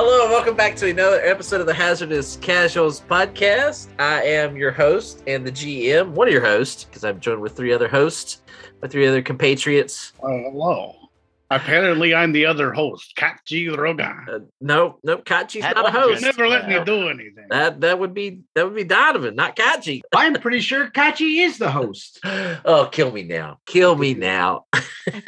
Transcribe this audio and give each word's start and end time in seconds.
Hello 0.00 0.22
and 0.22 0.30
welcome 0.30 0.54
back 0.54 0.76
to 0.76 0.88
another 0.88 1.20
episode 1.24 1.60
of 1.60 1.66
the 1.66 1.74
Hazardous 1.74 2.36
Casuals 2.36 3.00
podcast. 3.00 3.88
I 3.98 4.22
am 4.22 4.54
your 4.54 4.70
host 4.70 5.24
and 5.26 5.44
the 5.44 5.50
GM, 5.50 6.10
one 6.10 6.28
of 6.28 6.32
your 6.32 6.44
hosts, 6.44 6.84
because 6.84 7.02
I'm 7.02 7.18
joined 7.18 7.40
with 7.40 7.56
three 7.56 7.72
other 7.72 7.88
hosts, 7.88 8.42
my 8.80 8.86
three 8.86 9.08
other 9.08 9.22
compatriots. 9.22 10.12
Uh, 10.22 10.28
hello. 10.28 11.07
Apparently, 11.50 12.14
I'm 12.14 12.32
the 12.32 12.44
other 12.44 12.74
host, 12.74 13.14
Katji 13.16 13.74
Rogan. 13.74 14.26
Uh, 14.30 14.38
no, 14.60 14.98
no, 15.02 15.16
Kachi's 15.16 15.62
That- 15.62 15.76
not 15.76 15.88
a 15.88 15.90
host. 15.90 16.20
never 16.22 16.46
let 16.46 16.68
me 16.68 16.76
Uh, 16.76 16.84
do 16.84 17.08
anything. 17.08 17.46
That 17.48 17.80
that 17.80 17.98
would 17.98 18.12
be 18.12 18.42
that 18.54 18.66
would 18.66 18.74
be 18.74 18.84
Donovan, 18.84 19.34
not 19.34 19.56
Kachi. 19.56 20.02
I'm 20.14 20.34
pretty 20.34 20.60
sure 20.60 20.88
Kachi 20.90 21.42
is 21.44 21.56
the 21.58 21.70
host. 21.70 22.20
Oh, 22.64 22.86
kill 22.92 23.10
me 23.12 23.22
now. 23.22 23.60
Kill 23.66 23.96
me 23.96 24.12
now. 24.14 24.66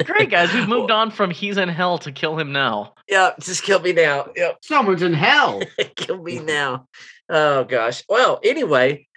Great 0.05 0.29
guys, 0.29 0.53
we've 0.53 0.67
moved 0.75 0.91
on 0.91 1.09
from 1.09 1.31
he's 1.31 1.57
in 1.57 1.69
hell 1.69 1.97
to 1.99 2.11
kill 2.11 2.37
him 2.37 2.51
now. 2.51 2.93
Yeah, 3.09 3.31
just 3.39 3.63
kill 3.63 3.79
me 3.79 3.93
now. 3.93 4.27
Yep. 4.35 4.59
Someone's 4.63 5.01
in 5.01 5.13
hell. 5.13 5.61
kill 5.95 6.21
me 6.21 6.37
now. 6.39 6.87
Oh 7.29 7.63
gosh. 7.63 8.03
Well, 8.07 8.39
anyway, 8.43 9.07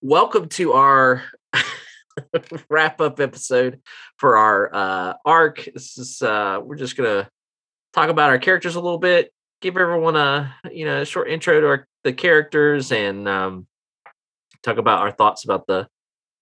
welcome 0.00 0.48
to 0.50 0.72
our 0.72 1.22
wrap 2.68 3.00
up 3.00 3.20
episode 3.20 3.80
for 4.18 4.36
our 4.36 4.74
uh 4.74 5.14
arc. 5.24 5.68
This 5.72 5.98
is 5.98 6.22
uh 6.22 6.60
we're 6.62 6.76
just 6.76 6.96
gonna 6.96 7.28
talk 7.92 8.08
about 8.08 8.30
our 8.30 8.38
characters 8.38 8.76
a 8.76 8.80
little 8.80 8.98
bit, 8.98 9.32
give 9.60 9.76
everyone 9.76 10.16
a 10.16 10.54
you 10.70 10.84
know 10.84 11.00
a 11.00 11.04
short 11.04 11.28
intro 11.28 11.60
to 11.60 11.66
our 11.66 11.86
the 12.04 12.12
characters 12.12 12.92
and 12.92 13.26
um 13.26 13.66
talk 14.62 14.76
about 14.76 15.00
our 15.00 15.10
thoughts 15.10 15.44
about 15.44 15.66
the 15.66 15.88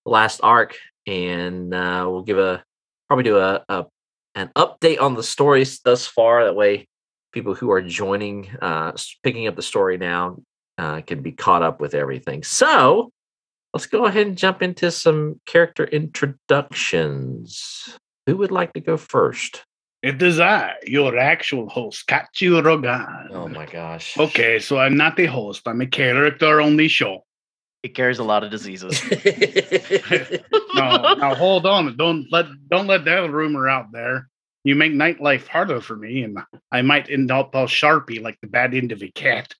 last 0.05 0.41
arc 0.43 0.77
and 1.07 1.73
uh 1.73 2.05
we'll 2.09 2.23
give 2.23 2.39
a 2.39 2.63
probably 3.07 3.25
do 3.25 3.39
a, 3.39 3.65
a 3.69 3.87
an 4.35 4.51
update 4.57 5.01
on 5.01 5.15
the 5.15 5.23
stories 5.23 5.81
thus 5.85 6.07
far 6.07 6.45
that 6.45 6.57
way 6.57 6.89
people 7.33 7.55
who 7.55 7.71
are 7.71 7.81
joining 7.81 8.49
uh 8.61 8.93
picking 9.23 9.47
up 9.47 9.55
the 9.55 9.63
story 9.63 9.99
now 9.99 10.37
uh 10.79 11.01
can 11.03 11.23
be 11.23 11.33
caught 11.33 11.63
up 11.63 11.81
with 11.81 11.95
everything 11.95 12.43
so 12.43 13.13
let's 13.73 13.87
go 13.87 14.07
ahead 14.07 14.27
and 14.27 14.39
jump 14.39 14.63
into 14.63 14.91
some 14.91 15.41
character 15.47 15.85
introductions 15.85 17.99
who 18.27 18.37
would 18.37 18.51
like 18.51 18.73
to 18.75 18.81
go 18.81 18.97
first 18.97 19.65
It 20.03 20.21
is 20.23 20.41
I, 20.41 20.75
your 20.85 21.17
actual 21.17 21.69
host, 21.69 22.07
Katji 22.09 22.51
Rogan. 22.65 23.07
oh 23.33 23.49
my 23.49 23.67
gosh 23.67 24.17
Okay, 24.19 24.59
so 24.59 24.79
I'm 24.79 24.97
not 24.97 25.17
the 25.17 25.27
host. 25.27 25.63
I'm 25.67 25.81
a 25.81 25.87
character 25.87 26.61
on 26.61 26.77
the 26.77 26.89
show. 26.89 27.25
It 27.83 27.95
carries 27.95 28.19
a 28.21 28.25
lot 28.25 28.45
of 28.45 28.51
diseases. 28.51 29.01
No, 30.75 31.15
now 31.15 31.35
hold 31.35 31.67
on. 31.67 31.97
Don't 31.97 32.27
let 32.33 32.47
don't 32.71 32.87
let 32.87 33.05
that 33.05 33.31
rumor 33.31 33.69
out 33.69 33.93
there. 33.93 34.29
You 34.65 34.75
make 34.75 34.93
nightlife 34.93 35.47
harder 35.47 35.81
for 35.81 35.97
me, 35.97 36.23
and 36.23 36.39
I 36.71 36.83
might 36.83 37.11
end 37.11 37.31
up 37.31 37.55
all 37.55 37.67
sharpie 37.67 38.23
like 38.23 38.39
the 38.41 38.49
bad 38.49 38.75
end 38.75 38.93
of 38.93 39.03
a 39.03 39.11
cat. 39.11 39.55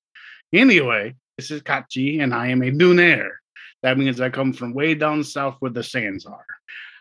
Anyway, 0.51 1.15
this 1.37 1.51
is 1.51 1.61
Kachi, 1.61 2.21
and 2.21 2.33
I 2.33 2.47
am 2.47 2.63
a 2.63 2.71
Dunair. 2.71 3.29
That 3.83 3.97
means 3.97 4.19
I 4.19 4.29
come 4.29 4.53
from 4.53 4.73
way 4.73 4.95
down 4.95 5.23
south 5.23 5.57
where 5.59 5.71
the 5.71 5.83
sands 5.83 6.25
are. 6.25 6.45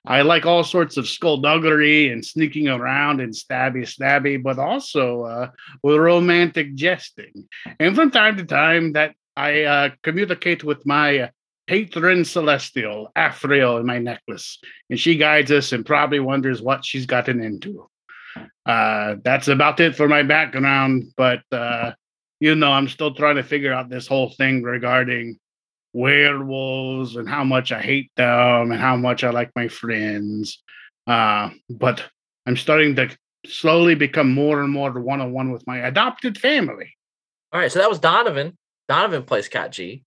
I 0.05 0.22
like 0.22 0.47
all 0.47 0.64
sorts 0.64 0.97
of 0.97 1.08
skullduggery 1.08 2.11
and 2.11 2.24
sneaking 2.24 2.69
around 2.69 3.20
and 3.20 3.33
stabby 3.33 3.83
stabby, 3.83 4.42
but 4.42 4.58
also 4.58 5.22
uh, 5.22 5.50
with 5.83 5.97
romantic 5.97 6.74
jesting. 6.74 7.48
And 7.78 7.94
from 7.94 8.11
time 8.11 8.36
to 8.36 8.44
time, 8.44 8.94
that 8.94 9.14
I 9.36 9.62
uh, 9.62 9.91
communicate 10.02 10.64
with 10.64 10.84
my 10.84 11.30
patron 11.69 12.24
celestial, 12.24 13.12
Afriel, 13.17 13.78
in 13.78 13.86
my 13.86 13.98
necklace, 13.98 14.58
and 14.91 14.98
she 14.98 15.17
guides 15.17 15.52
us 15.52 15.70
and 15.70 15.86
probably 15.86 16.19
wonders 16.19 16.61
what 16.61 16.84
she's 16.84 17.06
gotten 17.06 17.41
into. 17.41 17.89
Uh, 18.67 19.17
that's 19.23 19.46
about 19.48 19.78
it 19.78 19.95
for 19.95 20.08
my 20.08 20.24
background, 20.24 21.12
but 21.17 21.42
uh, 21.52 21.92
you 22.40 22.57
know, 22.57 22.73
I'm 22.73 22.89
still 22.89 23.14
trying 23.14 23.36
to 23.36 23.45
figure 23.45 23.73
out 23.73 23.89
this 23.89 24.08
whole 24.08 24.30
thing 24.30 24.64
regarding 24.64 25.39
werewolves 25.92 27.17
and 27.17 27.29
how 27.29 27.45
much 27.45 27.73
I 27.73 27.80
hate 27.80 28.11
them 28.17 28.73
and 28.73 28.80
how 28.80 28.97
much 28.97 29.25
I 29.25 29.30
like 29.30 29.51
my 29.55 29.69
friends. 29.69 30.63
Uh, 31.07 31.51
but 31.69 32.05
I'm 32.47 32.57
starting 32.57 32.97
to 32.97 33.17
slowly 33.47 33.95
become 33.95 34.33
more 34.33 34.63
and 34.63 34.73
more 34.73 34.91
one 34.92 35.20
on 35.20 35.33
one 35.33 35.51
with 35.51 35.67
my 35.67 35.79
adopted 35.79 36.39
family. 36.39 36.95
all 37.52 37.61
right 37.61 37.73
so 37.73 37.81
that 37.81 37.91
was 37.91 37.98
donovan 37.98 38.57
donovan 38.89 39.25
plays 39.25 39.48
cat 39.48 39.73
g 39.73 40.05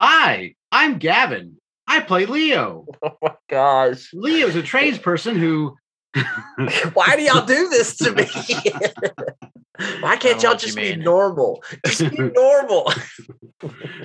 Hi, 0.00 0.54
I'm 0.72 0.98
Gavin. 0.98 1.56
I 1.86 2.00
play 2.00 2.26
Leo. 2.26 2.86
oh 3.02 3.16
my 3.22 3.34
gosh 3.48 4.10
Leo's 4.12 4.56
a 4.56 4.62
tradesperson 4.62 5.36
who 5.36 5.76
why 6.94 7.16
do 7.16 7.22
y'all 7.22 7.46
do 7.46 7.68
this 7.68 7.96
to 7.96 8.12
me 8.12 8.24
why 10.00 10.16
can't 10.16 10.42
y'all 10.42 10.52
what 10.52 10.62
you 10.62 10.66
just 10.68 10.76
be 10.76 10.94
normal 10.94 11.64
just 11.84 12.08
be 12.10 12.16
normal 12.18 12.92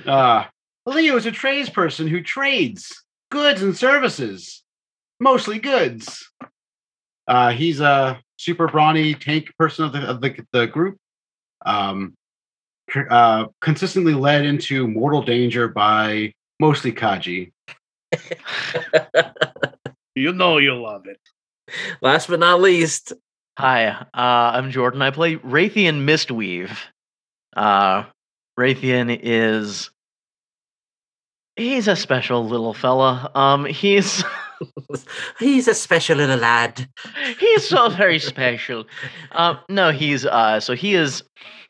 uh 0.06 0.44
Leo 0.90 1.16
is 1.16 1.24
a 1.26 1.30
tradesperson 1.30 2.08
who 2.08 2.20
trades 2.20 3.04
goods 3.30 3.62
and 3.62 3.76
services. 3.76 4.64
Mostly 5.20 5.58
goods. 5.58 6.30
Uh 7.28 7.50
he's 7.50 7.80
a 7.80 8.20
super 8.36 8.66
brawny 8.66 9.14
tank 9.14 9.52
person 9.58 9.84
of 9.84 9.92
the 9.92 10.00
of 10.00 10.20
the, 10.20 10.36
the 10.52 10.66
group. 10.66 10.96
Um 11.64 12.14
uh 13.08 13.46
consistently 13.60 14.14
led 14.14 14.44
into 14.44 14.88
mortal 14.88 15.22
danger 15.22 15.68
by 15.68 16.34
mostly 16.58 16.92
Kaji. 16.92 17.52
You 20.16 20.32
know 20.32 20.58
you 20.58 20.74
love 20.74 21.06
it. 21.06 21.20
last 22.02 22.28
but 22.28 22.40
not 22.40 22.60
least 22.60 23.12
Hi, 23.58 23.88
uh, 23.88 24.06
I'm 24.14 24.70
Jordan. 24.70 25.02
I 25.02 25.10
play 25.10 25.36
Raytheon 25.36 26.04
Mistweave. 26.06 26.74
Uh, 27.54 28.04
Raytheon 28.58 29.20
is 29.22 29.90
he's 31.56 31.88
a 31.88 31.96
special 31.96 32.46
little 32.46 32.74
fella. 32.74 33.30
Um, 33.34 33.64
he's 33.64 34.22
He's 35.38 35.68
a 35.68 35.74
special 35.74 36.18
little 36.18 36.36
lad. 36.36 36.88
he's 37.38 37.68
so 37.68 37.88
very 37.88 38.18
special. 38.18 38.84
Um, 39.32 39.58
no, 39.68 39.90
he's 39.90 40.26
uh, 40.26 40.60
so 40.60 40.74
he 40.74 40.94
is 40.94 41.22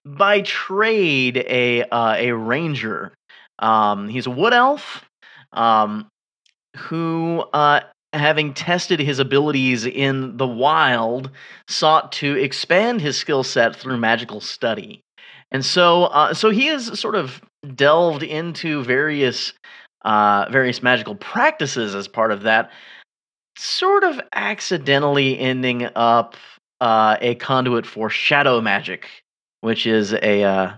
by 0.05 0.41
trade 0.43 1.39
a 1.49 1.85
uh, 1.85 2.15
a 2.17 2.33
ranger. 2.33 3.13
Um, 3.59 4.09
he's 4.09 4.27
a 4.27 4.31
wood 4.31 4.53
elf. 4.53 5.05
Um, 5.53 6.09
who 6.77 7.45
uh, 7.53 7.81
having 8.13 8.55
tested 8.55 9.01
his 9.01 9.19
abilities 9.19 9.85
in 9.85 10.37
the 10.37 10.47
wild, 10.47 11.31
sought 11.69 12.13
to 12.13 12.37
expand 12.37 13.01
his 13.01 13.17
skill 13.17 13.43
set 13.43 13.75
through 13.75 13.97
magical 13.97 14.41
study. 14.41 15.03
And 15.51 15.65
so, 15.65 16.05
uh, 16.05 16.33
so 16.35 16.51
he 16.51 16.69
is 16.69 16.99
sort 16.99 17.17
of 17.17 17.43
delved 17.75 18.23
into 18.23 18.83
various, 18.85 19.53
uh, 20.05 20.47
various 20.51 20.83
magical 20.83 21.15
practices 21.15 21.95
as 21.95 22.09
part 22.09 22.33
of 22.33 22.43
that, 22.43 22.71
sort 23.57 24.05
of 24.05 24.21
accidentally 24.35 25.39
ending 25.39 25.89
up 25.95 26.37
uh, 26.81 27.17
a 27.21 27.35
conduit 27.37 27.87
for 27.87 28.09
shadow 28.09 28.61
magic, 28.61 29.09
which 29.61 29.87
is 29.87 30.15
a 30.15 30.43
uh, 30.43 30.73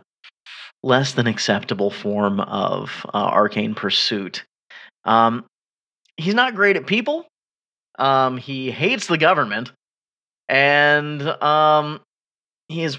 less 0.82 1.12
than 1.12 1.26
acceptable 1.26 1.91
form 1.91 2.41
of 2.41 3.06
uh, 3.15 3.19
arcane 3.19 3.75
pursuit. 3.75 4.44
Um, 5.04 5.44
he's 6.16 6.34
not 6.34 6.54
great 6.54 6.76
at 6.76 6.87
people. 6.87 7.26
Um, 7.98 8.37
he 8.37 8.71
hates 8.71 9.06
the 9.06 9.19
government, 9.19 9.71
and 10.48 11.22
um, 11.22 12.00
he 12.69 12.82
is 12.82 12.98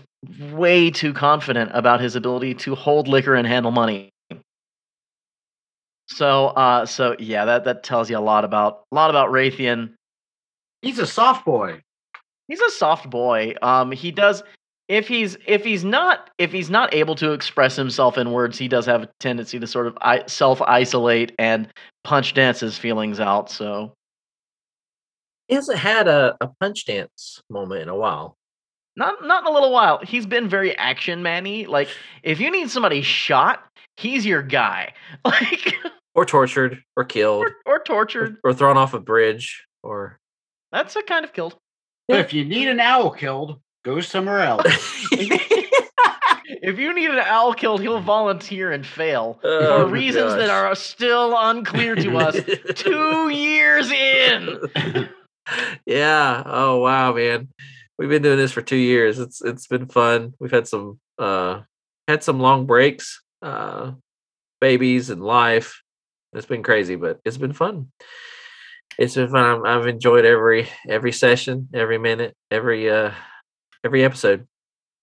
way 0.52 0.90
too 0.90 1.14
confident 1.14 1.72
about 1.74 2.00
his 2.00 2.16
ability 2.16 2.54
to 2.56 2.76
hold 2.76 3.08
liquor 3.08 3.36
and 3.36 3.48
handle 3.48 3.72
money. 3.72 4.10
So, 6.08 6.48
uh, 6.48 6.86
so 6.86 7.16
yeah, 7.20 7.46
that 7.46 7.64
that 7.66 7.84
tells 7.84 8.10
you 8.10 8.18
a 8.18 8.20
lot 8.20 8.46
about 8.46 8.84
a 8.92 8.96
lot 8.96 9.10
about 9.10 9.30
Raytheon. 9.32 9.94
He's 10.82 11.00
a 11.00 11.08
soft 11.08 11.46
boy. 11.46 11.82
He's 12.48 12.62
a 12.62 12.72
soft 12.72 13.10
boy. 13.10 13.56
Um, 13.62 13.92
he 13.92 14.12
does 14.12 14.44
if 14.90 15.08
he's 15.08 15.38
if 15.48 15.64
he's 15.64 15.84
not 15.84 16.30
if 16.38 16.52
he's 16.52 16.70
not 16.70 16.94
able 16.94 17.16
to 17.16 17.32
express 17.32 17.76
himself 17.76 18.18
in 18.18 18.32
words, 18.32 18.58
he 18.58 18.68
does 18.68 18.86
have 18.86 19.04
a 19.04 19.10
tendency 19.20 19.60
to 19.60 19.68
sort 19.68 19.88
of 19.88 19.98
I- 20.02 20.26
self 20.28 20.62
isolate 20.62 21.34
and 21.40 21.70
punch 22.04 22.34
dance 22.34 22.60
his 22.60 22.78
feelings 22.78 23.20
out. 23.20 23.50
So 23.50 23.94
He 25.48 25.56
hasn't 25.56 25.80
had 25.80 26.08
a, 26.08 26.36
a 26.42 26.50
punch 26.60 26.86
dance 26.86 27.42
moment 27.50 27.82
in 27.82 27.90
a 27.90 27.96
while. 27.96 28.36
Not 28.96 29.24
not 29.26 29.44
in 29.44 29.48
a 29.48 29.52
little 29.52 29.72
while. 29.72 30.00
He's 30.04 30.26
been 30.26 30.48
very 30.50 30.78
action 30.78 31.24
manny. 31.24 31.66
Like 31.66 31.90
if 32.24 32.40
you 32.40 32.52
need 32.52 32.70
somebody 32.70 33.02
shot, 33.02 33.64
he's 33.98 34.26
your 34.26 34.42
guy. 34.44 34.94
Like 35.26 35.76
Or 36.16 36.26
tortured, 36.26 36.84
or 36.96 37.06
killed, 37.06 37.44
or, 37.46 37.56
or 37.66 37.76
or, 37.76 37.84
tortured. 37.84 38.38
or 38.44 38.54
thrown 38.54 38.78
off 38.78 38.94
a 38.94 39.00
bridge, 39.00 39.66
or 39.82 40.20
That's 40.72 40.96
a 40.96 41.02
kind 41.02 41.26
of 41.26 41.34
killed. 41.34 41.56
But 42.08 42.20
if 42.20 42.34
you 42.34 42.46
need 42.46 42.68
an 42.68 42.80
owl 42.80 43.10
killed, 43.12 43.60
go 43.84 44.00
somewhere 44.02 44.42
else. 44.42 44.64
if 45.12 46.78
you 46.78 46.94
need 46.94 47.10
an 47.10 47.20
owl 47.20 47.54
killed, 47.54 47.82
he'll 47.82 48.00
volunteer 48.02 48.72
and 48.72 48.86
fail 48.86 49.40
Oh, 49.44 49.86
for 49.88 49.92
reasons 49.92 50.34
that 50.36 50.50
are 50.52 50.76
still 50.76 51.34
unclear 51.36 51.96
to 51.96 52.18
us. 52.18 52.38
Two 52.76 53.30
years 53.30 53.90
in. 53.92 54.60
yeah. 55.86 56.44
Oh 56.46 56.78
wow, 56.80 57.14
man. 57.14 57.48
We've 57.98 58.10
been 58.10 58.24
doing 58.24 58.38
this 58.38 58.52
for 58.52 58.62
two 58.62 58.76
years. 58.76 59.20
It's 59.20 59.42
it's 59.42 59.68
been 59.68 59.88
fun. 59.88 60.34
We've 60.40 60.52
had 60.52 60.68
some 60.68 61.00
uh 61.20 61.62
had 62.08 62.24
some 62.24 62.40
long 62.40 62.66
breaks, 62.66 63.22
uh, 63.42 63.92
babies 64.60 65.10
and 65.10 65.24
life. 65.24 65.82
It's 66.34 66.46
been 66.48 66.64
crazy, 66.64 66.96
but 66.96 67.20
it's 67.24 67.38
been 67.38 67.54
fun. 67.54 67.92
It's 68.98 69.16
been 69.16 69.30
fun. 69.30 69.46
I'm, 69.46 69.66
I've 69.66 69.88
enjoyed 69.88 70.26
every 70.26 70.68
every 70.90 71.12
session, 71.12 71.70
every 71.74 71.98
minute, 71.98 72.36
every 72.50 72.90
uh 72.90 73.12
every 73.84 74.04
episode. 74.04 74.48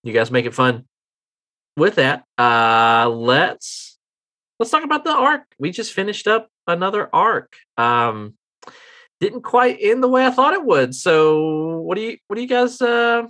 You 0.02 0.12
guys 0.12 0.30
make 0.30 0.46
it 0.46 0.54
fun. 0.54 0.86
With 1.76 1.96
that, 1.96 2.24
uh 2.38 3.08
let's 3.08 3.98
let's 4.58 4.72
talk 4.72 4.84
about 4.84 5.04
the 5.04 5.14
arc. 5.14 5.42
We 5.58 5.70
just 5.70 5.92
finished 5.92 6.26
up 6.26 6.48
another 6.66 7.08
arc. 7.12 7.56
Um 7.76 8.34
didn't 9.20 9.42
quite 9.42 9.78
end 9.80 10.02
the 10.02 10.08
way 10.08 10.26
I 10.26 10.30
thought 10.30 10.54
it 10.54 10.64
would. 10.64 10.94
So 10.94 11.78
what 11.78 11.96
do 11.96 12.02
you 12.02 12.18
what 12.26 12.36
do 12.36 12.42
you 12.42 12.48
guys 12.48 12.80
uh 12.80 13.22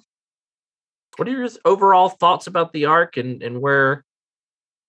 what 1.17 1.29
are 1.29 1.33
your 1.33 1.49
overall 1.65 2.09
thoughts 2.09 2.47
about 2.47 2.73
the 2.73 2.87
arc 2.87 3.17
and 3.17 3.43
and 3.43 3.61
where 3.61 4.05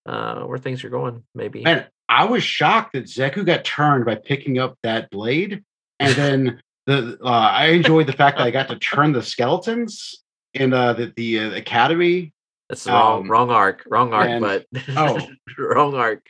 uh 0.06 0.42
where 0.42 0.58
things 0.58 0.84
are 0.84 0.90
going 0.90 1.24
maybe 1.34 1.62
Man, 1.62 1.86
I 2.08 2.26
was 2.26 2.42
shocked 2.42 2.92
that 2.92 3.04
Zeku 3.04 3.44
got 3.44 3.64
turned 3.64 4.04
by 4.04 4.16
picking 4.16 4.58
up 4.58 4.76
that 4.82 5.08
blade, 5.10 5.64
and 5.98 6.14
then 6.14 6.62
the 6.86 7.18
uh, 7.24 7.28
I 7.28 7.68
enjoyed 7.68 8.06
the 8.06 8.12
fact 8.12 8.36
that 8.36 8.46
I 8.46 8.50
got 8.50 8.68
to 8.68 8.78
turn 8.78 9.12
the 9.12 9.22
skeletons 9.22 10.22
in 10.52 10.74
uh, 10.74 10.92
the 10.92 11.12
the 11.16 11.38
uh, 11.38 11.50
academy. 11.54 12.34
That's 12.68 12.84
the 12.84 12.90
wrong 12.92 13.22
um, 13.22 13.30
wrong 13.30 13.50
arc 13.50 13.84
wrong 13.88 14.12
arc 14.14 14.28
and- 14.30 14.40
but 14.40 14.66
oh. 14.96 15.18
wrong 15.58 15.94
arc. 15.94 16.26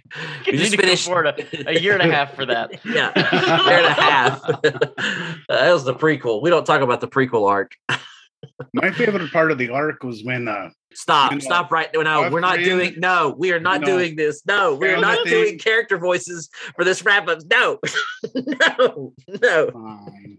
You 0.46 0.52
we 0.52 0.58
just 0.58 0.70
need 0.72 0.76
to 0.78 0.82
come 0.82 0.86
finished 0.86 1.08
a, 1.08 1.70
a 1.70 1.80
year 1.80 1.92
and 1.96 2.02
a 2.02 2.12
half 2.14 2.34
for 2.34 2.46
that. 2.46 2.72
yeah 2.84 3.12
year 3.68 3.78
and 3.78 3.86
a 3.86 3.92
half. 3.92 4.42
That 5.48 5.72
was 5.72 5.84
the 5.84 5.94
prequel. 5.94 6.42
We 6.42 6.50
don't 6.50 6.64
talk 6.64 6.80
about 6.80 7.00
the 7.00 7.08
prequel 7.08 7.48
arc. 7.48 7.72
My 8.74 8.90
favorite 8.90 9.30
part 9.32 9.52
of 9.52 9.58
the 9.58 9.70
arc 9.70 10.02
was 10.02 10.24
when 10.24 10.48
uh, 10.48 10.70
stop 10.94 11.30
You 11.32 11.38
know, 11.38 11.44
stop 11.44 11.70
right 11.70 11.88
no 11.94 12.00
our 12.00 12.30
we're 12.30 12.40
not 12.40 12.54
friend- 12.54 12.64
doing 12.64 12.94
no 12.98 13.34
we 13.38 13.52
are 13.52 13.60
not 13.60 13.80
know, 13.82 13.86
doing 13.86 14.16
this. 14.16 14.44
No 14.46 14.74
we're 14.74 15.00
not 15.00 15.24
doing 15.26 15.58
character 15.58 15.98
voices 15.98 16.48
for 16.74 16.84
this 16.84 17.04
wrap 17.04 17.28
up 17.28 17.38
no 17.50 17.78
no 18.34 19.12
no. 19.28 19.70
Um, 19.74 20.38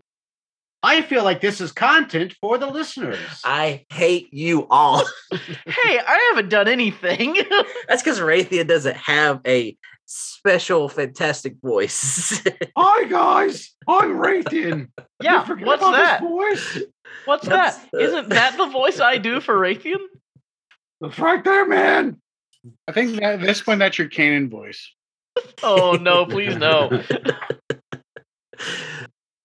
I 0.86 1.02
feel 1.02 1.24
like 1.24 1.40
this 1.40 1.62
is 1.62 1.72
content 1.72 2.36
for 2.42 2.58
the 2.58 2.68
listeners. 2.68 3.18
I 3.46 3.86
hate 3.92 4.34
you 4.34 4.68
all. 4.70 5.04
Hey, 5.66 5.98
I 6.00 6.32
haven't 6.32 6.50
done 6.50 6.68
anything. 6.68 7.34
That's 7.88 8.04
because 8.04 8.20
Raytheon 8.20 8.68
doesn't 8.68 8.96
have 8.98 9.42
a 9.48 9.76
special, 10.06 10.88
fantastic 10.90 11.56
voice. 11.64 12.42
Hi 12.78 13.06
guys, 13.06 13.74
I'm 13.88 14.12
Raytheon. 14.18 14.90
yeah, 15.22 15.46
what's 15.48 15.82
about 15.82 15.92
that? 15.94 16.22
voice? 16.22 16.80
What's 17.26 17.48
That's 17.48 17.78
that? 17.78 17.90
the- 17.92 18.00
Isn't 18.00 18.30
that 18.30 18.58
the 18.58 18.68
voice 18.68 19.00
I 19.00 19.18
do 19.18 19.42
for 19.42 19.56
Raytheon? 19.58 20.00
That's 21.02 21.18
right 21.18 21.44
there, 21.44 21.68
man. 21.68 22.22
I 22.88 22.92
think 22.92 23.20
that, 23.20 23.42
this 23.42 23.66
one 23.66 23.80
that's 23.80 23.98
your 23.98 24.08
canon 24.10 24.50
voice. 24.50 24.92
Oh 25.64 25.94
no, 26.00 26.26
please 26.26 26.56
no. 26.56 27.02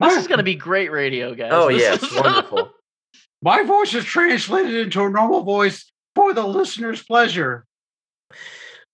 This 0.01 0.17
is 0.17 0.27
gonna 0.29 0.43
be 0.43 0.55
great 0.55 0.91
radio, 0.93 1.35
guys. 1.35 1.51
oh 1.53 1.69
This 1.69 1.81
yes, 1.83 2.03
is- 2.03 2.15
wonderful. 2.21 2.71
My 3.43 3.63
voice 3.63 3.95
is 3.95 4.05
translated 4.05 4.75
into 4.75 5.03
a 5.05 5.09
normal 5.11 5.43
voice 5.43 5.91
for 6.17 6.35
the 6.35 6.45
listener's 6.47 7.03
pleasure. 7.05 7.65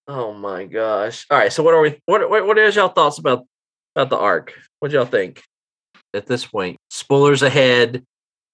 Oh 0.06 0.34
my 0.34 0.66
gosh! 0.66 1.24
All 1.30 1.38
right, 1.38 1.52
so 1.52 1.62
what 1.62 1.72
are 1.74 1.80
we? 1.80 1.98
What 2.04 2.28
what, 2.28 2.46
what 2.46 2.58
is 2.58 2.76
y'all 2.76 2.88
thoughts 2.88 3.18
about 3.18 3.46
about 3.96 4.10
the 4.10 4.18
arc? 4.18 4.52
What 4.80 4.90
y'all 4.92 5.06
think 5.06 5.42
at 6.12 6.26
this 6.26 6.44
point? 6.46 6.76
Spoilers 6.90 7.42
ahead. 7.42 8.04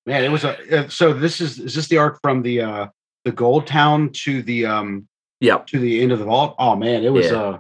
Man, 0.07 0.23
it 0.25 0.31
was 0.31 0.45
a. 0.45 0.85
uh, 0.85 0.89
So 0.89 1.13
this 1.13 1.41
is 1.41 1.59
is 1.59 1.75
this 1.75 1.89
the 1.89 1.99
arc 1.99 2.21
from 2.23 2.43
the 2.43 2.61
uh 2.61 2.87
the 3.25 3.33
Gold 3.33 3.67
Town 3.67 4.11
to 4.25 4.43
the 4.43 4.67
um 4.67 5.09
yeah 5.41 5.59
to 5.67 5.79
the 5.81 6.03
end 6.03 6.13
of 6.13 6.21
the 6.21 6.25
vault? 6.25 6.55
Oh 6.59 6.77
man, 6.77 7.03
it 7.03 7.13
was 7.13 7.27
Yeah. 7.27 7.37
uh 7.43 7.59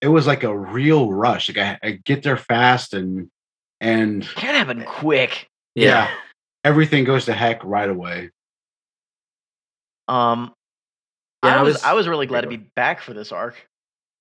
it 0.00 0.08
was 0.08 0.26
like 0.26 0.42
a 0.44 0.56
real 0.56 1.12
rush. 1.12 1.50
Like 1.54 1.58
I, 1.82 1.88
I 1.88 1.90
get 2.02 2.22
there 2.22 2.38
fast 2.38 2.94
and 2.94 3.30
and 3.80 4.22
Can't 4.36 4.56
happen 4.56 4.84
quick. 4.84 5.48
Yeah. 5.74 6.10
everything 6.64 7.04
goes 7.04 7.24
to 7.26 7.32
heck 7.32 7.64
right 7.64 7.88
away. 7.88 8.30
Um, 10.08 10.52
Yeah, 11.44 11.56
I 11.56 11.58
I 11.58 11.62
was, 11.62 11.74
was- 11.74 11.82
I 11.84 11.92
was 11.94 12.08
really 12.08 12.26
glad 12.26 12.42
to 12.42 12.48
be 12.48 12.56
back 12.56 13.00
for 13.00 13.14
this 13.14 13.32
arc. 13.32 13.54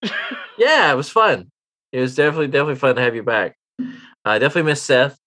Yeah, 0.57 0.91
it 0.91 0.95
was 0.95 1.09
fun. 1.09 1.49
It 1.93 2.01
was 2.01 2.15
definitely 2.15 2.47
definitely 2.47 2.75
fun 2.75 2.95
to 2.97 3.01
have 3.01 3.15
you 3.15 3.23
back. 3.23 3.55
I 4.25 4.39
definitely 4.39 4.69
missed 4.69 4.85
Seth, 4.85 5.17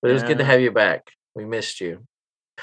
but 0.00 0.10
it 0.10 0.14
was 0.14 0.22
good 0.22 0.38
to 0.38 0.44
have 0.44 0.62
you 0.62 0.70
back. 0.70 1.10
We 1.34 1.44
missed 1.44 1.78
you. 1.82 2.04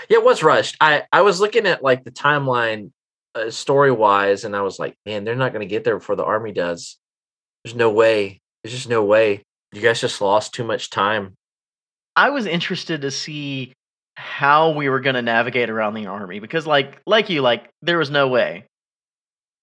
Yeah, 0.10 0.18
it 0.18 0.24
was 0.26 0.42
rushed. 0.42 0.76
I 0.82 1.04
I 1.12 1.22
was 1.22 1.40
looking 1.40 1.68
at 1.68 1.84
like 1.84 2.04
the 2.04 2.10
timeline 2.10 2.90
uh, 3.36 3.52
story 3.52 3.92
wise, 3.92 4.44
and 4.44 4.56
I 4.56 4.62
was 4.62 4.80
like, 4.80 4.96
man, 5.06 5.24
they're 5.24 5.36
not 5.36 5.54
going 5.54 5.62
to 5.68 5.70
get 5.70 5.84
there 5.84 5.98
before 6.00 6.16
the 6.16 6.26
army 6.26 6.52
does. 6.52 6.98
There's 7.64 7.76
no 7.76 7.92
way. 7.92 8.42
There's 8.64 8.74
just 8.74 8.90
no 8.90 9.04
way. 9.06 9.44
You 9.74 9.82
guys 9.82 10.02
just 10.02 10.22
lost 10.22 10.54
too 10.54 10.64
much 10.64 10.90
time. 10.90 11.36
I 12.16 12.30
was 12.30 12.46
interested 12.46 13.02
to 13.02 13.12
see 13.12 13.74
how 14.16 14.72
we 14.72 14.90
were 14.90 15.00
going 15.02 15.16
to 15.16 15.22
navigate 15.22 15.70
around 15.70 15.94
the 15.94 16.08
army 16.08 16.40
because, 16.40 16.66
like, 16.66 17.00
like 17.06 17.30
you, 17.30 17.42
like 17.42 17.70
there 17.82 17.98
was 17.98 18.10
no 18.10 18.28
way. 18.28 18.66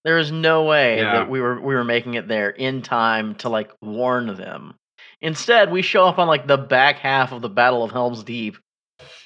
There 0.04 0.16
was 0.16 0.30
no 0.30 0.64
way 0.64 0.98
Yeah. 0.98 1.12
that 1.14 1.30
we 1.30 1.40
were 1.40 1.58
we 1.60 1.74
were 1.74 1.82
making 1.84 2.14
it 2.14 2.28
there 2.28 2.50
in 2.50 2.82
time 2.82 3.34
to 3.36 3.48
like 3.48 3.72
warn 3.80 4.26
them. 4.36 4.74
Instead, 5.22 5.72
we 5.72 5.80
show 5.82 6.04
up 6.06 6.18
on 6.18 6.28
like 6.28 6.46
the 6.46 6.58
back 6.58 6.98
half 6.98 7.32
of 7.32 7.40
the 7.40 7.48
Battle 7.48 7.82
of 7.82 7.90
Helm's 7.90 8.22
Deep, 8.22 8.58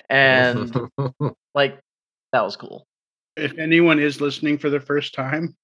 and 0.08 0.72
like 1.54 1.80
that 2.32 2.44
was 2.44 2.54
cool. 2.56 2.86
If 3.36 3.58
anyone 3.58 3.98
is 3.98 4.20
listening 4.20 4.58
for 4.58 4.70
the 4.70 4.80
first 4.80 5.14
time, 5.14 5.56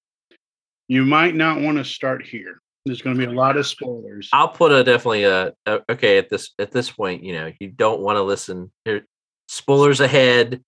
you 0.89 1.05
might 1.05 1.35
not 1.35 1.61
want 1.61 1.77
to 1.77 1.85
start 1.85 2.25
here. 2.25 2.59
There's 2.85 3.01
going 3.01 3.17
to 3.17 3.25
be 3.25 3.31
a 3.31 3.35
lot 3.35 3.57
of 3.57 3.65
spoilers. 3.65 4.29
I'll 4.31 4.47
put 4.49 4.71
a 4.71 4.83
definitely 4.83 5.23
a, 5.23 5.53
a 5.65 5.81
okay 5.91 6.17
at 6.19 6.29
this 6.29 6.51
at 6.59 6.71
this 6.71 6.91
point. 6.91 7.23
You 7.23 7.33
know, 7.33 7.51
you 7.59 7.69
don't 7.69 8.01
want 8.01 8.17
to 8.17 8.21
listen. 8.23 8.71
Here, 8.85 9.05
spoilers 9.47 9.99
ahead. 10.01 10.61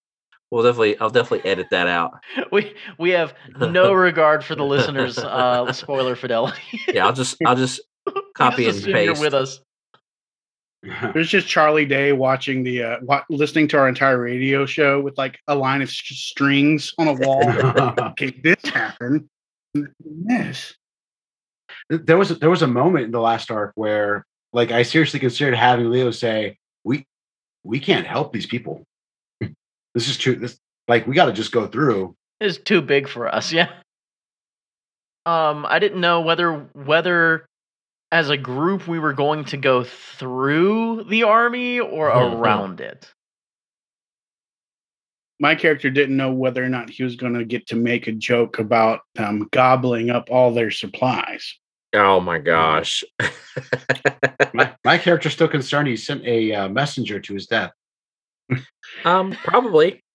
We'll 0.49 0.63
definitely. 0.63 0.97
I'll 0.99 1.09
definitely 1.09 1.49
edit 1.49 1.67
that 1.71 1.87
out. 1.87 2.13
We 2.51 2.73
we 2.97 3.09
have 3.11 3.33
no 3.59 3.93
regard 4.07 4.43
for 4.43 4.55
the 4.55 4.63
listeners' 4.63 5.17
uh, 5.17 5.71
spoiler 5.73 6.15
fidelity. 6.15 6.81
Yeah, 6.87 7.05
I'll 7.05 7.13
just 7.13 7.37
I'll 7.45 7.55
just 7.55 7.81
copy 8.35 8.63
just 8.63 8.85
and 8.85 8.95
assume 8.95 9.03
You're 9.05 9.13
paste. 9.13 9.21
with 9.21 9.33
us. 9.33 9.59
There's 11.13 11.29
just 11.29 11.47
Charlie 11.47 11.85
Day 11.85 12.13
watching 12.13 12.63
the 12.63 12.81
uh, 12.83 12.97
wa- 13.01 13.23
listening 13.29 13.67
to 13.69 13.77
our 13.77 13.89
entire 13.89 14.19
radio 14.21 14.65
show 14.65 15.01
with 15.01 15.17
like 15.17 15.37
a 15.47 15.55
line 15.55 15.81
of 15.81 15.89
s- 15.89 15.95
strings 15.97 16.93
on 16.97 17.07
a 17.09 17.13
wall. 17.13 17.43
okay, 18.11 18.31
this 18.43 18.63
happened. 18.71 19.27
This. 19.73 20.75
There 21.89 22.17
was 22.17 22.37
there 22.39 22.49
was 22.49 22.61
a 22.61 22.67
moment 22.67 23.05
in 23.05 23.11
the 23.11 23.21
last 23.21 23.49
arc 23.51 23.71
where 23.75 24.25
like 24.53 24.71
I 24.71 24.83
seriously 24.83 25.19
considered 25.19 25.55
having 25.55 25.89
Leo 25.89 26.11
say, 26.11 26.57
"We 26.83 27.05
we 27.63 27.79
can't 27.79 28.07
help 28.07 28.33
these 28.33 28.45
people. 28.45 28.83
this 29.41 30.07
is 30.07 30.17
too 30.17 30.35
this 30.35 30.57
like 30.87 31.07
we 31.07 31.15
got 31.15 31.25
to 31.25 31.33
just 31.33 31.51
go 31.51 31.67
through." 31.67 32.15
is 32.39 32.57
too 32.59 32.81
big 32.81 33.07
for 33.07 33.27
us. 33.33 33.51
Yeah. 33.53 33.69
Um, 35.25 35.65
I 35.67 35.79
didn't 35.79 35.99
know 35.99 36.21
whether 36.21 36.69
whether 36.73 37.45
as 38.13 38.29
a 38.29 38.37
group 38.37 38.87
we 38.87 38.97
were 38.99 39.11
going 39.11 39.43
to 39.45 39.57
go 39.57 39.83
through 39.83 41.03
the 41.09 41.23
army 41.23 41.79
or 41.81 42.09
Mhm. 42.09 42.33
around 42.39 42.79
it. 42.79 43.11
My 45.39 45.53
character 45.55 45.89
didn't 45.89 46.15
know 46.15 46.31
whether 46.31 46.63
or 46.63 46.69
not 46.69 46.89
he 46.89 47.03
was 47.03 47.15
going 47.17 47.33
to 47.33 47.43
get 47.45 47.67
to 47.67 47.75
make 47.75 48.07
a 48.07 48.11
joke 48.13 48.57
about 48.59 49.01
um, 49.19 49.47
gobbling 49.51 50.09
up 50.09 50.29
all 50.31 50.51
their 50.53 50.71
supplies. 50.71 51.57
Oh 51.93 52.19
my 52.19 52.39
gosh. 52.39 53.03
My, 54.53 54.73
my 54.83 54.97
character's 54.97 55.33
still 55.33 55.47
concerned. 55.47 55.87
He 55.87 55.97
sent 55.97 56.25
a 56.25 56.53
uh, 56.53 56.69
messenger 56.69 57.19
to 57.19 57.33
his 57.33 57.45
death. 57.47 57.71
um, 59.05 59.31
probably. 59.43 60.03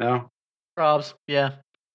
No, 0.00 0.30
Probs, 0.78 1.14
yeah. 1.26 1.54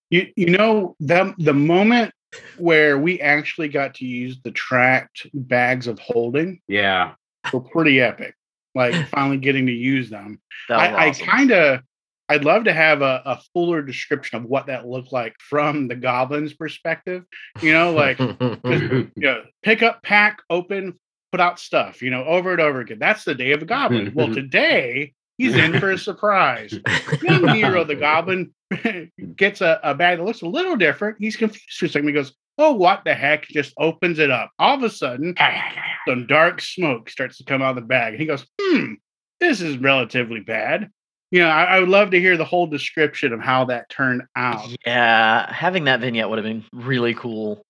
You 0.10 0.28
you 0.36 0.48
know 0.48 0.98
the 1.00 1.34
the 1.38 1.54
moment 1.54 2.14
where 2.58 3.00
we 3.00 3.22
actually 3.22 3.70
got 3.70 3.94
to 3.96 4.06
use 4.06 4.42
the 4.44 4.52
tracked 4.52 5.26
bags 5.34 5.88
of 5.88 6.00
holding 6.00 6.60
yeah, 6.68 7.14
were 7.54 7.62
pretty 7.62 8.02
epic. 8.02 8.36
Like 8.76 9.08
finally 9.08 9.38
getting 9.38 9.68
to 9.68 9.72
use 9.72 10.10
them. 10.10 10.42
That 10.68 10.92
was 10.92 11.00
I, 11.00 11.10
awesome. 11.10 11.30
I 11.30 11.32
kind 11.32 11.52
of 11.52 11.80
I'd 12.30 12.46
love 12.46 12.64
to 12.66 12.74
have 12.74 13.02
a, 13.02 13.22
a 13.26 13.42
fuller 13.54 13.82
description 13.82 14.38
of 14.38 14.46
what 14.46 14.68
that 14.68 14.88
looked 14.88 15.12
like 15.12 15.36
from 15.40 15.88
the 15.88 15.96
goblin's 15.96 16.54
perspective. 16.54 17.24
You 17.62 17.74
know, 17.74 17.92
like 17.92 18.20
you 18.20 19.12
know, 19.16 19.44
pick 19.62 19.84
up, 19.84 20.02
pack, 20.04 20.40
open, 20.50 21.00
put 21.32 21.42
out 21.42 21.60
stuff. 21.60 22.02
You 22.02 22.12
know, 22.12 22.24
over 22.24 22.52
and 22.52 22.62
over 22.62 22.80
again. 22.80 23.00
That's 23.00 23.24
the 23.24 23.36
day 23.36 23.52
of 23.52 23.60
the 23.60 23.66
goblin. 23.66 24.14
well, 24.16 24.28
today 24.34 25.14
he's 25.38 25.56
in 25.56 25.80
for 25.80 25.92
a 25.92 25.98
surprise. 25.98 26.80
Young 27.22 27.46
Nero 27.46 27.84
the 27.84 27.96
goblin 27.96 28.54
gets 29.36 29.62
a, 29.62 29.80
a 29.84 29.94
bag 29.94 30.18
that 30.20 30.24
looks 30.24 30.42
a 30.42 30.48
little 30.48 30.76
different. 30.78 31.18
He's 31.20 31.36
confused 31.36 31.78
for 31.78 31.86
a 31.86 31.90
second. 31.90 32.08
He 32.08 32.14
goes, 32.14 32.34
"Oh, 32.58 32.74
what 32.74 33.04
the 33.04 33.14
heck?" 33.14 33.48
Just 33.48 33.74
opens 33.78 34.20
it 34.20 34.32
up. 34.32 34.52
All 34.60 34.76
of 34.76 34.84
a 34.84 34.90
sudden, 34.90 35.36
some 36.08 36.26
dark 36.28 36.62
smoke 36.62 37.10
starts 37.10 37.38
to 37.38 37.44
come 37.44 37.62
out 37.62 37.72
of 37.72 37.76
the 37.76 37.82
bag. 37.88 38.14
And 38.14 38.22
He 38.22 38.28
goes, 38.28 38.46
"Hmm, 38.62 38.94
this 39.40 39.60
is 39.60 39.78
relatively 39.78 40.40
bad." 40.40 40.90
You 41.34 41.40
know, 41.40 41.50
I, 41.50 41.64
I 41.64 41.80
would 41.80 41.90
love 41.90 42.12
to 42.12 42.20
hear 42.20 42.38
the 42.38 42.46
whole 42.46 42.68
description 42.68 43.34
of 43.34 43.40
how 43.40 43.66
that 43.66 43.90
turned 43.90 44.22
out. 44.36 44.70
Yeah, 44.86 45.52
having 45.52 45.86
that 45.86 46.00
vignette 46.00 46.30
would 46.30 46.38
have 46.38 46.46
been 46.46 46.64
really 46.72 47.16
cool. 47.16 47.66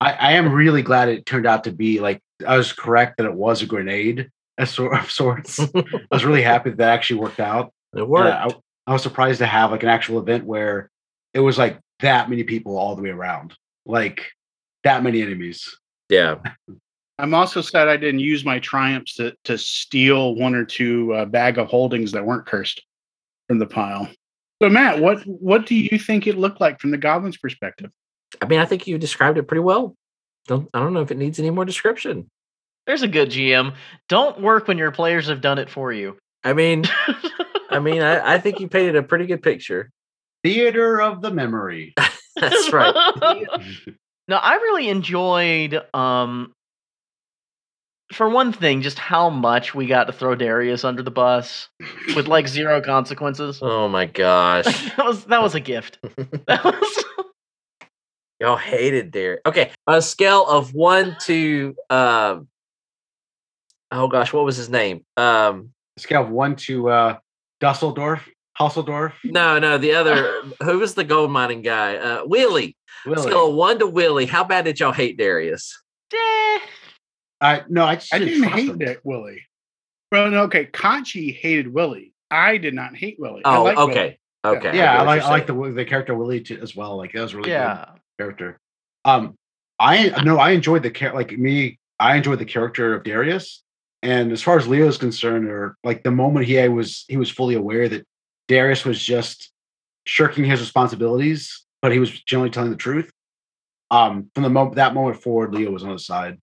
I, 0.00 0.12
I 0.12 0.32
am 0.34 0.52
really 0.52 0.82
glad 0.82 1.08
it 1.08 1.26
turned 1.26 1.44
out 1.44 1.64
to 1.64 1.72
be 1.72 1.98
like 1.98 2.20
I 2.46 2.56
was 2.56 2.72
correct 2.72 3.16
that 3.16 3.26
it 3.26 3.34
was 3.34 3.60
a 3.60 3.66
grenade 3.66 4.30
of 4.58 4.68
sort 4.68 4.96
of 4.96 5.10
sorts. 5.10 5.58
I 5.58 5.84
was 6.12 6.24
really 6.24 6.42
happy 6.42 6.70
that, 6.70 6.78
that 6.78 6.90
actually 6.90 7.18
worked 7.20 7.40
out. 7.40 7.72
It 7.96 8.06
worked. 8.06 8.28
I, 8.28 8.50
I 8.86 8.92
was 8.92 9.02
surprised 9.02 9.38
to 9.38 9.46
have 9.46 9.70
like 9.70 9.82
an 9.82 9.88
actual 9.88 10.18
event 10.18 10.44
where 10.44 10.90
it 11.32 11.40
was 11.40 11.56
like 11.56 11.80
that 12.00 12.28
many 12.28 12.44
people 12.44 12.76
all 12.76 12.94
the 12.94 13.02
way 13.02 13.08
around, 13.08 13.54
like 13.86 14.30
that 14.84 15.02
many 15.02 15.22
enemies. 15.22 15.76
Yeah. 16.10 16.36
I'm 17.18 17.32
also 17.32 17.62
sad 17.62 17.88
I 17.88 17.96
didn't 17.96 18.20
use 18.20 18.44
my 18.44 18.60
triumphs 18.60 19.14
to 19.14 19.34
to 19.44 19.56
steal 19.56 20.36
one 20.36 20.54
or 20.54 20.66
two 20.66 21.14
uh, 21.14 21.24
bag 21.24 21.58
of 21.58 21.66
holdings 21.66 22.12
that 22.12 22.24
weren't 22.24 22.46
cursed 22.46 22.82
from 23.48 23.58
the 23.58 23.66
pile. 23.66 24.08
So 24.62 24.68
Matt, 24.68 25.00
what 25.00 25.22
what 25.22 25.66
do 25.66 25.74
you 25.74 25.98
think 25.98 26.26
it 26.26 26.36
looked 26.36 26.60
like 26.60 26.80
from 26.80 26.90
the 26.90 26.98
goblin's 26.98 27.36
perspective? 27.36 27.90
I 28.40 28.46
mean, 28.46 28.60
I 28.60 28.64
think 28.64 28.86
you 28.86 28.98
described 28.98 29.38
it 29.38 29.44
pretty 29.44 29.62
well. 29.62 29.96
Don't 30.46 30.68
I 30.74 30.80
don't 30.80 30.94
know 30.94 31.02
if 31.02 31.10
it 31.10 31.18
needs 31.18 31.38
any 31.38 31.50
more 31.50 31.64
description. 31.64 32.28
There's 32.86 33.02
a 33.02 33.08
good 33.08 33.30
GM. 33.30 33.74
Don't 34.08 34.40
work 34.40 34.66
when 34.66 34.78
your 34.78 34.90
players 34.90 35.28
have 35.28 35.40
done 35.40 35.58
it 35.58 35.68
for 35.68 35.92
you. 35.92 36.16
I 36.42 36.54
mean, 36.54 36.84
I 37.70 37.80
mean, 37.80 38.00
I, 38.00 38.34
I 38.34 38.38
think 38.38 38.60
you 38.60 38.68
painted 38.68 38.96
a 38.96 39.02
pretty 39.02 39.26
good 39.26 39.42
picture. 39.42 39.90
Theater 40.42 41.00
of 41.00 41.20
the 41.20 41.30
memory. 41.30 41.94
That's 42.36 42.72
right. 42.72 42.94
no, 44.28 44.36
I 44.36 44.54
really 44.54 44.88
enjoyed 44.88 45.82
um 45.94 46.52
for 48.12 48.28
one 48.28 48.52
thing, 48.52 48.80
just 48.82 48.98
how 48.98 49.28
much 49.28 49.74
we 49.74 49.86
got 49.86 50.04
to 50.04 50.12
throw 50.12 50.34
Darius 50.34 50.84
under 50.84 51.02
the 51.02 51.10
bus 51.10 51.68
with 52.16 52.26
like 52.26 52.48
zero 52.48 52.80
consequences. 52.80 53.58
Oh 53.62 53.88
my 53.88 54.06
gosh. 54.06 54.64
that 54.96 55.04
was 55.04 55.24
that 55.26 55.42
was 55.42 55.54
a 55.54 55.60
gift. 55.60 55.98
That 56.46 56.64
was 56.64 57.04
Y'all 58.40 58.56
hated 58.56 59.10
there. 59.10 59.40
Okay. 59.44 59.72
On 59.88 59.96
a 59.96 60.02
scale 60.02 60.46
of 60.46 60.72
one 60.72 61.16
to 61.22 61.74
um 61.90 62.48
oh 63.90 64.08
gosh, 64.08 64.32
what 64.32 64.44
was 64.44 64.56
his 64.56 64.70
name? 64.70 65.04
Um 65.16 65.72
Scale 65.98 66.22
of 66.22 66.30
one 66.30 66.54
to 66.54 66.88
uh, 66.88 67.18
Dusseldorf, 67.60 68.28
Hasseldorf, 68.56 69.14
no, 69.24 69.58
no, 69.58 69.78
the 69.78 69.94
other 69.94 70.42
who 70.62 70.78
was 70.78 70.94
the 70.94 71.02
gold 71.02 71.32
mining 71.32 71.62
guy? 71.62 71.96
Uh 71.96 72.24
Willie. 72.24 72.76
Willie. 73.04 73.22
Scale 73.22 73.48
of 73.48 73.54
one 73.54 73.78
to 73.80 73.86
Willie. 73.86 74.26
How 74.26 74.44
bad 74.44 74.64
did 74.64 74.80
y'all 74.80 74.92
hate 74.92 75.18
Darius? 75.18 75.76
I 77.40 77.62
no, 77.68 77.84
I 77.84 77.96
just 77.96 78.12
I 78.12 78.18
didn't, 78.18 78.34
didn't 78.34 78.52
hate 78.52 78.68
him. 78.70 78.78
that 78.78 79.04
Willie. 79.04 79.42
Well, 80.10 80.30
no, 80.30 80.42
okay. 80.44 80.66
Kachi 80.66 81.34
hated 81.34 81.72
Willie. 81.72 82.12
I 82.30 82.56
did 82.58 82.74
not 82.74 82.96
hate 82.96 83.16
Willie. 83.18 83.42
Oh, 83.44 83.64
like 83.64 83.76
Willie. 83.76 83.92
okay. 83.92 84.18
Okay. 84.44 84.76
Yeah, 84.76 84.96
get 84.96 85.00
I 85.00 85.02
like 85.02 85.22
I 85.22 85.30
like 85.30 85.46
the 85.46 85.72
the 85.72 85.84
character 85.84 86.14
Willie 86.14 86.40
too, 86.40 86.58
as 86.62 86.74
well. 86.74 86.96
Like 86.96 87.12
that 87.12 87.22
was 87.22 87.34
really 87.34 87.50
good 87.50 87.86
character. 88.18 88.58
Um, 89.04 89.36
I 89.78 90.22
no, 90.22 90.38
I 90.38 90.50
enjoyed 90.50 90.82
the 90.82 90.90
character. 90.90 91.18
like 91.18 91.32
me. 91.32 91.78
I 92.00 92.16
enjoyed 92.16 92.38
the 92.38 92.44
character 92.44 92.94
of 92.94 93.02
Darius, 93.02 93.62
and 94.02 94.30
as 94.30 94.42
far 94.42 94.56
as 94.56 94.68
Leo 94.68 94.86
is 94.86 94.98
concerned, 94.98 95.48
or 95.48 95.76
like 95.82 96.02
the 96.02 96.10
moment 96.10 96.46
he 96.46 96.68
was 96.68 97.04
he 97.08 97.16
was 97.16 97.30
fully 97.30 97.56
aware 97.56 97.88
that 97.88 98.06
Darius 98.46 98.84
was 98.84 99.02
just 99.02 99.50
shirking 100.04 100.44
his 100.44 100.60
responsibilities, 100.60 101.64
but 101.82 101.92
he 101.92 101.98
was 101.98 102.10
generally 102.22 102.50
telling 102.50 102.70
the 102.70 102.76
truth. 102.76 103.10
Um, 103.90 104.30
from 104.34 104.44
the 104.44 104.50
moment 104.50 104.76
that 104.76 104.94
moment 104.94 105.22
forward, 105.22 105.54
Leo 105.54 105.70
was 105.70 105.82
on 105.82 105.90
his 105.90 106.06
side. 106.06 106.38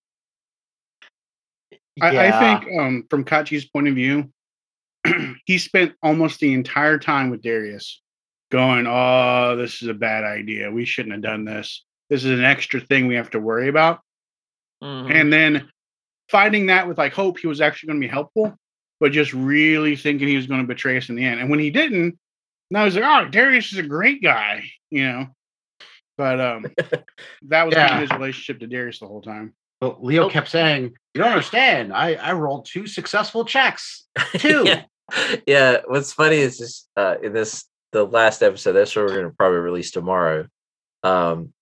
I, 2.01 2.27
I 2.27 2.39
think 2.39 2.79
um, 2.79 3.05
from 3.09 3.23
Kachi's 3.23 3.65
point 3.65 3.87
of 3.87 3.95
view, 3.95 4.29
he 5.45 5.57
spent 5.57 5.93
almost 6.03 6.39
the 6.39 6.53
entire 6.53 6.97
time 6.97 7.29
with 7.29 7.41
Darius 7.41 8.01
going, 8.51 8.85
Oh, 8.87 9.55
this 9.57 9.81
is 9.81 9.87
a 9.87 9.93
bad 9.93 10.23
idea. 10.23 10.71
We 10.71 10.85
shouldn't 10.85 11.13
have 11.13 11.21
done 11.23 11.45
this. 11.45 11.83
This 12.09 12.23
is 12.23 12.31
an 12.37 12.43
extra 12.45 12.79
thing 12.79 13.07
we 13.07 13.15
have 13.15 13.31
to 13.31 13.39
worry 13.39 13.69
about. 13.69 14.01
Mhm. 14.83 15.11
And 15.11 15.33
then 15.33 15.69
fighting 16.29 16.67
that 16.67 16.87
with 16.87 16.97
like 16.97 17.13
hope 17.13 17.39
he 17.39 17.47
was 17.47 17.61
actually 17.61 17.87
going 17.87 18.01
to 18.01 18.07
be 18.07 18.11
helpful, 18.11 18.57
but 18.99 19.11
just 19.11 19.33
really 19.33 19.95
thinking 19.95 20.27
he 20.27 20.35
was 20.35 20.47
going 20.47 20.61
to 20.61 20.67
betray 20.67 20.97
us 20.97 21.09
in 21.09 21.15
the 21.15 21.23
end. 21.25 21.39
And 21.39 21.49
when 21.49 21.59
he 21.59 21.69
didn't, 21.71 22.17
now 22.71 22.83
he's 22.85 22.95
like, 22.95 23.03
Oh, 23.05 23.29
Darius 23.29 23.71
is 23.71 23.79
a 23.79 23.83
great 23.83 24.21
guy, 24.21 24.63
you 24.89 25.03
know. 25.07 25.27
But 26.17 26.39
um 26.39 26.65
that 27.49 27.65
was 27.65 27.75
kind 27.75 27.89
Yeah. 27.89 27.95
of 27.95 28.01
his 28.01 28.11
relationship 28.11 28.59
to 28.59 28.67
Darius 28.67 28.99
the 28.99 29.07
whole 29.07 29.21
time. 29.21 29.53
But 29.81 30.03
Leo 30.03 30.23
Nope. 30.23 30.31
kept 30.31 30.49
saying, 30.49 30.93
"You 31.13 31.21
don't 31.21 31.31
understand. 31.31 31.93
I 31.93 32.13
I 32.15 32.33
rolled 32.33 32.65
two 32.65 32.87
successful 32.87 33.45
checks. 33.45 34.05
Two. 34.37 34.63
yeah. 34.65 34.83
yeah. 35.45 35.77
What's 35.85 36.13
funny 36.13 36.37
is 36.37 36.57
just 36.57 36.89
uh 36.95 37.15
in 37.21 37.33
this 37.33 37.65
the 37.91 38.05
last 38.05 38.41
episode, 38.41 38.73
that's 38.73 38.95
what 38.95 39.05
we're 39.05 39.15
gonna 39.15 39.29
probably 39.37 39.59
release 39.59 39.91
tomorrow. 39.91 40.47
Um 41.03 41.53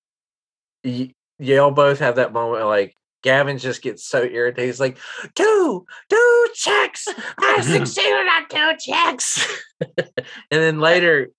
y- 0.84 1.13
y'all 1.39 1.72
both 1.72 2.00
have 2.00 2.15
that 2.17 2.34
moment 2.34 2.65
like 2.65 2.96
Gavin 3.24 3.58
just 3.58 3.82
gets 3.82 4.05
so 4.05 4.22
irritated. 4.24 4.65
He's 4.67 4.79
like, 4.82 4.98
two, 5.34 5.86
two 6.10 6.48
checks. 6.53 7.08
I 7.39 7.62
succeeded 7.62 8.12
on 8.27 8.48
two 8.50 8.77
checks. 8.79 9.48
and 9.98 10.12
then 10.50 10.79
later 10.79 11.29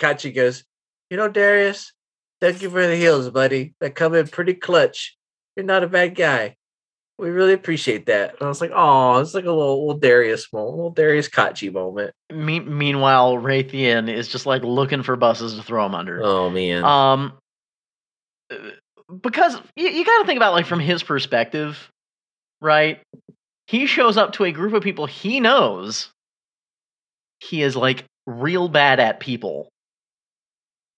Kachi 0.00 0.34
goes, 0.34 0.64
you 1.10 1.16
know, 1.16 1.28
Darius, 1.28 1.92
thank 2.40 2.60
you 2.60 2.70
for 2.70 2.86
the 2.86 2.96
heals, 2.96 3.30
buddy. 3.30 3.74
That 3.80 3.94
come 3.94 4.14
in 4.14 4.26
pretty 4.28 4.54
clutch. 4.54 5.16
You're 5.56 5.66
not 5.66 5.84
a 5.84 5.88
bad 5.88 6.14
guy. 6.14 6.56
We 7.18 7.30
really 7.30 7.52
appreciate 7.52 8.06
that. 8.06 8.30
And 8.32 8.42
I 8.42 8.48
was 8.48 8.60
like, 8.60 8.72
oh, 8.74 9.18
it's 9.18 9.34
like 9.34 9.44
a 9.44 9.52
little, 9.52 9.86
little 9.86 10.00
Darius 10.00 10.52
moment, 10.52 10.76
little 10.76 10.90
Darius 10.90 11.28
Kachi 11.28 11.72
moment. 11.72 12.12
Me- 12.32 12.60
meanwhile, 12.60 13.34
Raytheon 13.34 14.12
is 14.12 14.28
just 14.28 14.46
like 14.46 14.62
looking 14.62 15.02
for 15.02 15.14
buses 15.16 15.54
to 15.54 15.62
throw 15.62 15.86
him 15.86 15.94
under. 15.94 16.22
Oh 16.22 16.50
man. 16.50 16.84
Um, 16.84 17.32
uh, 18.50 18.56
because 19.20 19.56
you, 19.76 19.88
you 19.88 20.04
got 20.04 20.20
to 20.20 20.26
think 20.26 20.38
about 20.38 20.54
like 20.54 20.66
from 20.66 20.80
his 20.80 21.02
perspective, 21.02 21.90
right? 22.60 23.00
He 23.66 23.86
shows 23.86 24.16
up 24.16 24.32
to 24.34 24.44
a 24.44 24.52
group 24.52 24.72
of 24.72 24.82
people 24.82 25.06
he 25.06 25.38
knows. 25.38 26.08
He 27.40 27.62
is 27.62 27.76
like 27.76 28.04
real 28.26 28.68
bad 28.68 29.00
at 29.00 29.20
people, 29.20 29.68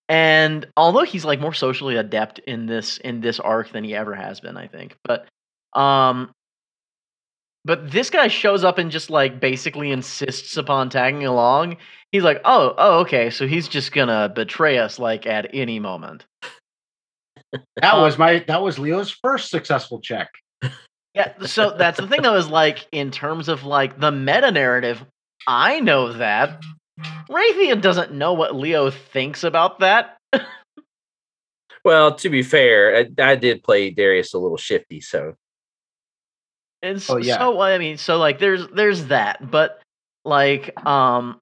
and 0.09 0.67
although 0.77 1.05
he's 1.05 1.25
like 1.25 1.41
more 1.41 1.55
socially 1.55 1.97
adept 1.97 2.39
in 2.41 2.67
this 2.67 2.99
in 2.99 3.21
this 3.21 3.41
arc 3.41 3.73
than 3.73 3.85
he 3.85 3.95
ever 3.95 4.15
has 4.15 4.41
been, 4.41 4.57
I 4.57 4.67
think. 4.67 4.97
But 5.05 5.27
um, 5.79 6.31
but 7.65 7.91
this 7.91 8.11
guy 8.11 8.29
shows 8.29 8.65
up 8.65 8.79
and 8.79 8.91
just 8.91 9.11
like 9.11 9.41
basically 9.41 9.91
insists 9.91 10.57
upon 10.57 10.91
tagging 10.91 11.25
along. 11.25 11.79
He's 12.13 12.23
like, 12.23 12.41
oh, 12.45 12.75
oh, 12.77 13.01
okay, 13.01 13.31
so 13.31 13.47
he's 13.47 13.67
just 13.67 13.93
gonna 13.93 14.29
betray 14.29 14.79
us 14.79 14.99
like 14.99 15.27
at 15.27 15.51
any 15.55 15.81
moment. 15.81 16.27
That 17.77 17.95
Um, 17.95 18.03
was 18.03 18.19
my 18.19 18.45
that 18.47 18.63
was 18.63 18.79
Leo's 18.79 19.11
first 19.11 19.51
successful 19.51 20.01
check. 20.01 20.29
Yeah, 21.15 21.33
so 21.47 21.75
that's 21.79 22.01
the 22.01 22.09
thing 22.09 22.23
though, 22.23 22.35
is 22.35 22.49
like 22.49 22.87
in 22.91 23.13
terms 23.13 23.49
of 23.49 23.65
like 23.65 24.01
the 24.01 24.11
meta 24.11 24.51
narrative, 24.51 25.05
I 25.47 25.79
know 25.81 26.13
that. 26.15 26.61
Raytheon 27.01 27.81
doesn't 27.81 28.13
know 28.13 28.33
what 28.33 28.55
Leo 28.55 28.91
thinks 28.91 29.45
about 29.45 29.81
that. 29.81 30.17
well, 31.85 32.15
to 32.17 32.29
be 32.29 32.43
fair, 32.43 32.97
I, 32.97 33.23
I 33.23 33.35
did 33.37 33.63
play 33.63 33.91
Darius 33.91 34.35
a 34.35 34.39
little 34.39 34.57
shifty, 34.57 35.01
so 35.01 35.35
And 36.83 37.05
Oh, 37.09 37.17
yeah. 37.17 37.39
so 37.39 37.61
I 37.61 37.79
mean, 37.79 37.97
so 37.99 38.19
like 38.19 38.39
there's 38.39 38.67
there's 38.69 39.07
that, 39.07 39.51
but 39.51 39.81
like 40.25 40.71
um 40.87 41.39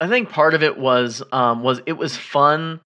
I 0.00 0.08
think 0.08 0.30
part 0.30 0.54
of 0.54 0.62
it 0.62 0.78
was 0.78 1.22
um 1.32 1.62
was 1.62 1.80
it 1.86 1.94
was 1.94 2.16
fun 2.16 2.80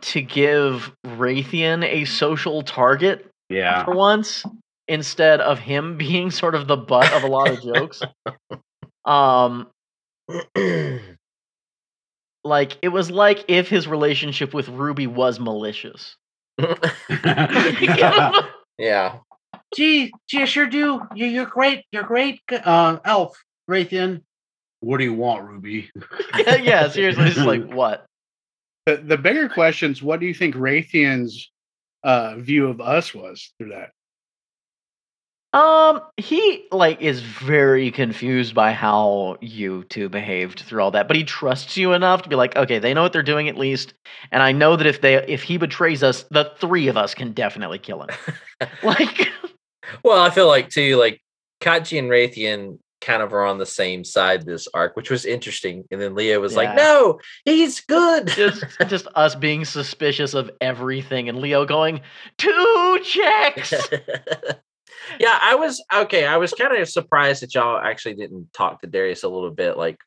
to 0.00 0.20
give 0.20 0.92
Raytheon 1.06 1.84
a 1.84 2.04
social 2.04 2.62
target 2.62 3.26
Yeah. 3.48 3.84
for 3.84 3.94
once 3.94 4.44
instead 4.86 5.40
of 5.40 5.58
him 5.58 5.96
being 5.98 6.30
sort 6.30 6.54
of 6.54 6.66
the 6.66 6.76
butt 6.76 7.12
of 7.12 7.22
a 7.22 7.26
lot 7.26 7.50
of 7.50 7.62
jokes. 7.62 8.02
Um 9.08 9.68
like 12.44 12.76
it 12.82 12.88
was 12.88 13.10
like 13.10 13.44
if 13.48 13.68
his 13.68 13.88
relationship 13.88 14.52
with 14.54 14.68
Ruby 14.68 15.06
was 15.06 15.40
malicious. 15.40 16.16
yeah. 18.78 19.18
gee, 19.74 20.12
gee, 20.28 20.42
I 20.42 20.44
sure 20.44 20.66
do. 20.66 21.00
You, 21.14 21.26
you're 21.26 21.46
great. 21.46 21.84
You're 21.92 22.02
great, 22.02 22.40
uh, 22.50 22.98
Elf 23.04 23.42
Raytheon. 23.70 24.22
What 24.80 24.98
do 24.98 25.04
you 25.04 25.14
want, 25.14 25.44
Ruby? 25.44 25.90
yeah, 26.36 26.54
yeah, 26.62 26.88
seriously, 26.88 27.26
it's 27.26 27.38
like 27.38 27.64
what? 27.66 28.06
The 28.86 28.96
the 28.96 29.18
bigger 29.18 29.50
is, 29.58 30.02
what 30.02 30.20
do 30.20 30.26
you 30.26 30.34
think 30.34 30.54
Raytheon's 30.54 31.50
uh, 32.04 32.36
view 32.36 32.68
of 32.68 32.80
us 32.80 33.14
was 33.14 33.52
through 33.58 33.70
that? 33.70 33.90
Um, 35.54 36.02
he 36.18 36.66
like 36.70 37.00
is 37.00 37.20
very 37.20 37.90
confused 37.90 38.54
by 38.54 38.72
how 38.72 39.38
you 39.40 39.84
two 39.84 40.10
behaved 40.10 40.60
through 40.60 40.82
all 40.82 40.90
that, 40.90 41.08
but 41.08 41.16
he 41.16 41.24
trusts 41.24 41.76
you 41.76 41.94
enough 41.94 42.22
to 42.22 42.28
be 42.28 42.36
like, 42.36 42.54
okay, 42.54 42.78
they 42.78 42.92
know 42.92 43.02
what 43.02 43.14
they're 43.14 43.22
doing 43.22 43.48
at 43.48 43.56
least, 43.56 43.94
and 44.30 44.42
I 44.42 44.52
know 44.52 44.76
that 44.76 44.86
if 44.86 45.00
they 45.00 45.14
if 45.26 45.42
he 45.42 45.56
betrays 45.56 46.02
us, 46.02 46.24
the 46.30 46.52
three 46.58 46.88
of 46.88 46.98
us 46.98 47.14
can 47.14 47.32
definitely 47.32 47.78
kill 47.78 48.02
him. 48.02 48.10
like, 48.82 49.28
Well, 50.04 50.20
I 50.20 50.28
feel 50.28 50.48
like 50.48 50.68
too, 50.68 50.96
like 50.96 51.22
Kachi 51.62 51.98
and 51.98 52.10
Raytheon 52.10 52.78
kind 53.00 53.22
of 53.22 53.32
are 53.32 53.44
on 53.44 53.58
the 53.58 53.66
same 53.66 54.04
side 54.04 54.44
this 54.44 54.68
arc, 54.74 54.96
which 54.96 55.10
was 55.10 55.24
interesting. 55.24 55.84
And 55.90 56.00
then 56.00 56.14
Leo 56.14 56.40
was 56.40 56.56
like, 56.56 56.74
"No, 56.74 57.20
he's 57.44 57.80
good." 57.80 58.28
just 58.28 58.64
just 58.88 59.06
us 59.14 59.34
being 59.34 59.64
suspicious 59.64 60.34
of 60.34 60.50
everything 60.60 61.28
and 61.28 61.38
Leo 61.38 61.64
going 61.64 62.00
two 62.36 63.00
checks. 63.02 63.72
yeah, 65.18 65.38
I 65.40 65.54
was 65.54 65.82
okay. 65.94 66.26
I 66.26 66.36
was 66.36 66.52
kind 66.52 66.76
of 66.76 66.88
surprised 66.88 67.42
that 67.42 67.54
y'all 67.54 67.78
actually 67.78 68.14
didn't 68.14 68.52
talk 68.52 68.80
to 68.80 68.86
Darius 68.86 69.22
a 69.22 69.28
little 69.28 69.50
bit, 69.50 69.76
like 69.76 69.98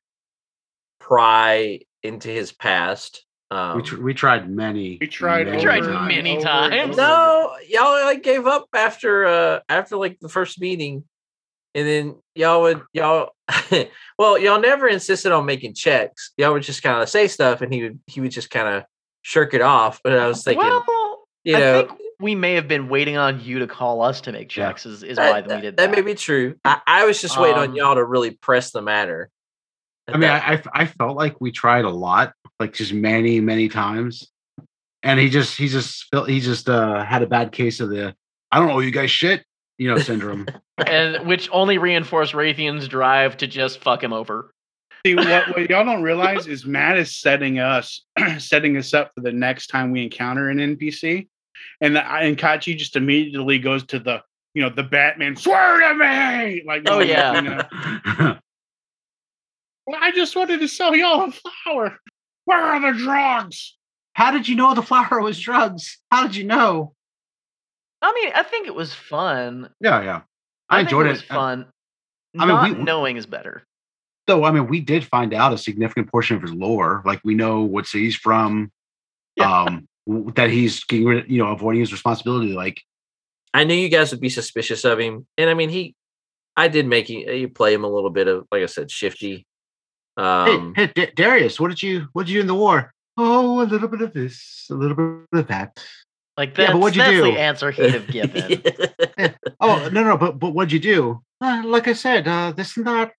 pry 1.00 1.80
into 2.04 2.30
his 2.30 2.52
past. 2.52 3.26
Um, 3.50 3.78
we, 3.78 3.84
tr- 3.84 4.02
we 4.02 4.14
tried 4.14 4.50
many. 4.50 4.98
We 5.02 5.08
tried 5.08 5.50
We 5.54 5.62
tried 5.62 5.82
times. 5.82 6.08
many 6.08 6.42
times. 6.42 6.96
no, 6.96 7.52
y'all 7.68 8.06
like 8.06 8.24
gave 8.24 8.48
up 8.48 8.68
after 8.74 9.26
uh 9.26 9.60
after 9.68 9.98
like 9.98 10.20
the 10.22 10.30
first 10.30 10.60
meeting, 10.62 11.04
and 11.76 11.88
then 11.88 12.16
y'all 12.34 12.62
would 12.62 12.82
y'all 12.94 13.32
well 14.18 14.38
y'all 14.38 14.62
never 14.62 14.88
insisted 14.88 15.34
on 15.34 15.46
making 15.46 15.74
checks. 15.74 16.32
Y'all 16.38 16.54
would 16.54 16.64
just 16.64 16.82
kind 16.82 17.02
of 17.02 17.10
say 17.10 17.28
stuff, 17.28 17.62
and 17.62 17.74
he 17.74 17.84
would 17.84 18.00
he 18.08 18.22
would 18.22 18.32
just 18.32 18.50
kind 18.50 18.68
of 18.70 18.84
shirk 19.22 19.54
it 19.54 19.62
off. 19.62 20.00
But 20.02 20.18
I 20.18 20.28
was 20.28 20.44
thinking, 20.46 20.66
well, 20.66 21.28
you 21.44 21.58
I 21.58 21.60
know, 21.60 21.88
think 21.88 22.00
we 22.22 22.36
may 22.36 22.54
have 22.54 22.68
been 22.68 22.88
waiting 22.88 23.18
on 23.18 23.42
you 23.42 23.60
to 23.60 23.68
call 23.68 24.02
us 24.02 24.22
to 24.22 24.32
make 24.32 24.56
Yeah. 24.56 24.68
checks. 24.68 24.86
Is, 24.86 25.04
is 25.04 25.18
that, 25.18 25.30
why 25.30 25.42
we 25.56 25.62
did 25.62 25.78
that 25.78 25.90
that. 25.90 25.92
may 25.92 26.02
be 26.02 26.16
true. 26.16 26.56
I, 26.64 26.80
I 26.86 27.06
was 27.06 27.20
just 27.20 27.40
waiting 27.40 27.58
Um, 27.58 27.70
on 27.72 27.76
y'all 27.76 27.96
to 27.96 28.04
really 28.04 28.32
press 28.32 28.72
the 28.72 28.82
matter. 28.82 29.30
I 30.08 30.18
mean, 30.18 30.30
I, 30.30 30.54
I 30.54 30.64
I 30.74 30.86
felt 30.86 31.16
like 31.16 31.40
we 31.40 31.52
tried 31.52 31.86
a 31.86 31.90
lot, 31.90 32.34
like 32.60 32.74
just 32.74 32.94
many 32.94 33.40
many 33.40 33.70
times, 33.70 34.30
and 35.04 35.20
he 35.20 35.30
just 35.30 35.58
he 35.58 35.68
just 35.68 36.06
felt 36.12 36.28
he 36.30 36.40
just 36.40 36.70
uh 36.70 37.04
had 37.04 37.22
a 37.24 37.28
bad 37.28 37.52
case 37.52 37.80
of 37.80 37.90
the 37.90 38.16
I 38.52 38.60
don't 38.60 38.68
know 38.68 38.80
you 38.80 38.92
guys 38.92 39.12
shit 39.12 39.44
you 39.78 39.88
know 39.90 39.98
syndrome. 39.98 40.48
and 40.86 41.26
which 41.28 41.50
only 41.52 41.78
reinforced 41.78 42.34
Raytheon's 42.34 42.88
drive 42.88 43.38
to 43.38 43.48
just 43.48 43.80
fuck 43.80 44.04
him 44.04 44.12
over. 44.14 44.54
See 45.06 45.16
what, 45.16 45.48
what 45.50 45.70
y'all 45.70 45.86
don't 45.86 46.04
realize 46.04 46.46
is 46.48 46.66
Matt 46.66 46.98
is 46.98 47.16
setting 47.16 47.60
us 47.60 48.02
setting 48.38 48.78
us 48.78 48.94
up 48.94 49.12
for 49.16 49.22
the 49.22 49.32
next 49.32 49.68
time 49.68 49.92
we 49.92 50.04
encounter 50.04 50.50
an 50.50 50.58
NPC, 50.58 51.28
and 51.82 51.96
the, 51.96 52.06
and 52.06 52.38
Kachi 52.38 52.78
just 52.78 52.96
immediately 52.96 53.60
goes 53.60 53.84
to 53.88 54.00
the 54.00 54.22
you 54.54 54.62
know 54.62 54.70
the 54.70 54.84
Batman 54.84 55.36
swear 55.36 55.80
to 55.80 55.96
me 55.96 56.64
like 56.66 56.84
Oh, 56.88 57.00
yeah. 57.00 57.36
you 57.36 57.42
know, 57.42 57.62
well, 59.88 60.00
I 60.02 60.12
just 60.12 60.36
wanted 60.36 60.60
to 60.60 60.68
sell 60.68 60.96
y'all 60.96 61.30
a 61.30 61.32
flower. 61.32 61.98
Where 62.46 62.58
are 62.62 62.92
the 62.94 62.98
drugs? 62.98 63.78
How 64.14 64.32
did 64.32 64.48
you 64.48 64.56
know 64.56 64.74
the 64.74 64.82
flower 64.82 65.22
was 65.22 65.40
drugs? 65.40 66.00
How 66.12 66.24
did 66.24 66.36
you 66.36 66.44
know? 66.44 66.94
I 68.02 68.12
mean, 68.14 68.32
I 68.36 68.44
think 68.44 68.68
it 68.68 68.76
was 68.76 68.94
fun. 68.94 69.70
Yeah, 69.80 70.02
yeah. 70.02 70.22
I, 70.70 70.78
think 70.80 70.90
enjoyed 70.90 71.06
it. 71.06 71.10
it. 71.10 71.14
Was 71.14 71.22
fun. 71.24 71.66
I 72.38 72.46
mean, 72.46 72.56
Not 72.56 72.78
we- 72.78 72.84
knowing 72.84 73.18
is 73.18 73.26
better. 73.26 73.64
So 74.30 74.44
I 74.44 74.52
mean, 74.52 74.68
we 74.68 74.80
did 74.80 75.04
find 75.06 75.34
out 75.34 75.52
a 75.54 75.58
significant 75.58 76.10
portion 76.12 76.36
of 76.38 76.42
his 76.44 76.54
lore. 76.54 77.02
Like 77.06 77.22
we 77.24 77.34
know 77.34 77.62
what 77.62 77.88
city 77.88 78.06
he's 78.06 78.16
from. 78.16 78.72
Yeah. 79.36 79.52
Um, 79.64 79.66
w- 79.66 79.88
that 80.08 80.50
he's 80.50 80.84
getting 80.84 81.06
rid, 81.06 81.30
you 81.30 81.38
know, 81.44 81.52
avoiding 81.52 81.82
his 81.82 81.92
responsibility. 81.92 82.54
Like, 82.54 82.82
I 83.54 83.64
knew 83.64 83.74
you 83.76 83.90
guys 83.90 84.12
would 84.12 84.22
be 84.22 84.30
suspicious 84.30 84.84
of 84.86 85.00
him, 85.00 85.28
and 85.38 85.50
I 85.50 85.54
mean 85.54 85.70
he, 85.70 85.96
I 86.56 86.68
did 86.68 86.88
make 86.88 87.10
you, 87.10 87.30
you 87.32 87.50
play 87.50 87.74
him 87.74 87.84
a 87.84 87.90
little 87.90 88.10
bit 88.10 88.28
of 88.28 88.48
like 88.52 88.64
I 88.64 88.68
said 88.68 88.90
shifty. 88.92 89.46
Um, 90.18 90.74
hey, 90.76 90.88
hey 90.96 91.06
D- 91.08 91.12
Darius, 91.16 91.60
what 91.60 91.70
did 91.70 91.82
you 91.82 92.08
what 92.14 92.26
did 92.26 92.32
you 92.32 92.38
do 92.40 92.42
in 92.42 92.48
the 92.48 92.56
war? 92.56 92.94
Oh, 93.18 93.62
a 93.62 93.64
little 93.64 93.88
bit 93.88 94.02
of 94.02 94.14
this, 94.14 94.68
a 94.72 94.74
little 94.74 94.96
bit 94.96 95.40
of 95.40 95.48
that. 95.48 95.84
Like 96.38 96.58
Yeah, 96.58 96.72
but 96.72 96.80
what'd 96.80 96.96
you 96.96 97.02
that's 97.04 97.12
do? 97.14 97.24
the 97.24 97.40
answer 97.40 97.72
he'd 97.72 97.92
have 97.94 98.08
given. 98.08 98.62
Oh 99.60 99.90
no, 99.92 100.04
no, 100.04 100.18
but 100.18 100.40
but 100.40 100.52
what'd 100.54 100.72
you 100.72 100.80
do? 100.80 101.22
Uh, 101.42 101.62
like 101.66 101.88
I 101.88 101.94
said, 101.94 102.28
uh, 102.28 102.52
this 102.52 102.78
and 102.78 102.88
that. 102.88 103.12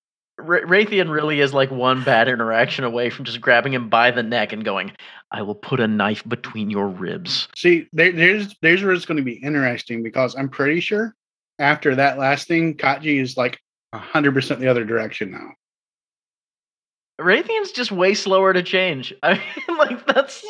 Ra- 0.43 0.61
Raytheon 0.61 1.11
really 1.11 1.41
is 1.41 1.55
like 1.55 1.71
one 1.71 2.03
bad 2.03 2.29
interaction 2.29 2.85
away 2.85 3.11
from 3.11 3.25
just 3.25 3.41
grabbing 3.41 3.73
him 3.73 3.89
by 3.89 4.11
the 4.11 4.23
neck 4.23 4.53
and 4.53 4.65
going, 4.65 4.93
"I 5.31 5.43
will 5.43 5.55
put 5.55 5.81
a 5.81 5.89
knife 5.89 6.27
between 6.29 6.71
your 6.71 6.89
ribs." 6.89 7.49
See, 7.57 7.89
there, 7.93 8.13
there's 8.13 8.55
there's 8.63 8.83
where 8.83 8.93
it's 8.93 9.05
going 9.05 9.19
to 9.19 9.25
be 9.25 9.35
interesting 9.35 10.03
because 10.03 10.35
I'm 10.35 10.49
pretty 10.49 10.81
sure 10.81 11.15
after 11.59 11.95
that 11.95 12.19
last 12.19 12.49
thing, 12.49 12.77
Kachi 12.77 13.21
is 13.21 13.37
like 13.37 13.59
hundred 13.95 14.35
percent 14.35 14.61
the 14.61 14.69
other 14.69 14.85
direction 14.85 15.31
now. 15.31 15.53
Raytheon's 17.21 17.73
just 17.73 17.93
way 17.93 18.15
slower 18.15 18.53
to 18.53 18.63
change. 18.63 19.15
I 19.23 19.35
mean, 19.35 19.79
like 19.79 20.07
that's 20.07 20.45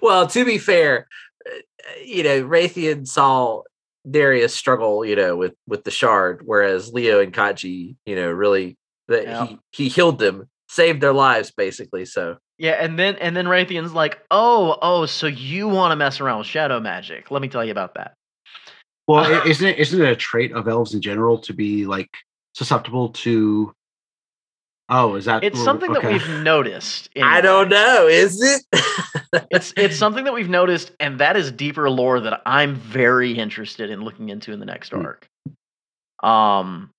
well, 0.00 0.26
to 0.28 0.44
be 0.44 0.58
fair, 0.58 1.06
uh, 1.46 2.00
you 2.04 2.22
know 2.22 2.42
Raytheon 2.42 3.06
saw 3.06 3.62
Darius 4.08 4.54
struggle, 4.54 5.04
you 5.04 5.16
know, 5.16 5.36
with 5.36 5.54
with 5.66 5.84
the 5.84 5.90
shard, 5.90 6.42
whereas 6.44 6.92
Leo 6.92 7.20
and 7.20 7.32
Kaji, 7.32 7.96
you 8.06 8.16
know, 8.16 8.30
really 8.30 8.76
that 9.08 9.24
Yeah. 9.24 9.46
he 9.46 9.58
he 9.72 9.88
healed 9.88 10.18
them, 10.18 10.48
saved 10.68 11.00
their 11.00 11.12
lives, 11.12 11.50
basically. 11.50 12.04
So 12.04 12.38
yeah. 12.58 12.72
And 12.72 12.98
then 12.98 13.16
and 13.16 13.36
then 13.36 13.46
Raytheon's 13.46 13.92
like, 13.92 14.24
"Oh, 14.30 14.78
oh, 14.82 15.06
so 15.06 15.26
you 15.26 15.68
want 15.68 15.92
to 15.92 15.96
mess 15.96 16.20
around 16.20 16.38
with 16.38 16.46
shadow 16.46 16.80
magic? 16.80 17.30
Let 17.30 17.42
me 17.42 17.48
tell 17.48 17.64
you 17.64 17.72
about 17.72 17.94
that." 17.94 18.14
Well, 19.08 19.24
isn't 19.46 19.66
it 19.66 19.78
isn't 19.78 20.00
it 20.00 20.08
a 20.10 20.16
trait 20.16 20.52
of 20.52 20.68
elves 20.68 20.94
in 20.94 21.00
general 21.00 21.38
to 21.38 21.52
be 21.52 21.86
like 21.86 22.10
susceptible 22.54 23.10
to? 23.10 23.72
Oh, 24.88 25.14
is 25.14 25.24
that? 25.24 25.42
It's 25.42 25.62
something 25.62 25.92
that 25.92 26.04
we've 26.04 26.28
noticed. 26.42 27.08
I 27.22 27.40
don't 27.40 27.70
know, 27.70 28.06
is 28.08 28.42
it? 28.42 28.62
It's 29.50 29.72
it's 29.76 29.96
something 30.04 30.24
that 30.24 30.34
we've 30.34 30.50
noticed, 30.50 30.92
and 31.00 31.18
that 31.18 31.36
is 31.36 31.50
deeper 31.50 31.88
lore 31.88 32.20
that 32.20 32.42
I'm 32.44 32.74
very 32.74 33.32
interested 33.32 33.90
in 33.90 34.02
looking 34.02 34.28
into 34.28 34.52
in 34.52 34.60
the 34.60 34.66
next 34.66 34.90
Hmm. 34.92 35.06
arc. 35.06 35.28
Um, 36.22 36.90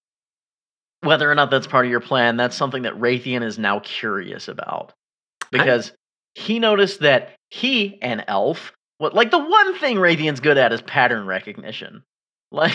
whether 1.04 1.30
or 1.30 1.36
not 1.36 1.52
that's 1.52 1.68
part 1.68 1.86
of 1.86 1.92
your 1.92 2.00
plan, 2.00 2.38
that's 2.38 2.56
something 2.56 2.84
that 2.84 2.94
Raytheon 3.00 3.44
is 3.44 3.58
now 3.60 3.80
curious 3.80 4.48
about 4.48 4.94
because 5.52 5.92
he 6.36 6.60
noticed 6.60 7.02
that 7.02 7.36
he 7.50 8.00
and 8.02 8.24
Elf, 8.28 8.72
what 8.98 9.13
like 9.13 9.32
the 9.32 9.39
one 9.39 9.78
thing 9.78 9.98
Raytheon's 9.98 10.39
good 10.39 10.58
at 10.58 10.74
is 10.74 10.82
pattern 10.82 11.26
recognition, 11.26 12.04
like. 12.52 12.74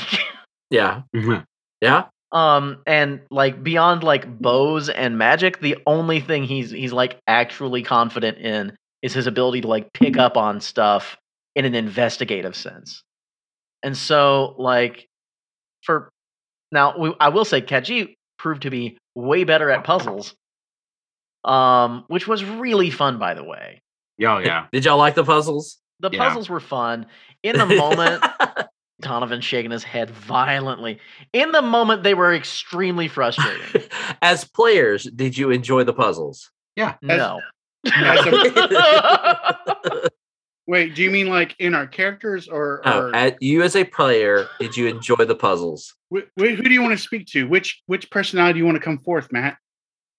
yeah, 0.70 1.02
Mhm. 1.14 1.44
yeah. 1.80 2.04
Um 2.30 2.82
and 2.86 3.22
like 3.30 3.62
beyond 3.62 4.02
like 4.02 4.38
bows 4.38 4.90
and 4.90 5.16
magic, 5.16 5.60
the 5.60 5.78
only 5.86 6.20
thing 6.20 6.44
he's 6.44 6.70
he's 6.70 6.92
like 6.92 7.18
actually 7.26 7.82
confident 7.82 8.36
in 8.38 8.76
is 9.00 9.14
his 9.14 9.26
ability 9.26 9.62
to 9.62 9.68
like 9.68 9.92
pick 9.94 10.18
up 10.18 10.36
on 10.36 10.60
stuff 10.60 11.16
in 11.56 11.64
an 11.64 11.74
investigative 11.74 12.54
sense. 12.54 13.02
And 13.82 13.96
so 13.96 14.54
like 14.58 15.06
for 15.84 16.10
now 16.70 16.98
we, 16.98 17.14
I 17.18 17.30
will 17.30 17.46
say 17.46 17.62
Kaji 17.62 18.14
proved 18.38 18.62
to 18.62 18.70
be 18.70 18.96
way 19.14 19.44
better 19.44 19.70
at 19.70 19.84
puzzles. 19.84 20.34
Um 21.44 22.04
which 22.08 22.26
was 22.26 22.44
really 22.44 22.90
fun 22.90 23.18
by 23.18 23.34
the 23.34 23.44
way. 23.44 23.82
Yeah, 24.16 24.40
yeah. 24.40 24.66
Did 24.72 24.84
y'all 24.84 24.98
like 24.98 25.14
the 25.14 25.24
puzzles? 25.24 25.78
The 26.00 26.10
Yeah. 26.12 26.26
puzzles 26.28 26.48
were 26.48 26.60
fun. 26.60 27.06
In 27.42 27.56
the 27.56 27.66
moment 27.66 28.24
Donovan 29.00 29.40
shaking 29.40 29.70
his 29.70 29.84
head 29.84 30.10
violently. 30.10 30.98
In 31.32 31.52
the 31.52 31.62
moment 31.62 32.02
they 32.02 32.14
were 32.14 32.34
extremely 32.34 33.06
frustrating. 33.06 33.82
As 34.22 34.44
players, 34.44 35.04
did 35.04 35.38
you 35.38 35.50
enjoy 35.50 35.84
the 35.84 35.92
puzzles? 35.92 36.50
Yeah. 36.74 36.94
No. 37.02 37.40
As 37.94 38.24
Wait, 40.68 40.94
do 40.94 41.02
you 41.02 41.10
mean 41.10 41.28
like 41.28 41.56
in 41.58 41.74
our 41.74 41.86
characters 41.86 42.46
or, 42.46 42.86
or 42.86 43.16
at 43.16 43.42
you 43.42 43.62
as 43.62 43.74
a 43.74 43.84
player, 43.84 44.46
did 44.60 44.76
you 44.76 44.86
enjoy 44.86 45.24
the 45.24 45.34
puzzles? 45.34 45.94
wh- 46.14 46.28
wh- 46.38 46.54
who 46.56 46.62
do 46.62 46.70
you 46.70 46.82
want 46.82 46.92
to 46.92 47.02
speak 47.02 47.26
to? 47.28 47.48
Which 47.48 47.82
which 47.86 48.10
personality 48.10 48.52
do 48.52 48.58
you 48.58 48.64
want 48.66 48.76
to 48.76 48.82
come 48.84 48.98
forth, 48.98 49.32
Matt? 49.32 49.56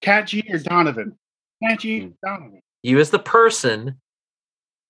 Kachi 0.04 0.52
or 0.52 0.58
Donovan? 0.58 1.18
Kachi, 1.64 2.02
Hmm. 2.02 2.10
Donovan. 2.26 2.62
You 2.82 3.00
as 3.00 3.12
the 3.12 3.20
person, 3.20 4.02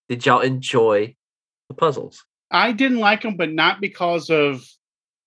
did 0.08 0.26
y'all 0.26 0.40
enjoy 0.40 1.16
the 1.68 1.76
puzzles? 1.76 2.24
I 2.50 2.72
didn't 2.72 3.00
like 3.00 3.22
them, 3.24 3.36
but 3.36 3.52
not 3.52 3.82
because 3.82 4.30
of 4.30 4.66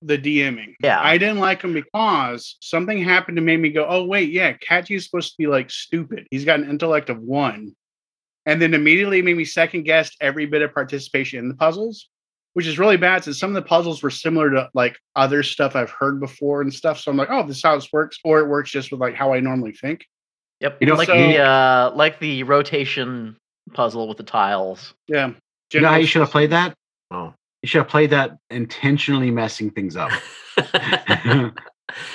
the 0.01 0.17
DMing. 0.17 0.75
Yeah. 0.83 0.99
I 1.01 1.19
didn't 1.19 1.39
like 1.41 1.61
them 1.61 1.75
because 1.75 2.57
something 2.61 3.05
happened 3.05 3.37
to 3.37 3.43
make 3.43 3.61
me 3.61 3.69
go, 3.71 3.87
oh 3.87 4.05
wait, 4.05 4.31
yeah, 4.31 4.55
Kachi 4.55 4.97
is 4.97 5.05
supposed 5.05 5.33
to 5.33 5.37
be 5.39 5.47
like 5.47 5.71
stupid. 5.71 6.27
He's 6.31 6.47
got 6.47 6.59
an 6.61 6.71
intellect 6.71 7.11
of 7.11 7.19
one. 7.21 7.77
And 8.47 8.61
then 8.61 8.75
immediately 8.75 9.23
made 9.23 9.37
me 9.37 9.45
second 9.45 9.85
guess 9.85 10.11
every 10.21 10.47
bit 10.47 10.63
of 10.63 10.75
participation 10.75 11.39
in 11.39 11.49
the 11.49 11.55
puzzles, 11.55 12.09
which 12.55 12.67
is 12.67 12.79
really 12.79 12.97
bad 12.97 13.25
since 13.25 13.39
some 13.39 13.51
of 13.51 13.55
the 13.55 13.69
puzzles 13.69 14.03
were 14.03 14.11
similar 14.11 14.51
to 14.51 14.69
like 14.75 14.97
other 15.15 15.43
stuff 15.43 15.77
I've 15.77 15.91
heard 15.91 16.21
before 16.21 16.61
and 16.61 16.73
stuff. 16.73 16.99
So 16.99 17.11
I'm 17.11 17.17
like, 17.17 17.29
oh, 17.31 17.47
this 17.47 17.59
is 17.59 17.63
how 17.63 17.77
this 17.77 17.93
works, 17.93 18.19
or 18.25 18.41
it 18.41 18.49
works 18.49 18.71
just 18.71 18.91
with 18.91 19.01
like 19.01 19.15
how 19.15 19.33
I 19.33 19.41
normally 19.41 19.73
think. 19.73 20.07
Yep. 20.61 20.79
You 20.81 20.87
know, 20.89 20.95
like 20.95 21.07
so- 21.07 21.17
the 21.17 21.39
uh 21.39 21.93
like 21.95 22.19
the 22.21 22.43
rotation 22.43 23.37
puzzle 23.73 24.09
with 24.09 24.19
the 24.19 24.25
tiles. 24.25 24.95
Yeah. 25.07 25.33
You 25.73 25.81
know 25.81 25.89
how 25.89 25.97
you 25.97 26.07
should 26.07 26.21
have 26.21 26.31
played 26.31 26.51
that? 26.51 26.75
Oh. 27.11 27.33
You 27.63 27.69
should 27.69 27.79
have 27.79 27.89
played 27.89 28.11
that 28.11 28.37
intentionally 28.51 29.31
messing 29.31 29.71
things 29.71 29.97
up. 29.97 30.11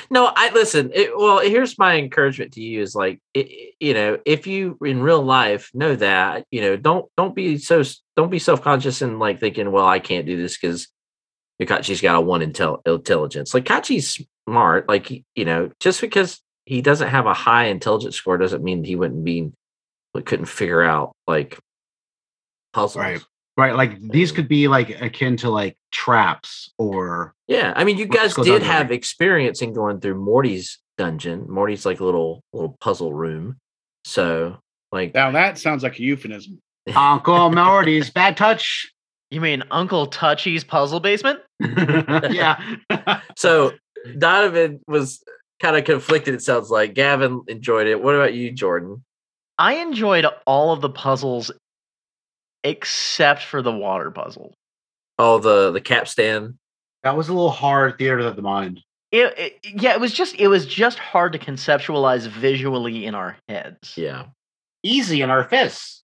no, 0.09 0.31
I 0.35 0.51
listen. 0.53 0.91
It, 0.93 1.15
well, 1.15 1.39
here's 1.39 1.77
my 1.77 1.97
encouragement 1.97 2.53
to 2.53 2.61
you: 2.61 2.81
is 2.81 2.95
like, 2.95 3.19
it, 3.33 3.75
you 3.79 3.93
know, 3.93 4.17
if 4.25 4.47
you 4.47 4.77
in 4.83 5.01
real 5.01 5.21
life 5.21 5.71
know 5.73 5.95
that, 5.95 6.45
you 6.51 6.61
know, 6.61 6.75
don't 6.77 7.05
don't 7.17 7.35
be 7.35 7.57
so 7.57 7.83
don't 8.15 8.31
be 8.31 8.39
self 8.39 8.61
conscious 8.61 9.01
and 9.01 9.19
like 9.19 9.39
thinking, 9.39 9.71
well, 9.71 9.87
I 9.87 9.99
can't 9.99 10.25
do 10.25 10.37
this 10.37 10.57
because 10.57 10.87
Kachi's 11.61 12.01
got 12.01 12.15
a 12.15 12.21
one 12.21 12.41
intel- 12.41 12.85
intelligence. 12.87 13.53
Like 13.53 13.65
Kachi's 13.65 14.25
smart. 14.47 14.87
Like 14.87 15.11
you 15.35 15.45
know, 15.45 15.71
just 15.79 16.01
because 16.01 16.41
he 16.65 16.81
doesn't 16.81 17.09
have 17.09 17.25
a 17.25 17.33
high 17.33 17.65
intelligence 17.65 18.15
score 18.15 18.37
doesn't 18.37 18.63
mean 18.63 18.83
he 18.83 18.95
wouldn't 18.95 19.23
be 19.23 19.51
couldn't 20.25 20.45
figure 20.45 20.81
out 20.81 21.15
like 21.27 21.59
puzzles. 22.73 23.03
Right. 23.03 23.21
Right. 23.57 23.75
Like 23.75 23.99
these 23.99 24.31
could 24.31 24.47
be 24.47 24.67
like 24.67 25.01
akin 25.01 25.35
to 25.37 25.49
like 25.49 25.77
traps 25.91 26.71
or 26.77 27.33
Yeah, 27.47 27.73
I 27.75 27.83
mean, 27.83 27.97
you 27.97 28.05
guys 28.05 28.35
did 28.35 28.45
dungeon. 28.45 28.61
have 28.67 28.91
experience 28.91 29.61
in 29.63 29.73
going 29.73 29.99
through 29.99 30.15
Morty's 30.15 30.77
dungeon. 30.97 31.47
Morty's 31.49 31.85
like 31.85 31.99
a 31.99 32.05
little 32.05 32.43
little 32.53 32.77
puzzle 32.79 33.13
room. 33.13 33.57
So, 34.05 34.57
like, 34.91 35.13
Now 35.15 35.31
that 35.31 35.57
sounds 35.57 35.81
like 35.83 35.97
a 35.97 36.03
euphemism. 36.03 36.61
Uncle 36.95 37.51
Morty's 37.51 38.11
bad 38.11 38.37
touch. 38.37 38.91
You 39.31 39.41
mean 39.41 39.63
Uncle 39.71 40.07
Touchy's 40.07 40.63
puzzle 40.63 40.99
basement? 40.99 41.39
yeah. 41.59 42.61
so 43.35 43.73
Donovan 44.17 44.79
was 44.87 45.21
kind 45.59 45.75
of 45.75 45.83
conflicted. 45.83 46.35
It 46.35 46.41
sounds 46.43 46.69
like 46.69 46.93
Gavin 46.93 47.41
enjoyed 47.47 47.87
it. 47.87 48.01
What 48.01 48.15
about 48.15 48.33
you, 48.35 48.51
Jordan? 48.51 49.03
I 49.57 49.75
enjoyed 49.77 50.25
all 50.45 50.71
of 50.71 50.81
the 50.81 50.89
puzzles 50.89 51.51
except 52.67 53.43
for 53.43 53.61
the 53.61 53.71
water 53.71 54.11
puzzle. 54.11 54.53
Oh, 55.17 55.39
the 55.39 55.71
the 55.71 55.81
capstan. 55.81 56.57
that 57.03 57.15
was 57.17 57.29
a 57.29 57.33
little 57.33 57.49
hard 57.49 57.97
theater 57.97 58.19
of 58.19 58.35
the 58.35 58.41
mind. 58.41 58.81
It, 59.11 59.33
it, 59.37 59.81
yeah, 59.81 59.93
it 59.93 60.01
was 60.01 60.13
just 60.13 60.35
it 60.35 60.49
was 60.49 60.65
just 60.65 60.99
hard 60.99 61.31
to 61.33 61.39
conceptualize 61.39 62.27
visually 62.27 63.05
in 63.05 63.15
our 63.15 63.37
heads. 63.47 63.93
Yeah, 63.95 64.25
Easy 64.83 65.21
in 65.21 65.29
our 65.29 65.45
fists. 65.45 66.03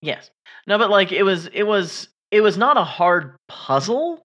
Yes. 0.00 0.30
No, 0.66 0.78
but 0.78 0.90
like 0.90 1.12
it 1.12 1.22
was 1.22 1.46
it 1.52 1.64
was 1.64 2.08
it 2.30 2.40
was 2.40 2.56
not 2.56 2.76
a 2.76 2.84
hard 2.84 3.36
puzzle. 3.48 4.22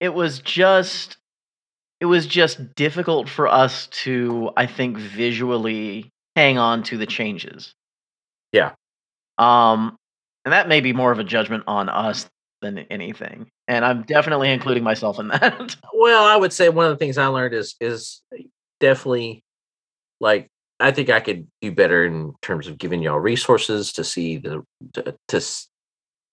It 0.00 0.14
was 0.14 0.38
just 0.40 1.18
it 2.00 2.06
was 2.06 2.26
just 2.26 2.74
difficult 2.74 3.28
for 3.28 3.46
us 3.48 3.86
to 4.04 4.50
I 4.56 4.66
think 4.66 4.96
visually 4.96 6.08
hang 6.36 6.56
on 6.58 6.82
to 6.84 6.96
the 6.96 7.06
changes. 7.06 7.74
Yeah. 8.52 8.72
Um 9.36 9.96
and 10.50 10.54
that 10.54 10.66
may 10.66 10.80
be 10.80 10.92
more 10.92 11.12
of 11.12 11.20
a 11.20 11.24
judgment 11.24 11.62
on 11.68 11.88
us 11.88 12.28
than 12.60 12.80
anything. 12.90 13.46
And 13.68 13.84
I'm 13.84 14.02
definitely 14.02 14.50
including 14.50 14.82
myself 14.82 15.20
in 15.20 15.28
that. 15.28 15.76
Well, 15.94 16.24
I 16.24 16.34
would 16.34 16.52
say 16.52 16.68
one 16.68 16.86
of 16.86 16.90
the 16.90 16.96
things 16.96 17.18
I 17.18 17.26
learned 17.28 17.54
is 17.54 17.76
is 17.80 18.20
definitely 18.80 19.44
like 20.18 20.48
I 20.80 20.90
think 20.90 21.08
I 21.08 21.20
could 21.20 21.46
do 21.62 21.70
better 21.70 22.04
in 22.04 22.32
terms 22.42 22.66
of 22.66 22.78
giving 22.78 23.00
y'all 23.00 23.20
resources 23.20 23.92
to 23.92 24.02
see 24.02 24.38
the 24.38 24.64
to, 24.94 25.14
to 25.28 25.40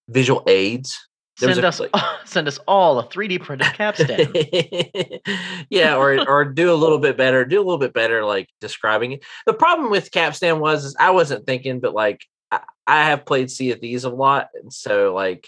visual 0.09 0.43
aids. 0.47 0.97
There 1.39 1.53
send 1.53 1.63
a- 1.63 1.67
us 1.67 1.79
like- 1.79 1.91
send 2.25 2.47
us 2.47 2.57
all 2.67 2.97
a 2.97 3.07
3D 3.07 3.43
printed 3.43 3.71
capstan. 3.75 4.33
yeah, 5.69 5.95
or 5.95 6.27
or 6.27 6.43
do 6.43 6.73
a 6.73 6.73
little 6.73 6.97
bit 6.97 7.17
better, 7.17 7.45
do 7.45 7.57
a 7.57 7.61
little 7.61 7.77
bit 7.77 7.93
better 7.93 8.25
like 8.25 8.49
describing 8.61 9.11
it. 9.11 9.23
The 9.45 9.53
problem 9.53 9.91
with 9.91 10.09
capstan 10.09 10.59
was 10.59 10.85
is 10.85 10.95
I 10.99 11.11
wasn't 11.11 11.45
thinking, 11.45 11.79
but 11.79 11.93
like 11.93 12.25
I, 12.51 12.59
I 12.85 13.03
have 13.05 13.25
played 13.25 13.51
Sea 13.51 13.71
of 13.71 13.79
Thieves 13.79 14.03
a 14.03 14.09
lot, 14.09 14.49
and 14.61 14.71
so 14.71 15.13
like 15.13 15.47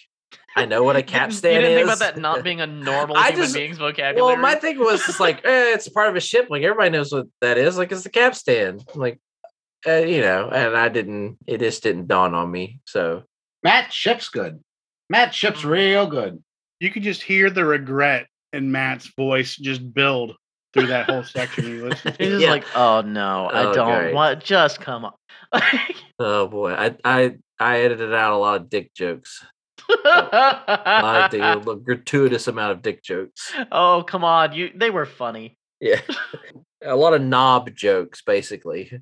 I 0.55 0.65
know 0.65 0.83
what 0.83 0.95
a 0.95 0.99
You 0.99 1.03
didn't- 1.03 1.13
capstan 1.19 1.53
you 1.53 1.59
didn't 1.61 1.71
is. 1.71 1.77
think 1.77 1.87
about 1.87 1.99
that 2.15 2.21
not 2.21 2.43
being 2.43 2.61
a 2.61 2.67
normal 2.67 3.15
I 3.17 3.29
human 3.29 3.43
just- 3.43 3.55
being's 3.55 3.77
vocabulary. 3.77 4.33
Well, 4.33 4.41
my 4.41 4.55
thing 4.55 4.77
was 4.79 5.05
just 5.05 5.19
like, 5.19 5.37
eh, 5.45 5.73
it's 5.73 5.87
part 5.89 6.09
of 6.09 6.15
a 6.15 6.19
ship. 6.19 6.47
Like 6.49 6.63
everybody 6.63 6.89
knows 6.89 7.11
what 7.11 7.27
that 7.41 7.57
is. 7.57 7.77
Like 7.77 7.91
it's 7.91 8.03
the 8.03 8.09
capstan. 8.09 8.79
Like, 8.95 9.19
uh, 9.87 9.93
you 9.97 10.21
know, 10.21 10.49
and 10.49 10.75
I 10.75 10.89
didn't. 10.89 11.37
It 11.47 11.59
just 11.59 11.83
didn't 11.83 12.07
dawn 12.07 12.33
on 12.33 12.51
me. 12.51 12.79
So 12.85 13.23
Matt 13.63 13.93
Ship's 13.93 14.29
good. 14.29 14.61
Matt 15.09 15.33
Ship's 15.33 15.63
real 15.63 16.05
good. 16.07 16.43
You 16.79 16.91
could 16.91 17.03
just 17.03 17.21
hear 17.21 17.49
the 17.49 17.65
regret 17.65 18.27
in 18.53 18.71
Matt's 18.71 19.07
voice 19.17 19.55
just 19.55 19.93
build 19.93 20.35
through 20.73 20.87
that 20.87 21.09
whole 21.09 21.23
section 21.23 21.65
you 21.67 21.87
listen 21.89 22.11
He's 22.19 22.27
to. 22.27 22.29
just 22.31 22.41
Yeah. 22.43 22.51
like, 22.51 22.65
oh 22.75 23.01
no, 23.01 23.47
I 23.51 23.65
Oh, 23.65 23.73
don't 23.73 23.99
great. 23.99 24.13
want. 24.13 24.43
Just 24.43 24.79
come 24.81 25.05
on. 25.05 25.13
Oh 26.19 26.47
boy, 26.47 26.73
I 26.73 26.95
I 27.03 27.37
I 27.59 27.79
edited 27.79 28.13
out 28.13 28.33
a 28.33 28.37
lot 28.37 28.61
of 28.61 28.69
dick 28.69 28.93
jokes. 28.93 29.43
A 29.89 30.99
lot 31.03 31.33
of 31.33 31.65
dick, 31.65 31.83
gratuitous 31.83 32.47
amount 32.47 32.73
of 32.73 32.81
dick 32.81 33.03
jokes. 33.03 33.51
oh 33.71 34.03
come 34.07 34.23
on, 34.23 34.53
you. 34.53 34.71
They 34.75 34.89
were 34.89 35.05
funny. 35.05 35.57
Yeah, 35.79 36.01
a 36.83 36.95
lot 36.95 37.13
of 37.13 37.21
knob 37.21 37.73
jokes, 37.75 38.21
basically. 38.21 39.01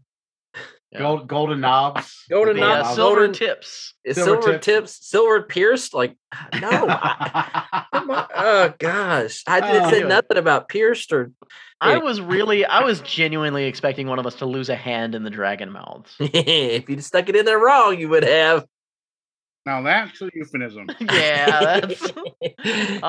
Yeah. 0.92 1.00
Gold, 1.00 1.28
golden 1.28 1.60
knobs. 1.60 2.24
Golden 2.30 2.56
The 2.56 2.62
Yeah, 2.62 2.68
knobs, 2.82 2.96
silver 2.96 3.16
golden- 3.16 3.34
tips. 3.34 3.94
Silver 4.10 4.24
Silver, 4.42 4.52
tips. 4.54 4.66
tips, 4.66 5.08
silver 5.10 5.42
pierced? 5.44 5.94
Like, 5.94 6.16
no. 6.62 6.70
I, 6.88 7.84
come 7.94 8.10
on. 8.12 8.28
Oh 8.34 8.74
gosh, 8.80 9.44
I 9.48 9.60
didn't 9.60 9.86
Oh, 9.88 9.90
say 9.90 10.00
yeah. 10.00 10.08
nothing 10.08 10.38
about 10.38 10.70
pierced 10.70 11.12
or. 11.12 11.32
I 11.82 11.94
Yeah. 11.94 11.98
was 12.00 12.20
really, 12.22 12.66
I 12.66 12.84
was 12.84 13.02
genuinely 13.02 13.66
expecting 13.66 14.08
one 14.08 14.18
of 14.18 14.26
us 14.26 14.36
to 14.36 14.46
lose 14.46 14.70
a 14.70 14.76
hand 14.76 15.14
in 15.14 15.24
the 15.24 15.30
dragon 15.30 15.72
mouths. 15.72 16.16
if 16.20 16.90
you'd 16.90 17.04
stuck 17.04 17.28
it 17.30 17.36
in 17.36 17.46
there 17.46 17.60
wrong, 17.60 18.00
you 18.00 18.10
would 18.10 18.24
have. 18.24 18.66
Now 19.66 19.82
that's 19.82 20.22
a 20.22 20.30
euphemism. 20.34 20.88
yeah, 21.02 21.82
that's. 21.82 22.02
Um, 22.02 22.24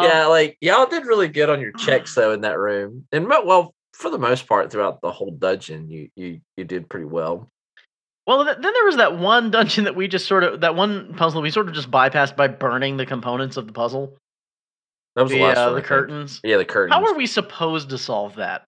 yeah, 0.02 0.26
like 0.26 0.56
y'all 0.60 0.86
did 0.86 1.06
really 1.06 1.28
good 1.28 1.48
on 1.48 1.60
your 1.60 1.72
checks 1.78 2.14
though 2.16 2.32
in 2.32 2.40
that 2.40 2.58
room, 2.58 3.06
and 3.12 3.28
well, 3.28 3.72
for 3.94 4.10
the 4.10 4.18
most 4.18 4.46
part 4.48 4.70
throughout 4.72 5.00
the 5.00 5.12
whole 5.12 5.30
dungeon, 5.30 5.88
you 5.88 6.08
you 6.16 6.40
you 6.56 6.64
did 6.64 6.88
pretty 6.90 7.06
well. 7.06 7.48
Well, 8.28 8.44
th- 8.44 8.58
then 8.60 8.72
there 8.74 8.84
was 8.84 8.96
that 8.96 9.16
one 9.18 9.50
dungeon 9.50 9.84
that 9.84 9.96
we 9.96 10.06
just 10.06 10.26
sort 10.28 10.44
of, 10.44 10.60
that 10.60 10.74
one 10.76 11.14
puzzle 11.14 11.40
we 11.40 11.50
sort 11.50 11.66
of 11.66 11.74
just 11.74 11.90
bypassed 11.90 12.36
by 12.36 12.46
burning 12.46 12.98
the 12.98 13.06
components 13.06 13.56
of 13.56 13.66
the 13.66 13.72
puzzle. 13.72 14.18
That 15.16 15.22
was 15.22 15.32
the, 15.32 15.38
The, 15.38 15.44
last 15.44 15.56
uh, 15.56 15.64
one. 15.68 15.74
the 15.76 15.80
curtains. 15.82 16.40
Yeah, 16.44 16.58
the 16.58 16.66
curtains. 16.66 16.94
How 16.94 17.06
are 17.06 17.14
we 17.16 17.26
supposed 17.26 17.88
to 17.88 17.96
solve 17.96 18.34
that? 18.36 18.64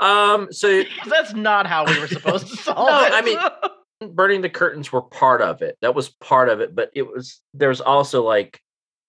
Um, 0.00 0.48
so 0.50 0.82
that's 1.06 1.34
not 1.34 1.66
how 1.66 1.84
we 1.84 2.00
were 2.00 2.08
supposed 2.08 2.48
to 2.48 2.56
solve 2.62 2.88
No, 2.88 3.04
it. 3.04 3.12
I 3.12 3.20
mean- 3.20 3.38
burning 4.14 4.40
the 4.40 4.48
curtains 4.48 4.90
were 4.90 5.02
part 5.02 5.42
of 5.42 5.60
it. 5.60 5.76
That 5.82 5.94
was 5.94 6.08
part 6.08 6.48
of 6.48 6.60
it, 6.60 6.74
but 6.74 6.90
it 6.94 7.02
was 7.02 7.42
there 7.52 7.68
was 7.68 7.82
also 7.82 8.22
like 8.22 8.60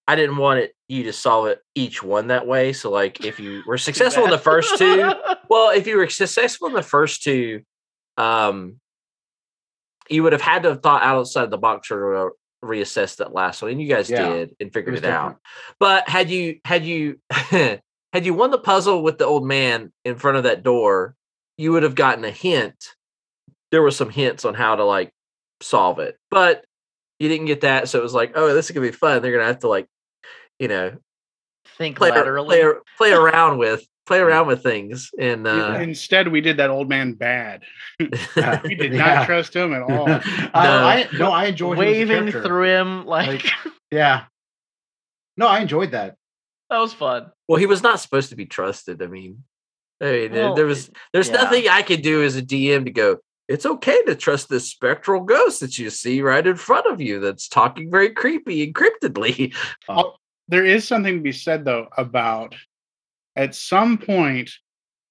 I 0.05 0.15
didn't 0.17 0.35
want 0.37 0.59
it 0.59 0.73
you 0.89 1.03
to 1.03 1.13
solve 1.13 1.47
it 1.47 1.61
each 1.75 2.03
one 2.03 2.27
that 2.27 2.45
way. 2.45 2.73
So 2.73 2.89
like 2.91 3.23
if 3.23 3.39
you 3.39 3.63
were 3.65 3.77
successful 3.77 4.25
in 4.25 4.31
the 4.31 4.37
first 4.37 4.77
two, 4.77 5.11
well, 5.49 5.71
if 5.71 5.87
you 5.87 5.95
were 5.97 6.09
successful 6.09 6.67
in 6.67 6.73
the 6.73 6.81
first 6.83 7.23
two, 7.23 7.61
um, 8.17 8.79
you 10.09 10.23
would 10.23 10.33
have 10.33 10.41
had 10.41 10.63
to 10.63 10.69
have 10.69 10.81
thought 10.81 11.03
outside 11.03 11.49
the 11.51 11.57
box 11.57 11.91
or 11.91 12.33
reassess 12.63 13.17
that 13.17 13.33
last 13.33 13.61
one, 13.61 13.71
and 13.71 13.81
you 13.81 13.87
guys 13.87 14.09
Yeah, 14.09 14.27
did 14.29 14.55
and 14.59 14.73
figured 14.73 14.93
was 14.95 15.03
it, 15.03 15.09
out. 15.09 15.37
But 15.79 16.09
had 16.09 16.29
you 16.29 16.59
had 16.65 16.85
you 16.85 17.19
had 17.29 17.81
you 18.25 18.33
won 18.33 18.51
the 18.51 18.57
puzzle 18.57 19.03
with 19.03 19.17
the 19.17 19.25
old 19.25 19.45
man 19.45 19.91
in 20.05 20.15
front 20.15 20.37
of 20.37 20.43
that 20.43 20.63
door, 20.63 21.15
you 21.57 21.71
would 21.71 21.83
have 21.83 21.95
gotten 21.95 22.23
a 22.25 22.31
hint. 22.31 22.95
There 23.71 23.81
were 23.81 23.91
some 23.91 24.09
hints 24.09 24.45
on 24.45 24.53
how 24.53 24.75
to 24.75 24.83
like 24.85 25.11
solve 25.61 25.99
it, 25.99 26.17
but 26.31 26.63
you 27.19 27.27
didn't 27.29 27.47
get 27.47 27.61
that, 27.61 27.89
so 27.89 27.99
it 27.99 28.03
was 28.03 28.13
like, 28.13 28.31
oh, 28.35 28.53
this 28.53 28.65
is 28.69 28.71
gonna 28.75 28.85
be 28.87 28.91
fun. 28.91 29.21
They're 29.21 29.31
gonna 29.33 29.45
have 29.45 29.59
to 29.59 29.67
like, 29.67 29.87
you 30.59 30.67
know, 30.67 30.97
Think 31.77 31.97
play 31.97 32.09
ar- 32.09 32.17
laterally. 32.17 32.47
play, 32.59 32.73
play 32.97 33.11
around 33.13 33.57
with 33.59 33.85
play 34.07 34.19
around 34.19 34.47
with 34.47 34.63
things, 34.63 35.11
and 35.19 35.45
uh, 35.45 35.77
Instead, 35.81 36.29
we 36.29 36.41
did 36.41 36.57
that 36.57 36.69
old 36.69 36.89
man 36.89 37.13
bad. 37.13 37.63
Yeah. 37.99 38.61
We 38.63 38.75
did 38.75 38.93
Yeah. 38.93 39.15
not 39.15 39.25
trust 39.25 39.55
him 39.55 39.73
at 39.73 39.81
all. 39.83 40.07
I, 40.53 41.07
I, 41.11 41.17
no, 41.17 41.31
I 41.31 41.45
enjoyed 41.45 41.73
him 41.77 41.85
waving 41.85 42.17
character. 42.17 42.43
through 42.43 42.63
him 42.65 43.05
like, 43.05 43.43
Like- 43.43 43.53
Yeah. 43.91 44.23
No, 45.35 45.47
I 45.47 45.59
enjoyed 45.59 45.91
that. 45.91 46.15
that 46.69 46.79
was 46.79 46.93
fun. 46.93 47.31
Well, 47.47 47.59
he 47.59 47.67
was 47.67 47.83
not 47.83 47.99
supposed 47.99 48.29
to 48.29 48.35
be 48.35 48.45
trusted. 48.47 49.01
I 49.03 49.07
mean, 49.07 49.43
I 50.01 50.05
mean, 50.05 50.31
there- 50.31 50.43
Well, 50.45 50.55
there 50.55 50.65
was 50.65 50.89
there's 51.13 51.29
yeah. 51.29 51.35
nothing 51.43 51.67
I 51.69 51.81
could 51.83 52.01
do 52.01 52.23
as 52.23 52.35
a 52.37 52.41
DM 52.41 52.85
to 52.85 52.91
go. 52.91 53.17
It's 53.47 53.65
okay 53.65 54.03
to 54.03 54.15
trust 54.15 54.49
this 54.49 54.69
spectral 54.69 55.21
ghost 55.21 55.61
that 55.61 55.77
you 55.79 55.89
see 55.89 56.21
right 56.21 56.45
in 56.45 56.57
front 56.57 56.85
of 56.91 56.99
you 56.99 57.19
that's 57.21 57.47
talking 57.47 57.89
very 57.89 58.09
creepy 58.09 58.63
and 58.63 58.75
cryptidly. 58.75 59.55
There 60.49 60.65
is 60.65 60.87
something 60.87 61.15
to 61.15 61.21
be 61.21 61.31
said 61.31 61.63
though 61.65 61.87
about 61.97 62.55
at 63.37 63.55
some 63.55 63.97
point 63.97 64.51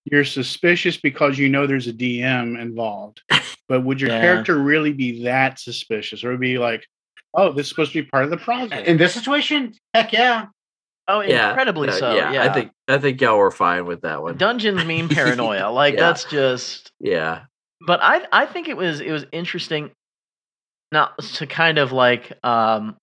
you're 0.05 0.25
suspicious 0.25 0.97
because 0.97 1.37
you 1.39 1.49
know 1.49 1.67
there's 1.67 1.89
a 1.89 1.93
DM 1.93 2.61
involved. 2.61 3.23
But 3.69 3.81
would 3.83 4.01
your 4.01 4.11
Yeah. 4.11 4.21
character 4.21 4.57
really 4.57 4.93
be 4.93 5.25
that 5.25 5.59
suspicious? 5.59 6.23
Or 6.23 6.29
would 6.29 6.35
it 6.37 6.41
be 6.41 6.59
like, 6.59 6.87
oh, 7.35 7.51
this 7.53 7.67
is 7.67 7.71
supposed 7.71 7.93
to 7.93 8.03
be 8.03 8.09
part 8.09 8.23
of 8.23 8.31
the 8.31 8.37
project? 8.37 8.87
In 8.87 8.99
this 8.99 9.15
situation, 9.15 9.75
heck 9.95 10.13
yeah. 10.13 10.47
Oh, 11.09 11.21
Yeah, 11.21 11.49
incredibly 11.49 11.89
uh, 11.89 11.93
so. 11.93 12.15
Yeah, 12.15 12.45
I 12.45 12.53
think 12.53 12.71
I 12.87 12.99
think 12.99 13.21
y'all 13.21 13.39
were 13.39 13.51
fine 13.51 13.85
with 13.87 14.03
that 14.03 14.23
one. 14.23 14.37
dungeons 14.37 14.85
mean 14.85 15.09
paranoia. 15.09 15.71
Like 15.73 15.95
Yeah. 15.95 16.01
that's 16.01 16.25
just. 16.25 16.93
Yeah, 17.01 17.45
But 17.81 18.01
I 18.03 18.27
I 18.33 18.47
think 18.47 18.69
it 18.69 18.77
was 18.77 19.01
it 19.01 19.11
was 19.11 19.25
interesting, 19.33 19.91
not 20.93 21.19
to 21.19 21.47
kind 21.49 21.79
of 21.79 21.91
like 21.91 22.33
um 22.45 22.97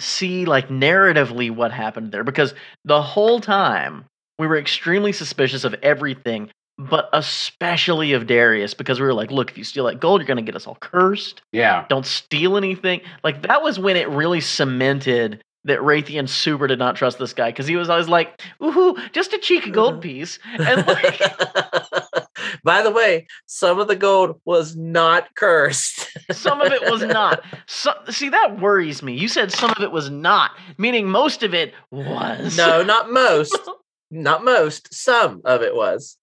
see 0.00 0.44
like 0.46 0.68
narratively 0.68 1.50
what 1.50 1.72
happened 1.72 2.12
there 2.12 2.24
because 2.24 2.54
the 2.84 3.02
whole 3.02 3.40
time 3.40 4.06
we 4.38 4.46
were 4.46 4.58
extremely 4.58 5.12
suspicious 5.12 5.64
of 5.64 5.74
everything, 5.82 6.50
but 6.78 7.08
especially 7.12 8.12
of 8.12 8.26
Darius 8.26 8.74
because 8.74 9.00
we 9.00 9.06
were 9.06 9.14
like, 9.14 9.30
look, 9.30 9.50
if 9.50 9.58
you 9.58 9.64
steal 9.64 9.86
that 9.86 10.00
gold, 10.00 10.20
you're 10.20 10.28
gonna 10.28 10.42
get 10.42 10.56
us 10.56 10.66
all 10.66 10.78
cursed. 10.80 11.42
Yeah. 11.52 11.86
don't 11.88 12.06
steal 12.06 12.56
anything. 12.56 13.00
Like 13.24 13.42
that 13.42 13.62
was 13.62 13.78
when 13.78 13.96
it 13.96 14.08
really 14.08 14.40
cemented 14.40 15.42
that 15.64 15.80
Raytheon 15.80 16.28
super 16.28 16.66
did 16.66 16.78
not 16.78 16.96
trust 16.96 17.18
this 17.18 17.32
guy 17.32 17.50
because 17.50 17.66
he 17.66 17.76
was 17.76 17.90
always 17.90 18.08
like, 18.08 18.40
"Ooh, 18.62 18.96
just 19.12 19.32
a 19.32 19.38
cheeky 19.38 19.70
gold 19.70 19.94
mm-hmm. 19.94 20.02
piece," 20.02 20.38
and 20.58 20.86
like, 20.86 21.20
By 22.64 22.82
the 22.82 22.90
way, 22.90 23.26
some 23.46 23.78
of 23.78 23.88
the 23.88 23.96
gold 23.96 24.40
was 24.44 24.76
not 24.76 25.34
cursed. 25.34 26.08
some 26.32 26.60
of 26.60 26.72
it 26.72 26.90
was 26.90 27.02
not. 27.02 27.44
So, 27.66 27.92
see, 28.10 28.28
that 28.28 28.60
worries 28.60 29.02
me. 29.02 29.14
You 29.14 29.28
said 29.28 29.52
some 29.52 29.70
of 29.70 29.82
it 29.82 29.92
was 29.92 30.10
not, 30.10 30.52
meaning 30.76 31.08
most 31.08 31.42
of 31.42 31.54
it 31.54 31.74
was. 31.90 32.56
no, 32.56 32.82
not 32.82 33.10
most. 33.10 33.58
Not 34.10 34.44
most. 34.44 34.92
Some 34.92 35.42
of 35.44 35.62
it 35.62 35.74
was. 35.74 36.16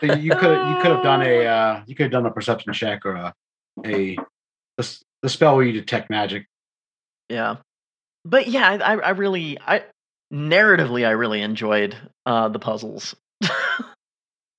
So 0.00 0.14
you 0.14 0.34
could 0.36 0.68
you 0.68 0.76
could 0.82 0.92
have 0.92 1.02
done 1.02 1.22
a 1.22 1.46
uh, 1.46 1.82
you 1.86 1.94
could 1.94 2.04
have 2.04 2.12
done 2.12 2.26
a 2.26 2.30
perception 2.30 2.72
check 2.72 3.04
or 3.06 3.14
a 3.14 3.34
a 3.84 4.16
the, 4.76 5.28
spell 5.28 5.56
where 5.56 5.64
you 5.64 5.72
detect 5.72 6.10
magic. 6.10 6.46
Yeah, 7.28 7.56
but 8.24 8.48
yeah, 8.48 8.68
I, 8.70 8.94
I 8.94 8.96
I 8.96 9.10
really, 9.10 9.58
I 9.60 9.84
narratively, 10.32 11.06
I 11.06 11.12
really 11.12 11.40
enjoyed 11.40 11.96
uh, 12.26 12.48
the 12.48 12.58
puzzles. 12.58 13.14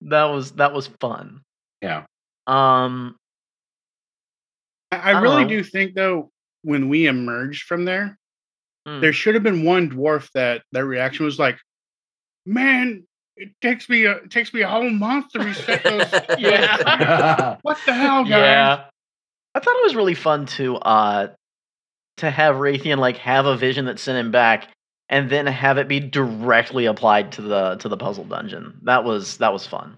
that 0.01 0.23
was 0.25 0.51
that 0.53 0.73
was 0.73 0.87
fun. 0.99 1.41
Yeah. 1.81 2.05
Um. 2.47 3.15
I, 4.91 4.97
I 4.97 5.11
I 5.11 5.21
really 5.21 5.35
don't 5.35 5.43
know. 5.43 5.49
do 5.49 5.63
think 5.63 5.95
though, 5.95 6.31
when 6.63 6.89
we 6.89 7.07
emerged 7.07 7.63
from 7.63 7.85
there, 7.85 8.17
Mm. 8.87 8.99
there 8.99 9.13
should 9.13 9.33
have 9.35 9.43
been 9.43 9.63
one 9.63 9.89
dwarf 9.89 10.29
that 10.33 10.63
their 10.73 10.85
reaction 10.85 11.23
was 11.23 11.39
like, 11.39 11.57
"Man, 12.45 13.03
it 13.35 13.49
takes 13.61 13.89
me 13.89 14.05
a 14.05 14.17
it 14.17 14.31
takes 14.31 14.53
me 14.53 14.61
a 14.61 14.67
whole 14.67 14.89
month 14.89 15.31
to 15.31 15.39
reset 15.39 15.83
those." 15.83 16.11
Yeah. 16.39 17.57
what 17.61 17.77
the 17.85 17.93
hell, 17.93 18.23
guys? 18.23 18.31
Yeah. 18.31 18.83
I 19.55 19.59
thought 19.59 19.75
it 19.75 19.83
was 19.83 19.95
really 19.95 20.15
fun 20.15 20.45
to 20.47 20.77
uh 20.77 21.27
to 22.17 22.29
have 22.29 22.55
Raytheon 22.55 22.97
like 22.97 23.17
have 23.17 23.45
a 23.45 23.57
vision 23.57 23.85
that 23.85 23.99
sent 23.99 24.17
him 24.17 24.31
back 24.31 24.69
and 25.09 25.29
then 25.29 25.45
have 25.45 25.77
it 25.77 25.87
be 25.87 25.99
directly 25.99 26.85
applied 26.85 27.31
to 27.33 27.41
the 27.41 27.75
to 27.75 27.89
the 27.89 27.97
puzzle 27.97 28.23
dungeon. 28.23 28.79
That 28.83 29.03
was 29.03 29.37
that 29.37 29.53
was 29.53 29.65
fun. 29.67 29.97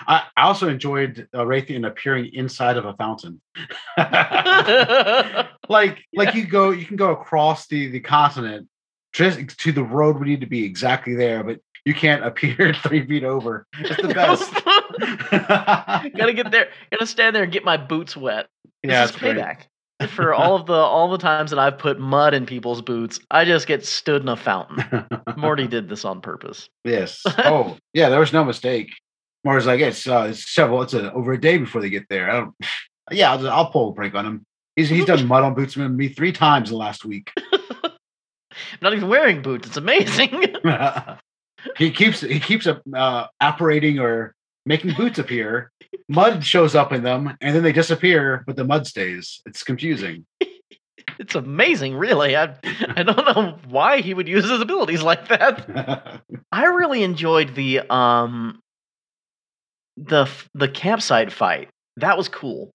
I, 0.00 0.22
I 0.36 0.42
also 0.42 0.68
enjoyed 0.68 1.26
uh, 1.32 1.38
Raytheon 1.38 1.86
appearing 1.86 2.30
inside 2.34 2.76
of 2.76 2.84
a 2.84 2.94
fountain. 2.94 3.40
like 5.68 5.98
like 6.14 6.34
you 6.34 6.46
go 6.46 6.70
you 6.70 6.84
can 6.84 6.96
go 6.96 7.12
across 7.12 7.66
the 7.68 7.88
the 7.88 8.00
continent 8.00 8.68
just 9.12 9.58
to 9.58 9.72
the 9.72 9.82
road 9.82 10.18
we 10.18 10.26
need 10.26 10.40
to 10.40 10.46
be 10.46 10.64
exactly 10.64 11.14
there, 11.14 11.42
but 11.42 11.60
you 11.86 11.94
can't 11.94 12.24
appear 12.24 12.74
three 12.82 13.06
feet 13.06 13.24
over. 13.24 13.64
It's 13.78 14.02
the 14.02 14.08
best. 14.08 14.52
Gotta 16.16 16.34
get 16.34 16.50
there. 16.50 16.68
Gotta 16.90 17.06
stand 17.06 17.34
there 17.34 17.44
and 17.44 17.52
get 17.52 17.64
my 17.64 17.78
boots 17.78 18.16
wet. 18.16 18.48
This 18.82 18.90
yeah, 18.90 19.04
is 19.04 19.10
it's 19.10 19.18
great. 19.18 19.36
payback. 19.36 19.60
For 20.08 20.34
all 20.34 20.56
of 20.56 20.66
the 20.66 20.74
all 20.74 21.10
the 21.10 21.16
times 21.16 21.50
that 21.52 21.58
I've 21.58 21.78
put 21.78 21.98
mud 21.98 22.34
in 22.34 22.44
people's 22.44 22.82
boots, 22.82 23.18
I 23.30 23.46
just 23.46 23.66
get 23.66 23.86
stood 23.86 24.20
in 24.20 24.28
a 24.28 24.36
fountain. 24.36 25.06
Morty 25.36 25.66
did 25.66 25.88
this 25.88 26.04
on 26.04 26.20
purpose. 26.20 26.68
yes. 26.84 27.22
Oh, 27.38 27.78
yeah. 27.94 28.10
There 28.10 28.20
was 28.20 28.32
no 28.32 28.44
mistake. 28.44 28.90
Morty's 29.44 29.66
like 29.66 29.80
it's 29.80 30.06
uh, 30.06 30.26
it's 30.30 30.52
several. 30.52 30.82
It's 30.82 30.92
a, 30.92 31.12
over 31.14 31.32
a 31.32 31.40
day 31.40 31.56
before 31.56 31.80
they 31.80 31.88
get 31.88 32.08
there. 32.10 32.28
I 32.28 32.40
don't. 32.40 32.54
Yeah, 33.12 33.32
I'll, 33.32 33.48
I'll 33.48 33.70
pull 33.70 33.90
a 33.90 33.92
break 33.92 34.14
on 34.14 34.26
him. 34.26 34.44
He's 34.74 34.90
he's 34.90 35.06
done 35.06 35.26
mud 35.26 35.44
on 35.44 35.54
boots 35.54 35.76
with 35.76 35.90
me 35.90 36.08
three 36.08 36.32
times 36.32 36.68
in 36.68 36.74
the 36.74 36.78
last 36.78 37.04
week. 37.04 37.30
I'm 37.52 37.92
not 38.82 38.92
even 38.92 39.08
wearing 39.08 39.40
boots. 39.40 39.68
It's 39.68 39.76
amazing. 39.76 40.56
He 41.76 41.90
keeps 41.90 42.20
he 42.20 42.40
keeps 42.40 42.66
uh, 42.66 43.26
apparating 43.40 43.98
or 43.98 44.34
making 44.64 44.94
boots 44.94 45.18
appear. 45.18 45.70
Mud 46.08 46.44
shows 46.44 46.74
up 46.74 46.92
in 46.92 47.02
them, 47.02 47.36
and 47.40 47.54
then 47.56 47.62
they 47.62 47.72
disappear, 47.72 48.44
but 48.46 48.56
the 48.56 48.64
mud 48.64 48.86
stays. 48.86 49.40
It's 49.46 49.62
confusing. 49.62 50.24
it's 51.18 51.34
amazing, 51.34 51.94
really. 51.94 52.36
I 52.36 52.54
I 52.96 53.02
don't 53.02 53.16
know 53.36 53.58
why 53.68 54.00
he 54.02 54.14
would 54.14 54.28
use 54.28 54.48
his 54.48 54.60
abilities 54.60 55.02
like 55.02 55.28
that. 55.28 56.20
I 56.52 56.64
really 56.66 57.02
enjoyed 57.02 57.54
the 57.54 57.80
um 57.92 58.60
the 59.96 60.28
the 60.54 60.68
campsite 60.68 61.32
fight. 61.32 61.68
That 61.96 62.16
was 62.16 62.28
cool. 62.28 62.70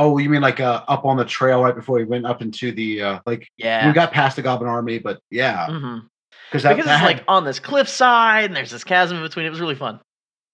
oh, 0.00 0.16
you 0.18 0.30
mean 0.30 0.42
like 0.42 0.60
uh, 0.60 0.84
up 0.86 1.04
on 1.04 1.16
the 1.16 1.24
trail 1.24 1.60
right 1.62 1.74
before 1.74 1.96
we 1.96 2.04
went 2.04 2.24
up 2.24 2.40
into 2.40 2.70
the 2.70 3.02
uh, 3.02 3.18
like 3.26 3.48
Yeah. 3.56 3.88
we 3.88 3.92
got 3.92 4.12
past 4.12 4.36
the 4.36 4.42
Goblin 4.42 4.70
Army, 4.70 4.98
but 5.00 5.18
yeah, 5.30 5.66
Mhm. 5.66 6.06
Because 6.50 6.62
that, 6.62 6.70
Because 6.76 6.86
that 6.86 6.92
it's 6.94 7.00
had- 7.00 7.06
like 7.06 7.24
on 7.28 7.44
this 7.44 7.58
cliffside 7.60 8.44
and 8.46 8.56
there's 8.56 8.70
this 8.70 8.84
chasm 8.84 9.16
in 9.18 9.22
between. 9.22 9.46
It 9.46 9.50
was 9.50 9.60
really 9.60 9.74
fun. 9.74 10.00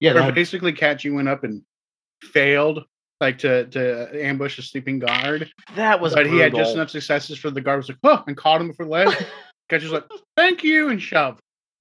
yeah, 0.00 0.12
Where 0.14 0.22
that, 0.24 0.34
basically, 0.34 0.72
Cat, 0.72 1.04
you 1.04 1.14
went 1.14 1.28
up 1.28 1.44
and 1.44 1.62
failed, 2.22 2.84
like 3.20 3.38
to 3.38 3.66
to 3.66 4.24
ambush 4.24 4.58
a 4.58 4.62
sleeping 4.62 4.98
guard, 4.98 5.50
That 5.76 6.00
was 6.00 6.14
but 6.14 6.26
he 6.26 6.38
had 6.38 6.54
just 6.54 6.74
enough 6.74 6.90
successes 6.90 7.38
for 7.38 7.50
the 7.50 7.60
guard 7.60 7.78
was 7.78 7.88
like, 7.88 7.98
"Oh," 8.02 8.22
and 8.26 8.36
caught 8.36 8.60
him 8.60 8.68
before 8.68 8.86
the 8.86 8.90
leg. 8.92 9.08
Cat 9.70 9.82
was 9.82 9.92
like, 9.92 10.04
"Thank 10.36 10.62
you," 10.64 10.88
and 10.88 11.00
shoved. 11.00 11.40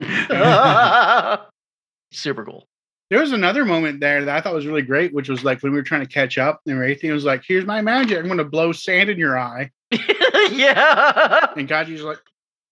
Super 2.12 2.44
cool. 2.44 2.66
There 3.10 3.20
was 3.20 3.32
another 3.32 3.64
moment 3.64 4.00
there 4.00 4.24
that 4.24 4.34
I 4.36 4.40
thought 4.40 4.54
was 4.54 4.66
really 4.66 4.82
great, 4.82 5.12
which 5.12 5.28
was 5.28 5.44
like 5.44 5.62
when 5.62 5.72
we 5.72 5.78
were 5.78 5.82
trying 5.84 6.00
to 6.00 6.06
catch 6.12 6.38
up, 6.38 6.60
and 6.66 6.76
Raytheon 6.76 7.12
was 7.12 7.24
like, 7.24 7.42
"Here's 7.46 7.66
my 7.66 7.80
magic. 7.82 8.18
I'm 8.18 8.26
going 8.26 8.38
to 8.38 8.44
blow 8.44 8.72
sand 8.72 9.10
in 9.10 9.18
your 9.18 9.38
eye," 9.38 9.70
yeah. 9.90 11.52
and 11.56 11.68
Kaji's 11.68 12.02
like, 12.02 12.18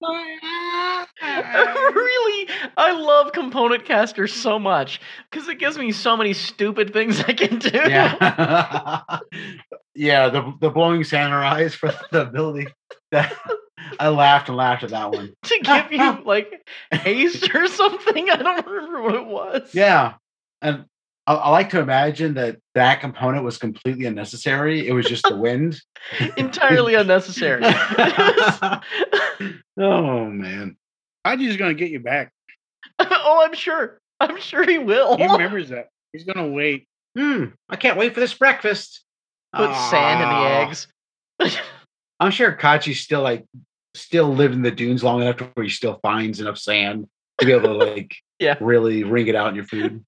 "My 0.00 0.38
eye." 0.42 0.61
really, 1.22 2.48
I 2.76 2.92
love 2.92 3.32
component 3.32 3.84
caster 3.84 4.26
so 4.26 4.58
much 4.58 5.00
because 5.30 5.48
it 5.48 5.58
gives 5.58 5.78
me 5.78 5.92
so 5.92 6.16
many 6.16 6.32
stupid 6.32 6.92
things 6.92 7.20
I 7.20 7.32
can 7.32 7.58
do. 7.58 7.70
yeah, 7.72 9.04
yeah, 9.94 10.28
the 10.28 10.52
the 10.60 10.70
blowing 10.70 11.04
eyes 11.12 11.74
for 11.74 11.92
the 12.10 12.22
ability. 12.22 12.68
That 13.10 13.36
I 13.98 14.08
laughed 14.08 14.48
and 14.48 14.56
laughed 14.56 14.84
at 14.84 14.90
that 14.90 15.12
one. 15.12 15.34
to 15.44 15.60
give 15.60 15.92
you 15.92 16.24
like 16.24 16.68
haste 16.92 17.54
or 17.54 17.66
something. 17.68 18.30
I 18.30 18.36
don't 18.36 18.66
remember 18.66 19.02
what 19.02 19.14
it 19.14 19.26
was. 19.26 19.74
Yeah, 19.74 20.14
and 20.60 20.86
I, 21.26 21.34
I 21.34 21.50
like 21.50 21.70
to 21.70 21.80
imagine 21.80 22.34
that 22.34 22.58
that 22.74 23.00
component 23.00 23.44
was 23.44 23.58
completely 23.58 24.06
unnecessary. 24.06 24.86
It 24.86 24.92
was 24.92 25.06
just 25.06 25.24
the 25.28 25.36
wind. 25.36 25.80
entirely 26.36 26.94
unnecessary. 26.94 27.62
oh 29.78 30.26
man. 30.26 30.76
Kaji's 31.26 31.56
going 31.56 31.76
to 31.76 31.78
get 31.78 31.90
you 31.90 32.00
back. 32.00 32.32
oh, 32.98 33.42
I'm 33.44 33.54
sure. 33.54 34.00
I'm 34.20 34.40
sure 34.40 34.64
he 34.64 34.78
will. 34.78 35.16
He 35.16 35.24
remembers 35.24 35.68
that. 35.70 35.88
He's 36.12 36.24
going 36.24 36.44
to 36.44 36.52
wait. 36.52 36.86
Hmm. 37.16 37.46
I 37.68 37.76
can't 37.76 37.96
wait 37.96 38.14
for 38.14 38.20
this 38.20 38.34
breakfast. 38.34 39.04
Put 39.54 39.74
sand 39.74 40.22
in 40.22 40.28
the 40.28 40.34
eggs. 40.60 40.88
I'm 42.18 42.30
sure 42.30 42.52
Kachi's 42.52 43.00
still 43.00 43.22
like 43.22 43.44
still 43.94 44.32
lived 44.34 44.54
in 44.54 44.62
the 44.62 44.70
dunes 44.70 45.04
long 45.04 45.20
enough 45.20 45.36
to 45.38 45.44
where 45.54 45.64
he 45.64 45.70
still 45.70 45.98
finds 46.02 46.40
enough 46.40 46.58
sand 46.58 47.06
to 47.38 47.46
be 47.46 47.52
able 47.52 47.78
to 47.78 47.84
like 47.84 48.14
Yeah. 48.38 48.56
really 48.60 49.04
wring 49.04 49.26
it 49.26 49.34
out 49.34 49.48
in 49.48 49.54
your 49.54 49.64
food. 49.64 50.04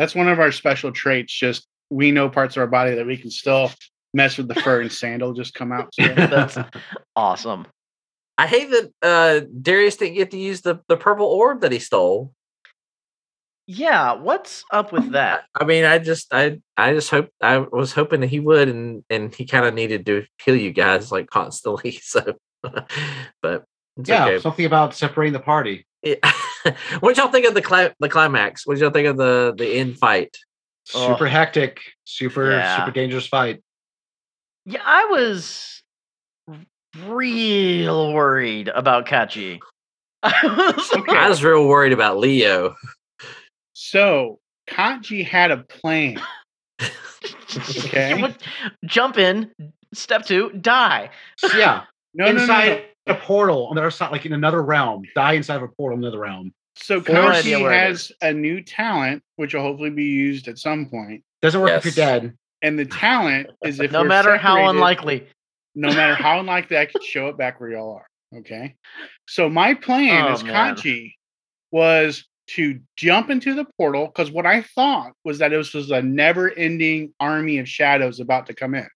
That's 0.00 0.14
one 0.14 0.28
of 0.28 0.40
our 0.40 0.50
special 0.50 0.92
traits. 0.92 1.30
Just 1.30 1.66
we 1.90 2.10
know 2.10 2.30
parts 2.30 2.56
of 2.56 2.62
our 2.62 2.66
body 2.66 2.94
that 2.94 3.06
we 3.06 3.18
can 3.18 3.30
still 3.30 3.70
mess 4.14 4.38
with 4.38 4.48
the 4.48 4.54
fur 4.54 4.80
and 4.80 4.90
sandal 4.90 5.34
just 5.34 5.52
come 5.52 5.72
out. 5.72 5.92
still. 5.92 6.14
That's- 6.14 6.56
awesome. 7.14 7.66
I 8.38 8.46
hate 8.46 8.70
that 8.70 8.92
uh, 9.02 9.46
Darius 9.60 9.96
didn't 9.96 10.14
get 10.14 10.30
to 10.30 10.38
use 10.38 10.62
the, 10.62 10.80
the 10.88 10.96
purple 10.96 11.26
orb 11.26 11.60
that 11.60 11.70
he 11.72 11.78
stole. 11.80 12.32
Yeah, 13.66 14.14
what's 14.14 14.64
up 14.72 14.90
with 14.90 15.10
that? 15.12 15.44
I 15.54 15.64
mean, 15.64 15.84
I 15.84 15.98
just 15.98 16.32
I 16.32 16.60
I 16.78 16.94
just 16.94 17.10
hope 17.10 17.28
I 17.42 17.58
was 17.58 17.92
hoping 17.92 18.20
that 18.20 18.28
he 18.30 18.40
would, 18.40 18.70
and 18.70 19.04
and 19.10 19.34
he 19.34 19.44
kind 19.44 19.66
of 19.66 19.74
needed 19.74 20.06
to 20.06 20.24
heal 20.42 20.56
you 20.56 20.72
guys 20.72 21.12
like 21.12 21.28
constantly. 21.28 22.00
So, 22.02 22.36
but 23.42 23.64
it's 24.00 24.08
yeah, 24.08 24.26
okay. 24.26 24.38
something 24.38 24.64
about 24.64 24.94
separating 24.94 25.32
the 25.32 25.40
party. 25.40 25.86
Yeah. 26.02 26.14
what 27.00 27.16
y'all 27.16 27.28
think 27.30 27.46
of 27.46 27.54
the 27.54 27.62
cli- 27.62 27.90
the 28.00 28.08
climax? 28.08 28.66
What 28.66 28.78
y'all 28.78 28.90
think 28.90 29.06
of 29.08 29.16
the 29.16 29.54
the 29.56 29.66
end 29.78 29.98
fight? 29.98 30.36
Super 30.84 31.26
Ugh. 31.26 31.30
hectic, 31.30 31.80
super 32.04 32.50
Yeah. 32.50 32.78
super 32.78 32.90
dangerous 32.90 33.26
fight. 33.26 33.62
Yeah, 34.66 34.82
I 34.84 35.06
was 35.06 35.82
real 37.06 38.12
worried 38.12 38.68
about 38.68 39.06
Kachi. 39.06 39.60
I 40.22 40.74
was 40.76 40.90
Okay. 40.92 41.16
I 41.16 41.28
was 41.28 41.42
real 41.44 41.66
worried 41.66 41.92
about 41.92 42.18
Leo. 42.18 42.74
So 43.72 44.38
Kaji 44.68 45.24
had 45.26 45.50
a 45.50 45.58
plan. 45.58 46.20
Okay. 47.78 48.32
Jump 48.86 49.18
in. 49.18 49.50
Step 49.92 50.24
two, 50.24 50.50
die. 50.52 51.10
Yeah, 51.54 51.82
No, 52.14 52.26
no, 52.26 52.32
no, 52.32 52.46
no. 52.46 52.80
A 53.06 53.14
portal 53.14 53.66
on 53.68 53.74
the 53.76 53.80
other 53.82 53.90
side, 53.90 54.12
like 54.12 54.26
in 54.26 54.32
another 54.32 54.62
realm. 54.62 55.02
Die 55.14 55.32
inside 55.32 55.56
of 55.56 55.62
a 55.62 55.68
portal 55.68 55.98
in 55.98 56.04
another 56.04 56.20
realm. 56.20 56.52
So 56.76 56.96
No 56.96 57.02
Kaji 57.02 57.70
has 57.72 58.12
a 58.22 58.32
new 58.32 58.62
talent, 58.62 59.22
which 59.36 59.54
will 59.54 59.62
hopefully 59.62 59.90
be 59.90 60.04
used 60.04 60.48
at 60.48 60.58
some 60.58 60.86
point. 60.86 61.22
Doesn't 61.42 61.60
work 61.60 61.70
if 61.70 61.84
you're 61.84 61.92
dead. 61.92 62.36
And 62.62 62.78
the 62.78 62.84
talent 62.86 63.48
is 63.64 63.80
if 63.80 63.92
no 63.92 64.04
matter 64.04 64.36
how 64.36 64.68
unlikely. 64.68 65.26
no 65.74 65.88
matter 65.88 66.14
how 66.14 66.40
unlikely 66.40 66.78
I 66.78 66.86
could 66.86 67.02
show 67.02 67.28
it 67.28 67.36
back 67.36 67.60
where 67.60 67.70
y'all 67.70 67.94
are. 67.94 68.38
Okay. 68.38 68.76
So 69.26 69.48
my 69.48 69.74
plan 69.74 70.24
Oh, 70.26 70.32
as 70.32 70.44
man. 70.44 70.76
Kanchi 70.76 71.14
was 71.72 72.24
to 72.50 72.80
jump 72.96 73.30
into 73.30 73.54
the 73.54 73.64
portal 73.76 74.06
because 74.06 74.30
what 74.30 74.46
I 74.46 74.62
thought 74.62 75.12
was 75.24 75.38
that 75.38 75.48
this 75.50 75.72
was 75.74 75.90
a 75.90 76.02
never 76.02 76.50
ending 76.52 77.12
army 77.20 77.58
of 77.58 77.68
shadows 77.68 78.20
about 78.20 78.46
to 78.46 78.54
come 78.54 78.74
in. 78.74 78.88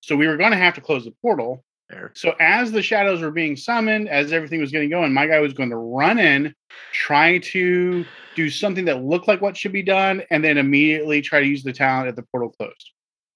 So 0.00 0.16
we 0.16 0.26
were 0.28 0.36
going 0.36 0.50
to 0.52 0.56
have 0.56 0.74
to 0.74 0.80
close 0.80 1.04
the 1.04 1.14
portal. 1.22 1.64
Fair. 1.94 2.12
So 2.14 2.34
as 2.40 2.72
the 2.72 2.82
shadows 2.82 3.20
were 3.20 3.30
being 3.30 3.56
summoned, 3.56 4.08
as 4.08 4.32
everything 4.32 4.60
was 4.60 4.72
getting 4.72 4.90
going, 4.90 5.12
my 5.12 5.26
guy 5.26 5.38
was 5.38 5.52
going 5.52 5.70
to 5.70 5.76
run 5.76 6.18
in, 6.18 6.54
try 6.92 7.38
to 7.38 8.04
do 8.34 8.50
something 8.50 8.84
that 8.86 9.04
looked 9.04 9.28
like 9.28 9.40
what 9.40 9.56
should 9.56 9.72
be 9.72 9.82
done, 9.82 10.22
and 10.30 10.42
then 10.42 10.58
immediately 10.58 11.20
try 11.22 11.40
to 11.40 11.46
use 11.46 11.62
the 11.62 11.72
talent 11.72 12.08
at 12.08 12.16
the 12.16 12.22
portal 12.22 12.50
closed. 12.50 12.90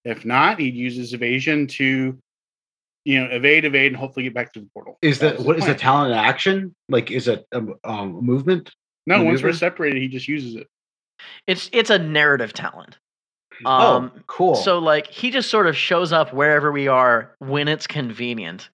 If 0.04 0.24
not, 0.24 0.58
he'd 0.58 0.74
use 0.74 0.96
his 0.96 1.12
evasion 1.12 1.66
to, 1.68 2.18
you 3.04 3.20
know, 3.20 3.26
evade, 3.30 3.64
evade, 3.64 3.92
and 3.92 3.96
hopefully 3.96 4.24
get 4.24 4.34
back 4.34 4.52
to 4.54 4.60
the 4.60 4.68
portal. 4.74 4.98
Is 5.02 5.20
that 5.20 5.36
was 5.36 5.46
what 5.46 5.56
is 5.56 5.64
the 5.64 5.74
plan. 5.74 5.78
talent 5.78 6.12
in 6.12 6.18
action? 6.18 6.74
Like, 6.88 7.10
is 7.10 7.28
it 7.28 7.46
a 7.52 7.62
um, 7.84 8.24
movement? 8.24 8.72
No, 9.06 9.22
once 9.22 9.42
we're 9.42 9.52
separated, 9.52 10.02
he 10.02 10.08
just 10.08 10.28
uses 10.28 10.56
it. 10.56 10.66
It's 11.46 11.70
it's 11.72 11.90
a 11.90 11.98
narrative 11.98 12.52
talent. 12.52 12.98
Oh, 13.64 13.96
Um, 13.96 14.12
cool. 14.26 14.54
So 14.54 14.78
like 14.78 15.06
he 15.08 15.30
just 15.30 15.50
sort 15.50 15.66
of 15.66 15.76
shows 15.76 16.12
up 16.12 16.32
wherever 16.32 16.70
we 16.72 16.88
are 16.88 17.32
when 17.38 17.68
it's 17.68 17.86
convenient, 17.86 18.68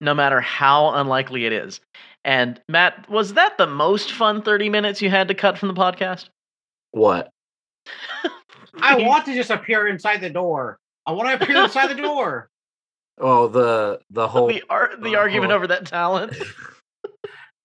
no 0.00 0.14
matter 0.14 0.40
how 0.40 0.90
unlikely 0.94 1.44
it 1.46 1.52
is. 1.52 1.80
And 2.24 2.60
Matt, 2.68 3.08
was 3.10 3.34
that 3.34 3.58
the 3.58 3.66
most 3.66 4.12
fun 4.12 4.42
30 4.42 4.68
minutes 4.68 5.02
you 5.02 5.10
had 5.10 5.28
to 5.28 5.34
cut 5.34 5.58
from 5.58 5.68
the 5.68 5.74
podcast? 5.74 6.28
What? 6.92 7.30
I 8.80 8.96
want 9.02 9.24
to 9.26 9.34
just 9.34 9.50
appear 9.50 9.88
inside 9.88 10.20
the 10.20 10.30
door. 10.30 10.78
I 11.04 11.12
want 11.12 11.28
to 11.28 11.34
appear 11.44 11.62
inside 11.64 11.88
the 11.88 12.00
door. 12.02 12.48
Oh, 13.20 13.46
the 13.46 14.00
the 14.10 14.26
whole. 14.26 14.48
the 14.48 14.62
ar- 14.70 14.96
the 14.98 15.16
uh, 15.16 15.18
argument 15.18 15.50
whole- 15.50 15.56
over 15.58 15.66
that 15.68 15.84
talent. 15.86 16.32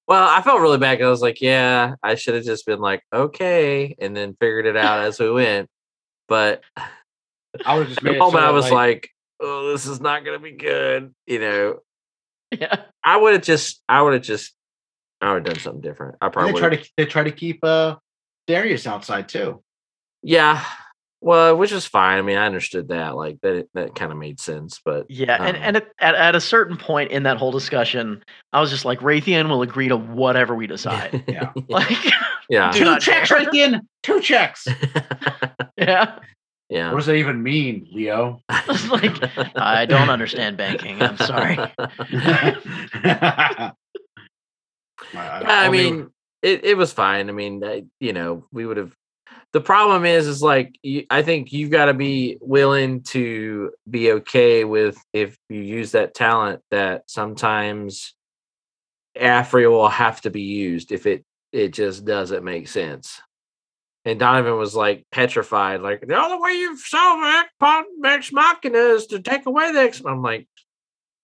Well, 0.08 0.26
I 0.30 0.42
felt 0.42 0.62
really 0.62 0.78
bad. 0.78 1.02
I 1.02 1.10
was 1.10 1.22
like, 1.22 1.42
yeah, 1.42 1.96
I 2.02 2.16
should 2.16 2.36
have 2.36 2.46
just 2.46 2.66
been 2.66 2.80
like, 2.80 3.02
okay, 3.14 3.94
and 4.00 4.16
then 4.16 4.38
figured 4.40 4.66
it 4.66 4.78
out 4.78 5.00
as 5.02 5.20
we 5.20 5.30
went. 5.30 5.68
But 6.28 6.62
I 7.66 7.78
would 7.78 7.88
just 7.88 8.00
the 8.02 8.06
made 8.06 8.16
it 8.18 8.20
so 8.20 8.26
moment 8.26 8.44
I 8.44 8.52
was 8.52 8.72
like, 8.72 9.10
oh, 9.40 9.72
this 9.72 9.86
is 9.86 10.00
not 10.00 10.26
gonna 10.26 10.40
be 10.40 10.52
good. 10.52 11.14
You 11.26 11.40
know, 11.40 11.80
yeah. 12.52 12.84
I 13.04 13.18
would 13.18 13.34
have 13.34 13.44
just, 13.44 13.82
I 13.88 14.02
would 14.02 14.14
have 14.14 14.24
just, 14.24 14.54
I 15.22 15.34
would 15.34 15.48
have 15.48 15.56
done 15.56 15.64
something 15.64 15.82
different. 15.82 16.18
I 16.22 16.30
probably 16.30 16.54
they 16.54 16.60
try 16.60 16.76
to 16.76 16.90
they 16.98 17.06
try 17.06 17.24
to 17.24 17.32
keep 17.32 17.64
uh 17.64 17.96
Darius 18.48 18.88
outside 18.88 19.30
too. 19.30 19.64
yeah. 20.24 20.64
Well, 21.20 21.58
which 21.58 21.72
is 21.72 21.86
fine. 21.86 22.20
I 22.20 22.22
mean, 22.22 22.38
I 22.38 22.46
understood 22.46 22.90
that. 22.90 23.16
Like 23.16 23.40
that, 23.42 23.68
that 23.74 23.96
kind 23.96 24.12
of 24.12 24.18
made 24.18 24.40
sense. 24.40 24.80
But 24.84 25.08
Yeah, 25.10 25.38
and, 25.40 25.58
Um, 25.58 25.64
and 25.64 25.78
at, 25.78 25.88
at, 26.00 26.16
at 26.16 26.36
a 26.36 26.42
certain 26.42 26.78
point 26.78 27.12
in 27.12 27.24
that 27.24 27.38
whole 27.38 27.52
discussion, 27.52 28.24
I 28.54 28.62
was 28.62 28.70
just 28.70 28.86
like, 28.86 29.00
Raytheon 29.00 29.50
will 29.50 29.62
agree 29.64 29.88
to 29.88 29.98
whatever 29.98 30.56
we 30.56 30.68
decide. 30.68 31.24
Yeah. 31.28 31.52
like, 31.68 31.92
yeah, 32.50 32.72
Two 32.72 32.98
checks 33.00 33.30
care. 33.30 33.40
right 33.40 33.54
in. 33.54 33.82
Two 34.04 34.22
checks. 34.22 34.68
yeah. 35.78 36.20
yeah. 36.70 36.92
What 36.92 36.98
does 37.00 37.08
that 37.08 37.16
even 37.16 37.42
mean, 37.44 37.88
Leo? 37.92 38.42
It's 38.50 38.88
like, 38.90 39.18
I 39.58 39.86
don't 39.86 40.10
understand 40.10 40.56
banking. 40.58 41.02
I'm 41.02 41.18
sorry. 41.18 41.58
I, 45.14 45.14
Yeah, 45.14 45.42
I 45.48 45.70
mean, 45.70 46.10
it, 46.42 46.64
it 46.64 46.78
was 46.78 46.94
fine. 46.94 47.30
I 47.30 47.32
mean, 47.32 47.64
I, 47.64 47.86
you 48.00 48.14
know, 48.14 48.46
we 48.52 48.66
would 48.66 48.78
have. 48.78 48.94
The 49.54 49.62
problem 49.62 50.06
is, 50.06 50.28
is 50.28 50.44
like 50.44 50.78
you, 50.84 51.06
I 51.10 51.22
think 51.24 51.52
you've 51.54 51.72
got 51.72 51.86
to 51.86 51.94
be 51.94 52.38
willing 52.42 53.02
to 53.04 53.72
be 53.90 54.12
okay 54.14 54.64
with 54.66 54.98
if 55.14 55.38
you 55.50 55.62
use 55.62 55.94
that 55.94 56.14
talent 56.14 56.62
that 56.70 57.04
sometimes 57.10 58.14
afri 59.20 59.70
will 59.70 59.88
have 59.90 60.22
to 60.22 60.30
be 60.30 60.42
used 60.44 60.92
if 60.92 61.08
it 61.08 61.24
it 61.52 61.74
just 61.74 62.06
doesn't 62.06 62.44
make 62.44 62.68
sense. 62.68 63.22
And 64.06 64.20
Donovan 64.20 64.58
was 64.58 64.76
like 64.76 65.06
petrified, 65.12 65.82
like 65.82 66.06
the 66.06 66.16
only 66.16 66.38
way 66.40 66.52
you 66.60 66.78
solve 66.78 67.20
Ex- 67.24 67.88
Ex 68.06 68.32
Machina 68.32 68.78
is 68.78 69.08
to 69.08 69.20
take 69.20 69.46
away 69.46 69.72
the 69.72 69.80
Ex. 69.80 70.02
I'm 70.06 70.22
like, 70.22 70.48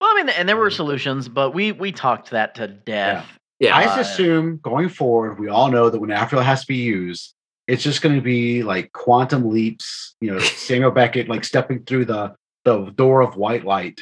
Well, 0.01 0.09
I 0.11 0.15
mean, 0.15 0.29
and 0.29 0.49
there 0.49 0.57
were 0.57 0.69
solutions, 0.71 1.27
but 1.29 1.51
we 1.51 1.71
we 1.73 1.91
talked 1.91 2.31
that 2.31 2.55
to 2.55 2.67
death. 2.67 3.25
yeah, 3.59 3.75
I 3.75 3.83
Uh, 3.85 3.97
just 3.97 4.13
assume 4.13 4.57
going 4.63 4.89
forward, 4.89 5.39
we 5.39 5.49
all 5.49 5.69
know 5.69 5.89
that 5.89 5.99
when 5.99 6.09
Afriel 6.09 6.41
has 6.43 6.61
to 6.61 6.67
be 6.67 6.77
used, 6.77 7.35
it's 7.67 7.83
just 7.83 8.01
going 8.01 8.15
to 8.15 8.21
be 8.21 8.63
like 8.63 8.91
quantum 8.91 9.49
leaps. 9.49 10.15
You 10.21 10.31
know, 10.31 10.39
Samuel 10.39 10.91
Beckett 10.91 11.29
like 11.29 11.43
stepping 11.43 11.83
through 11.83 12.05
the 12.05 12.35
the 12.65 12.91
door 12.91 13.21
of 13.21 13.35
white 13.35 13.65
light, 13.65 14.01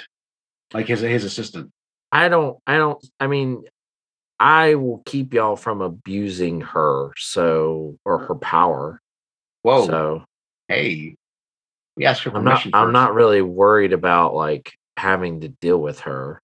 like 0.73 0.87
his 0.87 1.01
his 1.01 1.23
assistant. 1.23 1.71
I 2.11 2.29
don't 2.29 2.57
I 2.67 2.77
don't 2.77 3.03
I 3.19 3.27
mean 3.27 3.63
I 4.39 4.75
will 4.75 5.03
keep 5.05 5.33
y'all 5.33 5.55
from 5.55 5.81
abusing 5.81 6.61
her 6.61 7.11
so 7.17 7.97
or 8.05 8.19
her 8.19 8.35
power. 8.35 8.99
Whoa, 9.61 9.85
So 9.85 10.23
hey, 10.67 11.15
we 11.95 12.05
asked 12.05 12.23
for 12.23 12.35
I'm 12.35 12.43
not 12.43 12.51
permission. 12.51 12.71
I'm 12.73 12.91
not 12.91 13.13
really 13.13 13.41
worried 13.41 13.93
about 13.93 14.33
like 14.33 14.73
having 14.97 15.41
to 15.41 15.49
deal 15.49 15.77
with 15.77 16.01
her. 16.01 16.41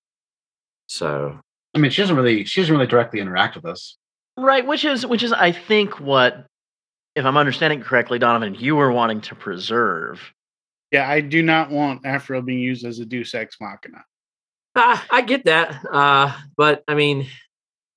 So 0.88 1.39
I 1.73 1.80
mean, 1.80 1.91
she 1.91 2.01
doesn't 2.01 2.15
really 2.15 2.45
she 2.45 2.62
doesn't 2.62 2.73
really 2.73 2.88
directly 2.88 3.19
interact 3.19 3.56
with 3.56 3.65
us. 3.65 3.97
Right, 4.38 4.65
which 4.65 4.86
is 4.86 5.06
which 5.06 5.23
is 5.23 5.34
I 5.34 5.51
think 5.51 5.99
what 5.99 6.45
if 7.17 7.25
I'm 7.25 7.36
understanding 7.36 7.82
correctly, 7.82 8.19
Donovan, 8.19 8.56
you 8.56 8.75
were 8.75 8.91
wanting 8.91 9.21
to 9.21 9.36
preserve. 9.36 10.21
Yeah, 10.91 11.10
I 11.10 11.19
do 11.19 11.41
not 11.41 11.71
want 11.71 12.06
Afro 12.06 12.41
being 12.41 12.60
used 12.60 12.86
as 12.86 12.99
a 12.99 13.06
Deus 13.06 13.34
Ex 13.34 13.58
Machina. 13.60 14.06
ah, 14.75 15.06
I 15.10 15.21
get 15.21 15.45
that. 15.45 15.84
Uh 15.91 16.32
but 16.56 16.84
I 16.88 16.93
mean 16.93 17.27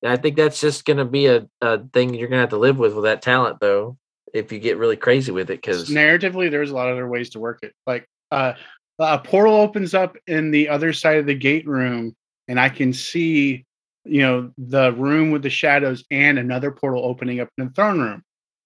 I 0.04 0.16
think 0.16 0.36
that's 0.36 0.60
just 0.60 0.86
gonna 0.86 1.04
be 1.04 1.26
a, 1.26 1.46
a 1.60 1.86
thing 1.92 2.14
you're 2.14 2.28
gonna 2.28 2.40
have 2.40 2.50
to 2.50 2.58
live 2.58 2.78
with 2.78 2.94
with 2.94 3.04
that 3.04 3.20
talent 3.20 3.58
though, 3.60 3.98
if 4.32 4.50
you 4.50 4.58
get 4.58 4.78
really 4.78 4.96
crazy 4.96 5.30
with 5.30 5.50
it, 5.50 5.60
because 5.60 5.90
narratively 5.90 6.50
there's 6.50 6.70
a 6.70 6.74
lot 6.74 6.88
of 6.88 6.94
other 6.96 7.08
ways 7.08 7.30
to 7.30 7.38
work 7.38 7.58
it 7.62 7.74
like 7.86 8.08
uh 8.30 8.54
a 8.98 9.18
portal 9.18 9.54
opens 9.54 9.94
up 9.94 10.16
in 10.26 10.50
the 10.50 10.68
other 10.68 10.92
side 10.92 11.18
of 11.18 11.26
the 11.26 11.34
gate 11.34 11.66
room 11.66 12.14
and 12.48 12.58
i 12.60 12.68
can 12.68 12.92
see 12.92 13.64
you 14.04 14.20
know 14.20 14.50
the 14.58 14.92
room 14.92 15.30
with 15.30 15.42
the 15.42 15.50
shadows 15.50 16.04
and 16.10 16.38
another 16.38 16.70
portal 16.70 17.04
opening 17.04 17.40
up 17.40 17.48
in 17.58 17.66
the 17.66 17.70
throne 17.72 18.00
room 18.00 18.22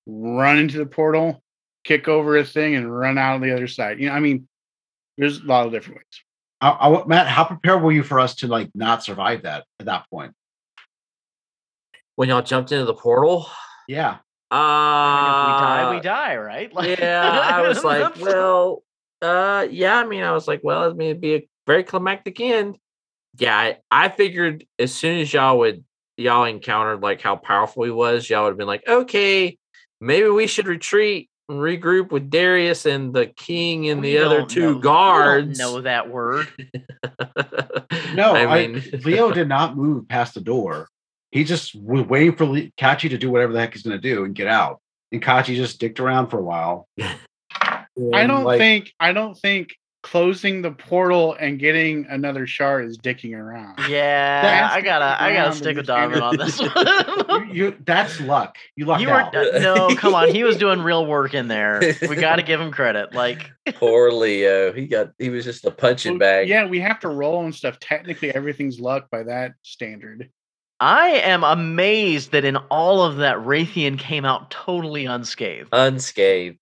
run 0.07 0.59
into 0.59 0.79
the 0.79 0.87
portal 0.87 1.43
kick 1.85 2.09
over 2.09 2.37
a 2.37 2.45
thing 2.45 2.75
and 2.75 2.95
run 2.97 3.19
out 3.19 3.35
on 3.35 3.41
the 3.41 3.53
other 3.53 3.69
side 3.69 3.99
you 4.01 4.07
know 4.09 4.15
i 4.15 4.21
mean 4.21 4.47
there's 5.19 5.41
a 5.41 5.45
lot 5.45 5.67
of 5.67 5.73
different 5.73 5.99
ways 5.99 6.23
I, 6.61 6.71
I, 6.71 7.05
Matt, 7.07 7.27
how 7.27 7.45
prepared 7.45 7.83
were 7.83 7.93
you 7.93 8.03
for 8.03 8.19
us 8.19 8.37
to 8.37 8.47
like 8.47 8.71
not 8.75 9.03
survive 9.05 9.43
that 9.43 9.65
at 9.81 9.87
that 9.87 10.09
point? 10.09 10.33
when 12.17 12.29
y'all 12.29 12.43
jumped 12.43 12.73
into 12.73 12.85
the 12.85 12.95
portal, 12.95 13.49
Yeah, 13.89 14.19
uh 14.51 14.55
I 14.55 15.21
mean, 15.21 15.51
if 15.51 15.57
we 15.57 15.61
die, 15.61 15.95
we 15.97 16.01
die, 16.01 16.37
right? 16.37 16.73
Like, 16.73 16.99
yeah, 16.99 17.41
I 17.45 17.67
was 17.69 17.83
like, 17.85 17.99
that's- 17.99 18.21
well, 18.23 18.83
uh, 19.21 19.67
yeah. 19.71 19.99
I 19.99 20.07
mean, 20.07 20.23
I 20.23 20.33
was 20.33 20.47
like, 20.47 20.61
well, 20.63 20.91
I 20.91 20.93
mean, 20.93 21.11
it'd 21.11 21.21
be 21.21 21.35
a 21.35 21.49
very 21.67 21.83
climactic 21.83 22.41
end. 22.41 22.79
Yeah, 23.39 23.57
I, 23.57 23.79
I 23.91 24.09
figured 24.11 24.65
as 24.79 24.95
soon 24.95 25.19
as 25.19 25.33
y'all 25.33 25.59
would 25.59 25.85
y'all 26.17 26.45
encountered 26.45 27.03
like 27.03 27.21
how 27.21 27.37
powerful 27.37 27.83
he 27.85 27.91
was, 27.91 28.31
y'all 28.31 28.45
would 28.45 28.51
have 28.51 28.59
been 28.59 28.69
like, 28.69 28.87
okay, 28.87 29.59
maybe 30.05 30.29
we 30.29 30.47
should 30.47 30.67
retreat 30.67 31.29
and 31.49 31.59
regroup 31.59 32.11
with 32.11 32.31
Darius 32.31 32.87
and 32.87 33.13
the 33.13 33.27
king 33.27 33.89
and 33.91 34.01
We 34.01 34.13
the 34.13 34.25
other 34.25 34.47
two 34.47 34.61
know- 34.61 34.67
we 34.69 34.73
don't 34.75 34.81
guards. 34.83 35.59
know 35.59 35.81
that 35.83 36.09
word. 36.09 36.49
no, 38.15 38.35
I 38.35 38.57
I 38.59 38.67
Leo 39.05 39.31
did 39.33 39.49
not 39.49 39.77
move 39.77 40.09
past 40.09 40.35
the 40.35 40.41
door. 40.41 40.89
He 41.33 41.45
just 41.45 41.75
was 41.75 42.07
waiting 42.07 42.37
for 42.37 42.45
Le- 42.47 42.71
Kachi 42.79 43.11
to 43.11 43.19
do 43.19 43.31
whatever 43.31 43.53
the 43.53 43.61
heck 43.61 43.73
he's 43.75 43.83
going 43.83 44.01
to 44.01 44.15
do 44.15 44.25
and 44.25 44.35
get 44.35 44.47
out. 44.47 44.81
And 45.13 45.23
Kachi 45.23 45.57
just 45.57 45.81
dicked 45.81 46.01
around 46.01 46.29
for 46.29 46.39
a 46.39 46.43
while. 46.43 46.89
i 48.13 48.27
don't 48.27 48.43
like, 48.43 48.59
think 48.59 48.93
i 48.99 49.13
don't 49.13 49.37
think 49.39 49.69
closing 50.05 50.61
the 50.61 50.71
portal 50.71 51.35
and 51.41 51.59
getting 51.59 52.05
another 52.11 52.47
shard 52.47 52.85
is 52.85 52.99
dicking 52.99 53.35
around 53.35 53.79
Yeah, 53.89 54.43
That's 54.43 54.75
I 54.75 54.81
gotta, 54.83 55.23
I 55.23 55.33
gotta 55.33 55.55
stick 55.55 55.71
in 55.71 55.77
with 55.79 55.87
this. 55.87 55.97
Donovan 55.97 56.23
on 56.23 56.37
this 56.37 56.61
one. 56.61 57.49
you, 57.49 57.55
you 57.71 57.77
that's 57.87 58.21
luck. 58.21 58.57
You 58.77 58.85
lucked 58.85 59.01
you 59.01 59.09
were 59.09 59.15
out. 59.15 59.33
no, 59.33 59.89
come 59.97 60.15
on. 60.15 60.29
He 60.29 60.45
was 60.45 60.59
doing 60.59 60.83
real 60.83 61.07
work 61.07 61.33
in 61.33 61.49
there. 61.49 61.81
We 62.03 62.17
got 62.17 62.37
to 62.37 62.43
give 62.43 62.61
him 62.61 62.71
credit. 62.71 63.15
Like, 63.15 63.51
poor 63.77 64.13
Leo. 64.13 64.75
He 64.75 64.87
got 64.87 65.13
he 65.19 65.31
was 65.31 65.43
just 65.45 65.65
a 65.65 65.71
punching 65.71 66.13
Well, 66.13 66.19
bag. 66.19 66.49
yeah 66.49 66.67
we 66.67 66.81
have 66.81 67.01
to 67.01 67.09
roll 67.09 67.43
and 67.43 67.55
stuff 67.55 67.81
technically 67.81 68.35
everything's 68.35 68.79
luck 68.79 69.09
by 69.11 69.23
that 69.23 69.55
standard 69.63 70.29
I 70.81 71.09
am 71.09 71.45
amazed 71.45 72.33
that 72.33 72.45
in 72.45 72.57
all 72.57 73.03
of 73.03 73.17
that, 73.19 73.39
Raytheon 73.39 73.99
came 73.99 74.25
out 74.27 74.51
totally 74.51 75.07
unscathed. 75.07 75.69
unscathed. 75.73 76.59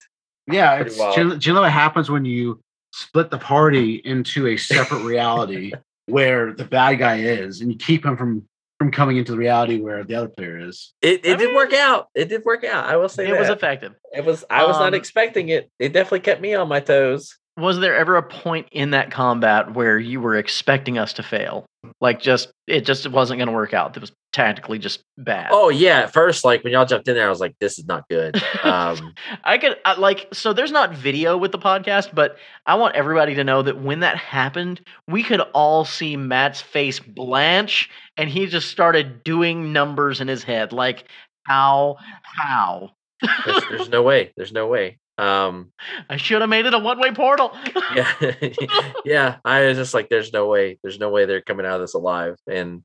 Yeah, 0.47 0.77
it's, 0.81 0.97
wild. 0.99 1.17
do, 1.17 1.29
you, 1.29 1.37
do 1.39 1.51
you 1.51 1.55
know 1.55 1.63
what 1.63 1.73
happens 1.73 2.09
when 2.11 2.25
you 2.25 2.61
split 2.93 3.31
the 3.31 3.39
party 3.39 3.97
into 4.05 4.47
a 4.49 4.57
separate 4.57 5.03
reality 5.03 5.73
where 6.07 6.53
the 6.53 6.65
bad 6.65 6.95
guy 6.95 7.19
is, 7.19 7.61
and 7.61 7.71
you 7.71 7.79
keep 7.79 8.05
him 8.05 8.17
from 8.17 8.47
from 8.79 8.91
coming 8.91 9.17
into 9.17 9.31
the 9.31 9.39
reality 9.39 9.81
where 9.81 10.03
the 10.03 10.15
other 10.15 10.29
player 10.29 10.59
is? 10.59 10.93
It 11.03 11.25
it 11.25 11.35
I 11.35 11.37
did 11.37 11.55
work 11.55 11.73
out. 11.73 12.09
It 12.17 12.29
did 12.29 12.45
work 12.45 12.65
out. 12.65 12.87
I 12.87 12.97
will 12.97 13.09
say 13.09 13.29
It 13.29 13.39
was 13.39 13.49
effective. 13.49 13.95
It 14.13 14.25
was. 14.25 14.45
I 14.51 14.65
was 14.67 14.77
not 14.77 14.89
Um, 14.89 14.95
expecting 14.95 15.51
it. 15.51 15.71
It 15.79 15.93
definitely 15.93 16.21
kept 16.21 16.41
me 16.41 16.55
on 16.55 16.69
my 16.69 16.81
toes. 16.81 17.39
Was 17.57 17.79
there 17.79 17.95
ever 17.97 18.17
a 18.17 18.23
point 18.23 18.67
in 18.73 18.91
that 18.91 19.11
combat 19.11 19.75
where 19.75 19.99
you 19.99 20.21
were 20.21 20.37
expecting 20.37 20.99
us 20.99 21.13
to 21.15 21.23
fail? 21.23 21.65
Like 22.03 22.21
just 22.21 22.53
it 22.67 22.85
just 22.85 23.09
wasn't 23.09 23.39
going 23.39 23.47
to 23.47 23.53
work 23.53 23.73
out. 23.73 23.97
It 23.97 24.01
was 24.01 24.11
tactically 24.33 24.81
just 24.81 25.05
bad. 25.17 25.51
Oh 25.53 25.69
yeah, 25.69 26.01
at 26.01 26.13
first, 26.13 26.45
like 26.45 26.65
when 26.65 26.73
y'all 26.73 26.85
jumped 26.85 27.07
in 27.07 27.15
there, 27.15 27.29
I 27.29 27.31
was 27.31 27.39
like, 27.39 27.55
"This 27.61 27.79
is 27.79 27.85
not 27.85 28.09
good." 28.11 28.43
Um, 28.65 29.15
I 29.45 29.57
could 29.57 29.77
I, 29.85 29.97
like 29.97 30.27
so. 30.33 30.53
There's 30.53 30.73
not 30.73 30.97
video 30.97 31.37
with 31.37 31.53
the 31.53 31.61
podcast, 31.61 32.13
but 32.13 32.39
I 32.67 32.75
want 32.75 32.97
everybody 32.97 33.37
to 33.37 33.45
know 33.45 33.63
that 33.63 33.81
when 33.81 34.01
that 34.01 34.17
happened, 34.17 34.81
we 35.07 35.23
could 35.23 35.43
all 35.55 35.85
see 35.85 36.17
Matt's 36.17 36.61
face 36.61 36.99
blanch, 36.99 37.89
and 38.17 38.29
he 38.29 38.47
just 38.47 38.69
started 38.69 39.23
doing 39.23 39.73
numbers 39.73 40.21
in 40.21 40.27
his 40.27 40.43
head, 40.43 40.73
like 40.73 41.05
how 41.45 41.99
how. 42.25 42.91
there's, 43.47 43.63
there's 43.71 43.89
no 43.89 44.03
way. 44.03 44.33
There's 44.37 44.53
no 44.53 44.67
way. 44.67 44.99
Um, 45.19 45.73
I 46.09 46.17
should 46.17 46.41
have 46.41 46.51
made 46.51 46.67
it 46.67 46.75
a 46.75 46.79
one 46.79 46.99
way 46.99 47.13
portal. 47.13 47.57
yeah, 47.95 48.13
yeah. 49.05 49.37
I 49.45 49.67
was 49.67 49.77
just 49.77 49.95
like, 49.95 50.09
"There's 50.09 50.33
no 50.33 50.47
way. 50.49 50.79
There's 50.83 50.99
no 50.99 51.11
way 51.11 51.27
they're 51.27 51.43
coming 51.43 51.67
out 51.67 51.77
of 51.77 51.81
this 51.83 51.95
alive." 51.95 52.37
And 52.47 52.83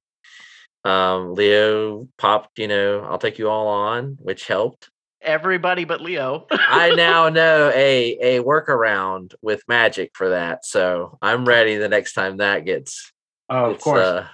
um, 0.84 1.34
Leo 1.34 2.08
popped, 2.18 2.60
you 2.60 2.68
know, 2.68 3.02
"I'll 3.02 3.18
take 3.18 3.40
you 3.40 3.50
all 3.50 3.68
on," 3.68 4.18
which 4.20 4.48
helped. 4.48 4.90
Everybody 5.22 5.84
but 5.84 6.02
Leo. 6.02 6.46
I 6.52 6.90
now 6.96 7.30
know 7.30 7.72
a 7.74 8.18
a 8.38 8.44
workaround 8.44 9.34
with 9.42 9.64
magic 9.68 10.12
for 10.14 10.30
that, 10.30 10.66
so 10.66 11.18
I'm 11.22 11.46
ready 11.46 11.78
the 11.78 11.90
next 11.90 12.14
time 12.14 12.38
that 12.38 12.66
gets. 12.66 13.12
Oh, 13.50 13.72
of 13.72 13.80
course. 13.80 14.06
uh, 14.06 14.28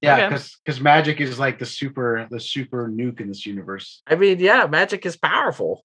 yeah, 0.00 0.14
okay. 0.14 0.28
because 0.28 0.58
because 0.64 0.80
magic 0.80 1.20
is 1.20 1.38
like 1.38 1.58
the 1.58 1.66
super 1.66 2.26
the 2.30 2.40
super 2.40 2.88
nuke 2.88 3.20
in 3.20 3.28
this 3.28 3.44
universe. 3.44 4.02
I 4.06 4.14
mean, 4.14 4.38
yeah, 4.38 4.66
magic 4.66 5.04
is 5.04 5.16
powerful. 5.16 5.84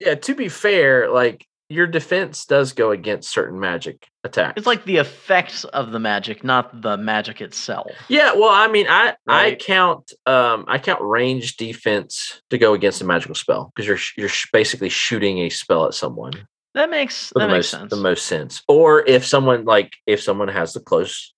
Yeah, 0.00 0.14
to 0.14 0.34
be 0.34 0.48
fair, 0.48 1.10
like 1.10 1.46
your 1.68 1.86
defense 1.86 2.44
does 2.44 2.72
go 2.72 2.90
against 2.90 3.30
certain 3.32 3.58
magic 3.58 4.06
attacks. 4.22 4.54
It's 4.56 4.66
like 4.66 4.84
the 4.84 4.98
effects 4.98 5.64
of 5.64 5.92
the 5.92 5.98
magic, 5.98 6.44
not 6.44 6.82
the 6.82 6.96
magic 6.96 7.40
itself. 7.40 7.90
yeah, 8.08 8.34
well, 8.34 8.50
I 8.50 8.68
mean, 8.68 8.86
I 8.88 9.16
I 9.26 9.54
count 9.58 10.12
um 10.26 10.64
I 10.68 10.78
count 10.78 11.00
range 11.02 11.56
defense 11.56 12.42
to 12.50 12.58
go 12.58 12.74
against 12.74 13.00
a 13.00 13.04
magical 13.04 13.34
spell 13.34 13.72
because 13.74 13.86
you're 13.88 13.98
you're 14.16 14.28
sh- 14.28 14.48
basically 14.52 14.90
shooting 14.90 15.38
a 15.38 15.48
spell 15.48 15.86
at 15.86 15.94
someone. 15.94 16.46
That 16.74 16.90
makes 16.90 17.30
that 17.30 17.40
the 17.40 17.46
makes 17.48 17.56
most 17.56 17.70
sense. 17.70 17.90
the 17.90 17.96
most 17.96 18.26
sense. 18.26 18.62
Or 18.68 19.04
if 19.06 19.26
someone 19.26 19.64
like 19.64 19.92
if 20.06 20.20
someone 20.22 20.48
has 20.48 20.74
the 20.74 20.80
close 20.80 21.32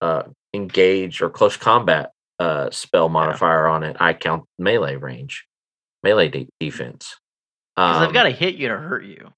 uh 0.00 0.22
engage 0.54 1.20
or 1.22 1.30
close 1.30 1.56
combat 1.56 2.10
uh 2.38 2.70
spell 2.70 3.08
modifier 3.08 3.66
on 3.68 3.82
it, 3.82 3.96
I 4.00 4.14
count 4.14 4.44
melee 4.58 4.96
range, 4.96 5.44
melee 6.02 6.28
de- 6.28 6.48
defense. 6.58 7.16
Because 7.76 8.00
they've 8.00 8.08
Um, 8.08 8.14
got 8.14 8.24
to 8.24 8.30
hit 8.30 8.54
you 8.56 8.68
to 8.68 8.76
hurt 8.76 9.04
you. 9.04 9.32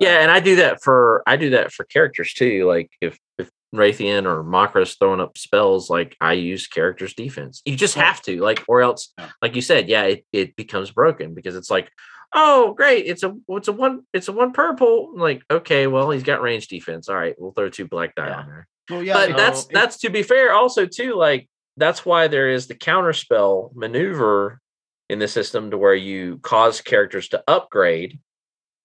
yeah, 0.00 0.20
and 0.20 0.30
I 0.30 0.40
do 0.40 0.56
that 0.56 0.82
for 0.82 1.22
I 1.26 1.36
do 1.36 1.50
that 1.50 1.72
for 1.72 1.84
characters 1.84 2.32
too. 2.34 2.66
Like 2.66 2.90
if 3.00 3.18
if 3.38 3.50
Raytheon 3.74 4.26
or 4.26 4.42
Makra's 4.44 4.94
throwing 4.96 5.20
up 5.20 5.36
spells, 5.38 5.88
like 5.90 6.16
I 6.20 6.34
use 6.34 6.66
characters 6.66 7.14
defense. 7.14 7.60
You 7.64 7.74
just 7.76 7.96
have 7.96 8.22
to, 8.22 8.40
like, 8.40 8.62
or 8.68 8.82
else, 8.82 9.12
like 9.42 9.56
you 9.56 9.62
said, 9.62 9.88
yeah, 9.88 10.02
it, 10.04 10.24
it 10.32 10.54
becomes 10.56 10.92
broken 10.92 11.34
because 11.34 11.56
it's 11.56 11.70
like, 11.70 11.90
oh 12.34 12.74
great, 12.74 13.06
it's 13.06 13.22
a 13.24 13.34
it's 13.48 13.68
a 13.68 13.72
one 13.72 14.02
it's 14.12 14.28
a 14.28 14.32
one 14.32 14.52
purple. 14.52 15.12
Like, 15.16 15.42
okay, 15.50 15.86
well 15.86 16.10
he's 16.10 16.22
got 16.22 16.42
range 16.42 16.68
defense. 16.68 17.08
All 17.08 17.16
right, 17.16 17.34
we'll 17.38 17.52
throw 17.52 17.68
two 17.70 17.86
black 17.88 18.14
die 18.14 18.28
Yeah. 18.28 18.36
on 18.40 18.46
there. 18.46 18.66
Well, 18.90 19.02
yeah, 19.02 19.14
but 19.14 19.30
it- 19.30 19.36
that's 19.36 19.62
it- 19.64 19.70
that's 19.72 19.96
to 20.00 20.10
be 20.10 20.22
fair, 20.22 20.52
also 20.52 20.86
too, 20.86 21.14
like 21.14 21.48
that's 21.76 22.04
why 22.06 22.28
there 22.28 22.50
is 22.50 22.66
the 22.68 22.74
counterspell 22.76 23.74
maneuver 23.74 24.60
in 25.08 25.18
the 25.18 25.28
system 25.28 25.70
to 25.70 25.78
where 25.78 25.94
you 25.94 26.38
cause 26.38 26.80
characters 26.80 27.28
to 27.28 27.42
upgrade. 27.48 28.18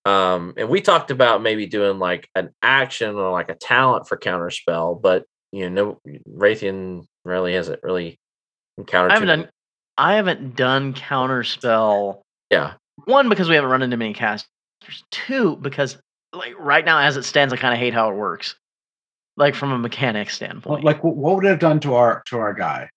Um, 0.05 0.53
and 0.57 0.69
we 0.69 0.81
talked 0.81 1.11
about 1.11 1.41
maybe 1.41 1.65
doing 1.65 1.99
like 1.99 2.29
an 2.35 2.49
action 2.61 3.15
or 3.15 3.31
like 3.31 3.49
a 3.49 3.55
talent 3.55 4.07
for 4.07 4.17
counterspell, 4.17 5.01
but 5.01 5.25
you 5.51 5.69
know, 5.69 5.99
no 6.05 6.21
Raytheon 6.37 7.05
really 7.25 7.53
hasn't 7.53 7.81
really 7.83 8.19
encountered. 8.77 9.11
I 9.11 9.15
haven't 9.15 9.27
too 9.27 9.31
many- 9.31 9.43
done 9.43 9.51
I 9.97 10.13
haven't 10.15 10.55
done 10.55 10.93
counterspell. 10.93 12.21
Yeah, 12.49 12.73
One 13.05 13.27
because 13.29 13.49
we 13.49 13.55
haven't 13.55 13.69
run 13.69 13.81
into 13.81 13.97
many 13.97 14.13
casters. 14.13 14.47
Two 15.11 15.57
because 15.57 15.97
like 16.33 16.53
right 16.57 16.85
now 16.85 16.99
as 16.99 17.17
it 17.17 17.23
stands, 17.23 17.53
I 17.53 17.57
kind 17.57 17.73
of 17.73 17.79
hate 17.79 17.93
how 17.93 18.09
it 18.09 18.15
works. 18.15 18.55
Like 19.35 19.55
from 19.55 19.71
a 19.71 19.77
mechanic 19.77 20.29
standpoint. 20.29 20.83
like 20.83 21.03
what 21.03 21.15
what 21.15 21.35
would 21.35 21.45
it 21.45 21.49
have 21.49 21.59
done 21.59 21.79
to 21.81 21.95
our 21.95 22.23
to 22.27 22.37
our 22.37 22.53
guy? 22.53 22.89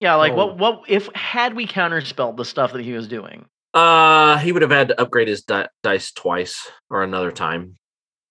Yeah, 0.00 0.14
like 0.16 0.32
Oh. 0.32 0.36
what 0.36 0.58
what 0.58 0.82
if 0.88 1.08
had 1.14 1.54
we 1.54 1.66
counterspelled 1.66 2.36
the 2.36 2.44
stuff 2.44 2.72
that 2.72 2.82
he 2.82 2.92
was 2.92 3.08
doing? 3.08 3.46
uh, 3.74 4.38
he 4.38 4.52
would 4.52 4.62
have 4.62 4.70
had 4.70 4.88
to 4.88 4.98
upgrade 5.00 5.28
his 5.28 5.42
di- 5.42 5.68
dice 5.82 6.10
twice 6.10 6.66
or 6.88 7.02
another 7.02 7.30
time. 7.30 7.76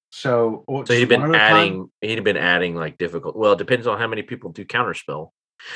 So, 0.10 0.64
So 0.88 0.94
he'd 0.94 1.10
been 1.10 1.22
one 1.22 1.36
at 1.36 1.36
a 1.36 1.54
time? 1.54 1.58
adding, 1.58 1.92
he'd 2.02 2.24
been 2.24 2.38
adding 2.38 2.74
like 2.76 2.98
difficult. 2.98 3.36
Well, 3.36 3.52
it 3.54 3.58
depends 3.60 3.86
on 3.86 4.00
how 4.00 4.08
many 4.08 4.22
people 4.24 4.52
do 4.52 4.66
counterspell. 4.66 5.30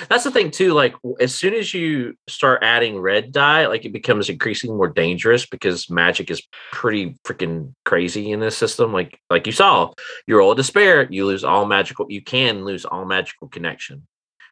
That's 0.09 0.23
the 0.23 0.31
thing 0.31 0.49
too. 0.51 0.73
Like 0.73 0.95
as 1.19 1.35
soon 1.35 1.53
as 1.53 1.73
you 1.73 2.15
start 2.27 2.63
adding 2.63 2.99
red 2.99 3.31
die, 3.31 3.67
like 3.67 3.85
it 3.85 3.93
becomes 3.93 4.27
increasingly 4.29 4.75
more 4.75 4.87
dangerous 4.89 5.45
because 5.45 5.89
magic 5.89 6.31
is 6.31 6.41
pretty 6.71 7.15
freaking 7.25 7.73
crazy 7.85 8.31
in 8.31 8.39
this 8.39 8.57
system. 8.57 8.91
Like 8.91 9.19
like 9.29 9.45
you 9.45 9.53
saw, 9.53 9.91
you 10.25 10.37
roll 10.37 10.51
a 10.51 10.55
despair, 10.55 11.07
you 11.11 11.25
lose 11.25 11.43
all 11.43 11.65
magical. 11.65 12.07
You 12.09 12.21
can 12.23 12.65
lose 12.65 12.85
all 12.85 13.05
magical 13.05 13.47
connection 13.49 14.07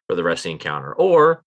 for 0.08 0.16
the 0.16 0.24
rest 0.24 0.40
of 0.40 0.44
the 0.44 0.50
encounter, 0.52 0.92
or 0.92 1.44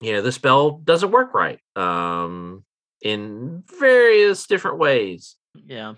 you 0.00 0.12
know 0.12 0.22
the 0.22 0.32
spell 0.32 0.72
doesn't 0.72 1.10
work 1.10 1.34
right 1.34 1.60
um, 1.76 2.64
in 3.02 3.62
various 3.78 4.46
different 4.46 4.78
ways. 4.78 5.36
Yeah. 5.54 5.94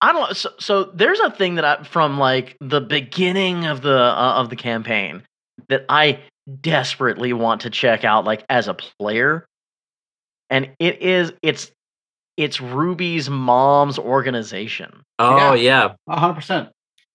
I 0.00 0.12
don't 0.12 0.36
so, 0.36 0.50
so 0.58 0.84
there's 0.84 1.20
a 1.20 1.30
thing 1.30 1.54
that 1.54 1.64
I 1.64 1.82
from 1.82 2.18
like 2.18 2.56
the 2.60 2.80
beginning 2.80 3.64
of 3.64 3.80
the 3.80 3.98
uh, 3.98 4.34
of 4.36 4.50
the 4.50 4.56
campaign 4.56 5.22
that 5.68 5.86
I 5.88 6.20
desperately 6.60 7.32
want 7.32 7.62
to 7.62 7.70
check 7.70 8.04
out 8.04 8.24
like 8.24 8.44
as 8.50 8.68
a 8.68 8.74
player. 8.74 9.46
And 10.50 10.70
it 10.78 11.00
is 11.00 11.32
it's 11.42 11.72
it's 12.36 12.60
Ruby's 12.60 13.30
mom's 13.30 13.98
organization. 13.98 15.02
Oh 15.18 15.54
yeah, 15.54 15.94
A 16.08 16.20
hundred 16.20 16.34
percent. 16.34 16.68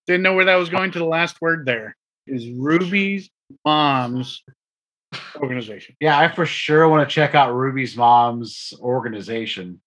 Didn't 0.07 0.23
know 0.23 0.33
where 0.33 0.45
that 0.45 0.55
was 0.55 0.69
going 0.69 0.91
to 0.91 0.99
the 0.99 1.05
last 1.05 1.39
word 1.41 1.65
there. 1.65 1.95
Is 2.29 2.49
Ruby's 2.51 3.29
mom's 3.65 4.43
organization. 5.37 5.95
Yeah, 5.99 6.17
I 6.17 6.27
for 6.33 6.45
sure 6.45 6.87
want 6.87 7.07
to 7.07 7.13
check 7.13 7.35
out 7.35 7.53
Ruby's 7.53 7.97
mom's 7.97 8.73
organization. 8.79 9.81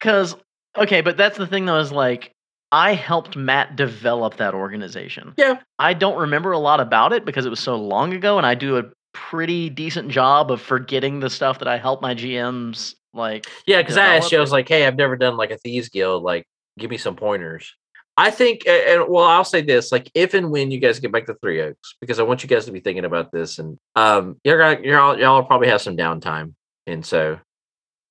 Cuz 0.00 0.34
okay, 0.76 1.00
but 1.00 1.16
that's 1.16 1.38
the 1.38 1.46
thing 1.46 1.64
though 1.64 1.78
is 1.78 1.92
like 1.92 2.32
I 2.70 2.94
helped 2.94 3.36
Matt 3.36 3.76
develop 3.76 4.36
that 4.36 4.54
organization. 4.54 5.34
Yeah. 5.36 5.58
I 5.78 5.92
don't 5.92 6.18
remember 6.18 6.52
a 6.52 6.58
lot 6.58 6.80
about 6.80 7.12
it 7.12 7.24
because 7.24 7.44
it 7.44 7.50
was 7.50 7.60
so 7.60 7.76
long 7.76 8.14
ago 8.14 8.38
and 8.38 8.46
I 8.46 8.54
do 8.54 8.78
a 8.78 8.84
pretty 9.12 9.68
decent 9.68 10.08
job 10.08 10.50
of 10.50 10.60
forgetting 10.60 11.20
the 11.20 11.28
stuff 11.28 11.58
that 11.58 11.68
I 11.68 11.76
help 11.76 12.00
my 12.00 12.14
GMs 12.14 12.94
like 13.14 13.46
Yeah, 13.66 13.82
because 13.82 13.96
I 13.98 14.16
asked 14.16 14.32
you, 14.32 14.38
I 14.38 14.40
was 14.40 14.52
like, 14.52 14.68
"Hey, 14.68 14.86
I've 14.86 14.96
never 14.96 15.16
done 15.16 15.36
like 15.36 15.50
a 15.50 15.58
thieves 15.58 15.90
guild. 15.90 16.22
Like, 16.22 16.46
give 16.78 16.90
me 16.90 16.96
some 16.96 17.16
pointers." 17.16 17.74
I 18.16 18.30
think, 18.30 18.66
and 18.66 19.08
well, 19.08 19.24
I'll 19.24 19.44
say 19.44 19.62
this: 19.62 19.90
like, 19.90 20.10
if 20.14 20.34
and 20.34 20.50
when 20.50 20.70
you 20.70 20.78
guys 20.78 21.00
get 21.00 21.12
back 21.12 21.26
to 21.26 21.34
Three 21.34 21.62
Oaks, 21.62 21.96
because 22.00 22.18
I 22.18 22.24
want 22.24 22.42
you 22.42 22.48
guys 22.48 22.66
to 22.66 22.72
be 22.72 22.80
thinking 22.80 23.04
about 23.04 23.32
this, 23.32 23.58
and 23.58 23.78
um, 23.96 24.36
you're 24.44 24.58
gonna, 24.58 24.86
you're 24.86 25.00
all, 25.00 25.18
y'all 25.18 25.42
probably 25.44 25.68
have 25.68 25.80
some 25.80 25.96
downtime, 25.96 26.54
and 26.86 27.04
so 27.04 27.38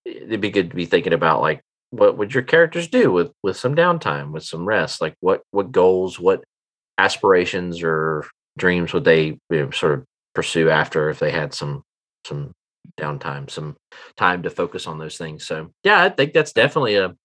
it'd 0.06 0.42
be 0.42 0.50
good 0.50 0.72
to 0.72 0.76
be 0.76 0.86
thinking 0.86 1.14
about 1.14 1.42
like 1.42 1.62
what 1.92 2.18
would 2.18 2.34
your 2.34 2.44
characters 2.44 2.88
do 2.88 3.12
with 3.12 3.32
with 3.44 3.58
some 3.58 3.76
downtime, 3.76 4.32
with 4.32 4.44
some 4.44 4.66
rest, 4.66 5.02
like 5.02 5.16
what 5.20 5.44
what 5.52 5.72
goals, 5.72 6.20
what 6.20 6.44
aspirations 6.98 7.84
or 7.84 8.26
dreams 8.58 8.94
would 8.94 9.04
they 9.04 9.26
you 9.26 9.40
know, 9.52 9.72
sort 9.72 9.94
of 9.94 10.06
pursue 10.34 10.70
after 10.70 11.10
if 11.10 11.20
they 11.20 11.32
had 11.32 11.54
some 11.54 11.84
some 12.26 12.54
downtime, 13.00 13.50
some 13.50 13.76
time 14.18 14.44
to 14.44 14.50
focus 14.50 14.88
on 14.88 14.98
those 14.98 15.18
things. 15.18 15.46
So 15.46 15.72
yeah, 15.84 16.04
I 16.04 16.10
think 16.10 16.34
that's 16.34 16.54
definitely 16.54 16.96
a 16.96 17.16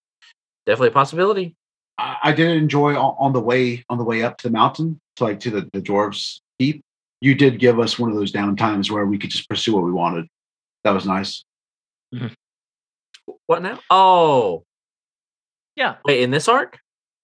definitely 0.67 0.89
a 0.89 0.93
possibility. 0.93 1.57
I, 1.99 2.17
I 2.25 2.33
did 2.33 2.57
enjoy 2.57 2.95
on, 2.97 3.17
on 3.19 3.33
the 3.33 3.41
way 3.41 3.85
on 3.89 3.99
the 3.99 4.05
way 4.05 4.23
up 4.23 4.39
to 4.39 4.49
the 4.49 4.53
mountain, 4.53 5.01
to 5.17 5.25
like 5.25 5.41
to 5.41 5.51
the, 5.51 5.69
the 5.73 5.81
dwarves 5.81 6.41
keep. 6.59 6.83
You 7.21 7.35
did 7.35 7.59
give 7.59 7.81
us 7.81 7.99
one 7.99 8.11
of 8.11 8.17
those 8.17 8.31
down 8.31 8.57
times 8.57 8.91
where 8.91 9.07
we 9.07 9.19
could 9.19 9.31
just 9.31 9.49
pursue 9.49 9.75
what 9.75 9.85
we 9.85 9.93
wanted. 9.93 10.27
That 10.85 10.91
was 10.93 11.07
nice. 11.07 11.45
What 13.47 13.63
now? 13.63 13.81
Oh, 13.91 14.65
yeah. 15.75 15.97
wait, 16.05 16.23
in 16.23 16.31
this 16.31 16.49
arc? 16.49 16.79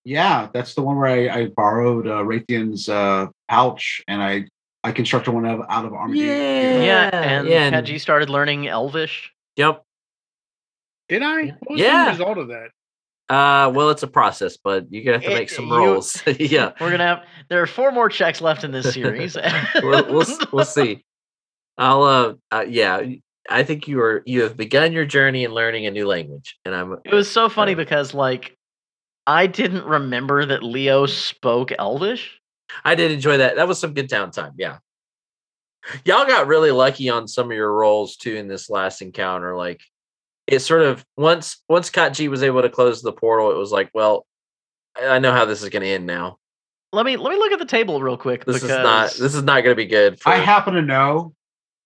Yeah, 0.05 0.49
that's 0.53 0.75
the 0.75 0.83
one 0.83 0.97
where 0.97 1.09
I, 1.31 1.41
I 1.43 1.47
borrowed 1.47 2.07
uh, 2.09 2.23
Raytheon's 2.25 2.89
uh, 2.89 3.27
pouch 3.49 4.03
and 4.09 4.21
I 4.23 4.47
I 4.85 4.91
constructed 4.91 5.31
one 5.31 5.47
out 5.47 5.61
of, 5.61 5.67
out 5.69 5.85
of 5.85 5.93
Armadillo. 5.93 6.27
Yeah, 6.27 6.83
Yeah, 6.83 7.11
and 7.13 7.47
yeah, 7.49 7.67
and- 7.69 7.87
Kachi 7.87 8.01
started 8.01 8.29
learning 8.29 8.67
Elvish. 8.67 9.33
Yep. 9.57 9.85
Did 11.09 11.23
I? 11.23 11.41
Yeah. 11.43 11.53
What 11.61 11.71
was 11.71 11.81
Yeah. 11.81 12.05
the 12.07 12.11
result 12.13 12.39
of 12.39 12.49
that? 12.49 12.71
Uh, 13.29 13.71
well, 13.75 13.91
it's 13.91 14.03
a 14.03 14.07
process, 14.09 14.57
but 14.57 14.85
you're 14.91 15.05
gonna 15.05 15.17
have 15.19 15.25
to 15.25 15.31
It- 15.33 15.39
make 15.39 15.51
some 15.51 15.67
you- 15.69 15.77
rolls. 15.77 16.23
yeah, 16.39 16.73
We're 16.81 16.91
gonna 16.91 17.07
have 17.07 17.25
there 17.49 17.63
are 17.63 17.67
four 17.67 17.91
more 17.93 18.09
checks 18.09 18.41
left 18.41 18.65
in 18.65 18.73
this 18.73 18.93
series. 18.93 19.37
we'll, 19.83 20.07
we'll 20.13 20.27
we'll 20.53 20.65
see. 20.65 21.05
I'll 21.79 22.03
uh, 22.03 22.35
uh, 22.51 22.65
yeah, 22.69 23.01
I 23.49 23.63
think 23.63 23.89
you 23.89 24.01
are 24.01 24.23
you 24.27 24.43
have 24.43 24.57
begun 24.57 24.93
your 24.93 25.07
journey 25.07 25.45
in 25.45 25.53
learning 25.53 25.87
a 25.87 25.91
new 25.91 26.07
language, 26.07 26.59
and 26.65 26.75
I'm 26.75 26.97
It 27.05 27.15
was 27.15 27.31
so 27.31 27.49
funny 27.49 27.73
Uh, 27.73 27.77
because 27.77 28.13
like 28.13 28.57
I 29.27 29.47
didn't 29.47 29.85
remember 29.85 30.45
that 30.45 30.63
Leo 30.63 31.07
spoke 31.07 31.73
Elvish. 31.79 32.39
I 32.85 32.95
did 32.95 33.13
enjoy 33.13 33.39
that. 33.39 33.57
That 33.57 33.69
was 33.69 33.79
some 33.79 33.95
good 33.95 34.09
town 34.11 34.31
time. 34.33 34.53
Yeah. 34.59 34.79
Y'all 36.05 36.27
got 36.27 36.47
really 36.47 36.71
lucky 36.71 37.09
on 37.09 37.27
some 37.29 37.51
of 37.51 37.57
your 37.57 37.73
roles 37.73 38.17
too 38.17 38.35
in 38.35 38.49
this 38.49 38.69
last 38.71 39.03
encounter. 39.03 39.57
Like 39.57 39.81
it 40.53 40.61
sort 40.61 40.83
of 40.83 41.05
once 41.17 41.63
once 41.69 41.91
Kachi 41.91 42.29
was 42.29 42.43
able 42.43 42.63
to 42.63 42.69
close 42.69 43.03
the 43.03 43.13
portal, 43.13 43.51
it 43.51 43.57
was 43.57 43.73
like, 43.73 43.91
well, 43.95 44.27
I 44.97 45.17
I 45.17 45.19
know 45.19 45.33
how 45.33 45.45
this 45.47 45.63
is 45.63 45.69
going 45.71 45.83
to 45.83 45.89
end 45.89 46.07
now. 46.07 46.37
Let 46.93 47.07
me 47.07 47.17
let 47.17 47.31
me 47.33 47.39
look 47.39 47.53
at 47.53 47.59
the 47.59 47.65
table 47.65 48.03
real 48.03 48.19
quick. 48.19 48.45
This 48.45 48.57
because 48.57 48.71
is 48.71 48.77
not 48.77 49.11
this 49.13 49.35
is 49.35 49.43
not 49.43 49.63
going 49.65 49.73
to 49.73 49.75
be 49.75 49.87
good. 49.87 50.21
For, 50.21 50.29
I 50.29 50.37
happen 50.37 50.75
to 50.75 50.83
know. 50.83 51.35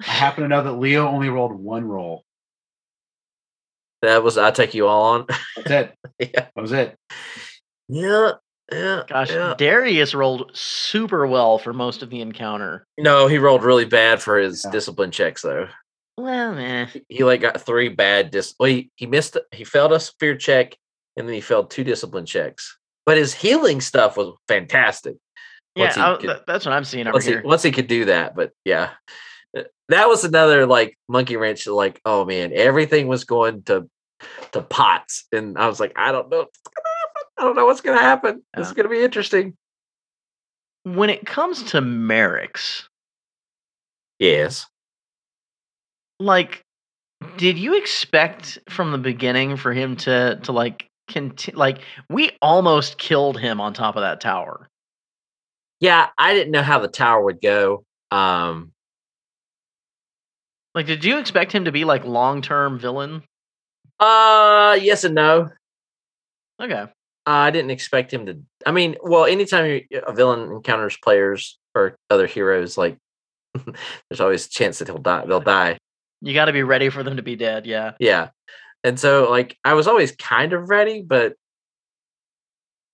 I 0.02 0.10
happen 0.10 0.42
to 0.42 0.48
know 0.48 0.62
that 0.64 0.72
Leo 0.72 1.06
only 1.06 1.28
rolled 1.28 1.52
one 1.52 1.84
roll. 1.84 2.24
that 4.02 4.22
was 4.22 4.36
I 4.36 4.50
take 4.50 4.74
you 4.74 4.86
all 4.88 5.02
on. 5.14 5.26
That's 5.64 5.70
it. 6.18 6.30
yeah, 6.34 6.46
That 6.54 6.60
was 6.60 6.72
it. 6.72 6.96
yeah, 7.88 8.32
yeah. 8.72 9.02
Gosh, 9.08 9.30
yeah. 9.30 9.54
Darius 9.56 10.12
rolled 10.14 10.50
super 10.56 11.26
well 11.26 11.58
for 11.58 11.72
most 11.72 12.02
of 12.02 12.10
the 12.10 12.20
encounter. 12.20 12.84
No, 12.98 13.26
he 13.28 13.38
rolled 13.38 13.62
really 13.62 13.84
bad 13.84 14.20
for 14.20 14.38
his 14.38 14.62
Yeah. 14.64 14.70
discipline 14.72 15.12
checks 15.12 15.42
though. 15.42 15.68
Well, 16.16 16.54
man. 16.54 16.88
He- 17.08 17.24
like 17.24 17.40
got 17.42 17.60
three 17.60 17.88
bad 17.88 18.30
dis. 18.30 18.54
Well, 18.58 18.70
he, 18.70 18.90
he 18.96 19.06
missed. 19.06 19.36
He 19.52 19.64
failed 19.64 19.92
a 19.92 20.00
fear 20.00 20.36
check, 20.36 20.76
and 21.16 21.26
then 21.28 21.34
he 21.34 21.40
failed 21.40 21.70
two 21.70 21.84
discipline 21.84 22.26
checks. 22.26 22.78
But 23.04 23.18
his 23.18 23.34
healing 23.34 23.80
stuff 23.80 24.16
was 24.16 24.34
fantastic. 24.48 25.16
Yeah, 25.74 25.92
I- 25.96 26.16
could- 26.16 26.40
that's 26.46 26.64
what 26.64 26.72
I'm 26.72 26.84
seeing 26.84 27.06
once 27.10 27.26
he, 27.26 27.36
once 27.44 27.62
he 27.62 27.70
could 27.70 27.86
do 27.86 28.06
that. 28.06 28.34
But 28.34 28.52
yeah, 28.64 28.90
Uh, 29.56 29.64
that 29.90 30.08
was 30.08 30.24
another 30.24 30.66
like 30.66 30.98
monkey 31.08 31.36
wrench. 31.36 31.66
Like, 31.66 32.00
oh 32.04 32.24
man, 32.24 32.52
everything 32.54 33.08
was 33.08 33.24
going 33.24 33.62
to 33.64 33.88
to 34.52 34.62
pots, 34.62 35.26
and 35.32 35.58
I 35.58 35.66
was 35.68 35.78
like, 35.78 35.92
I 35.96 36.12
don't 36.12 36.30
know. 36.30 36.46
what's 36.46 36.60
gonna 36.62 36.80
happen. 36.98 37.22
I 37.36 37.42
don't 37.42 37.56
know 37.56 37.66
what's 37.66 37.80
gonna 37.82 38.00
happen. 38.00 38.42
This 38.56 38.66
is 38.68 38.72
gonna 38.72 38.88
be 38.88 39.02
interesting. 39.04 39.54
When 40.84 41.10
it 41.10 41.26
comes 41.26 41.62
to 41.72 41.80
Merrick's, 41.82 42.88
Yes. 44.18 44.66
Like, 46.18 46.62
did 47.36 47.58
you 47.58 47.76
expect 47.76 48.58
from 48.68 48.92
the 48.92 48.98
beginning 48.98 49.56
for 49.56 49.72
him 49.72 49.96
to 49.98 50.38
to 50.44 50.52
like 50.52 50.88
continue? 51.08 51.58
Like, 51.58 51.80
we 52.10 52.30
almost 52.42 52.98
killed 52.98 53.38
him 53.40 53.60
on 53.60 53.74
top 53.74 53.96
of 53.96 54.02
that 54.02 54.20
tower. 54.20 54.68
Yeah, 55.80 56.08
I 56.18 56.34
didn't 56.34 56.52
know 56.52 56.62
how 56.62 56.78
the 56.78 56.88
tower 56.88 57.22
would 57.24 57.40
go. 57.40 57.84
Um, 58.10 58.72
Like, 60.74 60.86
did 60.86 61.04
you 61.04 61.18
expect 61.18 61.52
him 61.52 61.64
to 61.64 61.72
be 61.72 61.84
like 61.84 62.04
long 62.04 62.42
term 62.42 62.78
villain? 62.78 63.22
uh, 64.00 64.78
yes 64.80 65.04
and 65.04 65.14
no. 65.14 65.48
Okay. 66.60 66.74
Uh, 66.82 66.86
I 67.26 67.50
didn't 67.50 67.70
expect 67.70 68.12
him 68.12 68.26
to. 68.26 68.38
I 68.64 68.72
mean, 68.72 68.96
well, 69.02 69.24
anytime 69.24 69.80
a 70.06 70.12
villain 70.12 70.50
encounters 70.52 70.96
players 71.02 71.58
or 71.74 71.96
other 72.10 72.26
heroes, 72.26 72.78
like 72.78 72.98
there's 73.54 74.20
always 74.20 74.46
a 74.46 74.50
chance 74.50 74.78
that 74.78 74.88
he'll 74.88 74.98
die. 74.98 75.24
They'll 75.26 75.40
die. 75.40 75.78
You 76.22 76.34
got 76.34 76.46
to 76.46 76.52
be 76.52 76.62
ready 76.62 76.88
for 76.88 77.02
them 77.02 77.16
to 77.16 77.22
be 77.22 77.36
dead. 77.36 77.66
Yeah. 77.66 77.92
Yeah, 77.98 78.30
and 78.84 78.98
so 78.98 79.28
like 79.30 79.56
I 79.64 79.74
was 79.74 79.86
always 79.86 80.12
kind 80.16 80.52
of 80.52 80.68
ready, 80.70 81.02
but 81.02 81.34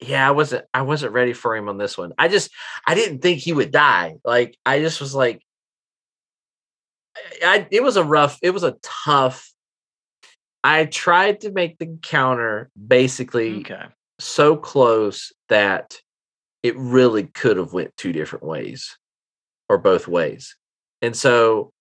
yeah, 0.01 0.27
I 0.27 0.33
wasn't. 0.33 0.65
I 0.75 0.83
wasn't 0.83 1.13
ready 1.13 1.33
for 1.33 1.55
him 1.57 1.69
on 1.69 1.79
this 1.79 1.97
one. 1.97 2.13
I 2.19 2.29
just 2.29 2.51
I 2.87 2.95
didn't 2.95 3.21
think 3.21 3.39
he 3.39 3.53
would 3.53 3.71
die. 3.71 4.17
Like 4.25 4.57
I 4.67 4.81
just 4.81 5.01
was 5.01 5.15
like, 5.15 5.43
I, 7.45 7.67
it 7.71 7.83
was 7.83 7.97
a 7.97 8.05
rough. 8.05 8.39
It 8.43 8.51
was 8.51 8.65
a 8.65 8.77
tough. 8.83 9.49
I 10.65 10.85
tried 10.87 11.41
to 11.43 11.53
make 11.53 11.79
the 11.79 11.99
counter 12.03 12.71
basically 12.87 13.61
Okay. 13.61 13.85
so 14.19 14.57
close 14.57 15.33
that 15.49 16.01
it 16.63 16.77
really 16.77 17.25
could 17.25 17.57
have 17.57 17.73
went 17.73 17.97
two 17.97 18.13
different 18.13 18.45
ways 18.45 18.97
or 19.69 19.79
both 19.79 20.07
ways 20.07 20.57
and 21.01 21.17
so 21.17 21.72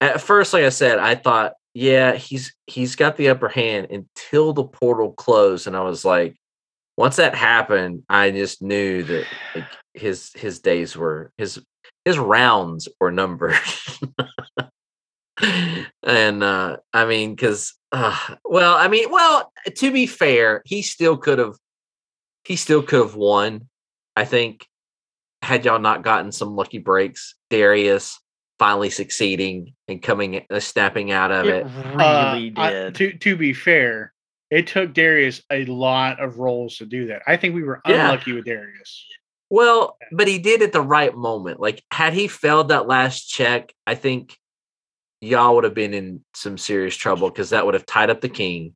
at 0.00 0.20
first 0.20 0.52
like 0.52 0.64
i 0.64 0.68
said 0.68 0.98
i 0.98 1.14
thought 1.14 1.54
yeah 1.74 2.14
he's 2.14 2.54
he's 2.66 2.96
got 2.96 3.16
the 3.16 3.28
upper 3.28 3.48
hand 3.48 3.88
until 3.90 4.52
the 4.52 4.64
portal 4.64 5.12
closed 5.12 5.66
and 5.66 5.76
i 5.76 5.80
was 5.80 6.04
like 6.04 6.36
once 6.96 7.16
that 7.16 7.34
happened 7.34 8.02
i 8.08 8.30
just 8.30 8.62
knew 8.62 9.02
that 9.02 9.26
like 9.54 9.64
his 9.94 10.30
his 10.34 10.60
days 10.60 10.96
were 10.96 11.32
his 11.36 11.60
his 12.04 12.18
rounds 12.18 12.88
were 13.00 13.12
numbered. 13.12 13.54
And 16.02 16.42
uh 16.42 16.78
i 16.94 17.04
mean 17.04 17.34
because 17.34 17.74
uh, 17.92 18.36
well 18.42 18.74
i 18.74 18.88
mean 18.88 19.10
well 19.10 19.52
to 19.74 19.92
be 19.92 20.06
fair 20.06 20.62
he 20.64 20.80
still 20.80 21.18
could 21.18 21.38
have 21.38 21.56
he 22.44 22.56
still 22.56 22.82
could 22.82 23.00
have 23.00 23.16
won 23.16 23.68
i 24.14 24.24
think 24.24 24.66
had 25.42 25.64
y'all 25.64 25.78
not 25.78 26.02
gotten 26.02 26.32
some 26.32 26.56
lucky 26.56 26.78
breaks. 26.78 27.34
Darius 27.50 28.18
finally 28.58 28.90
succeeding 28.90 29.74
and 29.88 30.02
coming 30.02 30.44
uh, 30.50 30.60
snapping 30.60 31.10
out 31.12 31.30
of 31.30 31.46
It 31.46 31.66
it 31.66 31.70
really 31.94 32.52
Uh, 32.56 32.60
I- 32.62 32.70
did. 32.70 32.94
to 32.96 33.12
to 33.18 33.36
be 33.36 33.52
fair, 33.52 34.12
it 34.50 34.66
took 34.66 34.92
Darius 34.94 35.42
a 35.50 35.64
lot 35.66 36.20
of 36.20 36.38
rolls 36.38 36.76
to 36.78 36.86
do 36.86 37.06
that. 37.08 37.22
I 37.26 37.36
think 37.36 37.54
we 37.54 37.62
were 37.64 37.80
Yeah. 37.86 38.06
unlucky 38.10 38.32
with 38.32 38.44
Darius. 38.44 39.04
well 39.50 39.96
but 40.10 40.26
he 40.26 40.38
did 40.40 40.60
at 40.60 40.72
the 40.72 40.80
right 40.80 41.14
moment 41.14 41.60
like 41.60 41.80
had 41.92 42.12
he 42.12 42.26
failed 42.26 42.68
that 42.70 42.88
last 42.88 43.28
check 43.28 43.72
i 43.86 43.94
think 43.94 44.36
y'all 45.20 45.54
would 45.54 45.62
have 45.62 45.72
been 45.72 45.94
in 45.94 46.24
some 46.34 46.58
serious 46.58 46.96
trouble 46.96 47.28
because 47.30 47.50
that 47.50 47.64
would 47.64 47.74
have 47.74 47.86
tied 47.86 48.10
up 48.10 48.20
the 48.20 48.28
king 48.28 48.74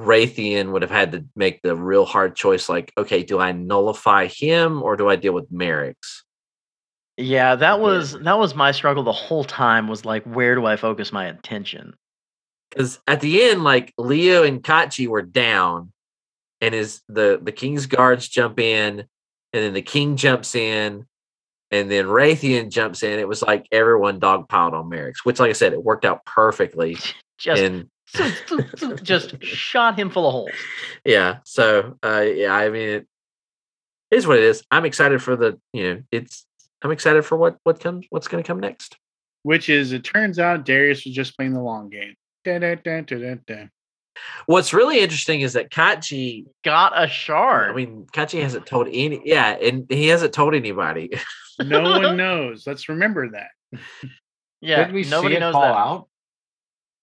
Raytheon 0.00 0.72
would 0.72 0.82
have 0.82 0.90
had 0.90 1.12
to 1.12 1.24
make 1.36 1.62
the 1.62 1.76
real 1.76 2.04
hard 2.04 2.34
choice 2.34 2.68
like 2.68 2.92
okay 2.98 3.22
do 3.22 3.38
i 3.38 3.52
nullify 3.52 4.26
him 4.26 4.82
or 4.82 4.96
do 4.96 5.08
i 5.08 5.14
deal 5.14 5.32
with 5.32 5.46
merrick's 5.52 6.24
yeah, 7.20 7.54
that 7.56 7.80
was 7.80 8.12
that 8.20 8.38
was 8.38 8.54
my 8.54 8.72
struggle 8.72 9.02
the 9.02 9.12
whole 9.12 9.44
time. 9.44 9.88
Was 9.88 10.04
like, 10.04 10.24
where 10.24 10.54
do 10.54 10.66
I 10.66 10.76
focus 10.76 11.12
my 11.12 11.26
attention? 11.26 11.94
because 12.70 13.00
at 13.06 13.20
the 13.20 13.42
end, 13.42 13.64
like 13.64 13.92
Leo 13.98 14.44
and 14.44 14.62
Kachi 14.62 15.08
were 15.08 15.22
down, 15.22 15.92
and 16.60 16.74
is 16.74 17.02
the 17.08 17.38
the 17.42 17.52
king's 17.52 17.86
guards 17.86 18.28
jump 18.28 18.58
in, 18.60 19.00
and 19.00 19.08
then 19.52 19.74
the 19.74 19.82
king 19.82 20.16
jumps 20.16 20.54
in, 20.54 21.06
and 21.70 21.90
then 21.90 22.06
Raytheon 22.06 22.70
jumps 22.70 23.02
in. 23.02 23.18
It 23.18 23.28
was 23.28 23.42
like 23.42 23.66
everyone 23.72 24.20
dogpiled 24.20 24.72
on 24.72 24.88
Merrick's, 24.88 25.24
which, 25.24 25.40
like 25.40 25.50
I 25.50 25.54
said, 25.54 25.72
it 25.72 25.82
worked 25.82 26.04
out 26.04 26.24
perfectly. 26.24 26.96
Just 27.38 27.62
and 27.62 27.88
just 29.02 29.42
shot 29.42 29.98
him 29.98 30.10
full 30.10 30.26
of 30.26 30.32
holes. 30.32 30.50
yeah, 31.06 31.38
so 31.44 31.96
uh, 32.04 32.20
yeah, 32.20 32.52
I 32.52 32.68
mean, 32.68 32.88
it 32.90 33.06
is 34.10 34.26
what 34.26 34.36
it 34.36 34.42
is. 34.42 34.62
I'm 34.70 34.84
excited 34.84 35.22
for 35.22 35.36
the 35.36 35.58
you 35.72 35.94
know, 35.94 36.02
it's 36.12 36.44
I'm 36.82 36.90
excited 36.92 37.24
for 37.24 37.36
what 37.36 37.56
what 37.64 37.80
comes 37.80 38.06
what's 38.10 38.28
going 38.28 38.42
to 38.42 38.46
come 38.46 38.60
next. 38.60 38.96
Which 39.42 39.68
is, 39.70 39.92
it 39.92 40.04
turns 40.04 40.38
out 40.38 40.64
Darius 40.66 41.04
was 41.04 41.14
just 41.14 41.36
playing 41.36 41.54
the 41.54 41.62
long 41.62 41.88
game. 41.88 42.14
Dun, 42.44 42.60
dun, 42.60 43.40
dun. 43.46 43.70
What's 44.46 44.74
really 44.74 45.00
interesting 45.00 45.40
is 45.40 45.54
that 45.54 45.70
Kachi 45.70 46.44
Got 46.64 46.92
a 46.94 47.08
shard. 47.08 47.70
I 47.70 47.74
mean, 47.74 48.06
Kachi 48.12 48.42
hasn't 48.42 48.66
told 48.66 48.88
any. 48.92 49.22
Yeah, 49.24 49.50
and 49.56 49.86
he 49.88 50.08
hasn't 50.08 50.32
told 50.32 50.54
anybody. 50.54 51.10
No 51.62 51.82
one 51.82 52.16
knows. 52.16 52.66
Let's 52.66 52.88
remember 52.88 53.32
that. 53.32 53.48
yeah, 54.62 54.76
Didn't 54.76 54.94
we 54.94 55.02
nobody 55.04 55.34
see 55.34 55.36
it 55.36 55.40
knows 55.40 55.52
fall 55.52 55.62
that. 55.62 55.76
out? 55.76 56.08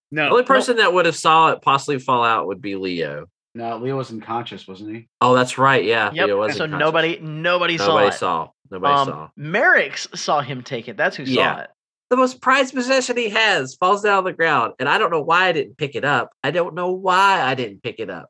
No. 0.10 0.24
the 0.24 0.30
only 0.32 0.42
no, 0.42 0.48
person 0.48 0.78
that 0.78 0.92
would 0.94 1.06
have 1.06 1.16
saw 1.16 1.50
it 1.52 1.62
possibly 1.62 2.00
fall 2.00 2.24
out 2.24 2.48
would 2.48 2.60
be 2.60 2.76
Leo. 2.76 3.28
No, 3.54 3.78
Leo 3.78 3.98
was 3.98 4.10
unconscious, 4.10 4.68
wasn't 4.68 4.96
he? 4.96 5.10
Oh, 5.22 5.36
that's 5.36 5.60
right. 5.60 5.84
Yeah, 5.84 6.12
Yep. 6.12 6.26
Leo 6.26 6.40
was 6.40 6.56
so 6.58 6.64
unconscious. 6.64 6.86
nobody 6.86 7.20
nobody, 7.20 7.78
saw 7.78 7.88
nobody 7.88 8.08
it. 8.08 8.14
saw. 8.14 8.50
Nobody 8.72 8.94
um, 8.94 9.08
saw. 9.08 9.30
Merrick's 9.36 10.08
saw 10.16 10.42
him 10.42 10.62
take 10.64 10.88
it. 10.88 10.98
That's 10.98 11.16
who 11.16 11.24
Yeah. 11.24 11.56
saw 11.56 11.62
it. 11.64 11.70
The 12.10 12.16
most 12.18 12.40
prized 12.42 12.74
possession 12.74 13.18
he 13.18 13.30
has 13.30 13.76
falls 13.76 14.02
down 14.02 14.20
on 14.20 14.24
the 14.24 14.32
ground, 14.32 14.74
and 14.80 14.88
I 14.88 14.98
don't 14.98 15.12
know 15.12 15.22
why 15.22 15.48
I 15.48 15.52
didn't 15.52 15.78
pick 15.78 15.94
it 15.96 16.06
up. 16.06 16.32
I 16.42 16.52
don't 16.52 16.74
know 16.74 16.92
why 16.92 17.42
I 17.42 17.54
didn't 17.54 17.84
pick 17.84 18.00
it 18.00 18.10
up. 18.10 18.30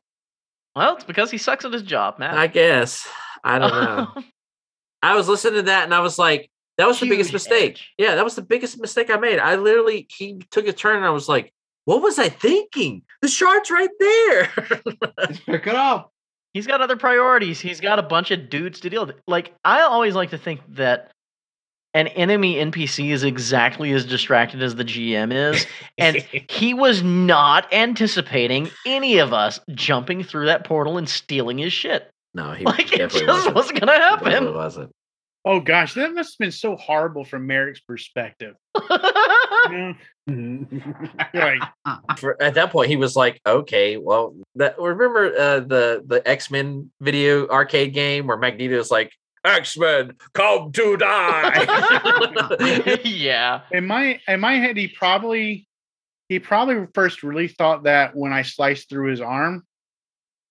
Well, 0.74 0.96
it's 0.96 1.04
because 1.04 1.30
he 1.30 1.38
sucks 1.38 1.64
at 1.64 1.72
his 1.72 1.82
job, 1.82 2.18
man. 2.18 2.36
I 2.36 2.48
guess 2.48 3.06
I 3.44 3.58
don't 3.60 3.70
know. 3.70 4.22
I 5.02 5.14
was 5.14 5.28
listening 5.28 5.54
to 5.60 5.62
that, 5.62 5.84
and 5.84 5.94
I 5.94 6.00
was 6.00 6.18
like, 6.18 6.50
"That 6.76 6.88
was 6.88 6.98
the 6.98 7.08
biggest 7.08 7.32
mistake." 7.32 7.72
edge. 7.74 7.92
Yeah, 7.98 8.16
that 8.16 8.24
was 8.24 8.34
the 8.34 8.42
biggest 8.42 8.80
mistake 8.80 9.10
I 9.10 9.16
made. 9.16 9.38
I 9.38 9.54
literally 9.54 10.08
he 10.10 10.40
took 10.50 10.66
a 10.66 10.72
turn, 10.72 10.96
and 10.96 11.06
I 11.06 11.10
was 11.10 11.28
like, 11.28 11.52
"What 11.84 12.02
was 12.02 12.18
I 12.18 12.28
thinking? 12.28 13.02
The 13.22 13.28
shard's 13.28 13.70
right 13.70 13.90
there." 14.00 14.50
Let's 15.18 15.38
pick 15.38 15.68
it 15.68 15.74
up. 15.76 16.12
He's 16.58 16.66
got 16.66 16.80
other 16.80 16.96
priorities. 16.96 17.60
He's 17.60 17.80
got 17.80 18.00
a 18.00 18.02
bunch 18.02 18.32
of 18.32 18.50
dudes 18.50 18.80
to 18.80 18.90
deal 18.90 19.06
with. 19.06 19.14
Like 19.28 19.54
I 19.64 19.82
always 19.82 20.16
like 20.16 20.30
to 20.30 20.38
think 20.38 20.60
that 20.74 21.12
an 21.94 22.08
enemy 22.08 22.56
NPC 22.56 23.10
is 23.10 23.22
exactly 23.22 23.92
as 23.92 24.04
distracted 24.04 24.60
as 24.60 24.74
the 24.74 24.84
GM 24.84 25.32
is, 25.32 25.66
and 25.98 26.16
he 26.50 26.74
was 26.74 27.00
not 27.04 27.72
anticipating 27.72 28.70
any 28.84 29.18
of 29.18 29.32
us 29.32 29.60
jumping 29.70 30.24
through 30.24 30.46
that 30.46 30.64
portal 30.64 30.98
and 30.98 31.08
stealing 31.08 31.58
his 31.58 31.72
shit. 31.72 32.10
no, 32.34 32.54
he 32.54 32.64
Like 32.64 32.92
it 32.92 33.08
just 33.12 33.24
wasn't. 33.24 33.54
wasn't 33.54 33.78
gonna 33.80 33.92
happen. 33.92 34.52
wasn't. 34.52 34.90
Oh 35.44 35.60
gosh, 35.60 35.94
that 35.94 36.12
must 36.12 36.34
have 36.34 36.38
been 36.38 36.52
so 36.52 36.76
horrible 36.76 37.24
from 37.24 37.46
Merrick's 37.46 37.80
perspective. 37.80 38.54
You 38.74 38.88
know? 39.70 39.94
Like, 41.34 41.62
For, 42.18 42.40
at 42.42 42.54
that 42.54 42.70
point, 42.70 42.90
he 42.90 42.96
was 42.96 43.16
like, 43.16 43.40
"Okay, 43.46 43.96
well, 43.96 44.34
that 44.56 44.78
remember 44.78 45.32
uh, 45.38 45.60
the 45.60 46.02
the 46.04 46.22
X 46.26 46.50
Men 46.50 46.90
video 47.00 47.48
arcade 47.48 47.94
game 47.94 48.26
where 48.26 48.36
Magneto's 48.36 48.90
like." 48.90 49.12
X-Men 49.44 50.14
come 50.34 50.72
to 50.72 50.96
die. 50.96 51.64
yeah. 53.04 53.60
In 53.70 53.86
my 53.86 54.20
in 54.26 54.40
my 54.40 54.54
head, 54.54 54.76
he 54.76 54.88
probably 54.88 55.66
he 56.28 56.40
probably 56.40 56.86
first 56.92 57.22
really 57.22 57.48
thought 57.48 57.84
that 57.84 58.16
when 58.16 58.32
I 58.32 58.42
sliced 58.42 58.90
through 58.90 59.10
his 59.10 59.20
arm, 59.20 59.64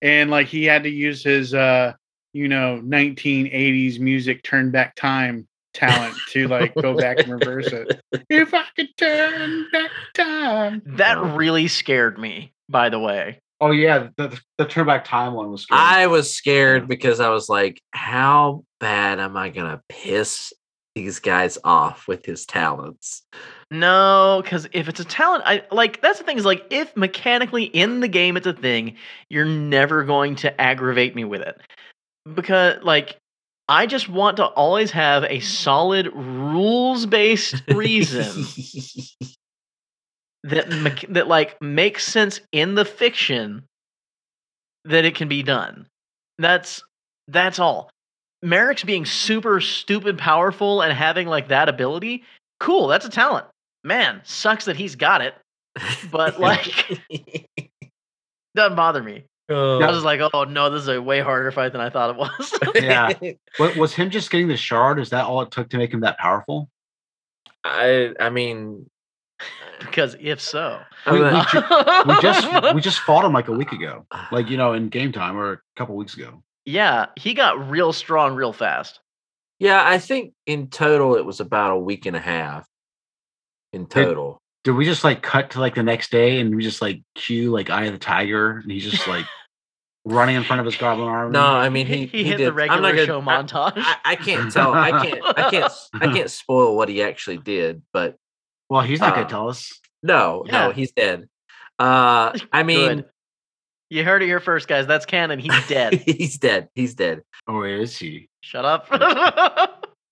and 0.01 0.31
like 0.31 0.47
he 0.47 0.63
had 0.63 0.83
to 0.83 0.89
use 0.89 1.21
his 1.23 1.53
uh 1.53 1.93
you 2.38 2.47
know 2.47 2.79
1980s 2.85 3.99
music 3.99 4.43
turn 4.43 4.69
back 4.69 4.95
time 4.95 5.47
talent 5.73 6.15
to 6.29 6.47
like 6.49 6.73
go 6.75 6.95
back 6.95 7.19
and 7.19 7.29
reverse 7.29 7.67
it. 7.67 7.99
If 8.29 8.53
I 8.53 8.63
could 8.75 8.95
turn 8.97 9.65
back 9.71 9.91
time. 10.13 10.81
That 10.85 11.17
really 11.35 11.67
scared 11.67 12.19
me, 12.19 12.53
by 12.69 12.89
the 12.89 12.99
way. 12.99 13.41
oh 13.59 13.71
yeah, 13.71 14.09
the 14.17 14.39
the 14.59 14.65
turn 14.65 14.85
back 14.85 15.03
time 15.03 15.33
one 15.33 15.51
was. 15.51 15.63
Scary. 15.63 15.81
I 15.81 16.07
was 16.07 16.31
scared 16.31 16.88
because 16.88 17.19
I 17.19 17.29
was 17.29 17.49
like, 17.49 17.81
how 17.91 18.63
bad 18.79 19.19
am 19.19 19.35
I 19.35 19.49
gonna 19.49 19.81
piss 19.89 20.53
these 20.93 21.19
guys 21.19 21.57
off 21.63 22.07
with 22.07 22.25
his 22.25 22.45
talents? 22.45 23.23
No, 23.69 24.41
because 24.43 24.67
if 24.71 24.88
it's 24.88 24.99
a 24.99 25.05
talent, 25.05 25.43
I 25.45 25.63
like 25.71 26.01
that's 26.01 26.19
the 26.19 26.23
thing 26.23 26.38
is 26.38 26.45
like 26.45 26.65
if 26.69 26.95
mechanically 26.95 27.65
in 27.65 27.99
the 27.99 28.07
game 28.07 28.38
it's 28.38 28.47
a 28.47 28.53
thing, 28.53 28.95
you're 29.29 29.45
never 29.45 30.03
going 30.03 30.35
to 30.38 30.61
aggravate 30.61 31.15
me 31.15 31.23
with 31.25 31.41
it. 31.41 31.59
Because 32.34 32.84
like 32.84 33.17
I 33.69 33.86
just 33.86 34.07
want 34.07 34.38
to 34.38 34.45
always 34.45 34.91
have 34.91 35.23
a 35.23 35.38
mm. 35.38 35.43
solid 35.43 36.07
rules 36.13 37.05
based 37.05 37.61
reason 37.73 38.45
that 40.43 41.05
that 41.09 41.28
like 41.28 41.61
makes 41.61 42.05
sense 42.05 42.39
in 42.51 42.75
the 42.75 42.86
fiction 42.86 43.63
that 44.86 45.05
it 45.05 45.15
can 45.15 45.28
be 45.28 45.43
done. 45.43 45.88
That's 46.38 46.82
that's 47.28 47.59
all. 47.59 47.89
Merrick's 48.41 48.84
being 48.84 49.05
super 49.05 49.59
stupid 49.59 50.17
powerful 50.17 50.82
and 50.82 50.93
having 50.93 51.28
like 51.28 51.49
that 51.49 51.69
ability, 51.69 52.23
cool, 52.59 52.88
that's 52.88 53.05
a 53.05 53.09
talent. 53.09 53.47
Man, 53.84 54.21
sucks 54.23 54.65
that 54.65 54.75
he's 54.75 54.95
got 54.95 55.21
it. 55.21 55.34
But 56.11 56.39
like 56.39 57.01
doesn't 58.55 58.75
bother 58.75 59.03
me. 59.03 59.23
Oh. 59.49 59.81
I 59.81 59.89
was 59.91 60.03
like, 60.03 60.19
oh 60.33 60.43
no, 60.43 60.69
this 60.69 60.81
is 60.83 60.87
a 60.89 61.01
way 61.01 61.19
harder 61.21 61.51
fight 61.51 61.71
than 61.71 61.79
I 61.81 61.89
thought 61.89 62.09
it 62.11 62.15
was. 62.17 62.59
Yeah. 62.83 63.13
What 63.57 63.75
was 63.77 63.93
him 63.93 64.09
just 64.09 64.29
getting 64.29 64.47
the 64.49 64.57
shard? 64.57 64.99
Is 64.99 65.09
that 65.11 65.25
all 65.25 65.41
it 65.41 65.51
took 65.51 65.69
to 65.69 65.77
make 65.77 65.93
him 65.93 66.01
that 66.01 66.17
powerful? 66.17 66.69
I 67.63 68.13
I 68.19 68.29
mean, 68.29 68.89
because 69.79 70.15
if 70.19 70.41
so. 70.41 70.79
We- 71.09 71.21
we 71.21 71.41
ju- 71.51 71.63
we 72.07 72.21
just 72.21 72.75
we 72.75 72.81
just 72.81 72.99
fought 72.99 73.23
him 73.25 73.33
like 73.33 73.47
a 73.47 73.53
week 73.53 73.71
ago, 73.71 74.05
like 74.31 74.49
you 74.49 74.57
know, 74.57 74.73
in 74.73 74.89
game 74.89 75.11
time 75.11 75.37
or 75.37 75.53
a 75.53 75.59
couple 75.77 75.95
weeks 75.95 76.15
ago. 76.15 76.43
yeah, 76.65 77.07
he 77.15 77.33
got 77.33 77.69
real 77.69 77.93
strong 77.93 78.35
real 78.35 78.51
fast. 78.53 78.99
yeah, 79.59 79.81
I 79.85 79.97
think 79.99 80.33
in 80.45 80.67
total 80.67 81.15
it 81.15 81.25
was 81.25 81.39
about 81.39 81.71
a 81.71 81.77
week 81.79 82.05
and 82.05 82.15
a 82.15 82.19
half. 82.19 82.67
In 83.73 83.85
total. 83.85 84.41
Did 84.63 84.71
we 84.71 84.83
just 84.85 85.03
like 85.05 85.21
cut 85.21 85.51
to 85.51 85.59
like 85.61 85.75
the 85.75 85.83
next 85.83 86.11
day 86.11 86.39
and 86.41 86.53
we 86.55 86.61
just 86.63 86.81
like 86.81 87.01
cue 87.15 87.51
like 87.51 87.69
Eye 87.69 87.85
of 87.85 87.93
the 87.93 87.99
Tiger 87.99 88.57
and 88.57 88.69
he's 88.71 88.83
just 88.89 89.07
like 89.07 89.25
running 90.08 90.36
in 90.36 90.43
front 90.43 90.60
of 90.60 90.66
his 90.66 90.76
goblin 90.76 91.08
army? 91.08 91.32
No, 91.34 91.45
I 91.45 91.70
mean 91.70 91.86
he 91.88 92.05
he, 92.12 92.24
hit 92.24 92.38
did, 92.38 92.47
the 92.47 92.53
regular 92.53 92.78
I'm 92.89 92.95
not 92.95 93.05
show 93.05 93.22
gonna, 93.22 93.32
I- 93.32 93.43
montage. 93.43 93.74
I, 93.78 93.95
I 94.05 94.16
can't 94.16 94.51
tell. 94.51 94.74
I 94.74 94.91
can't. 95.05 95.22
I 95.38 95.49
can't. 95.51 95.74
I 95.93 96.08
can't 96.14 96.30
spoil 96.32 96.76
what 96.76 96.89
he 96.89 97.01
actually 97.03 97.38
did. 97.38 97.82
But 97.93 98.16
Well, 98.70 98.82
he's 98.82 98.99
not 98.99 99.14
Uh, 99.14 99.16
gonna 99.18 99.30
tell 99.30 99.49
us. 99.49 99.80
no, 100.03 100.43
Yeah. 100.47 100.68
no, 100.68 100.72
he's 100.74 100.91
dead. 100.91 101.28
Uh, 101.80 102.38
I 102.51 102.64
mean, 102.64 102.95
Good. 102.97 103.05
You 103.89 104.03
heard 104.03 104.22
it 104.22 104.26
here 104.26 104.41
first, 104.41 104.68
guys. 104.68 104.86
That's 104.86 105.05
canon. 105.05 105.39
He's 105.39 105.68
dead. 105.70 105.93
he's 105.93 106.38
dead. 106.38 106.68
He's 106.76 106.93
dead. 106.93 107.22
Or 107.47 107.66
is 107.68 107.97
he? 107.97 108.28
Shut 108.41 108.66
up. 108.66 108.88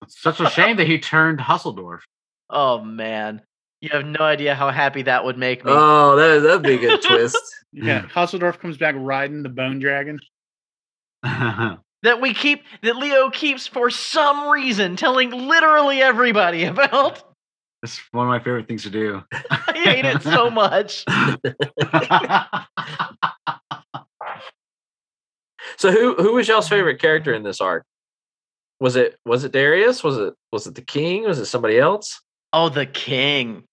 It's 0.02 0.18
such 0.22 0.40
a 0.40 0.48
shame 0.48 0.76
that 0.78 0.86
he 0.86 0.98
turned 0.98 1.40
Husseldorf. 1.40 2.02
oh 2.48 2.80
man, 2.82 3.42
you 3.86 3.96
have 3.96 4.06
no 4.06 4.20
idea 4.20 4.54
how 4.54 4.70
happy 4.70 5.02
that 5.02 5.24
would 5.24 5.38
make 5.38 5.64
me. 5.64 5.70
Oh, 5.74 6.16
that 6.16 6.40
that'd 6.40 6.62
be 6.62 6.74
a 6.74 6.78
good 6.78 7.02
twist. 7.02 7.38
Yeah, 7.72 8.06
Hasseldorf 8.06 8.58
comes 8.58 8.78
back 8.78 8.94
riding 8.96 9.42
the 9.42 9.50
bone 9.50 9.80
dragon. 9.80 10.18
that 11.22 12.22
we 12.22 12.32
keep 12.32 12.62
that 12.82 12.96
Leo 12.96 13.28
keeps 13.28 13.66
for 13.66 13.90
some 13.90 14.48
reason 14.48 14.96
telling 14.96 15.30
literally 15.30 16.00
everybody 16.00 16.64
about. 16.64 17.22
it's 17.82 18.00
one 18.12 18.26
of 18.26 18.30
my 18.30 18.38
favorite 18.38 18.66
things 18.66 18.84
to 18.84 18.90
do. 18.90 19.22
I 19.30 19.72
hate 19.74 20.06
it 20.06 20.22
so 20.22 20.48
much. 20.48 21.04
So 25.76 25.92
who 25.92 26.14
who 26.14 26.32
was 26.34 26.48
y'all's 26.48 26.68
favorite 26.68 27.00
character 27.00 27.34
in 27.34 27.42
this 27.42 27.60
arc? 27.60 27.84
Was 28.80 28.96
it 28.96 29.16
was 29.24 29.44
it 29.44 29.52
Darius? 29.52 30.02
Was 30.02 30.16
it 30.16 30.34
was 30.50 30.66
it 30.66 30.74
the 30.74 30.82
king? 30.82 31.24
Was 31.24 31.38
it 31.38 31.46
somebody 31.46 31.78
else? 31.78 32.20
Oh, 32.52 32.68
the 32.68 32.86
king. 32.86 33.64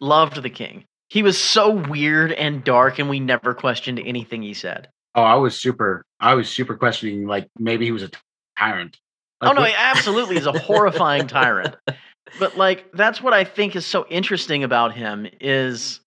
Loved 0.00 0.42
the 0.42 0.50
king. 0.50 0.84
He 1.08 1.22
was 1.22 1.38
so 1.38 1.70
weird 1.70 2.32
and 2.32 2.64
dark, 2.64 2.98
and 2.98 3.08
we 3.08 3.20
never 3.20 3.54
questioned 3.54 4.00
anything 4.00 4.42
he 4.42 4.54
said. 4.54 4.88
oh, 5.14 5.22
I 5.22 5.36
was 5.36 5.58
super. 5.60 6.04
I 6.20 6.34
was 6.34 6.48
super 6.48 6.76
questioning. 6.76 7.26
Like 7.26 7.48
maybe 7.58 7.84
he 7.84 7.92
was 7.92 8.02
a 8.02 8.10
tyrant. 8.58 8.98
oh 9.40 9.52
no, 9.52 9.62
he 9.62 9.72
absolutely 9.76 10.36
is 10.36 10.46
a 10.46 10.58
horrifying 10.58 11.26
tyrant. 11.26 11.76
But 12.40 12.56
like 12.56 12.90
that's 12.92 13.22
what 13.22 13.32
I 13.32 13.44
think 13.44 13.76
is 13.76 13.86
so 13.86 14.04
interesting 14.10 14.64
about 14.64 14.92
him 14.94 15.28
is 15.40 16.00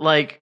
like 0.00 0.40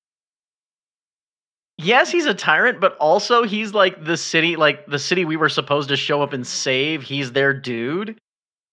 yes, 1.76 2.10
he's 2.10 2.24
a 2.24 2.32
tyrant, 2.34 2.80
but 2.80 2.96
also 2.96 3.42
he's 3.44 3.74
like 3.74 4.02
the 4.02 4.16
city 4.16 4.56
like 4.56 4.86
the 4.86 4.98
city 4.98 5.26
we 5.26 5.36
were 5.36 5.50
supposed 5.50 5.90
to 5.90 5.96
show 5.96 6.22
up 6.22 6.32
and 6.32 6.46
save. 6.46 7.02
He's 7.02 7.32
their 7.32 7.52
dude. 7.52 8.18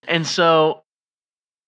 And 0.08 0.26
so 0.26 0.84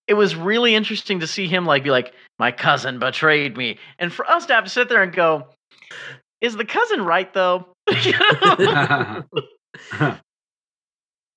it 0.07 0.15
was 0.15 0.35
really 0.35 0.75
interesting 0.75 1.19
to 1.19 1.27
see 1.27 1.47
him 1.47 1.65
like 1.65 1.83
be 1.83 1.91
like 1.91 2.13
my 2.39 2.51
cousin 2.51 2.99
betrayed 2.99 3.57
me. 3.57 3.77
And 3.99 4.11
for 4.11 4.25
us 4.25 4.45
to 4.47 4.53
have 4.53 4.65
to 4.65 4.69
sit 4.69 4.89
there 4.89 5.03
and 5.03 5.13
go 5.13 5.47
is 6.41 6.55
the 6.55 6.65
cousin 6.65 7.03
right 7.03 7.31
though? 7.33 7.67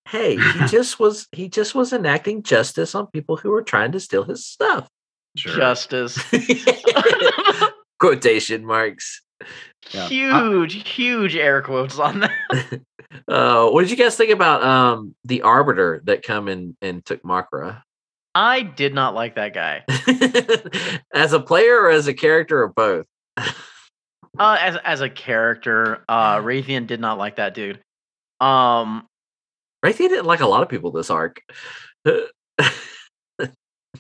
Hey, 0.09 0.37
he 0.37 0.59
just 0.69 1.01
was 1.01 1.29
he 1.33 1.49
just 1.49 1.75
was 1.75 1.93
enacting 1.93 2.43
justice 2.43 2.95
on 2.95 3.07
people 3.09 3.37
who 3.37 3.51
were 3.51 3.63
trying 3.63 3.93
to 3.93 4.01
steal 4.01 4.25
his 4.25 4.47
stuff. 4.47 4.89
Sure. 5.37 5.57
Justice. 5.57 6.19
Quotation 7.99 8.65
marks. 8.65 9.23
Yeah. 9.91 10.07
huge, 10.07 10.89
huge 10.89 11.37
air 11.37 11.61
quotes 11.63 11.99
on 11.99 12.21
that. 12.21 12.81
Uh, 13.29 13.69
what 13.69 13.83
did 13.83 13.91
you 13.91 13.97
guys 13.97 14.17
think 14.17 14.31
about 14.31 14.63
um 14.63 15.15
the 15.25 15.43
arbiter 15.43 16.03
that 16.05 16.23
come 16.23 16.49
in 16.49 16.77
and 16.81 17.05
took 17.05 17.23
Makra? 17.23 17.83
I 18.35 18.63
did 18.63 18.95
not 18.95 19.15
like 19.15 19.37
that 19.37 19.55
guy. 19.55 19.85
as 21.15 21.33
a 21.33 21.41
player 21.41 21.81
or 21.83 21.91
as 21.91 22.09
a 22.09 22.15
character 22.15 22.63
or 22.63 22.69
both? 22.69 23.07
Uh, 23.37 24.57
as 24.61 24.77
as 24.85 25.01
a 25.01 25.09
character, 25.09 26.05
uh, 26.09 26.37
Raytheon 26.41 26.87
did 26.87 27.01
not 27.01 27.19
like 27.19 27.37
that 27.37 27.55
dude. 27.55 27.81
Um, 28.41 29.07
Raytheon 29.85 30.09
didn't 30.09 30.27
like 30.27 30.41
a 30.41 30.47
lot 30.47 30.63
of 30.63 30.69
people 30.69 30.91
this 30.91 31.11
arc. 31.11 31.41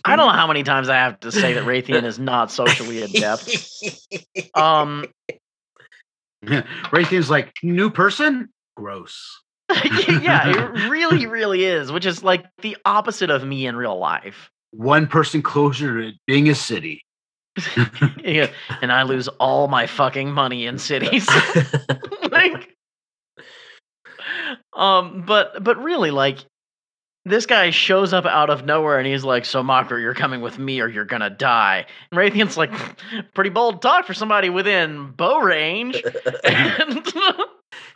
I 0.04 0.16
don't 0.16 0.26
know 0.26 0.30
how 0.30 0.46
many 0.48 0.62
times 0.62 0.88
I 0.88 0.96
have 0.96 1.20
to 1.20 1.30
say 1.30 1.54
that 1.54 1.64
Raytheon 1.64 2.04
is 2.04 2.18
not 2.18 2.50
socially 2.50 3.02
adept. 3.02 3.48
Um, 4.54 5.06
Raytheon's 6.44 7.30
like 7.30 7.52
new 7.62 7.90
person. 7.90 8.48
Gross. 8.76 9.43
yeah, 10.22 10.50
it 10.50 10.88
really, 10.90 11.26
really 11.26 11.64
is, 11.64 11.90
which 11.90 12.06
is 12.06 12.22
like 12.22 12.44
the 12.62 12.76
opposite 12.84 13.30
of 13.30 13.44
me 13.44 13.66
in 13.66 13.76
real 13.76 13.98
life. 13.98 14.50
One 14.72 15.06
person 15.06 15.42
closer 15.42 16.02
to 16.02 16.12
being 16.26 16.48
a 16.48 16.54
city. 16.54 17.02
Yeah, 18.24 18.50
and 18.80 18.90
I 18.90 19.02
lose 19.02 19.28
all 19.28 19.68
my 19.68 19.86
fucking 19.86 20.32
money 20.32 20.64
in 20.66 20.78
cities. 20.78 21.28
like 22.30 22.74
um 24.72 25.24
but 25.26 25.62
but 25.62 25.76
really 25.76 26.10
like 26.10 26.38
this 27.26 27.46
guy 27.46 27.70
shows 27.70 28.12
up 28.12 28.26
out 28.26 28.50
of 28.50 28.64
nowhere 28.64 28.98
and 28.98 29.06
he's 29.06 29.24
like 29.24 29.44
so 29.44 29.62
Makra 29.62 30.00
you're 30.00 30.14
coming 30.14 30.40
with 30.40 30.58
me 30.58 30.80
or 30.80 30.88
you're 30.88 31.04
gonna 31.04 31.30
die 31.30 31.86
and 32.10 32.18
Raytheon's 32.18 32.56
like 32.56 32.72
pretty 33.34 33.50
bold 33.50 33.82
talk 33.82 34.06
for 34.06 34.14
somebody 34.14 34.48
within 34.48 35.12
bow 35.12 35.38
range 35.40 36.02
and 36.44 37.04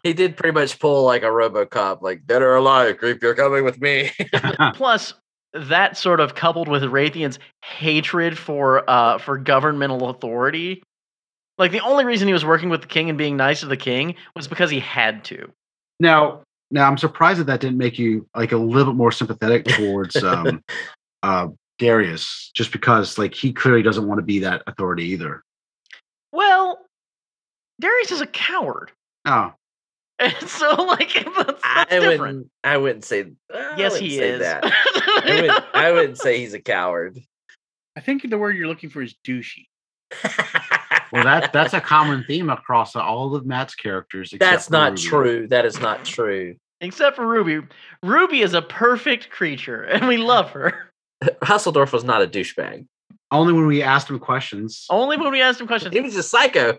he 0.02 0.12
did 0.12 0.36
pretty 0.36 0.54
much 0.54 0.78
pull 0.78 1.04
like 1.04 1.22
a 1.22 1.26
RoboCop, 1.26 2.02
like 2.02 2.26
dead 2.26 2.42
or 2.42 2.54
alive, 2.56 2.98
creep, 2.98 3.22
you're 3.22 3.34
coming 3.34 3.64
with 3.64 3.80
me. 3.80 4.10
plus 4.74 5.14
that 5.52 5.96
sort 5.96 6.20
of 6.20 6.34
coupled 6.34 6.68
with 6.68 6.82
Raytheon's 6.82 7.38
hatred 7.62 8.38
for 8.38 8.88
uh 8.88 9.18
for 9.18 9.38
governmental 9.38 10.10
authority 10.10 10.82
like 11.56 11.72
the 11.72 11.80
only 11.80 12.04
reason 12.04 12.28
he 12.28 12.32
was 12.32 12.44
working 12.44 12.68
with 12.68 12.82
the 12.82 12.86
king 12.86 13.08
and 13.08 13.18
being 13.18 13.36
nice 13.36 13.60
to 13.60 13.66
the 13.66 13.76
king 13.76 14.14
was 14.36 14.46
because 14.46 14.70
he 14.70 14.78
had 14.78 15.24
to 15.24 15.50
Now, 15.98 16.42
now 16.70 16.86
I'm 16.86 16.98
surprised 16.98 17.40
that 17.40 17.46
that 17.46 17.60
didn't 17.60 17.78
make 17.78 17.98
you 17.98 18.28
like 18.36 18.52
a 18.52 18.58
little 18.58 18.92
bit 18.92 18.96
more 18.96 19.10
sympathetic 19.10 19.64
towards 19.64 20.16
um, 20.22 20.62
uh, 21.22 21.48
Darius, 21.78 22.50
just 22.54 22.70
because 22.70 23.18
like 23.18 23.34
he 23.34 23.52
clearly 23.52 23.82
doesn't 23.82 24.06
want 24.06 24.18
to 24.18 24.24
be 24.24 24.38
that 24.40 24.62
authority 24.66 25.04
either. 25.04 25.42
well 26.32 26.78
Darius 27.80 28.12
is 28.12 28.20
a 28.20 28.26
coward 28.26 28.92
Oh, 29.28 29.52
And 30.18 30.34
so 30.48 30.74
like 30.84 31.12
that's, 31.36 31.60
I 31.64 31.86
different. 31.88 32.20
wouldn't. 32.20 32.50
I 32.64 32.76
wouldn't 32.76 33.04
say. 33.04 33.32
I 33.52 33.74
Yes, 33.76 33.92
wouldn't 33.92 34.10
he 34.10 34.16
say 34.18 34.30
is. 34.30 34.40
That. 34.40 34.64
I, 34.64 35.40
would, 35.42 35.64
I 35.74 35.92
wouldn't 35.92 36.18
say 36.22 36.38
he's 36.38 36.54
a 36.54 36.60
coward. 36.60 37.18
I 37.96 38.00
think 38.00 38.28
the 38.28 38.38
word 38.38 38.56
you're 38.56 38.68
looking 38.68 38.90
for 38.90 39.02
is 39.02 39.14
douchey. 39.26 39.66
Well, 41.12 41.24
that 41.24 41.52
that's 41.52 41.74
a 41.74 41.80
common 41.80 42.24
theme 42.26 42.50
across 42.50 42.94
all 42.94 43.34
of 43.34 43.46
Matt's 43.46 43.74
characters. 43.74 44.32
That's 44.38 44.70
not 44.70 44.90
Ruby. 44.92 45.02
true. 45.02 45.48
That 45.48 45.64
is 45.64 45.80
not 45.80 46.04
true. 46.04 46.56
Except 46.80 47.16
for 47.16 47.26
Ruby. 47.26 47.66
Ruby 48.02 48.42
is 48.42 48.54
a 48.54 48.62
perfect 48.62 49.30
creature, 49.30 49.82
and 49.84 50.06
we 50.06 50.16
love 50.18 50.50
her. 50.50 50.92
Husseldorf 51.42 51.92
was 51.92 52.04
not 52.04 52.22
a 52.22 52.26
douchebag. 52.26 52.86
Only 53.30 53.52
when 53.52 53.66
we 53.66 53.82
asked 53.82 54.08
him 54.08 54.18
questions. 54.18 54.86
Only 54.90 55.16
when 55.16 55.32
we 55.32 55.42
asked 55.42 55.60
him 55.60 55.66
questions. 55.66 55.94
He 55.94 56.00
was 56.00 56.14
a 56.16 56.22
psycho. 56.22 56.78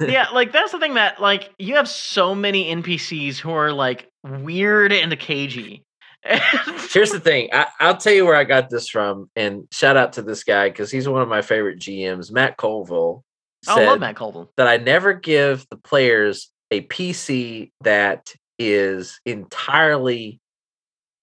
Yeah, 0.00 0.28
like 0.32 0.52
that's 0.52 0.72
the 0.72 0.78
thing 0.78 0.94
that 0.94 1.20
like 1.20 1.50
you 1.58 1.76
have 1.76 1.88
so 1.88 2.34
many 2.34 2.74
NPCs 2.74 3.38
who 3.38 3.50
are 3.50 3.72
like 3.72 4.10
weird 4.22 4.92
and 4.92 5.18
cagey. 5.18 5.84
Here's 6.24 7.12
the 7.12 7.20
thing. 7.20 7.48
I, 7.52 7.66
I'll 7.80 7.96
tell 7.96 8.12
you 8.12 8.24
where 8.26 8.36
I 8.36 8.44
got 8.44 8.68
this 8.68 8.88
from, 8.88 9.30
and 9.36 9.68
shout 9.70 9.96
out 9.96 10.14
to 10.14 10.22
this 10.22 10.44
guy 10.44 10.68
because 10.68 10.90
he's 10.90 11.08
one 11.08 11.22
of 11.22 11.28
my 11.28 11.40
favorite 11.40 11.78
GMs. 11.78 12.32
Matt 12.32 12.56
Colville 12.56 13.24
I 13.68 13.84
love 13.84 14.00
Matt 14.00 14.16
Colville. 14.16 14.52
that 14.56 14.68
I 14.68 14.76
never 14.76 15.12
give 15.12 15.66
the 15.70 15.76
players 15.76 16.50
a 16.70 16.82
PC 16.82 17.70
that 17.82 18.34
is 18.58 19.20
entirely 19.24 20.40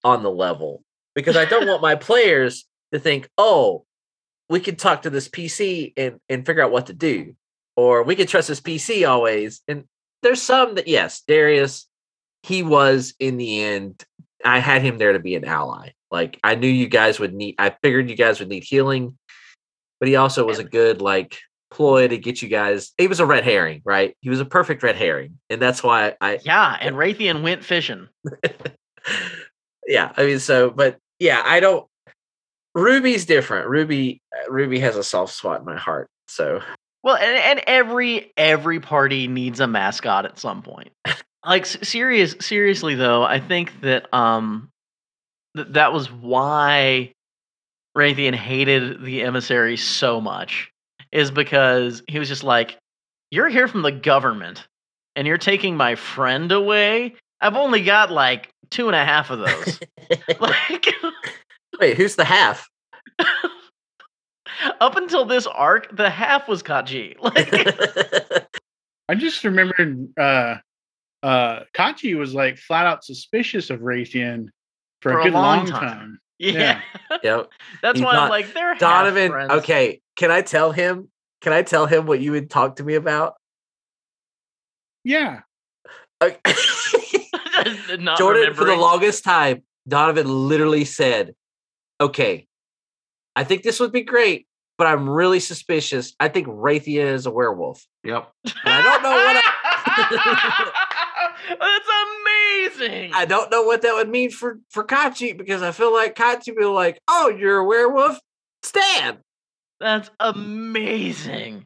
on 0.04 0.24
the 0.24 0.32
level 0.32 0.84
because 1.16 1.38
I 1.38 1.46
don't 1.46 1.68
want 1.68 1.82
my 1.82 1.96
players 1.96 2.66
to 2.92 3.00
think, 3.00 3.30
oh, 3.38 3.86
we 4.50 4.60
can 4.60 4.76
talk 4.76 5.04
to 5.04 5.10
this 5.10 5.28
PC 5.28 5.94
and, 5.98 6.20
and 6.30 6.46
figure 6.46 6.64
out 6.64 6.72
what 6.72 6.88
to 6.88 6.94
do, 6.94 7.36
or 7.76 8.04
we 8.04 8.16
can 8.16 8.28
trust 8.28 8.48
this 8.48 8.62
PC 8.62 9.08
always. 9.08 9.62
And 9.68 9.86
there's 10.22 10.42
some 10.42 10.76
that, 10.76 10.88
yes, 10.88 11.24
Darius, 11.28 11.88
he 12.44 12.64
was 12.64 13.14
in 13.20 13.38
the 13.38 13.62
end, 13.62 14.04
I 14.44 14.60
had 14.60 14.82
him 14.82 14.98
there 14.98 15.14
to 15.14 15.20
be 15.20 15.36
an 15.36 15.46
ally. 15.46 15.92
Like 16.12 16.40
I 16.44 16.56
knew 16.56 16.68
you 16.68 16.88
guys 16.88 17.20
would 17.20 17.34
need, 17.34 17.56
I 17.58 17.76
figured 17.82 18.10
you 18.10 18.16
guys 18.16 18.40
would 18.40 18.50
need 18.50 18.64
healing, 18.64 19.18
but 20.00 20.08
he 20.08 20.16
also 20.16 20.46
was 20.46 20.60
a 20.60 20.64
good, 20.64 21.02
like, 21.02 21.40
ploy 21.72 22.08
to 22.08 22.18
get 22.20 22.42
you 22.42 22.50
guys. 22.50 22.92
He 23.00 23.08
was 23.08 23.20
a 23.20 23.26
red 23.26 23.44
herring, 23.44 23.82
right? 23.84 24.16
He 24.22 24.30
was 24.30 24.40
a 24.40 24.46
perfect 24.46 24.84
red 24.84 24.96
herring. 24.96 25.40
And 25.50 25.60
that's 25.60 25.82
why 25.82 26.16
I, 26.22 26.40
Yeah, 26.44 26.78
and 26.80 26.96
Raytheon 26.96 27.42
went 27.42 27.64
fishing. 27.64 28.10
yeah 29.88 30.12
i 30.18 30.26
mean 30.26 30.40
so 30.40 30.70
but 30.70 30.98
yeah 31.20 31.42
i 31.46 31.60
don't 31.60 31.88
ruby's 32.76 33.26
different 33.26 33.68
ruby 33.68 34.22
uh, 34.36 34.52
ruby 34.52 34.80
has 34.80 34.96
a 34.96 35.04
soft 35.04 35.34
spot 35.34 35.60
in 35.60 35.66
my 35.66 35.78
heart 35.78 36.10
so 36.28 36.62
Well, 37.04 37.16
and, 37.18 37.38
and 37.38 37.62
every 37.68 38.32
every 38.38 38.80
party 38.80 39.28
needs 39.28 39.60
a 39.60 39.68
mascot 39.68 40.26
at 40.26 40.40
some 40.40 40.62
point. 40.62 40.92
Like 41.46 41.66
serious 41.66 42.38
seriously 42.40 42.96
though, 42.96 43.22
I 43.22 43.42
think 43.42 43.82
that 43.82 44.08
um 44.14 44.70
th- 45.58 45.68
that 45.72 45.92
was 45.92 46.10
why 46.10 47.12
Raytheon 47.98 48.34
hated 48.34 49.04
the 49.04 49.24
emissary 49.24 49.76
so 49.76 50.22
much 50.22 50.72
is 51.12 51.32
because 51.32 52.02
he 52.08 52.18
was 52.18 52.30
just 52.30 52.46
like, 52.46 52.78
"You're 53.30 53.50
here 53.50 53.68
from 53.68 53.82
the 53.82 53.92
government, 53.92 54.66
and 55.18 55.28
you're 55.28 55.38
taking 55.38 55.76
my 55.76 55.96
friend 55.96 56.50
away. 56.50 57.16
I've 57.42 57.58
only 57.58 57.84
got 57.84 58.10
like 58.10 58.50
two 58.72 58.88
and 58.88 58.96
a 58.96 59.04
half 59.04 59.30
of 59.30 59.40
those. 59.40 59.80
like 60.40 60.96
wait 61.78 61.98
who's 61.98 62.16
the 62.16 62.24
half 62.24 62.70
up 64.80 64.96
until 64.96 65.26
this 65.26 65.46
arc, 65.48 65.96
the 65.96 66.10
half 66.10 66.48
was 66.48 66.62
Kachi. 66.64 67.16
Like 67.22 68.48
I 69.10 69.16
just 69.16 69.44
remembered 69.44 70.08
uh 70.18 70.56
uh 71.22 71.62
Kachi 71.76 72.18
was 72.18 72.34
like 72.34 72.58
flat 72.58 72.86
out 72.86 73.04
suspicious 73.04 73.70
of 73.70 73.82
Raytheon 73.82 74.48
for, 75.02 75.12
For 75.12 75.18
a 75.18 75.22
a 75.22 75.24
good 75.26 75.34
long 75.34 75.58
long, 75.60 75.66
time. 75.68 75.80
time. 75.82 76.20
yeah, 76.40 76.82
yep 77.24 77.50
that's 77.82 77.98
He's 78.00 78.06
why 78.06 78.14
not- 78.14 78.24
I'm 78.24 78.30
like 78.30 78.54
they're 78.54 78.72
half 78.72 78.80
donovan 78.80 79.32
friends. 79.32 79.52
okay 79.52 80.02
can 80.18 80.32
i 80.32 80.42
tell 80.42 80.72
him 80.72 81.10
can 81.42 81.54
i 81.54 81.62
tell 81.62 81.86
him 81.86 82.06
what 82.06 82.20
you 82.22 82.32
would 82.32 82.50
talk 82.50 82.78
to 82.78 82.84
me 82.84 82.96
about 82.96 83.36
Yeah. 85.04 85.42
Okay. 86.22 86.38
Not 88.00 88.18
jordan 88.18 88.54
for 88.54 88.66
the 88.66 88.76
longest 88.76 89.24
time 89.24 89.64
donovan 89.88 90.28
literally 90.28 90.86
said 90.86 91.36
okay 92.02 92.48
i 93.36 93.44
think 93.44 93.64
this 93.64 93.80
would 93.80 93.92
be 93.92 94.02
great 94.02 94.48
but 94.78 94.88
i'm 94.88 95.10
really 95.10 95.40
suspicious 95.40 96.14
i 96.20 96.28
think 96.28 96.48
raytheon 96.48 97.14
is 97.14 97.26
a 97.26 97.32
werewolf 97.32 97.86
Yep. 98.04 98.32
and 98.46 98.54
i 98.66 98.82
don't 98.82 99.04
know 99.04 99.10
what 99.12 99.44
I, 99.46 100.72
That's 101.50 101.90
amazing. 102.80 103.12
I 103.14 103.26
don't 103.26 103.52
know 103.52 103.64
what 103.64 103.82
that 103.82 103.94
would 103.94 104.10
mean 104.10 104.30
for 104.32 104.60
for 104.70 104.84
Kachi 104.84 105.38
because 105.38 105.62
I 105.62 105.72
feel 105.72 105.94
like 105.94 106.16
Kachi 106.16 106.48
would 106.48 106.58
be 106.58 106.66
like, 106.66 107.00
"Oh, 107.08 107.30
you're 107.30 107.58
a 107.58 107.66
werewolf, 107.66 108.18
Stan." 108.64 109.18
That's 109.80 110.10
amazing. 110.20 111.66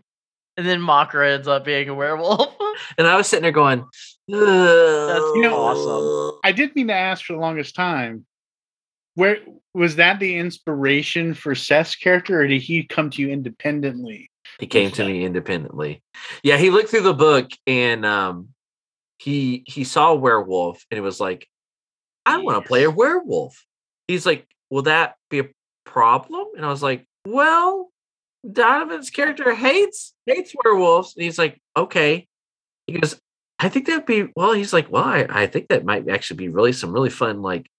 And 0.57 0.65
then 0.68 0.82
Makra 0.82 1.36
ends 1.36 1.47
up 1.47 1.63
being 1.65 1.89
a 1.89 1.93
werewolf. 1.93 2.53
And 2.97 3.07
I 3.07 3.15
was 3.15 3.28
sitting 3.28 3.43
there 3.43 3.51
going, 3.51 3.86
You 4.28 4.36
know, 4.38 5.55
awesome." 5.55 6.39
I 6.43 6.51
did 6.51 6.76
mean 6.76 6.88
to 6.88 6.93
ask 6.93 7.26
for 7.26 7.34
the 7.34 7.39
longest 7.39 7.76
time. 7.76 8.26
Where 9.15 9.38
was 9.78 9.97
that 9.97 10.19
the 10.19 10.38
inspiration 10.38 11.36
for 11.36 11.53
Seth's 11.53 11.95
character, 11.95 12.41
or 12.41 12.47
did 12.47 12.63
he 12.63 12.84
come 12.84 13.11
to 13.11 13.21
you 13.21 13.30
independently? 13.30 14.32
He 14.59 14.65
came 14.65 14.89
to 14.91 15.05
me 15.05 15.23
independently. 15.23 16.01
Yeah, 16.41 16.57
he 16.57 16.71
looked 16.71 16.89
through 16.89 17.03
the 17.03 17.13
book 17.13 17.51
and 17.67 18.03
um, 18.03 18.49
he 19.19 19.63
he 19.67 19.84
saw 19.84 20.13
a 20.13 20.15
werewolf 20.15 20.84
and 20.89 20.97
it 20.97 21.01
was 21.01 21.19
like, 21.19 21.47
"I 22.25 22.38
want 22.38 22.63
to 22.63 22.67
play 22.67 22.86
a 22.86 22.91
werewolf." 22.91 23.63
He's 24.07 24.25
like, 24.25 24.47
"Will 24.71 24.82
that 24.84 25.15
be 25.30 25.39
a 25.39 25.49
problem?" 25.86 26.47
And 26.55 26.65
I 26.65 26.69
was 26.69 26.82
like, 26.82 27.05
"Well, 27.28 27.91
Donovan's 28.51 29.11
character 29.11 29.53
hates 29.53 30.15
hates 30.25 30.55
werewolves." 30.63 31.15
And 31.15 31.23
he's 31.23 31.38
like, 31.38 31.61
"Okay." 31.75 32.28
He 32.88 32.93
goes, 32.93 33.21
"I 33.59 33.69
think 33.69 33.86
that'd 33.86 34.07
be 34.07 34.30
well." 34.36 34.53
He's 34.53 34.73
like, 34.73 34.91
"Well, 34.91 35.03
I, 35.03 35.28
I 35.30 35.45
think 35.45 35.67
that 35.67 35.86
might 35.86 36.09
actually 36.09 36.38
be 36.38 36.49
really 36.49 36.73
some 36.73 36.91
really 36.91 37.11
fun 37.11 37.43
like 37.43 37.69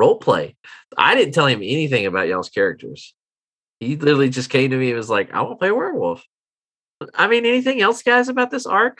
role 0.00 0.18
play." 0.18 0.56
I 0.96 1.14
didn't 1.14 1.34
tell 1.34 1.46
him 1.46 1.60
anything 1.62 2.06
about 2.06 2.28
y'all's 2.28 2.48
characters. 2.48 3.14
He 3.78 3.96
literally 3.96 4.30
just 4.30 4.50
came 4.50 4.70
to 4.70 4.76
me 4.76 4.88
and 4.88 4.96
was 4.96 5.10
like, 5.10 5.32
"I 5.32 5.42
want 5.42 5.52
to 5.52 5.56
play 5.56 5.70
werewolf." 5.70 6.24
I 7.14 7.28
mean, 7.28 7.46
anything 7.46 7.80
else, 7.80 8.02
guys, 8.02 8.28
about 8.28 8.50
this 8.50 8.66
arc? 8.66 8.98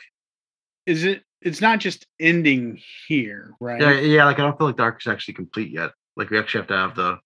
Is 0.85 1.03
it? 1.03 1.23
It's 1.41 1.61
not 1.61 1.79
just 1.79 2.05
ending 2.19 2.79
here, 3.07 3.53
right? 3.59 3.81
Yeah, 3.81 3.99
yeah. 3.99 4.25
Like 4.25 4.39
I 4.39 4.43
don't 4.43 4.57
feel 4.57 4.67
like 4.67 4.77
the 4.77 4.83
arc 4.83 5.01
is 5.01 5.07
actually 5.07 5.33
complete 5.35 5.71
yet. 5.71 5.91
Like 6.15 6.29
we 6.29 6.37
actually 6.37 6.61
have 6.61 6.67
to 6.67 6.77
have 6.77 6.95
the. 6.95 7.17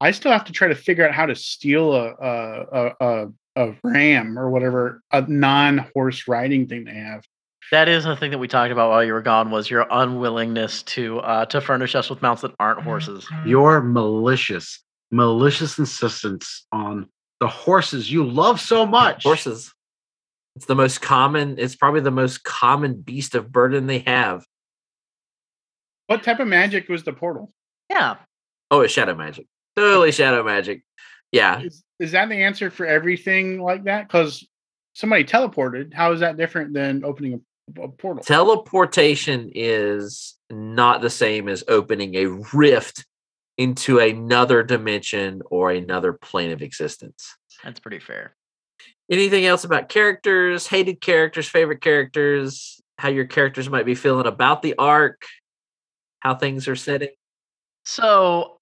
I 0.00 0.10
still 0.10 0.32
have 0.32 0.44
to 0.44 0.52
try 0.52 0.68
to 0.68 0.74
figure 0.74 1.06
out 1.06 1.14
how 1.14 1.26
to 1.26 1.34
steal 1.34 1.94
a 1.94 2.14
a 2.14 2.64
a, 2.72 2.92
a, 3.00 3.26
a 3.56 3.76
ram 3.82 4.38
or 4.38 4.50
whatever 4.50 5.02
a 5.12 5.22
non 5.22 5.78
horse 5.94 6.28
riding 6.28 6.66
thing 6.66 6.84
they 6.84 6.94
have. 6.94 7.24
That 7.72 7.88
is 7.88 8.04
the 8.04 8.16
thing 8.16 8.30
that 8.30 8.38
we 8.38 8.48
talked 8.48 8.72
about 8.72 8.90
while 8.90 9.04
you 9.04 9.12
were 9.12 9.22
gone 9.22 9.50
was 9.50 9.68
your 9.70 9.86
unwillingness 9.90 10.82
to 10.84 11.18
uh, 11.20 11.46
to 11.46 11.60
furnish 11.60 11.94
us 11.94 12.08
with 12.08 12.22
mounts 12.22 12.42
that 12.42 12.52
aren't 12.58 12.82
horses. 12.82 13.26
Your 13.44 13.80
malicious, 13.80 14.82
malicious 15.10 15.78
insistence 15.78 16.66
on 16.72 17.08
the 17.40 17.48
horses 17.48 18.10
you 18.10 18.24
love 18.24 18.60
so 18.60 18.86
much. 18.86 19.22
Horses. 19.22 19.72
It's 20.54 20.66
the 20.66 20.74
most 20.74 21.02
common. 21.02 21.56
It's 21.58 21.76
probably 21.76 22.00
the 22.00 22.10
most 22.10 22.42
common 22.44 23.00
beast 23.00 23.34
of 23.34 23.52
burden 23.52 23.86
they 23.86 23.98
have. 24.00 24.44
What 26.06 26.22
type 26.22 26.40
of 26.40 26.48
magic 26.48 26.88
was 26.88 27.02
the 27.02 27.12
portal? 27.12 27.52
Yeah. 27.90 28.16
Oh, 28.70 28.80
it's 28.80 28.92
shadow 28.92 29.14
magic. 29.14 29.46
Totally 29.76 30.12
shadow 30.12 30.42
magic. 30.42 30.82
Yeah. 31.30 31.60
Is, 31.60 31.82
is 31.98 32.12
that 32.12 32.28
the 32.28 32.36
answer 32.36 32.70
for 32.70 32.86
everything 32.86 33.60
like 33.60 33.84
that? 33.84 34.08
Because 34.08 34.46
somebody 34.94 35.24
teleported. 35.24 35.92
How 35.92 36.12
is 36.12 36.20
that 36.20 36.38
different 36.38 36.72
than 36.72 37.04
opening 37.04 37.34
a, 37.34 37.40
a 37.68 37.88
portal? 37.88 38.22
Teleportation 38.22 39.50
is 39.54 40.36
not 40.50 41.00
the 41.00 41.10
same 41.10 41.48
as 41.48 41.64
opening 41.68 42.14
a 42.14 42.26
rift 42.54 43.06
into 43.58 43.98
another 43.98 44.62
dimension 44.62 45.42
or 45.50 45.70
another 45.70 46.12
plane 46.12 46.52
of 46.52 46.62
existence. 46.62 47.36
That's 47.64 47.80
pretty 47.80 47.98
fair. 47.98 48.34
Anything 49.10 49.46
else 49.46 49.64
about 49.64 49.88
characters, 49.88 50.66
hated 50.66 51.00
characters, 51.00 51.48
favorite 51.48 51.80
characters, 51.80 52.80
how 52.98 53.08
your 53.08 53.26
characters 53.26 53.70
might 53.70 53.86
be 53.86 53.94
feeling 53.94 54.26
about 54.26 54.62
the 54.62 54.74
arc, 54.78 55.22
how 56.20 56.34
things 56.34 56.68
are 56.68 56.76
setting? 56.76 57.10
So 57.84 58.58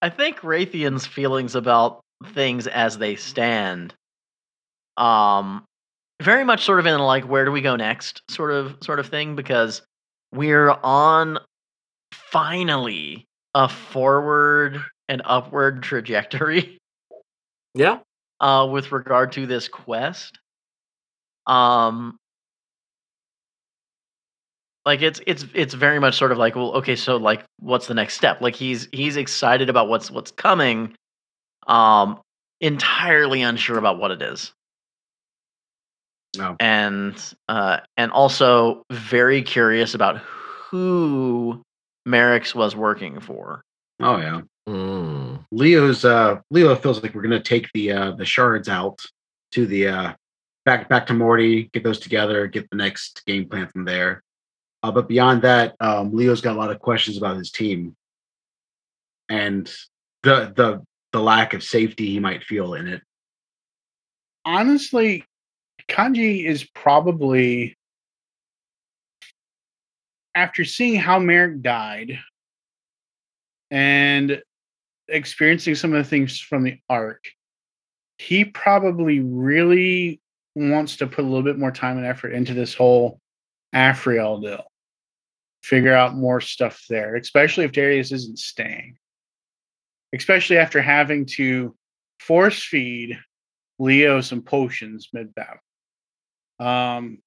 I 0.00 0.08
think 0.08 0.38
Raytheon's 0.38 1.06
feelings 1.06 1.54
about 1.54 2.00
things 2.26 2.66
as 2.66 2.98
they 2.98 3.16
stand, 3.16 3.94
um, 4.96 5.64
very 6.22 6.44
much 6.44 6.64
sort 6.64 6.80
of 6.80 6.86
in 6.86 6.98
like 6.98 7.24
where 7.24 7.44
do 7.44 7.52
we 7.52 7.60
go 7.60 7.76
next 7.76 8.22
sort 8.28 8.50
of 8.50 8.76
sort 8.82 8.98
of 8.98 9.08
thing 9.08 9.36
because 9.36 9.82
we're 10.32 10.70
on 10.70 11.38
finally 12.12 13.26
a 13.54 13.68
forward 13.68 14.82
and 15.08 15.22
upward 15.24 15.82
trajectory 15.82 16.78
Yeah. 17.74 17.98
uh, 18.40 18.68
with 18.70 18.92
regard 18.92 19.32
to 19.32 19.46
this 19.46 19.68
quest. 19.68 20.38
Um, 21.46 22.18
Like 24.86 25.02
it's 25.02 25.20
it's 25.26 25.44
it's 25.52 25.74
very 25.74 25.98
much 25.98 26.16
sort 26.16 26.32
of 26.32 26.38
like, 26.38 26.56
well, 26.56 26.72
okay, 26.76 26.96
so 26.96 27.18
like 27.18 27.44
what's 27.58 27.88
the 27.88 27.94
next 27.94 28.14
step? 28.14 28.40
Like 28.40 28.56
he's 28.56 28.88
he's 28.90 29.18
excited 29.18 29.68
about 29.68 29.88
what's 29.88 30.10
what's 30.10 30.30
coming, 30.30 30.94
um, 31.66 32.20
entirely 32.60 33.42
unsure 33.42 33.78
about 33.78 33.98
what 33.98 34.12
it 34.12 34.22
is. 34.22 34.52
No. 36.36 36.56
And 36.60 37.14
uh 37.48 37.78
and 37.96 38.12
also 38.12 38.84
very 38.90 39.42
curious 39.42 39.94
about 39.94 40.18
who 40.18 41.62
Merrick's 42.06 42.54
was 42.54 42.76
working 42.76 43.20
for. 43.20 43.62
Oh 44.00 44.18
yeah. 44.18 44.40
Mm. 44.68 45.44
Leo's 45.50 46.04
uh 46.04 46.40
Leo 46.50 46.74
feels 46.76 47.02
like 47.02 47.14
we're 47.14 47.22
gonna 47.22 47.40
take 47.40 47.68
the 47.72 47.92
uh 47.92 48.10
the 48.12 48.24
shards 48.24 48.68
out 48.68 49.00
to 49.52 49.66
the 49.66 49.88
uh 49.88 50.12
back 50.64 50.88
back 50.88 51.06
to 51.06 51.14
Morty, 51.14 51.70
get 51.72 51.82
those 51.82 51.98
together, 51.98 52.46
get 52.46 52.68
the 52.70 52.76
next 52.76 53.24
game 53.26 53.48
plan 53.48 53.68
from 53.68 53.84
there. 53.84 54.22
Uh, 54.82 54.92
but 54.92 55.08
beyond 55.08 55.42
that, 55.42 55.74
um, 55.80 56.14
Leo's 56.14 56.40
got 56.40 56.54
a 56.54 56.58
lot 56.58 56.70
of 56.70 56.78
questions 56.78 57.16
about 57.16 57.36
his 57.36 57.50
team 57.50 57.96
and 59.28 59.72
the 60.22 60.52
the 60.56 60.82
the 61.12 61.20
lack 61.20 61.54
of 61.54 61.62
safety 61.62 62.06
he 62.10 62.20
might 62.20 62.44
feel 62.44 62.74
in 62.74 62.86
it. 62.86 63.02
honestly, 64.44 65.24
Kachi 65.88 66.44
is 66.44 66.64
probably 66.64 67.76
after 70.34 70.64
seeing 70.64 70.94
how 70.94 71.18
Merrick 71.18 71.62
died 71.62 72.18
and 73.70 74.40
experiencing 75.08 75.74
some 75.74 75.92
of 75.92 75.98
the 75.98 76.08
things 76.08 76.38
from 76.38 76.62
the 76.62 76.78
arc, 76.88 77.24
he 78.18 78.44
probably 78.44 79.20
really 79.20 80.20
wants 80.54 80.96
to 80.96 81.06
put 81.06 81.24
a 81.24 81.28
little 81.28 81.42
bit 81.42 81.58
more 81.58 81.70
time 81.70 81.96
and 81.96 82.06
effort 82.06 82.32
into 82.32 82.54
this 82.54 82.74
whole 82.74 83.20
Afriel 83.74 84.40
deal. 84.40 84.64
Figure 85.62 85.94
out 85.94 86.14
more 86.14 86.40
stuff 86.40 86.84
there, 86.88 87.16
especially 87.16 87.64
if 87.64 87.72
Darius 87.72 88.12
isn't 88.12 88.38
staying. 88.38 88.96
Especially 90.14 90.56
after 90.56 90.80
having 90.80 91.26
to 91.26 91.76
force 92.20 92.62
feed 92.62 93.18
Leo 93.78 94.20
some 94.20 94.42
potions 94.42 95.08
mid 95.12 95.34
battle. 95.34 95.60
Um, 96.58 97.18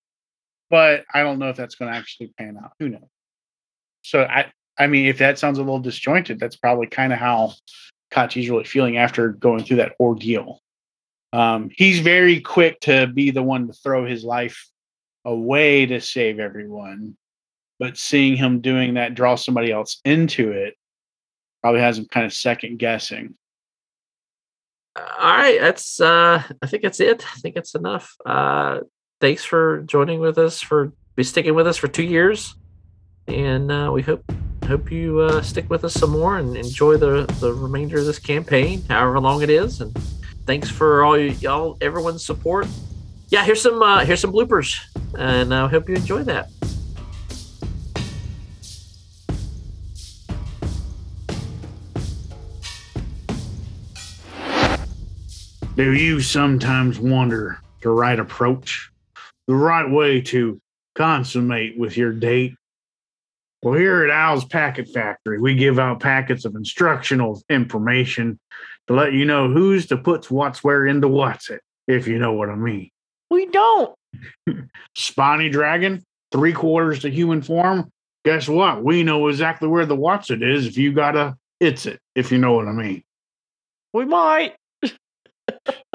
but 0.70 1.06
I 1.14 1.24
don't 1.24 1.40
know 1.40 1.50
if 1.50 1.58
that's 1.58 1.76
going 1.76 1.92
to 1.92 1.98
actually 1.98 2.34
pan 2.38 2.58
out. 2.62 2.72
Who 2.80 2.90
knows? 2.90 3.10
So 4.04 4.24
I, 4.24 4.52
I 4.78 4.88
mean, 4.88 5.06
if 5.08 5.20
that 5.20 5.38
sounds 5.38 5.58
a 5.58 5.62
little 5.62 5.80
disjointed, 5.80 6.40
that's 6.40 6.56
probably 6.56 6.88
kind 6.88 7.14
of 7.14 7.20
how 7.20 7.54
Kachi's 8.12 8.50
really 8.50 8.64
feeling 8.64 8.98
after 8.98 9.30
going 9.30 9.64
through 9.64 9.78
that 9.78 9.96
ordeal. 10.00 10.60
Um, 11.34 11.70
he's 11.76 12.00
very 12.00 12.42
quick 12.42 12.80
to 12.82 13.08
be 13.08 13.32
the 13.32 13.44
one 13.44 13.68
to 13.68 13.74
throw 13.74 14.06
his 14.06 14.24
life 14.24 14.68
away 15.24 15.86
to 15.86 16.02
save 16.02 16.40
everyone, 16.40 17.16
but 17.80 17.98
seeing 17.98 18.36
him 18.36 18.60
doing 18.60 18.96
that 18.96 19.16
draw 19.16 19.36
somebody 19.36 19.72
else 19.72 20.02
into 20.04 20.52
it 20.52 20.76
probably 21.62 21.82
has 21.82 21.98
him 21.98 22.06
kind 22.06 22.26
of 22.26 22.34
second 22.34 22.80
guessing. 22.80 23.36
All 24.96 25.38
right, 25.38 25.60
that's 25.62 26.02
uh 26.02 26.44
I 26.62 26.68
think 26.68 26.84
that's 26.84 27.00
it. 27.00 27.24
I 27.26 27.40
think 27.40 27.56
that's 27.56 27.76
enough. 27.76 28.14
Uh 28.26 28.80
thanks 29.22 29.46
for 29.46 29.82
joining 29.84 30.20
with 30.20 30.38
us 30.38 30.60
for 30.60 30.92
be 31.16 31.24
sticking 31.24 31.54
with 31.56 31.68
us 31.68 31.78
for 31.78 31.88
2 31.88 32.04
years. 32.04 32.56
And 33.28 33.72
uh 33.72 33.90
we 33.94 34.02
hope 34.02 34.24
hope 34.68 34.92
you 34.92 35.20
uh 35.20 35.42
stick 35.42 35.70
with 35.70 35.86
us 35.86 35.94
some 35.94 36.10
more 36.10 36.38
and 36.40 36.58
enjoy 36.58 36.98
the 36.98 37.26
the 37.40 37.54
remainder 37.54 38.00
of 38.00 38.06
this 38.06 38.20
campaign, 38.20 38.84
however 38.90 39.20
long 39.20 39.42
it 39.44 39.50
is 39.50 39.80
and 39.82 39.96
thanks 40.46 40.70
for 40.70 41.04
all 41.04 41.14
y- 41.14 41.36
y'all 41.40 41.78
everyone's 41.82 42.26
support. 42.26 42.68
Yeah, 43.30 43.46
here's 43.46 43.62
some 43.62 43.82
uh 43.82 44.04
here's 44.04 44.20
some 44.20 44.34
bloopers 44.34 44.76
and 45.18 45.54
I 45.54 45.68
hope 45.68 45.88
you 45.88 45.96
enjoy 45.96 46.24
that. 46.24 46.50
Do 55.76 55.94
you 55.94 56.20
sometimes 56.20 57.00
wonder 57.00 57.60
the 57.82 57.90
right 57.90 58.20
approach, 58.20 58.91
the 59.48 59.56
right 59.56 59.90
way 59.90 60.22
to 60.22 60.60
consummate 60.96 61.78
with 61.78 61.98
your 61.98 62.14
date? 62.14 62.56
Well, 63.62 63.76
here 63.76 64.04
at 64.04 64.10
Al's 64.10 64.46
Packet 64.46 64.90
Factory, 64.90 65.40
we 65.40 65.56
give 65.56 65.78
out 65.78 66.00
packets 66.00 66.46
of 66.46 66.56
instructional 66.56 67.42
information 67.50 68.40
to 68.88 68.94
let 68.94 69.14
you 69.14 69.26
know 69.26 69.50
who's 69.50 69.86
to 69.88 69.98
put 69.98 70.32
what's 70.32 70.64
where 70.64 70.88
into 70.88 71.08
what's 71.08 71.50
it, 71.50 71.62
if 71.88 72.08
you 72.08 72.18
know 72.18 72.34
what 72.34 72.50
I 72.50 72.56
mean. 72.56 72.90
We 73.30 73.46
don't. 73.46 73.96
Spiny 74.96 75.50
Dragon, 75.50 76.04
three 76.32 76.54
quarters 76.54 77.00
to 77.00 77.10
human 77.10 77.42
form. 77.42 77.92
Guess 78.26 78.48
what? 78.48 78.84
We 78.84 79.04
know 79.04 79.28
exactly 79.28 79.68
where 79.68 79.86
the 79.86 79.96
what's 79.96 80.32
it 80.32 80.42
is 80.42 80.66
if 80.66 80.78
you 80.78 80.92
gotta 80.92 81.36
it's 81.60 81.86
it, 81.86 82.00
if 82.16 82.32
you 82.32 82.40
know 82.40 82.54
what 82.54 82.68
I 82.68 82.72
mean. 82.72 83.04
We 83.94 84.06
might. 84.06 84.56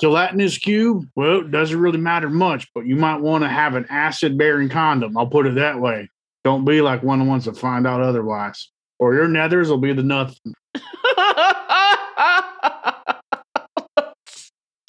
Gelatinous 0.00 0.58
cube, 0.58 1.08
well, 1.16 1.40
it 1.40 1.50
doesn't 1.50 1.78
really 1.78 1.98
matter 1.98 2.28
much, 2.28 2.68
but 2.74 2.86
you 2.86 2.96
might 2.96 3.20
want 3.20 3.42
to 3.44 3.48
have 3.48 3.74
an 3.74 3.86
acid 3.90 4.38
bearing 4.38 4.68
condom. 4.68 5.16
I'll 5.16 5.26
put 5.26 5.46
it 5.46 5.56
that 5.56 5.80
way. 5.80 6.08
Don't 6.44 6.64
be 6.64 6.80
like 6.80 7.02
one 7.02 7.20
of 7.20 7.26
the 7.26 7.30
ones 7.30 7.46
that 7.46 7.58
find 7.58 7.86
out 7.86 8.00
otherwise. 8.00 8.70
Or 8.98 9.14
your 9.14 9.26
nethers 9.26 9.68
will 9.68 9.78
be 9.78 9.92
the 9.92 10.02
nothing. 10.02 10.54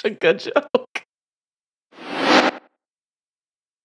A 0.04 0.10
good 0.12 0.40
joke. 0.40 1.04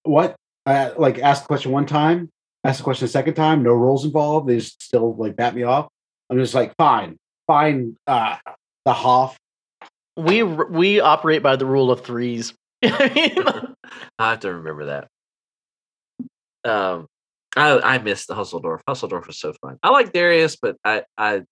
What? 0.02 0.36
Uh, 0.66 0.90
like 0.96 1.18
ask 1.18 1.42
the 1.42 1.46
question 1.46 1.72
one 1.72 1.86
time, 1.86 2.28
ask 2.64 2.78
the 2.78 2.84
question 2.84 3.06
a 3.06 3.08
second 3.08 3.34
time, 3.34 3.62
no 3.62 3.72
rules 3.72 4.04
involved. 4.04 4.48
They 4.48 4.58
just 4.58 4.82
still 4.82 5.16
like 5.16 5.36
bat 5.36 5.54
me 5.54 5.62
off. 5.62 5.88
I'm 6.30 6.38
just 6.38 6.54
like, 6.54 6.74
fine, 6.76 7.16
fine. 7.46 7.96
Uh, 8.06 8.36
the 8.84 8.92
Hoff. 8.92 9.36
We 10.16 10.42
we 10.42 11.00
operate 11.00 11.42
by 11.42 11.56
the 11.56 11.66
rule 11.66 11.90
of 11.90 12.02
threes. 12.02 12.52
I 12.82 13.74
have 14.18 14.40
to 14.40 14.52
remember 14.54 14.86
that. 14.86 15.08
Um, 16.64 17.06
I 17.56 17.78
I 17.78 17.98
miss 17.98 18.26
the 18.26 18.34
Hustledorf. 18.34 18.80
Hustledorf 18.88 19.26
was 19.26 19.38
so 19.38 19.52
fun. 19.62 19.78
I 19.82 19.90
like 19.90 20.12
Darius, 20.12 20.56
but 20.56 20.76
I 20.84 21.04
I 21.16 21.42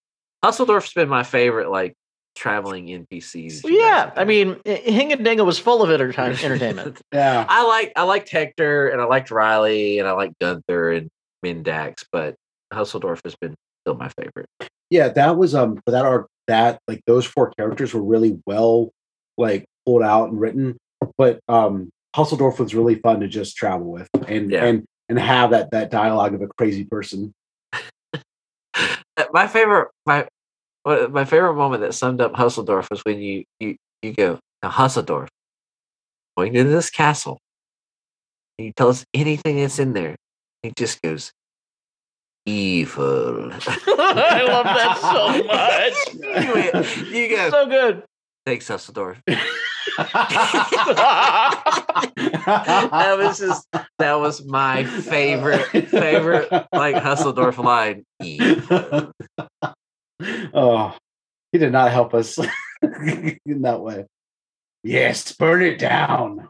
Hustledorf's 0.45 0.93
been 0.95 1.09
my 1.09 1.23
favorite 1.23 1.71
like 1.71 1.95
traveling 2.37 2.87
NPCs. 2.87 3.61
yeah, 3.65 4.05
have 4.07 4.13
I 4.17 4.21
had. 4.21 4.29
mean, 4.29 4.55
Hingadinga 4.65 5.45
was 5.45 5.59
full 5.59 5.83
of 5.83 5.91
entertain- 5.91 6.33
entertainment. 6.45 7.01
Yeah. 7.13 7.45
I 7.49 7.67
like 7.67 7.93
I 7.97 8.05
liked 8.05 8.29
Hector 8.31 8.89
and 8.89 9.01
I 9.01 9.05
liked 9.05 9.31
Riley 9.31 9.99
and 9.99 10.07
I 10.09 10.13
liked 10.13 10.35
Gunther 10.41 10.93
and 10.93 11.09
Mindax, 11.45 12.05
but 12.13 12.37
Hustledorf 12.73 13.21
has 13.25 13.35
been 13.41 13.55
still 13.85 13.95
my 13.97 14.09
favorite. 14.11 14.47
Yeah, 14.91 15.09
that 15.09 15.37
was 15.37 15.55
um 15.55 15.81
for 15.85 15.91
that 15.91 16.05
arc 16.05 16.29
that 16.51 16.81
like 16.87 17.01
those 17.07 17.25
four 17.25 17.53
characters 17.59 17.95
were 17.95 18.03
really 18.03 18.41
well 18.47 18.91
like 19.39 19.65
pulled 19.87 20.03
out 20.03 20.29
and 20.31 20.41
written. 20.41 20.77
But 21.17 21.41
um 21.49 21.91
Hustledorf 22.17 22.59
was 22.59 22.75
really 22.75 22.97
fun 22.97 23.21
to 23.21 23.29
just 23.29 23.57
travel 23.57 23.91
with 23.91 24.09
and 24.27 24.51
Yeah. 24.51 24.65
and 24.65 24.85
and 25.09 25.19
have 25.19 25.51
that 25.51 25.71
that 25.71 25.91
dialogue 25.91 26.35
of 26.35 26.43
a 26.43 26.49
crazy 26.59 26.85
person. 26.85 27.33
My 29.33 29.47
favorite 29.47 29.89
my 30.07 30.27
my 30.85 31.25
favorite 31.25 31.55
moment 31.55 31.83
that 31.83 31.95
summed 31.95 32.21
up 32.21 32.33
Hustledorf 32.35 32.91
was 32.91 33.01
when 33.05 33.21
you 33.21 33.45
you 33.61 33.77
you 34.03 34.13
go 34.13 34.39
now 34.63 34.71
Hustledorf 34.71 35.29
going 36.37 36.55
into 36.55 36.71
this 36.71 36.91
castle. 36.91 37.39
And 38.59 38.67
you 38.67 38.73
tell 38.77 38.89
us 38.89 39.05
anything 39.15 39.57
that's 39.59 39.79
in 39.79 39.93
there. 39.93 40.17
He 40.63 40.73
just 40.77 41.01
goes 41.03 41.33
evil. 42.47 43.53
I 43.53 44.43
love 44.47 44.65
that 44.65 44.99
so 45.01 45.29
much. 45.45 45.95
you, 47.13 47.21
you 47.21 47.37
go 47.37 47.51
so 47.51 47.67
good. 47.67 48.03
thanks 48.47 48.69
Hustledorf. 48.69 49.21
that 49.27 50.13
that 52.91 53.19
was 53.19 53.39
just 53.39 53.67
that 53.99 54.15
was 54.15 54.45
my 54.45 54.85
favorite 54.85 55.89
favorite 55.89 56.51
like 56.73 56.97
Hustledorf 56.97 57.63
line. 57.63 58.05
Evil. 58.23 59.13
oh, 60.55 60.97
he 61.53 61.59
did 61.59 61.73
not 61.73 61.93
help 61.93 62.15
us 62.15 62.39
in 62.83 63.63
that 63.63 63.81
way. 63.81 64.07
Yes, 64.83 65.33
burn 65.33 65.63
it 65.63 65.79
down. 65.79 66.49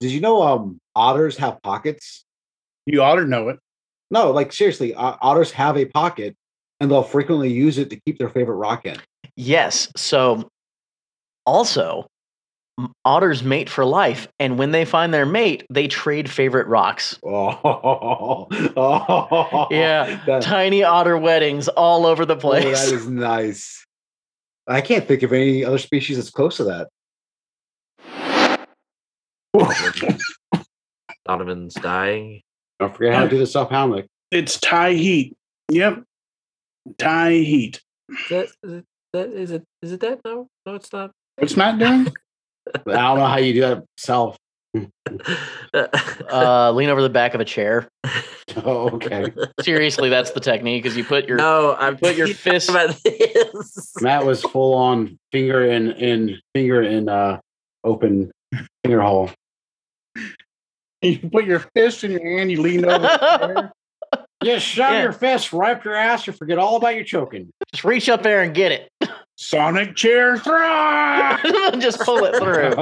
Did 0.00 0.10
you 0.10 0.20
know 0.20 0.42
um 0.42 0.78
otters 0.94 1.36
have 1.36 1.62
pockets? 1.62 2.24
You 2.86 3.02
ought 3.02 3.16
to 3.16 3.24
know 3.26 3.48
it. 3.48 3.58
No, 4.10 4.30
like 4.30 4.52
seriously, 4.52 4.94
o- 4.94 5.16
otters 5.20 5.50
have 5.52 5.76
a 5.76 5.84
pocket 5.86 6.36
and 6.80 6.90
they'll 6.90 7.02
frequently 7.02 7.50
use 7.50 7.78
it 7.78 7.90
to 7.90 8.00
keep 8.04 8.18
their 8.18 8.28
favorite 8.28 8.56
rock 8.56 8.84
in. 8.86 8.96
Yes. 9.36 9.88
So, 9.96 10.48
also, 11.46 12.06
otters 13.04 13.42
mate 13.42 13.70
for 13.70 13.84
life, 13.84 14.28
and 14.40 14.58
when 14.58 14.72
they 14.72 14.84
find 14.84 15.14
their 15.14 15.26
mate, 15.26 15.64
they 15.70 15.86
trade 15.88 16.28
favorite 16.30 16.66
rocks. 16.66 17.18
Oh, 17.24 18.48
oh 18.76 19.66
Yeah, 19.70 20.20
that- 20.26 20.42
Tiny 20.42 20.82
otter 20.82 21.16
weddings 21.16 21.68
all 21.68 22.04
over 22.06 22.26
the 22.26 22.36
oh, 22.36 22.40
place. 22.40 22.84
that 22.90 22.94
is 22.94 23.08
nice. 23.08 23.84
I 24.66 24.80
can't 24.80 25.06
think 25.06 25.22
of 25.22 25.32
any 25.32 25.64
other 25.64 25.78
species 25.78 26.16
that's 26.16 26.30
close 26.30 26.56
to 26.58 26.64
that. 26.64 26.88
Donovan's 31.26 31.74
dying. 31.74 32.42
Don't 32.82 32.96
forget 32.96 33.14
how 33.14 33.22
to 33.22 33.28
do 33.28 33.38
the 33.38 33.46
self 33.46 33.70
Heimlich. 33.70 34.06
It's 34.32 34.58
Thai 34.58 34.94
heat. 34.94 35.36
Yep. 35.70 36.02
Thai 36.98 37.30
heat. 37.30 37.80
Is 38.08 38.28
that, 38.28 38.48
is 38.64 38.72
it, 38.72 38.84
that 39.12 39.28
is 39.30 39.50
it? 39.52 39.62
Is 39.82 39.92
it 39.92 40.00
that? 40.00 40.20
No, 40.24 40.48
no, 40.66 40.74
it's 40.74 40.92
not. 40.92 41.12
What's 41.36 41.56
not 41.56 41.78
doing? 41.78 42.08
I 42.74 42.80
don't 42.84 43.18
know 43.18 43.26
how 43.26 43.36
you 43.38 43.54
do 43.54 43.60
that 43.60 43.84
self. 43.96 44.36
Uh, 45.74 46.72
lean 46.72 46.88
over 46.88 47.02
the 47.02 47.10
back 47.10 47.34
of 47.34 47.40
a 47.40 47.44
chair. 47.44 47.88
Oh, 48.64 48.90
okay. 48.90 49.32
Seriously, 49.62 50.10
that's 50.10 50.32
the 50.32 50.40
technique. 50.40 50.84
Is 50.84 50.94
you 50.94 51.04
put 51.04 51.26
your 51.26 51.38
no, 51.38 51.74
I'm 51.78 51.96
put 51.96 52.16
your 52.16 52.26
fist- 52.26 52.68
about 52.68 52.94
this. 53.02 53.94
Matt 54.02 54.26
was 54.26 54.42
full 54.42 54.74
on 54.74 55.18
finger 55.30 55.64
in 55.64 55.92
in 55.92 56.38
finger 56.54 56.82
in 56.82 57.08
uh 57.08 57.40
open 57.82 58.30
finger 58.84 59.00
hole. 59.00 59.30
You 61.08 61.18
put 61.30 61.44
your 61.44 61.60
fist 61.74 62.04
in 62.04 62.12
your 62.12 62.24
hand, 62.24 62.50
you 62.50 62.60
lean 62.62 62.84
over. 62.84 62.98
the. 62.98 63.72
Just 64.44 64.66
shove 64.66 64.92
Yeah. 64.92 65.02
your 65.02 65.12
fist 65.12 65.52
right 65.52 65.76
up 65.76 65.84
your 65.84 65.94
ass 65.94 66.26
and 66.26 66.36
forget 66.36 66.58
all 66.58 66.76
about 66.76 66.96
your 66.96 67.04
choking. 67.04 67.48
just 67.72 67.84
reach 67.84 68.08
up 68.08 68.22
there 68.24 68.42
and 68.42 68.52
get 68.52 68.72
it. 68.72 68.88
Sonic 69.36 69.94
chair 69.94 70.36
throw. 70.36 70.58
it. 71.44 71.78
just 71.80 72.00
pull 72.00 72.24
it 72.24 72.34
through. 72.36 72.74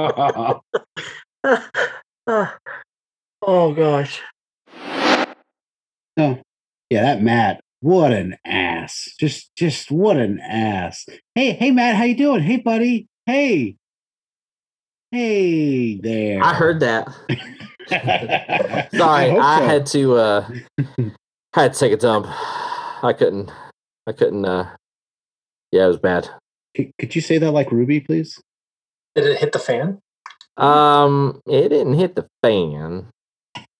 oh 3.43 3.73
gosh. 3.73 4.21
Oh, 6.17 6.39
yeah, 6.89 7.01
that 7.03 7.21
Matt. 7.21 7.61
What 7.79 8.11
an 8.11 8.37
ass. 8.45 9.09
Just 9.19 9.55
just 9.55 9.89
what 9.91 10.17
an 10.17 10.39
ass. 10.39 11.05
Hey, 11.35 11.53
hey 11.53 11.71
Matt, 11.71 11.95
how 11.95 12.03
you 12.03 12.15
doing? 12.17 12.41
Hey 12.41 12.57
buddy. 12.57 13.07
Hey. 13.25 13.75
Hey 15.11 15.97
there. 15.97 16.43
I 16.43 16.53
heard 16.53 16.79
that. 16.81 17.07
Sorry, 17.87 18.87
Sorry, 18.97 19.31
I, 19.37 19.61
had 19.61 19.85
to 19.87 20.15
uh 20.15 20.49
I 21.53 21.61
had 21.63 21.73
to 21.73 21.79
take 21.79 21.93
a 21.93 21.97
dump. 21.97 22.27
I 22.29 23.13
couldn't 23.17 23.51
I 24.07 24.11
couldn't 24.11 24.45
uh 24.45 24.69
yeah, 25.71 25.85
it 25.85 25.87
was 25.87 25.97
bad. 25.97 26.29
Could, 26.75 26.91
could 26.99 27.15
you 27.15 27.21
say 27.21 27.37
that 27.37 27.51
like 27.51 27.71
Ruby, 27.71 27.99
please? 28.01 28.39
Did 29.15 29.25
it 29.25 29.37
hit 29.39 29.51
the 29.51 29.59
fan? 29.59 29.99
Um 30.57 31.41
it 31.47 31.69
didn't 31.69 31.93
hit 31.95 32.15
the 32.15 32.27
fan, 32.43 33.07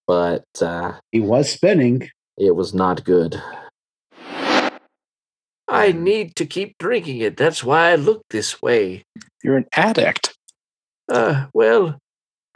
but 0.07 0.43
uh 0.61 0.93
He 1.11 1.19
was 1.19 1.51
spinning. 1.51 2.09
it 2.37 2.55
was 2.55 2.73
not 2.73 3.03
good. 3.03 3.41
I 5.67 5.93
need 5.93 6.35
to 6.35 6.45
keep 6.45 6.77
drinking 6.79 7.19
it. 7.19 7.37
That's 7.37 7.63
why 7.63 7.91
I 7.91 7.95
look 7.95 8.23
this 8.29 8.61
way. 8.61 9.03
You're 9.43 9.57
an 9.57 9.67
addict. 9.73 10.35
Uh 11.09 11.47
well, 11.53 11.97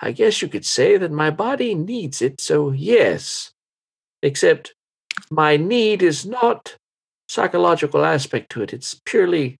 I 0.05 0.11
guess 0.11 0.41
you 0.41 0.47
could 0.47 0.65
say 0.65 0.97
that 0.97 1.11
my 1.11 1.31
body 1.31 1.73
needs 1.73 2.21
it, 2.21 2.39
so 2.39 2.69
yes. 2.71 3.51
Except 4.21 4.73
my 5.31 5.57
need 5.57 6.03
is 6.03 6.25
not 6.25 6.77
psychological 7.27 8.05
aspect 8.05 8.51
to 8.51 8.61
it. 8.61 8.71
It's 8.73 9.01
purely 9.05 9.57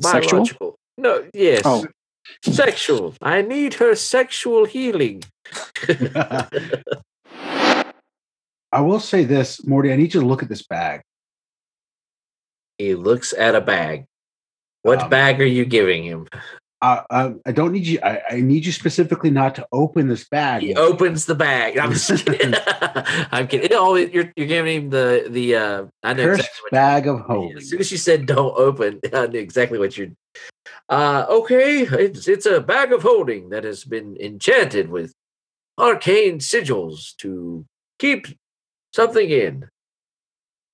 Sexual? 0.00 0.30
biological. 0.40 0.76
No, 0.98 1.24
yes. 1.32 1.62
Oh. 1.64 1.86
Sexual. 2.42 3.14
I 3.22 3.40
need 3.42 3.74
her 3.74 3.94
sexual 3.94 4.64
healing. 4.66 5.22
I 8.72 8.80
will 8.80 9.00
say 9.00 9.24
this, 9.24 9.64
Morty. 9.66 9.92
I 9.92 9.96
need 9.96 10.12
you 10.12 10.20
to 10.20 10.26
look 10.26 10.42
at 10.42 10.48
this 10.48 10.66
bag. 10.66 11.00
he 12.78 12.94
looks 12.94 13.32
at 13.32 13.54
a 13.54 13.60
bag. 13.62 14.04
What 14.82 15.02
Um, 15.04 15.10
bag 15.10 15.40
are 15.40 15.46
you 15.58 15.64
giving 15.64 16.04
him? 16.04 16.28
Uh, 16.82 17.32
I 17.46 17.52
don't 17.52 17.72
need 17.72 17.86
you. 17.86 17.98
I, 18.02 18.20
I 18.30 18.40
need 18.40 18.66
you 18.66 18.72
specifically 18.72 19.30
not 19.30 19.54
to 19.54 19.66
open 19.72 20.08
this 20.08 20.28
bag. 20.28 20.62
He 20.62 20.74
opens 20.74 21.24
the 21.24 21.34
bag. 21.34 21.78
I'm 21.78 21.92
just 21.92 22.26
kidding. 22.26 22.54
I'm 23.32 23.48
kidding. 23.48 23.70
You're 23.70 24.32
you're 24.36 24.46
giving 24.46 24.82
him 24.82 24.90
the 24.90 25.26
the 25.28 25.56
uh 25.56 25.84
I 26.02 26.12
know 26.12 26.24
Cursed 26.24 26.40
exactly 26.40 26.68
bag 26.70 27.06
of 27.06 27.20
hope. 27.20 27.56
As 27.56 27.70
soon 27.70 27.80
as 27.80 27.90
you 27.90 27.98
said 27.98 28.26
don't 28.26 28.56
open, 28.58 29.00
I 29.12 29.26
knew 29.26 29.38
exactly 29.38 29.78
what 29.78 29.96
you're. 29.96 30.08
Uh, 30.88 31.24
okay, 31.30 31.82
it's 31.82 32.28
it's 32.28 32.46
a 32.46 32.60
bag 32.60 32.92
of 32.92 33.02
holding 33.02 33.48
that 33.48 33.64
has 33.64 33.84
been 33.84 34.16
enchanted 34.20 34.90
with 34.90 35.14
arcane 35.78 36.38
sigils 36.40 37.16
to 37.16 37.64
keep 37.98 38.26
something 38.92 39.30
in. 39.30 39.68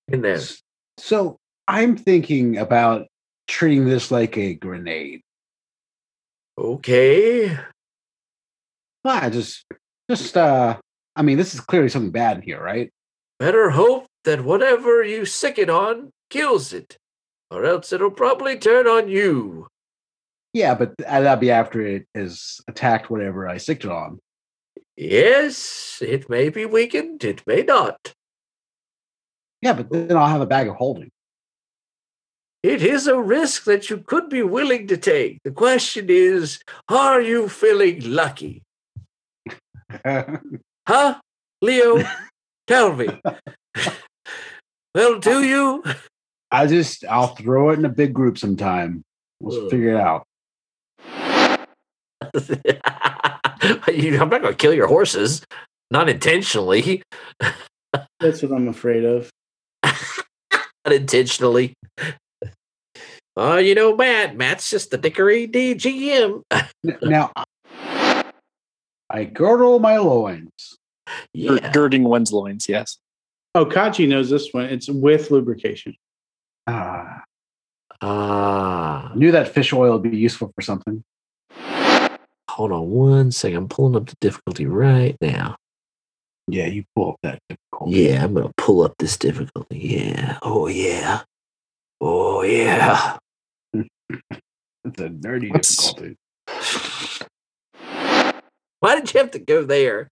In 0.09 0.23
there. 0.23 0.41
So 0.99 1.39
I'm 1.69 1.97
thinking 1.97 2.59
about 2.59 3.07
treating 3.47 3.85
this 3.85 4.11
like 4.11 4.37
a 4.37 4.55
grenade. 4.55 5.23
Okay. 6.59 7.57
Ah, 9.05 9.29
just, 9.31 9.65
just, 10.11 10.37
uh, 10.37 10.79
I 11.17 11.23
mean, 11.23 11.39
this 11.39 11.55
is 11.55 11.61
clearly 11.61 11.89
something 11.89 12.13
bad 12.13 12.37
in 12.39 12.43
here, 12.43 12.63
right? 12.63 12.91
Better 13.39 13.71
hope 13.71 14.07
that 14.25 14.45
whatever 14.45 15.03
you 15.03 15.25
sick 15.25 15.59
it 15.59 15.69
on 15.69 16.11
kills 16.31 16.73
it, 16.73 16.97
or 17.51 17.65
else 17.65 17.93
it'll 17.93 18.11
probably 18.11 18.57
turn 18.57 18.87
on 18.87 19.09
you. 19.09 19.67
Yeah, 20.53 20.75
but 20.75 20.97
th- 20.99 21.09
that'd 21.09 21.41
be 21.41 21.51
after 21.51 21.81
it 21.81 22.07
has 22.15 22.61
attacked 22.69 23.11
whatever 23.11 23.49
I 23.49 23.57
sicked 23.57 23.85
it 23.85 23.91
on. 23.91 24.21
Yes, 24.97 25.99
it 26.03 26.29
may 26.29 26.51
be 26.51 26.67
weakened, 26.67 27.25
it 27.25 27.43
may 27.47 27.63
not. 27.63 28.13
Yeah, 29.63 29.73
but 29.73 29.91
then 29.91 30.17
I'll 30.17 30.29
have 30.29 30.41
a 30.41 30.47
bag 30.47 30.69
of 30.69 30.77
holding. 30.77 31.11
It 32.63 32.83
is 32.83 33.07
a 33.09 33.21
risk 33.21 33.65
that 33.65 33.91
you 33.91 33.99
could 33.99 34.29
be 34.29 34.43
willing 34.43 34.87
to 34.87 34.97
take. 34.97 35.39
The 35.43 35.51
question 35.51 36.07
is, 36.09 36.61
are 36.89 37.21
you 37.21 37.49
feeling 37.49 38.01
lucky? 38.05 38.63
Huh? 40.89 41.21
Leo, 41.61 42.03
tell 42.67 42.93
me. 42.97 43.07
well, 44.97 45.21
do 45.21 45.45
you? 45.45 45.85
I 46.51 46.67
just, 46.67 47.05
I'll 47.05 47.37
throw 47.37 47.71
it 47.71 47.79
in 47.79 47.85
a 47.85 47.89
big 47.89 48.13
group 48.13 48.37
sometime. 48.37 49.05
We'll 49.39 49.67
Ugh. 49.67 49.71
figure 49.71 49.95
it 49.95 50.01
out. 50.01 50.27
You- 53.95 54.21
I'm 54.21 54.29
not 54.29 54.43
going 54.43 54.53
to 54.53 54.55
kill 54.55 54.75
your 54.75 54.89
horses, 54.89 55.43
not 55.93 56.09
intentionally. 56.09 57.03
That's 58.19 58.43
what 58.43 58.51
I'm 58.51 58.67
afraid 58.67 59.05
of. 59.05 59.31
Unintentionally. 60.85 61.75
Oh, 63.37 63.57
you 63.57 63.75
know, 63.75 63.97
Matt. 63.97 64.37
Matt's 64.37 64.69
just 64.71 64.91
the 64.91 64.99
dickery 64.99 65.49
DGM. 65.49 66.43
N- 66.51 66.99
Now, 67.03 67.33
I 69.09 69.25
girdle 69.25 69.79
my 69.79 69.97
loins. 69.99 70.77
Gir- 71.35 71.57
Yeah. 71.57 71.73
Girding 71.73 72.05
one's 72.05 72.33
loins, 72.33 72.69
yes. 72.69 72.99
Oh, 73.55 73.67
Kachi 73.67 74.09
knows 74.09 74.31
this 74.31 74.49
one. 74.53 74.67
It's 74.67 74.89
with 74.89 75.31
lubrication. 75.31 75.95
Ah, 76.67 77.23
Ah. 78.01 79.13
I 79.13 79.15
knew 79.17 79.31
that 79.33 79.49
fish 79.49 79.73
oil 79.73 79.93
would 79.99 80.11
be 80.11 80.17
useful 80.17 80.53
for 80.55 80.63
something. 80.63 81.05
Hold 82.51 82.73
on 82.73 82.91
one 82.91 83.31
second. 83.33 83.57
I'm 83.57 83.69
pulling 83.69 83.97
up 83.97 84.07
the 84.07 84.17
difficulty 84.21 84.67
right 84.67 85.17
now. 85.21 85.57
Yeah, 86.49 86.67
you 86.67 86.85
pull 86.95 87.11
up 87.13 87.17
that 87.23 87.39
difficult. 87.49 87.91
Yeah, 87.91 88.25
I'm 88.25 88.35
gonna 88.35 88.51
pull 88.57 88.83
up 88.83 88.95
this 88.99 89.17
difficulty. 89.17 89.79
Yeah. 89.79 90.39
Oh 90.43 90.67
yeah. 90.67 91.23
Oh 92.01 92.43
yeah. 92.43 93.17
It's 94.11 95.01
a 95.01 95.09
nerdy 95.09 95.51
What's- 95.53 95.77
difficulty. 95.93 96.17
Why 98.81 98.97
did 98.97 99.13
you 99.15 99.21
have 99.21 99.31
to 99.33 99.39
go 99.39 99.63
there? 99.65 100.09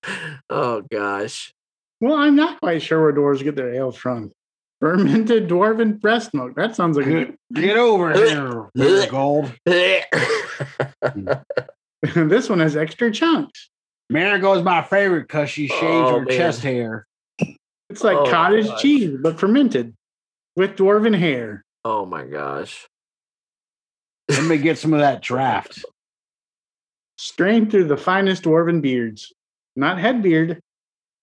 Oh 0.49 0.82
gosh. 0.91 1.53
Well, 2.01 2.14
I'm 2.14 2.36
not 2.36 2.61
quite 2.61 2.82
sure 2.82 3.03
where 3.03 3.12
dwarves 3.12 3.43
get 3.43 3.57
their 3.57 3.74
ale 3.74 3.91
from. 3.93 4.30
Fermented 4.80 5.49
dwarven 5.49 6.01
breast 6.01 6.32
milk. 6.32 6.55
That 6.55 6.74
sounds 6.76 6.97
like 6.97 7.07
a 7.07 7.11
Get, 7.26 7.34
get 7.53 7.76
over 7.76 8.12
here, 8.14 8.70
Marigold. 8.74 9.53
this 12.14 12.49
one 12.49 12.61
has 12.61 12.76
extra 12.76 13.11
chunks. 13.11 13.68
Marigold's 14.09 14.62
my 14.64 14.82
favorite 14.82 15.22
because 15.22 15.51
she 15.51 15.66
shaves 15.68 15.82
Oh, 15.82 16.20
her 16.20 16.24
man. 16.24 16.36
chest 16.36 16.62
hair. 16.62 17.07
It's 17.91 18.03
like 18.05 18.16
Oh, 18.16 18.30
cottage 18.30 18.66
gosh. 18.66 18.82
cheese, 18.82 19.16
but 19.20 19.38
fermented 19.38 19.95
with 20.57 20.76
dwarven 20.76 21.18
hair. 21.18 21.64
oh 21.84 22.07
my 22.07 22.24
gosh. 22.24 22.86
Let 24.31 24.45
me 24.45 24.59
get 24.59 24.78
some 24.78 24.93
of 24.93 25.01
that 25.01 25.22
draft. 25.22 25.85
Strained 27.18 27.70
through 27.70 27.89
the 27.89 27.97
finest 27.97 28.45
dwarven 28.45 28.81
beards. 28.81 29.33
Not 29.74 29.99
head 29.99 30.22
beard. 30.22 30.61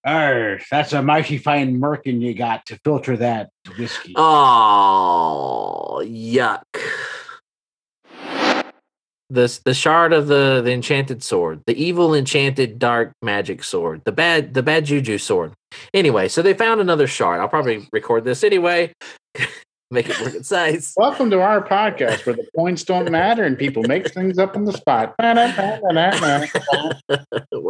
Arr, 0.06 0.60
that's 0.70 0.94
a 0.94 1.02
mighty 1.02 1.38
fine 1.38 1.80
merkin 1.80 2.22
you 2.22 2.34
got 2.34 2.66
to 2.68 2.78
filter 2.84 3.18
that 3.18 3.50
whiskey. 3.78 4.14
Oh 4.16 6.02
yuck. 6.06 6.64
This 9.30 9.60
the 9.60 9.74
shard 9.74 10.14
of 10.14 10.28
the, 10.28 10.62
the 10.64 10.72
enchanted 10.72 11.24
sword, 11.24 11.62
the 11.66 11.82
evil 11.82 12.14
enchanted 12.14 12.80
dark 12.80 13.12
magic 13.22 13.64
sword, 13.64 14.02
the 14.06 14.14
bad 14.14 14.54
the 14.54 14.64
bad 14.64 14.86
juju 14.86 15.18
sword. 15.18 15.54
Anyway, 15.94 16.28
so 16.28 16.42
they 16.42 16.54
found 16.54 16.80
another 16.80 17.08
shard. 17.08 17.40
I'll 17.40 17.50
probably 17.50 17.88
record 17.92 18.24
this 18.24 18.44
anyway. 18.44 18.94
Make 19.90 20.10
it 20.10 20.20
work 20.20 20.20
more 20.20 20.32
concise. 20.32 20.94
Welcome 20.98 21.30
to 21.30 21.40
our 21.40 21.66
podcast 21.66 22.26
where 22.26 22.36
the 22.36 22.46
points 22.54 22.84
don't 22.84 23.10
matter 23.10 23.46
and 23.46 23.58
people 23.58 23.84
make 23.84 24.14
things 24.14 24.38
up 24.38 24.58
on 24.58 24.66
the 24.66 24.74
spot. 24.74 25.16
Where 25.20 25.38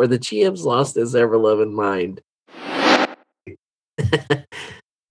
the 0.07 0.17
GM's 0.17 0.65
lost 0.65 0.95
his 0.95 1.15
ever 1.15 1.37
loving 1.37 1.75
mind. 1.75 2.21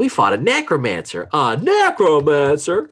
we 0.00 0.08
fought 0.08 0.32
a 0.32 0.36
necromancer. 0.36 1.28
A 1.32 1.56
necromancer? 1.56 2.90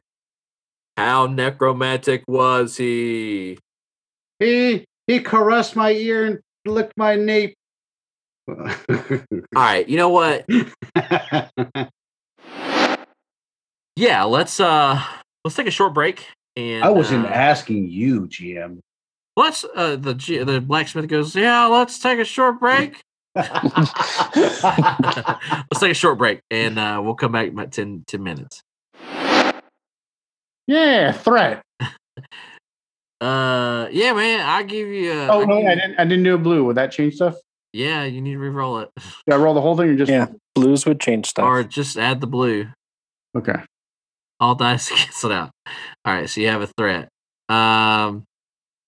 How 0.95 1.27
necromantic 1.27 2.23
was 2.25 2.77
he? 2.77 3.57
He 4.39 4.85
he 5.07 5.19
caressed 5.19 5.75
my 5.75 5.91
ear 5.91 6.25
and 6.25 6.39
licked 6.65 6.93
my 6.95 7.17
nape. 7.17 7.55
All 8.47 8.55
right, 9.53 9.89
you 9.89 9.97
know 9.97 10.07
what? 10.07 10.45
Yeah, 13.95 14.23
let's 14.23 14.59
uh 14.59 15.01
let's 15.43 15.55
take 15.55 15.67
a 15.67 15.71
short 15.71 15.93
break 15.93 16.27
and 16.57 16.83
I 16.83 16.89
wasn't 16.89 17.25
uh, 17.25 17.29
asking 17.29 17.87
you, 17.89 18.27
GM. 18.27 18.79
let's 19.37 19.63
uh 19.75 19.95
the 19.95 20.13
G- 20.13 20.43
the 20.43 20.59
blacksmith 20.59 21.07
goes, 21.07 21.35
"Yeah, 21.35 21.65
let's 21.67 21.99
take 21.99 22.19
a 22.19 22.25
short 22.25 22.59
break." 22.59 23.01
let's 23.35 24.61
take 25.79 25.91
a 25.91 25.93
short 25.93 26.17
break 26.17 26.39
and 26.51 26.77
uh 26.79 27.01
we'll 27.03 27.15
come 27.15 27.31
back 27.31 27.47
in 27.47 27.53
about 27.53 27.71
10, 27.71 28.03
10 28.07 28.23
minutes. 28.23 28.61
yeah, 30.67 31.11
threat. 31.11 31.61
Uh 33.21 33.87
yeah, 33.91 34.11
man, 34.11 34.41
I 34.41 34.63
give 34.63 34.89
you 34.89 35.09
uh, 35.13 35.27
Oh 35.31 35.41
I 35.43 35.45
no, 35.45 35.59
give 35.59 35.67
I 35.69 35.75
didn't. 35.75 35.99
I 35.99 36.03
didn't 36.03 36.23
do 36.23 36.35
a 36.35 36.37
blue. 36.37 36.65
Would 36.65 36.75
that 36.75 36.91
change 36.91 37.15
stuff? 37.15 37.35
Yeah, 37.71 38.03
you 38.03 38.19
need 38.19 38.33
to 38.33 38.39
re-roll 38.39 38.79
it. 38.79 38.91
Yeah, 39.25 39.35
roll 39.35 39.53
the 39.53 39.61
whole 39.61 39.77
thing 39.77 39.87
or 39.89 39.95
just? 39.95 40.11
Yeah, 40.11 40.27
blues 40.53 40.85
would 40.85 40.99
change 40.99 41.27
stuff. 41.27 41.45
Or 41.45 41.63
just 41.63 41.97
add 41.97 42.19
the 42.19 42.27
blue. 42.27 42.67
Okay. 43.35 43.55
All 44.39 44.55
dice 44.55 44.89
cancel 44.95 45.31
out. 45.31 45.51
All 46.05 46.13
right, 46.13 46.29
so 46.29 46.41
you 46.41 46.47
have 46.47 46.61
a 46.61 46.67
threat. 46.77 47.09
Um 47.49 48.23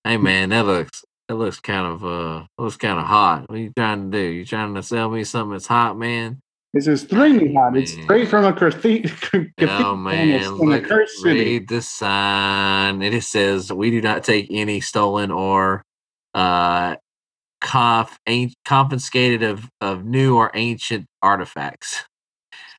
hey 0.03 0.17
man, 0.17 0.49
that 0.49 0.65
looks 0.65 1.03
that 1.27 1.35
looks 1.35 1.59
kind 1.59 1.85
of 1.85 2.05
uh 2.05 2.45
looks 2.57 2.77
kind 2.77 2.99
of 2.99 3.05
hot. 3.05 3.49
What 3.49 3.57
are 3.57 3.61
you 3.61 3.71
trying 3.75 4.11
to 4.11 4.17
do? 4.17 4.23
You 4.23 4.45
trying 4.45 4.75
to 4.75 4.83
sell 4.83 5.09
me 5.09 5.23
something 5.23 5.51
that's 5.53 5.67
hot, 5.67 5.97
man? 5.97 6.39
This 6.73 6.87
is 6.87 7.03
extremely 7.03 7.53
hot. 7.53 7.77
It's 7.77 7.95
Man. 7.95 8.03
straight 8.05 8.27
from 8.27 8.45
a 8.45 8.53
cathe- 8.53 9.03
cathedral 9.57 9.85
Oh 9.85 9.95
man, 9.95 10.29
a- 10.29 10.35
in 10.37 10.43
a 10.43 10.51
look, 10.51 10.83
cursed 10.85 11.17
city. 11.21 11.39
read 11.39 11.67
the 11.69 11.81
sign. 11.81 13.01
It 13.01 13.23
says 13.23 13.71
we 13.71 13.89
do 13.91 14.01
not 14.01 14.23
take 14.23 14.47
any 14.51 14.81
stolen 14.81 15.31
or 15.31 15.83
uh 16.33 16.95
conf- 17.61 18.19
confiscated 18.65 19.43
of 19.43 19.69
of 19.81 20.05
new 20.05 20.35
or 20.35 20.51
ancient 20.53 21.05
artifacts. 21.21 22.05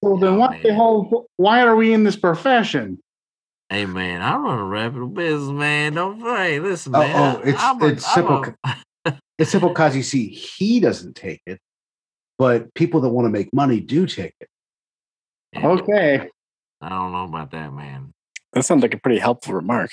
Well, 0.03 0.17
then 0.17 0.35
Oh, 0.35 0.39
what 0.39 0.63
the 0.63 0.73
hell? 0.75 1.27
Why 1.37 1.63
are 1.63 1.77
we 1.77 1.93
in 1.93 2.05
this 2.05 2.17
profession? 2.17 2.99
Hey 3.71 3.85
man, 3.85 4.23
I 4.23 4.37
run 4.37 4.59
a 4.59 4.65
reputable 4.65 5.09
business, 5.15 5.51
man. 5.51 5.95
Don't 5.95 6.21
hey, 6.21 6.59
listen, 6.61 6.95
Oh, 6.95 7.01
man. 7.01 7.37
oh, 7.37 7.39
I- 7.41 7.49
it's- 7.49 7.63
I'm 7.63 7.83
a- 7.83 7.87
it's 7.87 8.09
I'm 8.09 8.15
simple 8.15 8.45
a- 8.65 9.17
It's 9.39 9.51
simple 9.51 9.69
because 9.69 9.95
you 9.95 10.03
see, 10.03 10.29
he 10.29 10.81
doesn't 10.81 11.15
take 11.15 11.41
it, 11.47 11.61
but 12.39 12.73
people 12.75 13.01
that 13.03 13.11
want 13.11 13.27
to 13.27 13.31
make 13.31 13.53
money 13.55 13.81
do 13.81 14.07
take 14.07 14.35
it. 14.41 14.49
Yeah, 15.53 15.69
Okay. 15.69 16.29
I 16.81 16.89
don't 16.89 17.13
know 17.13 17.25
about 17.25 17.51
that, 17.53 17.73
man. 17.73 18.13
That 18.53 18.65
sounds 18.65 18.83
like 18.83 18.95
a 18.95 18.99
pretty 18.99 19.19
helpful 19.19 19.55
remark. 19.55 19.91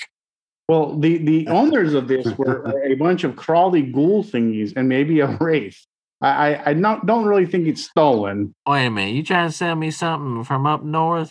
Well, 0.68 0.98
the 0.98 1.18
the 1.18 1.46
owners 1.48 1.94
of 1.94 2.08
this 2.08 2.26
were 2.38 2.62
were 2.62 2.82
a 2.84 2.94
bunch 2.94 3.24
of 3.24 3.36
crawly 3.36 3.82
ghoul 3.82 4.24
thingies 4.24 4.72
and 4.76 4.88
maybe 4.88 5.20
a 5.20 5.26
wraith. 5.40 5.84
I 6.20 6.28
I, 6.28 6.70
I 6.70 6.72
not, 6.74 7.06
don't 7.06 7.26
really 7.26 7.46
think 7.46 7.66
it's 7.66 7.84
stolen. 7.84 8.54
Wait 8.66 8.86
a 8.86 8.90
minute, 8.90 9.14
you 9.14 9.22
trying 9.22 9.48
to 9.48 9.54
sell 9.54 9.76
me 9.76 9.90
something 9.90 10.44
from 10.44 10.66
up 10.66 10.82
north, 10.82 11.30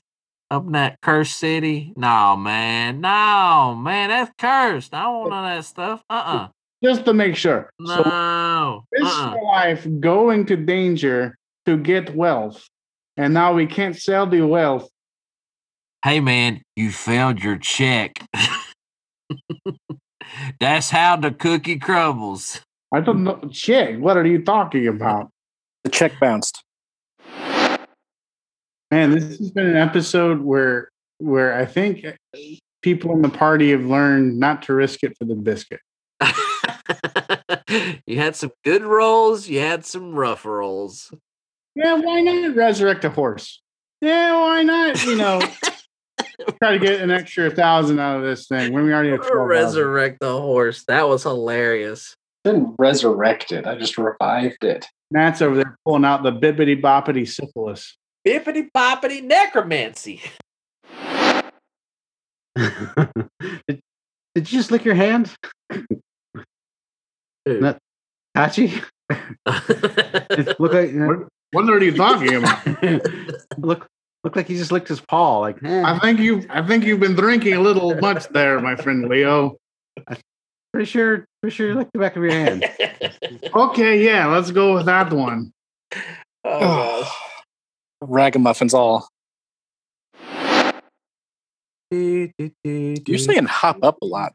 up 0.51 0.65
in 0.65 0.73
that 0.73 1.01
cursed 1.01 1.37
city? 1.37 1.93
No, 1.95 2.35
man, 2.35 3.01
no, 3.01 3.75
man, 3.79 4.09
that's 4.09 4.31
cursed. 4.37 4.93
I 4.93 5.03
don't 5.03 5.19
want 5.19 5.29
none 5.31 5.51
of 5.51 5.57
that 5.57 5.65
stuff. 5.65 6.03
Uh, 6.09 6.13
uh. 6.13 6.47
Just 6.83 7.05
to 7.05 7.13
make 7.13 7.35
sure. 7.35 7.69
So 7.85 8.01
no. 8.03 8.85
this 8.91 9.03
Uh-uh. 9.03 9.35
life 9.43 9.87
go 9.99 10.29
into 10.29 10.55
danger 10.55 11.35
to 11.65 11.77
get 11.77 12.15
wealth, 12.15 12.63
and 13.17 13.33
now 13.33 13.53
we 13.53 13.65
can't 13.65 13.95
sell 13.95 14.27
the 14.27 14.41
wealth. 14.41 14.89
Hey, 16.03 16.19
man, 16.19 16.61
you 16.75 16.91
failed 16.91 17.43
your 17.43 17.57
check. 17.57 18.23
that's 20.59 20.91
how 20.91 21.15
the 21.15 21.31
cookie 21.31 21.79
crumbles. 21.79 22.61
I 22.95 23.01
don't 23.01 23.25
know. 23.25 23.41
Chick, 23.51 23.99
what 23.99 24.15
are 24.15 24.25
you 24.25 24.41
talking 24.41 24.87
about? 24.87 25.29
The 25.83 25.89
check 25.89 26.17
bounced. 26.17 26.63
Man, 28.89 29.11
this 29.11 29.37
has 29.37 29.51
been 29.51 29.67
an 29.67 29.75
episode 29.75 30.39
where 30.39 30.87
where 31.17 31.53
I 31.53 31.65
think 31.65 32.05
people 32.81 33.11
in 33.11 33.21
the 33.21 33.27
party 33.27 33.71
have 33.71 33.85
learned 33.85 34.39
not 34.39 34.61
to 34.63 34.73
risk 34.73 35.03
it 35.03 35.17
for 35.17 35.25
the 35.25 35.35
biscuit. 35.35 35.81
you 38.07 38.17
had 38.17 38.37
some 38.37 38.53
good 38.63 38.83
rolls. 38.83 39.49
You 39.49 39.59
had 39.59 39.85
some 39.85 40.13
rough 40.15 40.45
rolls. 40.45 41.13
Yeah, 41.75 41.95
why 41.95 42.21
not 42.21 42.55
resurrect 42.55 43.03
a 43.03 43.09
horse? 43.09 43.61
Yeah, 43.99 44.39
why 44.39 44.63
not? 44.63 45.03
You 45.03 45.17
know, 45.17 45.41
try 46.63 46.71
to 46.71 46.79
get 46.79 47.01
an 47.01 47.11
extra 47.11 47.51
thousand 47.51 47.99
out 47.99 48.15
of 48.15 48.23
this 48.23 48.47
thing 48.47 48.71
when 48.71 48.85
we 48.85 48.93
already 48.93 49.09
have 49.09 49.27
12,000. 49.27 49.49
Resurrect 49.49 50.21
the 50.21 50.39
horse. 50.39 50.85
That 50.85 51.09
was 51.09 51.23
hilarious. 51.23 52.15
Didn't 52.45 52.75
resurrect 52.77 53.51
it. 53.51 53.65
I 53.65 53.75
just 53.75 53.97
revived 53.97 54.63
it. 54.63 54.85
Matt's 55.09 55.41
over 55.41 55.55
there 55.55 55.75
pulling 55.83 56.05
out 56.05 56.21
the 56.21 56.31
bippity 56.31 56.79
boppity 56.79 57.27
syphilis. 57.27 57.97
Bippity 58.25 58.69
boppity 58.71 59.23
necromancy. 59.23 60.21
did, 62.55 63.81
did 64.35 64.51
you 64.51 64.59
just 64.59 64.69
lick 64.69 64.85
your 64.85 64.93
hand? 64.93 65.33
Who? 65.71 67.59
No. 67.59 67.77
Kachi? 68.37 68.83
It 69.47 70.59
look 70.59 70.73
like 70.73 70.91
What, 70.93 71.27
what 71.51 71.69
are 71.69 71.83
you 71.83 71.95
talking 71.95 72.35
about? 72.35 72.65
look 73.57 73.87
look 74.23 74.35
like 74.35 74.47
he 74.47 74.57
just 74.57 74.71
licked 74.71 74.87
his 74.87 74.99
paw. 74.99 75.39
Like 75.39 75.63
eh, 75.63 75.83
I 75.85 75.99
think 75.99 76.19
you 76.19 76.45
I 76.49 76.65
think 76.65 76.83
you've 76.85 76.99
been 76.99 77.15
drinking 77.15 77.53
a 77.53 77.59
little 77.59 77.95
much 77.95 78.27
there, 78.29 78.59
my 78.59 78.75
friend 78.75 79.07
Leo. 79.07 79.57
Pretty 80.75 80.89
sure 80.91 81.25
pretty 81.41 81.55
sure 81.55 81.67
you 81.69 81.75
licked 81.75 81.93
the 81.93 81.99
back 81.99 82.15
of 82.17 82.23
your 82.23 82.31
hand. 82.33 82.65
Okay, 83.53 84.03
yeah, 84.03 84.25
let's 84.27 84.51
go 84.51 84.73
with 84.73 84.85
that 84.87 85.11
one. 85.13 85.53
oh, 86.43 86.59
gosh. 86.59 87.11
Ragamuffins 88.01 88.73
all. 88.73 89.07
You're 91.91 92.29
You're 92.65 93.17
saying 93.17 93.45
hop 93.45 93.79
up 93.83 93.97
a 94.01 94.05
lot. 94.05 94.33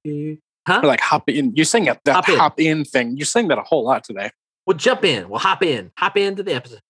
Huh? 0.67 0.81
Or 0.83 0.87
like 0.87 1.01
hop 1.01 1.29
in. 1.29 1.55
You're 1.55 1.65
saying 1.65 1.85
that, 1.87 2.01
that 2.05 2.15
Hop 2.15 2.27
hop, 2.27 2.61
in. 2.61 2.79
in. 2.79 2.85
thing. 2.85 3.17
You're 3.17 3.27
saying 3.27 3.49
that 3.49 3.59
a 3.59 3.63
whole 3.63 3.85
lot 3.85 4.05
today. 4.05 4.31
We'll 4.67 4.77
jump 4.77 5.05
in. 5.05 5.29
We'll 5.29 5.41
hop 5.41 5.63
in. 5.63 5.91
Hop 5.99 6.17
into 6.17 6.43
the 6.43 6.55
episode. 6.55 6.81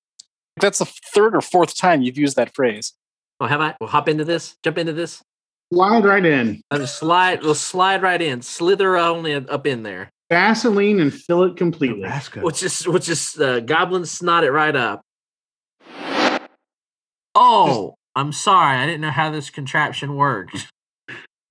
That's 0.61 0.78
the 0.78 0.84
third 1.12 1.34
or 1.34 1.40
fourth 1.40 1.76
time 1.76 2.03
you've 2.03 2.18
used 2.18 2.36
that 2.36 2.55
phrase. 2.55 2.92
Oh, 3.40 3.46
have 3.46 3.61
I? 3.61 3.74
We'll 3.80 3.88
hop 3.90 4.09
into 4.09 4.24
this. 4.24 4.57
Jump 4.62 4.78
into 4.78 4.92
this. 4.92 5.22
Slide 5.73 6.05
right 6.05 6.25
in. 6.25 6.62
And 6.71 6.89
slide. 6.89 7.43
We'll 7.43 7.55
slide 7.55 8.03
right 8.03 8.21
in. 8.21 8.43
Slither 8.43 8.97
only 8.97 9.35
up 9.35 9.66
in 9.66 9.85
there. 9.85 10.11
Vaseline 10.29 11.01
and 11.01 11.12
fill 11.12 11.45
it 11.45 11.57
completely. 11.57 12.01
Nebraska. 12.01 12.41
Which 12.41 12.63
is 12.63 12.87
which 12.87 13.09
is 13.09 13.38
uh, 13.41 13.61
goblin 13.61 14.07
snot 14.07 14.45
it 14.45 14.53
right 14.53 14.75
up. 14.75 15.03
Oh, 17.34 17.95
I'm 18.14 18.33
sorry. 18.33 18.76
I 18.79 18.87
didn't 18.87 19.01
know 19.01 19.11
how 19.11 19.30
this 19.30 19.51
contraption 19.51 20.17
worked. 20.17 20.68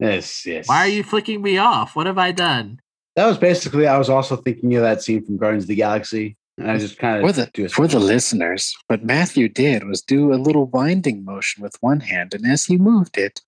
Yes, 0.02 0.46
yes. 0.46 0.70
Why 0.70 0.78
are 0.78 0.88
you 0.88 1.04
flicking 1.04 1.42
me 1.42 1.58
off? 1.58 1.94
What 1.94 2.08
have 2.08 2.18
I 2.18 2.32
done? 2.32 2.80
That 3.18 3.26
was 3.26 3.38
basically. 3.38 3.86
I 3.86 3.98
was 3.98 4.10
also 4.10 4.38
thinking 4.38 4.74
of 4.76 4.82
that 4.82 5.02
scene 5.02 5.26
from 5.26 5.36
Guardians 5.36 5.66
of 5.66 5.68
the 5.68 5.76
Galaxy, 5.76 6.38
and 6.58 6.72
I 6.72 6.78
just 6.78 6.98
kind 6.98 7.18
of 7.18 7.24
For 7.24 7.34
the, 7.34 7.50
do 7.54 7.66
a 7.66 7.68
for 7.68 7.86
the 7.86 8.00
listeners, 8.00 8.74
what 8.88 9.04
Matthew 9.04 9.50
did 9.50 9.84
was 9.84 10.02
do 10.02 10.32
a 10.32 10.36
little 10.36 10.68
winding 10.68 11.26
motion 11.26 11.62
with 11.62 11.76
one 11.82 12.00
hand, 12.00 12.34
and 12.34 12.46
as 12.46 12.64
he 12.64 12.78
moved 12.78 13.18
it, 13.18 13.42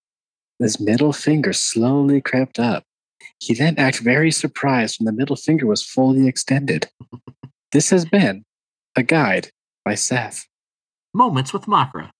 his 0.61 0.79
middle 0.79 1.13
finger 1.13 1.53
slowly 1.53 2.21
crept 2.21 2.59
up. 2.59 2.83
He 3.39 3.53
then 3.53 3.75
acted 3.77 4.03
very 4.03 4.31
surprised 4.31 4.97
when 4.99 5.05
the 5.05 5.19
middle 5.19 5.35
finger 5.35 5.65
was 5.65 5.83
fully 5.83 6.27
extended. 6.27 6.89
this 7.71 7.89
has 7.89 8.05
been 8.05 8.43
a 8.95 9.03
guide 9.03 9.49
by 9.83 9.95
Seth. 9.95 10.47
Moments 11.13 11.53
with 11.53 11.63
Makra. 11.63 12.11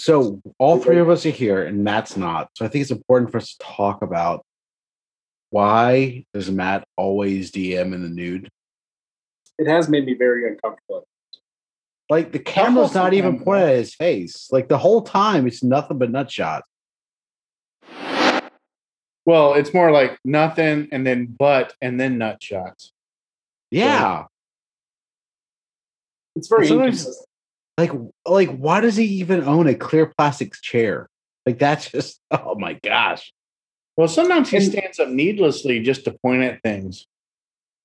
So 0.00 0.40
all 0.58 0.78
three 0.78 0.98
of 0.98 1.08
us 1.08 1.26
are 1.26 1.30
here, 1.30 1.64
and 1.64 1.82
Matt's 1.82 2.16
not. 2.16 2.50
So 2.56 2.64
I 2.64 2.68
think 2.68 2.82
it's 2.82 2.90
important 2.90 3.30
for 3.30 3.38
us 3.38 3.54
to 3.54 3.64
talk 3.64 4.02
about 4.02 4.44
why 5.50 6.24
does 6.34 6.50
Matt 6.50 6.84
always 6.96 7.50
DM 7.50 7.94
in 7.94 8.02
the 8.02 8.08
nude? 8.08 8.48
It 9.58 9.66
has 9.66 9.88
made 9.88 10.04
me 10.04 10.14
very 10.14 10.48
uncomfortable. 10.48 11.06
Like 12.10 12.32
the 12.32 12.38
camera's 12.38 12.94
not 12.94 13.12
even 13.12 13.26
uncomfortable. 13.30 13.52
pointed 13.52 13.68
at 13.70 13.76
his 13.76 13.94
face. 13.94 14.48
Like 14.50 14.68
the 14.68 14.78
whole 14.78 15.02
time, 15.02 15.46
it's 15.46 15.62
nothing 15.62 15.98
but 15.98 16.10
nut 16.10 16.30
shots. 16.30 16.68
Well, 19.26 19.54
it's 19.54 19.74
more 19.74 19.90
like 19.90 20.18
nothing 20.24 20.88
and 20.90 21.06
then 21.06 21.26
butt 21.26 21.74
and 21.82 22.00
then 22.00 22.16
nut 22.18 22.42
shots. 22.42 22.92
Yeah, 23.70 24.24
It's 26.34 26.48
very 26.48 26.66
Sometimes- 26.66 27.00
inconsistent. 27.00 27.26
like 27.76 27.92
like 28.26 28.56
why 28.56 28.80
does 28.80 28.96
he 28.96 29.04
even 29.04 29.42
own 29.44 29.66
a 29.66 29.74
clear 29.74 30.06
plastic 30.16 30.54
chair? 30.62 31.10
Like 31.44 31.58
that's 31.58 31.90
just 31.92 32.20
oh 32.30 32.54
my 32.54 32.74
gosh. 32.82 33.30
Well, 33.98 34.08
sometimes 34.08 34.48
he 34.48 34.56
And- 34.56 34.66
stands 34.66 34.98
up 34.98 35.08
needlessly 35.10 35.80
just 35.80 36.04
to 36.06 36.12
point 36.12 36.42
at 36.44 36.62
things. 36.62 37.06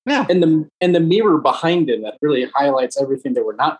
Yeah. 0.06 0.26
And 0.30 0.42
the 0.42 0.70
and 0.80 0.96
the 0.96 1.00
mirror 1.02 1.40
behind 1.40 1.90
him 1.90 2.04
that 2.04 2.18
really 2.22 2.46
highlights 2.56 3.02
everything 3.02 3.34
that 3.34 3.46
we're 3.46 3.56
not 3.56 3.80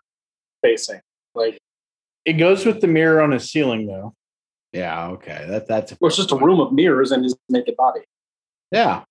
facing. 0.64 1.02
Like 1.36 1.60
It 2.26 2.34
goes 2.34 2.66
with 2.66 2.82
the 2.82 2.88
mirror 2.88 3.22
on 3.22 3.32
his 3.32 3.52
ceiling, 3.52 3.86
though. 3.86 4.14
Yeah, 4.72 5.10
okay. 5.10 5.46
That 5.48 5.68
that's 5.68 5.94
well, 6.00 6.08
it's 6.08 6.18
just 6.18 6.32
a 6.32 6.36
room 6.36 6.60
of 6.60 6.74
mirrors 6.74 7.12
and 7.12 7.24
his 7.24 7.36
naked 7.48 7.76
body. 7.78 8.02
Yeah. 8.72 9.04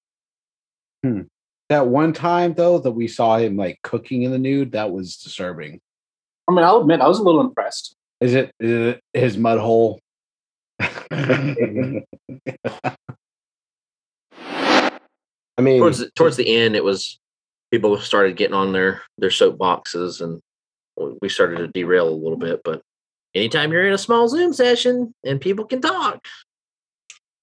Hmm. 1.05 1.23
That 1.69 1.87
one 1.87 2.13
time 2.13 2.55
though 2.55 2.79
that 2.81 2.91
we 2.91 3.07
saw 3.07 3.39
him 3.39 3.57
like 3.57 3.79
cooking 3.83 4.23
in 4.23 4.33
the 4.33 4.39
nude, 4.39 4.73
that 4.73 4.91
was 4.91 5.17
disturbing. 5.17 5.81
I 6.49 6.53
mean, 6.53 6.65
I'll 6.65 6.81
admit 6.81 7.01
I 7.01 7.07
was 7.07 7.21
a 7.21 7.23
little 7.23 7.41
impressed. 7.41 7.95
Is 8.21 8.35
it, 8.35 8.53
is 8.59 8.71
it 8.71 9.01
his 9.13 9.39
mud 9.39 9.59
hole? 9.59 10.01
I 15.59 15.61
mean, 15.61 15.79
towards 15.79 15.99
the, 15.99 16.11
towards 16.17 16.37
the 16.37 16.57
end, 16.57 16.75
it 16.75 16.83
was 16.83 17.21
people 17.71 17.99
started 17.99 18.37
getting 18.37 18.55
on 18.55 18.73
their 18.73 19.03
their 19.19 19.31
soapboxes, 19.31 20.21
and 20.21 20.41
we 21.21 21.29
started 21.29 21.59
to 21.59 21.69
derail 21.69 22.09
a 22.09 22.11
little 22.11 22.37
bit. 22.39 22.61
But 22.65 22.83
anytime 23.35 23.73
you're 23.73 23.87
in 23.87 23.93
a 23.93 23.99
small 23.99 24.29
Zoom 24.29 24.53
session 24.53 25.15
and 25.25 25.41
people 25.41 25.65
can 25.65 25.81
talk, 25.81 26.27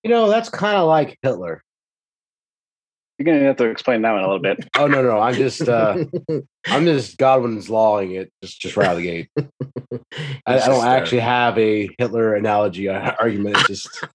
you 0.03 0.10
know, 0.10 0.30
that's 0.30 0.49
kind 0.49 0.77
of 0.77 0.88
like 0.88 1.18
Hitler. 1.22 1.64
You're 3.18 3.26
gonna 3.26 3.45
have 3.48 3.57
to 3.57 3.65
explain 3.65 4.02
that 4.03 4.14
one 4.14 4.23
a 4.23 4.27
little 4.27 4.40
bit. 4.41 4.69
Oh 4.77 4.88
no, 4.88 5.03
no, 5.03 5.19
I'm 5.19 5.36
just 5.36 5.68
uh 5.68 6.06
I'm 6.68 6.86
just 6.86 7.18
Godwin's 7.18 7.69
lawing 7.69 8.11
it 8.14 8.31
just 8.41 8.61
just 8.61 8.77
right 8.77 8.88
out 8.88 8.95
of 8.95 8.99
the 8.99 9.03
gate. 9.03 9.30
I, 9.38 10.56
I 10.56 10.60
don't 10.60 10.68
just, 10.76 10.86
actually 10.86 11.19
have 11.19 11.57
a 11.57 11.90
Hitler 11.98 12.36
analogy 12.36 12.88
uh, 12.88 13.11
argument. 13.19 13.57
It's 13.57 13.68
just 13.68 14.06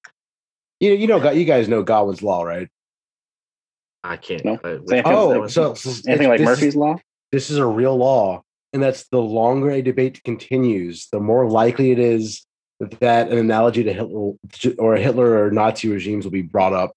you 0.81 0.93
you 0.93 1.07
know 1.07 1.31
you 1.33 1.45
guys 1.45 1.69
know 1.69 1.83
Godwin's 1.83 2.23
law, 2.23 2.45
right? 2.45 2.69
I 4.03 4.17
can't. 4.17 4.45
No. 4.45 4.55
uh, 4.65 4.77
which 4.77 4.89
Say 4.89 5.03
one- 5.03 5.15
Oh, 5.15 5.29
that 5.31 5.41
was- 5.41 5.55
so, 5.55 5.75
so 5.75 5.91
Anything 6.09 6.29
like 6.29 6.39
this 6.39 6.49
is- 6.49 6.59
Murphy's 6.59 6.77
Law? 6.77 6.97
this 7.33 7.51
is 7.51 7.59
a 7.59 7.67
real 7.67 7.97
law 7.97 8.44
and 8.75 8.83
that's 8.83 9.09
the 9.09 9.21
longer 9.23 9.71
a 9.71 9.81
debate 9.81 10.23
continues 10.25 11.09
the 11.13 11.21
more 11.21 11.49
likely 11.49 11.93
it 11.93 11.99
is 11.99 12.45
that 13.01 13.31
an 13.31 13.39
analogy 13.39 13.83
to 13.85 13.93
hitler 13.93 14.33
or 14.79 14.97
hitler 14.97 15.45
or 15.47 15.51
nazi 15.51 15.89
regimes 15.89 16.25
will 16.25 16.33
be 16.33 16.43
brought 16.43 16.73
up 16.75 16.93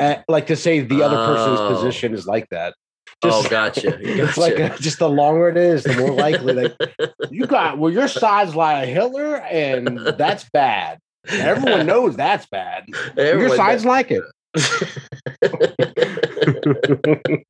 Uh, 0.00 0.16
like 0.28 0.46
to 0.48 0.56
say 0.56 0.80
the 0.80 1.02
other 1.02 1.16
Oh. 1.18 1.26
person's 1.26 1.60
position 1.76 2.14
is 2.14 2.26
like 2.26 2.48
that 2.50 2.74
oh, 3.22 3.46
gotcha. 3.48 3.96
it's 4.00 4.36
like 4.38 4.56
gotcha. 4.56 4.74
uh, 4.74 4.78
just 4.78 4.98
the 4.98 5.08
longer 5.08 5.48
it 5.48 5.56
is 5.56 5.84
the 5.84 5.94
more 5.96 6.10
likely 6.12 6.54
that 6.54 7.12
you 7.30 7.46
got 7.46 7.78
well 7.78 7.92
your 7.92 8.08
side's 8.08 8.54
like 8.56 8.88
hitler 8.88 9.36
and 9.36 9.98
that's 10.18 10.48
bad 10.52 10.98
everyone 11.28 11.86
knows 11.86 12.16
that's 12.16 12.46
bad 12.46 12.84
your 12.88 13.26
Everyone 13.26 13.56
side's 13.56 13.84
like 13.84 14.10
it 14.10 14.24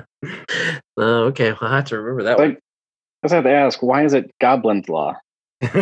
Oh, 0.98 1.24
okay, 1.24 1.52
well, 1.52 1.70
I 1.70 1.77
have 1.77 1.85
to 1.86 1.98
remember 2.01 2.23
that 2.24 2.39
Like, 3.32 3.32
I 3.32 3.36
have 3.36 3.44
to 3.44 3.51
ask, 3.66 3.82
why 3.82 4.05
is 4.05 4.15
it 4.15 4.32
Goblin's 4.40 4.89
Law? 4.89 5.15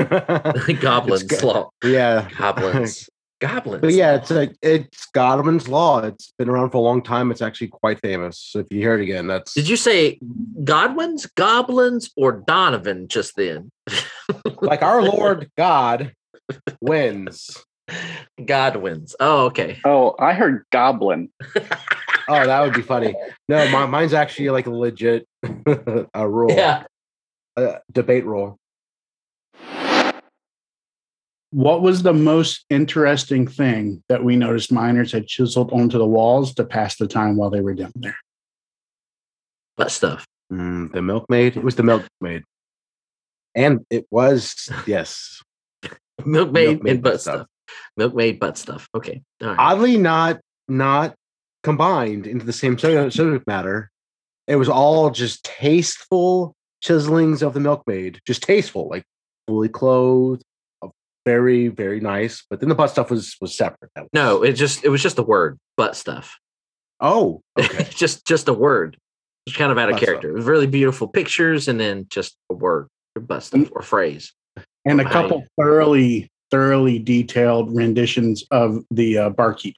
Goblins 0.81 1.23
go- 1.25 1.47
law. 1.47 1.71
yeah 1.83 2.29
Goblins. 2.39 3.09
Goblins. 3.41 3.81
But 3.83 3.93
yeah, 3.93 4.15
it's 4.15 4.31
like 4.31 4.53
it's 4.62 5.07
Godwin's 5.12 5.69
law. 5.69 5.99
It's 5.99 6.33
been 6.39 6.49
around 6.49 6.71
for 6.71 6.79
a 6.79 6.81
long 6.81 7.03
time. 7.03 7.31
It's 7.33 7.43
actually 7.43 7.66
quite 7.69 8.01
famous. 8.01 8.39
So 8.39 8.61
if 8.61 8.66
you 8.71 8.79
hear 8.79 8.95
it 8.95 9.03
again, 9.03 9.27
that's 9.27 9.53
Did 9.53 9.69
you 9.69 9.77
say 9.77 10.19
Godwins, 10.62 11.27
goblins, 11.27 12.11
or 12.16 12.33
Donovan 12.47 13.09
just 13.09 13.35
then? 13.37 13.71
like 14.62 14.83
our 14.83 15.03
Lord 15.03 15.51
God 15.59 16.12
wins. 16.81 17.62
Godwins. 18.43 19.15
Oh, 19.21 19.47
okay. 19.47 19.79
Oh, 19.85 20.15
I 20.19 20.33
heard 20.33 20.65
Goblin. 20.71 21.29
Oh, 22.29 22.47
that 22.47 22.61
would 22.62 22.73
be 22.75 22.81
funny. 22.83 23.15
No, 23.49 23.69
my, 23.69 23.85
mine's 23.85 24.15
actually 24.15 24.49
like 24.51 24.66
a 24.66 24.71
legit 24.71 25.27
a 26.15 26.29
rule, 26.29 26.53
Yeah. 26.53 26.85
A 27.57 27.79
debate 27.93 28.25
rule. 28.25 28.59
What 31.51 31.83
was 31.83 32.03
the 32.03 32.13
most 32.13 32.65
interesting 32.69 33.47
thing 33.47 34.03
that 34.09 34.25
we 34.25 34.35
noticed 34.37 34.73
miners 34.73 35.13
had 35.13 35.29
chiseled 35.29 35.73
onto 35.73 35.99
the 35.99 36.07
walls 36.07 36.53
to 36.55 36.65
pass 36.65 36.97
the 36.97 37.07
time 37.07 37.37
while 37.37 37.51
they 37.51 37.61
were 37.61 37.75
down 37.75 37.93
there? 37.95 38.17
Butt 39.77 39.93
stuff. 39.93 40.27
Mm, 40.53 40.93
the 40.93 41.01
milkmaid. 41.01 41.57
It 41.57 41.63
was 41.63 41.77
the 41.77 41.83
milkmaid, 41.85 42.43
and 43.55 43.87
it 43.89 44.07
was 44.11 44.69
yes, 44.87 45.43
Milkmaid, 46.25 46.69
Milkmaid 46.69 46.95
and 46.95 47.03
butt 47.03 47.13
butt 47.13 47.21
stuff. 47.21 47.35
stuff. 47.37 47.47
Milkmaid 47.97 48.41
butt 48.41 48.59
stuff. 48.59 48.89
Okay. 48.95 49.23
All 49.41 49.49
right. 49.49 49.59
oddly 49.59 49.97
not 49.97 50.41
not 50.69 51.15
combined 51.63 52.27
into 52.27 52.45
the 52.45 52.53
same 52.53 52.79
subject 52.79 53.15
subject 53.15 53.47
matter. 53.47 53.91
It 54.47 54.57
was 54.57 54.69
all 54.69 55.11
just 55.11 55.45
tasteful 55.45 56.55
chiselings 56.85 57.43
of 57.43 57.55
the 57.55 57.61
milkmaid, 57.61 58.20
just 58.27 58.43
tasteful, 58.43 58.89
like 58.89 59.05
fully 59.47 59.69
clothed, 59.69 60.43
very 61.24 61.69
very 61.69 62.01
nice. 62.01 62.44
But 62.48 62.61
then 62.61 62.69
the 62.69 62.74
butt 62.74 62.90
stuff 62.90 63.11
was 63.11 63.36
was 63.40 63.56
separate. 63.56 63.90
That 63.94 64.02
was, 64.02 64.11
no, 64.12 64.43
it 64.43 64.52
just 64.52 64.85
it 64.85 64.89
was 64.89 65.02
just 65.02 65.19
a 65.19 65.23
word, 65.23 65.59
butt 65.77 65.97
stuff. 65.97 66.36
Oh, 67.01 67.43
okay. 67.59 67.89
just 67.90 68.27
just 68.27 68.48
a 68.48 68.55
word. 68.55 68.97
It's 69.47 69.56
kind 69.56 69.70
of 69.70 69.78
out 69.78 69.90
of 69.90 69.94
Butt 69.94 70.01
stuff. 70.01 70.06
character. 70.06 70.31
It 70.31 70.35
was 70.35 70.47
really 70.47 70.66
beautiful 70.66 71.06
pictures 71.06 71.69
and 71.69 71.78
then 71.78 72.06
just 72.09 72.36
a 72.51 72.55
word 72.55 72.89
or 73.16 73.23
butt 73.23 73.43
stuff 73.43 73.69
or 73.73 73.82
phrase. 73.82 74.32
And 74.86 75.01
a 75.01 75.05
couple 75.05 75.44
thoroughly, 75.59 76.31
thoroughly 76.51 76.98
detailed 76.98 77.74
renditions 77.74 78.44
of 78.51 78.85
the 78.90 79.19
uh, 79.19 79.31
barkeep. 79.31 79.77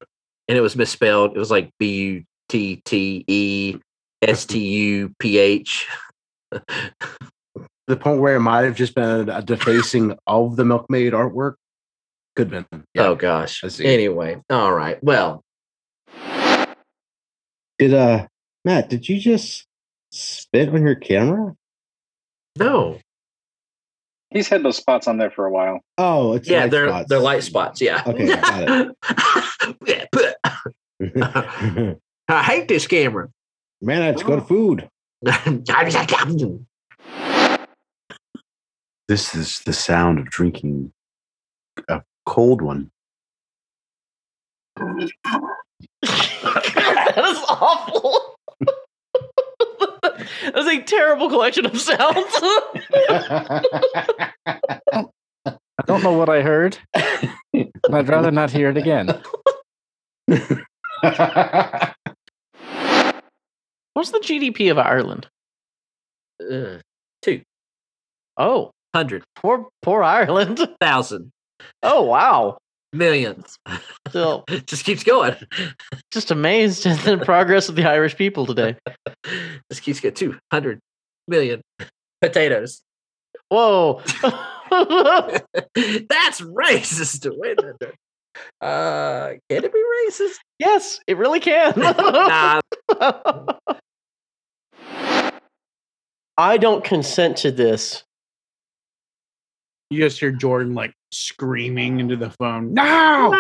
And 0.49 0.57
it 0.57 0.61
was 0.61 0.77
misspelled. 0.77 1.37
It 1.37 1.39
was 1.39 1.51
like 1.51 1.71
B 1.79 1.97
U 1.97 2.25
T 2.49 2.83
T 2.85 3.25
E 3.27 3.77
S 4.23 4.45
T 4.45 4.59
U 4.61 5.13
P 5.19 5.39
H. 5.39 5.89
the 6.53 7.97
point 7.97 8.21
where 8.21 8.37
it 8.37 8.41
might 8.41 8.65
have 8.65 8.75
just 8.77 8.95
been 8.95 9.29
a 9.29 9.43
defacing 9.43 10.17
of 10.27 10.57
the 10.57 10.65
milkmaid 10.65 11.13
artwork. 11.13 11.55
Could 12.35 12.53
have 12.53 12.69
been. 12.71 12.85
Yeah. 12.95 13.07
Oh 13.07 13.15
gosh. 13.15 13.65
I 13.65 13.69
see. 13.69 13.87
Anyway, 13.87 14.41
all 14.51 14.73
right. 14.73 15.03
Well, 15.03 15.43
Did 17.79 17.95
uh 17.95 18.27
Matt, 18.65 18.89
did 18.91 19.09
you 19.09 19.19
just 19.21 19.65
spit 20.11 20.69
on 20.69 20.83
your 20.83 20.95
camera? 20.97 21.55
no. 22.59 22.99
He's 24.31 24.49
had 24.49 24.65
those 24.65 24.77
spots 24.77 25.07
on 25.07 25.19
there 25.19 25.31
for 25.31 25.47
a 25.47 25.53
while. 25.53 25.81
Oh, 25.97 26.35
it's 26.35 26.49
Yeah, 26.49 26.63
light 26.63 26.71
they're 26.73 26.89
spots. 26.89 27.09
they're 27.09 27.19
light 27.21 27.43
spots. 27.45 27.81
Yeah. 27.81 28.03
Okay, 28.05 28.27
got 28.27 28.89
yeah, 29.87 30.05
but 30.11 30.37
I 32.29 32.43
hate 32.43 32.67
this 32.69 32.87
camera. 32.89 33.29
Man, 33.81 34.03
it's 34.03 34.23
good 34.25 34.43
food. 34.47 34.89
This 39.09 39.37
is 39.37 39.61
the 39.61 39.73
sound 39.73 40.19
of 40.19 40.29
drinking 40.31 40.93
a 41.89 42.03
cold 42.27 42.61
one. 42.61 42.91
that 44.77 45.13
is 47.17 47.39
awful. 47.49 48.37
that 50.03 50.53
is 50.57 50.67
a 50.67 50.83
terrible 50.83 51.29
collection 51.29 51.67
of 51.67 51.81
sounds. 51.81 52.01
I 55.47 55.85
don't 55.87 56.03
know 56.03 56.19
what 56.19 56.29
I 56.29 56.43
heard. 56.43 56.79
but 57.53 57.95
I'd 57.95 58.09
rather 58.09 58.33
not 58.33 58.51
hear 58.51 58.71
it 58.71 58.77
again. 58.77 59.23
What's 63.97 64.11
the 64.11 64.19
GDP 64.19 64.71
of 64.71 64.77
Ireland? 64.77 65.27
Uh, 66.39 66.81
two 67.23 67.41
Oh, 68.37 68.71
hundred 68.95 69.25
poor 69.37 69.69
poor 69.81 70.03
Ireland. 70.03 70.61
Thousand. 70.83 71.31
Oh, 71.83 72.03
wow. 72.03 72.59
millions. 72.93 73.57
Still 74.09 74.45
Just 74.67 74.85
keeps 74.85 75.03
going. 75.03 75.35
just 76.13 76.31
amazed 76.31 76.85
at 76.85 76.99
the 77.07 77.17
progress 77.17 77.71
of 77.71 77.77
the 77.77 77.89
Irish 77.89 78.17
people 78.17 78.45
today. 78.45 78.77
Just 79.73 79.81
keeps 79.83 80.01
getting 80.01 80.15
two 80.33 80.39
hundred 80.53 80.79
million 81.27 81.63
potatoes. 82.21 82.83
Whoa. 83.49 84.03
That's 84.71 86.43
racist. 86.43 87.27
Wait 87.39 87.59
a 87.59 87.63
minute. 87.63 87.95
Uh, 88.61 89.31
can 89.49 89.65
it 89.65 89.73
be 89.73 89.83
racist? 90.11 90.35
yes, 90.59 91.01
it 91.07 91.17
really 91.17 91.41
can. 91.41 91.73
nah, 91.79 92.61
I 96.39 96.57
don't 96.59 96.85
consent 96.85 97.39
to 97.39 97.51
this. 97.51 98.05
You 99.91 100.01
just 100.01 100.19
hear 100.21 100.33
Jordan 100.33 100.75
like 100.75 100.93
screaming 101.13 102.01
into 102.01 102.17
the 102.17 102.31
phone. 102.31 102.75
No, 102.75 103.31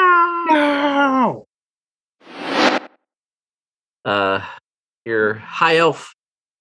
no. 0.48 1.47
uh, 4.05 4.44
your 5.05 5.35
high 5.35 5.77
elf 5.78 6.14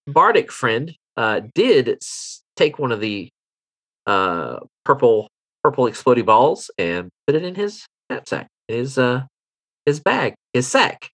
bardic 0.08 0.52
friend 0.52 0.94
uh, 1.18 1.42
did 1.54 1.90
s- 1.90 2.42
take 2.56 2.80
one 2.80 2.92
of 2.92 3.00
the 3.00 3.30
uh, 4.08 4.60
purple 4.84 5.30
purple 5.64 5.88
exploding 5.88 6.26
balls 6.26 6.70
and 6.78 7.10
put 7.28 7.36
it 7.36 7.44
in 7.44 7.56
his 7.56 7.86
knapsack, 8.10 8.48
his 8.68 8.98
uh, 8.98 9.24
his 9.86 10.00
bag, 10.00 10.34
his 10.54 10.68
sack. 10.68 11.10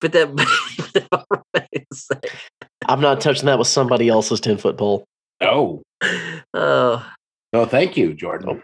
Put 0.00 0.12
that 0.12 0.36
put 0.92 1.08
that 1.54 2.28
rubber 2.88 3.02
band 3.02 3.04
in 3.04 3.16
his 3.16 3.16
sack. 3.16 3.16
I'm 3.16 3.16
not 3.16 3.20
touching 3.20 3.46
that 3.46 3.58
with 3.58 3.68
somebody 3.68 4.08
else's 4.08 4.40
10 4.40 4.58
foot 4.58 4.76
pole. 4.76 5.04
Oh, 5.40 5.82
Oh, 6.54 7.06
oh, 7.52 7.66
thank 7.66 7.96
you, 7.96 8.14
Jordan. 8.14 8.62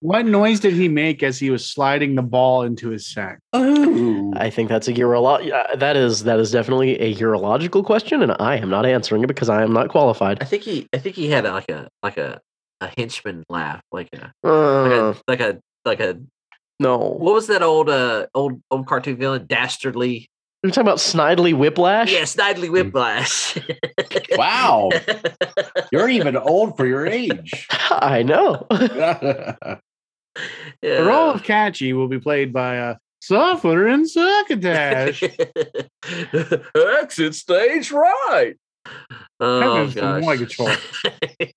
What 0.00 0.24
noise 0.24 0.60
did 0.60 0.72
he 0.74 0.88
make 0.88 1.22
as 1.22 1.38
he 1.38 1.50
was 1.50 1.64
sliding 1.70 2.14
the 2.14 2.22
ball 2.22 2.62
into 2.62 2.88
his 2.88 3.06
sack? 3.06 3.38
Oh, 3.52 4.32
I 4.36 4.48
think 4.50 4.68
that's 4.70 4.88
a 4.88 4.92
urolo- 4.94 5.52
uh, 5.52 5.76
that 5.76 5.94
is 5.96 6.24
that 6.24 6.40
is 6.40 6.50
definitely 6.50 6.98
a 7.00 7.14
urological 7.16 7.84
question, 7.84 8.22
and 8.22 8.34
I 8.40 8.56
am 8.56 8.70
not 8.70 8.86
answering 8.86 9.22
it 9.22 9.26
because 9.26 9.50
I 9.50 9.62
am 9.62 9.72
not 9.74 9.88
qualified. 9.90 10.38
I 10.40 10.46
think 10.46 10.62
he 10.62 10.86
I 10.94 10.98
think 10.98 11.16
he 11.16 11.28
had 11.28 11.44
a, 11.44 11.52
like 11.52 11.68
a 11.70 11.88
like 12.02 12.16
a 12.16 12.40
a 12.80 12.88
henchman 12.96 13.44
laugh, 13.50 13.82
like 13.92 14.08
a 14.14 14.32
like 14.42 14.42
Uh, 14.44 15.14
a 15.14 15.16
like 15.28 15.40
a 15.40 15.60
like 15.84 16.00
a 16.00 16.18
no, 16.80 16.96
what 16.96 17.34
was 17.34 17.46
that 17.48 17.62
old 17.62 17.90
uh 17.90 18.26
old 18.34 18.60
old 18.70 18.86
cartoon 18.86 19.16
villain 19.18 19.44
dastardly 19.46 20.28
you're 20.62 20.70
talking 20.70 20.82
about 20.86 20.98
Snidely 20.98 21.54
Whiplash. 21.54 22.12
yeah 22.12 22.22
snidely 22.22 22.70
whiplash 22.70 23.56
wow, 24.36 24.90
you're 25.92 26.08
even 26.08 26.36
old 26.36 26.76
for 26.76 26.86
your 26.86 27.06
age. 27.06 27.66
I 27.90 28.22
know. 28.22 28.66
The 30.80 31.02
role 31.04 31.32
of 31.32 31.42
Kachi 31.42 31.92
will 31.92 32.06
be 32.08 32.20
played 32.20 32.52
by 32.52 32.78
uh, 32.78 32.94
Suffer 33.20 33.88
and 33.88 34.08
Succotash. 34.08 35.22
exit 36.76 37.34
stage 37.34 37.90
right 37.90 38.54
oh 39.40 39.90
gosh 39.90 40.78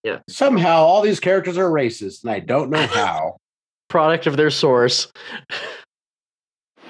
yeah 0.03 0.19
Somehow, 0.27 0.77
all 0.81 1.01
these 1.01 1.19
characters 1.19 1.57
are 1.57 1.69
racist, 1.69 2.23
and 2.23 2.31
I 2.31 2.39
don't 2.39 2.69
know 2.71 2.85
how. 2.87 3.37
Product 3.89 4.25
of 4.27 4.35
their 4.37 4.49
source. 4.49 5.11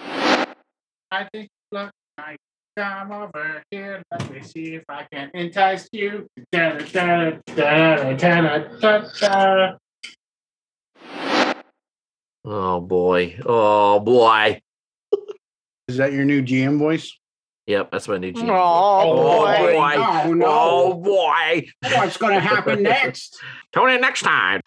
I 0.01 1.27
think 1.31 1.49
look 1.71 1.91
like 2.17 2.37
come 2.77 3.11
over 3.11 3.61
here. 3.71 4.01
Let 4.11 4.31
me 4.31 4.41
see 4.41 4.75
if 4.75 4.83
I 4.89 5.05
can 5.11 5.29
entice 5.33 5.87
you. 5.91 6.27
Da, 6.51 6.77
da, 6.77 6.79
da, 6.85 7.31
da, 7.55 8.13
da, 8.13 8.57
da, 8.79 9.03
da. 9.19 9.71
oh 12.45 12.81
boy 12.81 13.37
oh 13.45 13.99
boy 13.99 14.59
Is 15.87 15.97
that 15.97 16.13
your 16.13 16.25
new 16.25 16.41
GM 16.41 16.77
voice? 16.79 17.15
yep 17.65 17.89
that's 17.91 18.07
my 18.09 18.17
new 18.17 18.33
gene 18.33 18.49
Oh, 18.49 19.15
boy. 19.15 19.55
Oh, 19.57 19.73
boy. 19.73 19.93
Oh, 19.97 20.33
no. 20.33 20.45
oh 20.49 20.93
boy 20.95 21.65
What's 21.83 22.17
going 22.17 22.33
to 22.33 22.41
happen 22.41 22.83
next? 22.91 23.39
tune 23.73 23.89
in 23.91 24.01
next 24.01 24.21
time 24.23 24.59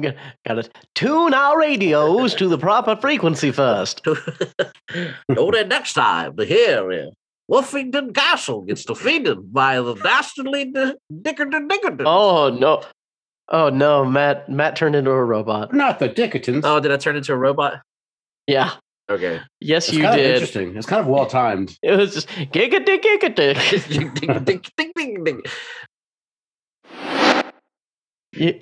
Got 0.00 0.54
to 0.54 0.70
tune 0.94 1.34
our 1.34 1.58
radios 1.58 2.34
to 2.36 2.48
the 2.48 2.58
proper 2.58 2.96
frequency 2.96 3.50
first. 3.52 4.02
Tune 4.90 5.54
in 5.56 5.68
next 5.68 5.94
time 5.94 6.36
to 6.36 6.44
hear 6.44 6.90
if 6.90 7.14
Wolfington 7.50 8.14
Castle 8.14 8.62
gets 8.62 8.84
defeated 8.84 9.52
by 9.52 9.80
the 9.80 9.94
dastardly 9.94 10.66
D- 10.66 10.94
Dickerton 11.12 11.68
Dickerton. 11.68 12.04
Oh 12.06 12.50
no. 12.50 12.82
Oh 13.50 13.70
no, 13.70 14.04
Matt 14.04 14.48
Matt 14.50 14.76
turned 14.76 14.94
into 14.94 15.10
a 15.10 15.24
robot. 15.24 15.72
Not 15.72 15.98
the 15.98 16.08
Dickertons. 16.08 16.64
Oh, 16.64 16.80
did 16.80 16.92
I 16.92 16.96
turn 16.98 17.16
into 17.16 17.32
a 17.32 17.36
robot? 17.36 17.80
Yeah. 18.46 18.72
Okay. 19.10 19.40
Yes, 19.60 19.88
it's 19.88 19.96
you 19.96 20.02
kind 20.02 20.20
Of 20.20 20.24
did. 20.26 20.34
interesting. 20.34 20.76
It's 20.76 20.86
kind 20.86 21.00
of 21.00 21.06
well 21.06 21.26
timed. 21.26 21.78
It 21.82 21.96
was 21.96 22.12
just 22.14 22.28
giga 22.28 22.84
dick 22.84 23.02
giga 23.02 23.34
dick. 23.34 23.88
ding, 23.88 24.14
ding, 24.14 24.44
ding, 24.44 24.62
ding, 24.76 24.92
ding, 25.24 25.24
ding. 25.24 25.42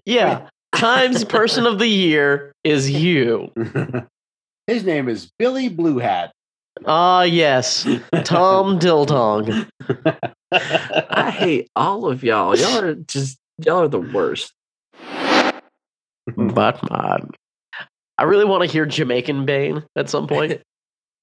Yeah. 0.05 0.49
Times 0.77 1.25
person 1.25 1.67
of 1.67 1.79
the 1.79 1.87
year 1.87 2.53
is 2.63 2.91
you. 2.91 3.53
His 4.67 4.85
name 4.85 5.09
is 5.09 5.31
Billy 5.39 5.69
Blue 5.69 5.99
Hat. 5.99 6.33
Ah, 6.85 7.23
yes. 7.23 7.85
Tom 8.25 8.79
Dildong. 8.81 9.69
I 10.53 11.31
hate 11.31 11.71
all 11.75 12.07
of 12.07 12.23
y'all. 12.23 12.57
Y'all 12.57 12.85
are 12.85 12.95
just 12.95 13.39
y'all 13.65 13.83
are 13.83 13.89
the 13.89 14.01
worst. 14.01 14.53
Batman. 16.37 17.31
I 18.19 18.23
really 18.25 18.45
want 18.45 18.63
to 18.65 18.69
hear 18.69 18.85
Jamaican 18.87 19.47
Bane 19.47 19.85
at 19.97 20.11
some 20.11 20.27
point. 20.27 20.61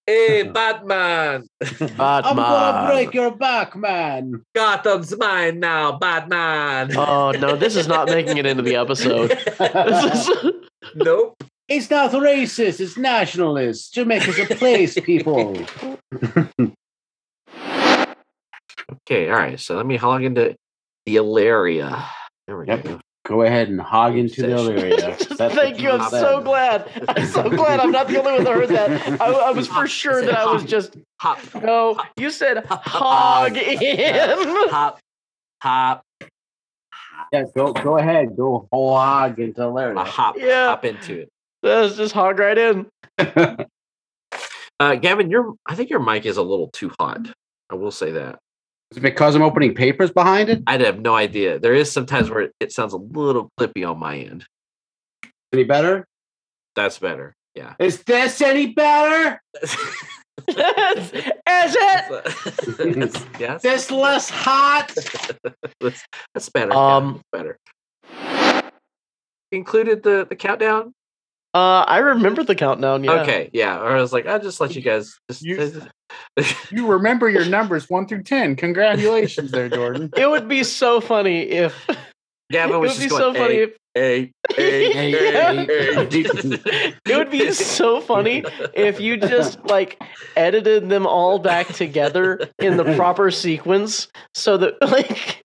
Hey, 0.05 0.43
Batman! 0.53 1.47
I'm 1.80 2.35
gonna 2.35 2.88
break 2.91 3.13
your 3.13 3.31
back, 3.35 3.75
man. 3.75 4.43
Gotham's 4.53 5.15
mine 5.17 5.59
now, 5.59 5.97
Batman. 5.97 6.95
Oh 6.97 7.31
no, 7.31 7.55
this 7.55 7.75
is 7.75 7.88
not 7.88 8.07
making 8.09 8.38
it 8.38 8.45
into 8.45 8.63
the 8.63 8.75
episode. 8.75 9.31
Is 9.31 10.30
nope. 10.95 11.41
It's 11.69 11.89
not 11.89 12.11
racist. 12.11 12.81
It's 12.81 12.97
nationalist. 12.97 13.93
Jamaica's 13.93 14.38
a 14.39 14.45
place, 14.55 14.99
people. 14.99 15.57
Okay, 19.07 19.30
all 19.30 19.35
right. 19.38 19.59
So 19.59 19.75
let 19.75 19.85
me 19.85 19.97
hog 19.97 20.23
into 20.23 20.55
the 21.05 21.15
Ilaria. 21.15 22.05
There 22.47 22.57
we 22.57 22.67
Yep. 22.67 22.84
go. 22.84 22.99
Go 23.25 23.43
ahead 23.43 23.69
and 23.69 23.79
hog 23.79 24.17
into 24.17 24.41
the 24.41 24.53
other 24.57 24.75
area. 24.77 25.15
Thank 25.15 25.81
you. 25.81 25.91
I'm 25.91 26.09
so 26.09 26.41
glad. 26.41 26.89
I'm 27.07 27.25
so 27.27 27.49
glad 27.49 27.79
I'm 27.79 27.91
not 27.91 28.07
the 28.09 28.19
only 28.19 28.33
one 28.33 28.43
that 28.43 28.53
heard 28.53 28.69
that. 28.69 29.21
I, 29.21 29.25
I 29.31 29.51
was 29.51 29.67
for 29.67 29.87
sure 29.87 30.25
that 30.25 30.35
I 30.37 30.51
was 30.51 30.65
just 30.65 30.97
Hop, 31.21 31.39
no. 31.63 31.97
You 32.17 32.29
said 32.29 32.65
hog 32.65 33.55
in. 33.55 34.45
hop, 34.69 34.99
hop, 35.61 36.03
Yeah, 37.31 37.45
go 37.55 37.71
go 37.71 37.97
ahead. 37.97 38.35
Go 38.35 38.67
whole 38.73 38.97
hog 38.97 39.39
into 39.39 39.61
the 39.61 39.69
a 39.69 39.81
area. 39.81 39.99
hop, 40.03 40.35
Yeah. 40.37 40.67
hop 40.67 40.83
into 40.83 41.21
it. 41.21 41.29
Let's 41.61 41.95
just 41.95 42.13
hog 42.13 42.39
right 42.39 42.57
in. 42.57 42.87
Uh, 44.79 44.95
Gavin, 44.95 45.29
your 45.29 45.53
I 45.65 45.75
think 45.75 45.89
your 45.91 45.99
mic 46.01 46.25
is 46.25 46.35
a 46.35 46.41
little 46.41 46.67
too 46.69 46.91
hot. 46.99 47.27
I 47.69 47.75
will 47.75 47.91
say 47.91 48.11
that. 48.11 48.39
Is 48.94 48.98
it 48.98 49.02
because 49.02 49.34
I'm 49.34 49.41
opening 49.41 49.74
papers 49.74 50.11
behind 50.11 50.49
it? 50.49 50.61
I 50.68 50.78
have 50.78 50.99
no 50.99 51.15
idea. 51.15 51.57
There 51.57 51.74
is 51.74 51.91
sometimes 51.91 52.30
where 52.30 52.41
it, 52.41 52.52
it 52.60 52.72
sounds 52.72 52.94
a 52.94 52.98
little 52.98 53.49
clippy 53.60 53.90
on 53.90 53.98
my 53.98 54.20
end. 54.20 54.45
Any 55.52 55.64
better? 55.64 56.06
That's 56.76 56.99
better. 56.99 57.34
Yeah. 57.56 57.74
Is 57.80 58.03
this 58.03 58.40
any 58.40 58.68
better? 58.68 59.41
Is 59.64 59.82
it? 60.48 61.41
yes. 61.48 63.26
yes. 63.40 63.61
This 63.64 63.90
less 63.90 64.30
hot? 64.30 64.94
that's, 65.80 66.06
that's 66.36 66.49
better. 66.49 66.74
Um, 66.74 67.24
yeah, 67.34 67.56
better. 68.11 68.61
Included 69.52 70.03
the 70.03 70.28
the 70.30 70.36
countdown. 70.36 70.94
Uh, 71.56 71.84
I 71.88 71.98
remember 71.98 72.44
the 72.44 72.53
countdown. 72.53 73.03
Yeah. 73.03 73.22
Okay, 73.22 73.49
yeah. 73.53 73.80
Or 73.80 73.98
I 73.98 74.02
was 74.02 74.14
like, 74.14 74.28
I'll 74.28 74.40
just 74.40 74.61
let 74.61 74.76
you 74.76 74.84
guys. 74.84 75.18
Just, 75.32 75.41
You- 75.41 75.82
You 76.72 76.88
remember 76.88 77.30
your 77.30 77.45
numbers 77.45 77.90
one 77.90 78.07
through 78.07 78.23
ten. 78.23 78.56
Congratulations, 78.56 79.52
there, 79.52 79.69
Jordan. 79.69 80.10
It 80.15 80.30
would 80.30 80.48
be 80.48 80.64
so 80.64 81.02
funny 81.02 81.41
if. 81.44 81.88
Gavin 82.52 82.76
it 82.76 82.80
was 82.80 82.91
would 82.91 82.98
be 82.99 83.07
just 83.07 83.18
so 83.18 83.34
going, 83.34 83.35
funny 83.35 83.56
"Hey, 83.56 83.64
if. 83.64 83.77
Hey, 83.95 84.34
hey, 84.56 84.91
Hey, 84.91 85.11
hey, 85.11 85.65
hey, 85.65 86.23
hey." 86.73 86.94
It 87.06 87.18
would 87.18 87.30
be 87.30 87.52
so 87.52 88.02
funny 88.02 88.44
if 88.73 88.99
you 88.99 89.18
just 89.18 89.64
like 89.65 90.02
edited 90.35 90.90
them 90.90 91.06
all 91.06 91.40
back 91.40 91.68
together 91.68 92.40
in 92.60 92.77
the 92.77 92.95
proper 92.95 93.30
sequence 93.31 94.07
so 94.34 94.57
that 94.57 94.81
like 94.81 95.44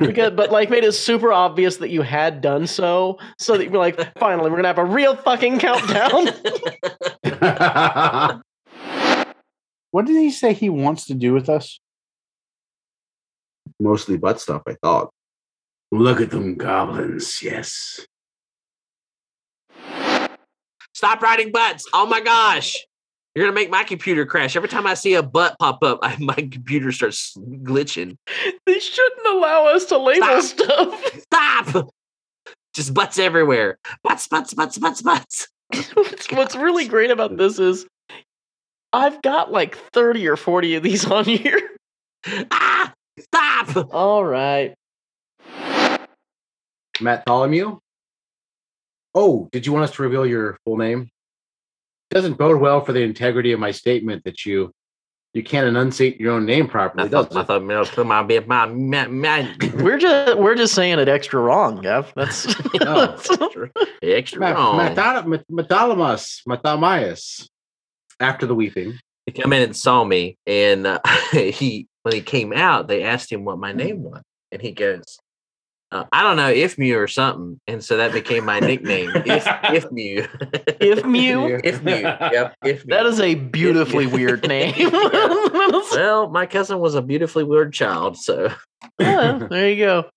because, 0.00 0.32
but 0.32 0.50
like 0.50 0.70
made 0.70 0.84
it 0.84 0.92
super 0.92 1.32
obvious 1.32 1.76
that 1.78 1.90
you 1.90 2.02
had 2.02 2.40
done 2.40 2.66
so 2.66 3.18
so 3.38 3.56
that 3.56 3.64
you're 3.64 3.78
like 3.78 4.16
finally 4.18 4.50
we're 4.50 4.56
gonna 4.56 4.68
have 4.68 4.78
a 4.78 4.84
real 4.84 5.16
fucking 5.16 5.58
countdown 5.58 6.28
What 9.92 10.06
did 10.06 10.16
he 10.16 10.30
say 10.30 10.54
he 10.54 10.70
wants 10.70 11.06
to 11.06 11.14
do 11.14 11.32
with 11.32 11.48
us? 11.48 11.78
Mostly 13.78 14.16
butt 14.16 14.40
stuff, 14.40 14.62
I 14.66 14.74
thought. 14.82 15.10
Look 15.92 16.20
at 16.20 16.30
them 16.30 16.56
goblins, 16.56 17.42
yes. 17.42 18.04
Stop 20.94 21.20
writing 21.20 21.52
butts. 21.52 21.86
Oh 21.92 22.06
my 22.06 22.20
gosh. 22.20 22.86
You're 23.34 23.44
gonna 23.44 23.54
make 23.54 23.70
my 23.70 23.84
computer 23.84 24.24
crash. 24.24 24.56
Every 24.56 24.68
time 24.68 24.86
I 24.86 24.94
see 24.94 25.14
a 25.14 25.22
butt 25.22 25.56
pop 25.58 25.82
up, 25.82 25.98
I, 26.02 26.16
my 26.20 26.34
computer 26.34 26.90
starts 26.90 27.36
glitching. 27.36 28.16
they 28.66 28.78
shouldn't 28.78 29.26
allow 29.26 29.66
us 29.66 29.84
to 29.86 29.98
label 29.98 30.40
stuff 30.42 31.04
Stop! 31.22 31.90
Just 32.74 32.94
butts 32.94 33.18
everywhere. 33.18 33.78
Butts, 34.02 34.26
butts, 34.26 34.54
butts, 34.54 34.78
butts, 34.78 35.02
butts. 35.02 35.48
what's, 35.92 36.32
what's 36.32 36.56
really 36.56 36.86
great 36.88 37.10
about 37.10 37.36
this 37.36 37.58
is 37.58 37.86
i've 38.92 39.20
got 39.22 39.50
like 39.52 39.76
30 39.76 40.26
or 40.28 40.36
40 40.36 40.76
of 40.76 40.82
these 40.82 41.04
on 41.10 41.24
here 41.24 41.60
Ah! 42.50 42.92
Stop! 43.18 43.92
all 43.94 44.24
right 44.24 44.74
Matt 47.00 47.26
Tholomew? 47.26 47.78
Oh, 49.14 49.48
did 49.52 49.66
you 49.66 49.72
want 49.72 49.84
us 49.84 49.90
to 49.96 50.02
reveal 50.02 50.24
your 50.24 50.56
full 50.64 50.76
name? 50.76 51.08
Doesn't 52.10 52.38
bode 52.38 52.60
well 52.60 52.84
for 52.84 52.92
the 52.92 53.00
integrity 53.02 53.52
of 53.52 53.60
my 53.60 53.70
statement 53.72 54.24
that 54.24 54.46
you 54.46 54.70
You 55.34 55.42
can't 55.42 55.66
enunciate 55.66 56.20
your 56.20 56.32
own 56.32 56.44
name 56.46 56.68
properly. 56.68 57.04
I 57.06 57.08
thought, 57.08 57.28
does 57.30 57.36
I 57.38 57.40
it? 57.40 57.46
thought 57.46 58.06
my, 58.06 58.22
my, 58.22 58.40
my, 58.46 58.66
my, 58.66 59.06
my, 59.08 59.56
We're 59.82 59.98
just 59.98 60.38
we're 60.38 60.54
just 60.54 60.74
saying 60.74 60.98
it 60.98 61.08
extra 61.08 61.40
wrong, 61.40 61.80
Gav. 61.80 62.12
That's 62.14 62.46
Oh. 62.82 63.14
extra, 63.40 63.70
extra 64.02 64.40
Ma- 64.40 64.50
wrong. 64.52 64.78
Matala- 64.78 65.26
Mat- 65.26 65.46
Matalamas, 65.50 66.42
Matamias. 66.46 67.48
After 68.22 68.46
the 68.46 68.54
weeping. 68.54 68.98
he 69.26 69.32
come 69.32 69.52
in 69.52 69.62
and 69.62 69.76
saw 69.76 70.04
me 70.04 70.36
and 70.46 70.86
uh, 70.86 71.00
he 71.32 71.86
when 72.04 72.14
he 72.14 72.20
came 72.22 72.52
out 72.52 72.88
they 72.88 73.02
asked 73.02 73.30
him 73.30 73.44
what 73.44 73.58
my 73.58 73.72
name 73.72 74.02
was 74.02 74.22
and 74.50 74.62
he 74.62 74.72
goes 74.72 75.02
uh, 75.92 76.04
i 76.12 76.22
don't 76.22 76.36
know 76.36 76.48
if 76.48 76.78
mew 76.78 76.98
or 76.98 77.06
something 77.08 77.60
and 77.66 77.84
so 77.84 77.96
that 77.98 78.12
became 78.12 78.44
my 78.44 78.58
nickname 78.60 79.10
if 79.26 79.44
if 79.72 79.90
mew 79.92 80.26
if 80.80 81.04
Mew. 81.14 81.60
if 81.62 81.82
mew 81.82 81.92
yep 81.92 82.54
if 82.64 82.84
mew. 82.86 82.94
That 82.96 83.06
is 83.06 83.20
a 83.20 83.34
beautifully 83.34 84.06
weird 84.06 84.46
name. 84.48 84.74
well 85.92 86.28
my 86.30 86.46
cousin 86.46 86.78
was 86.80 86.94
a 86.94 87.02
beautifully 87.02 87.44
weird 87.44 87.72
child 87.72 88.16
so 88.16 88.52
Yeah, 88.98 89.46
there 89.50 89.68
you 89.70 89.84
go. 89.84 90.10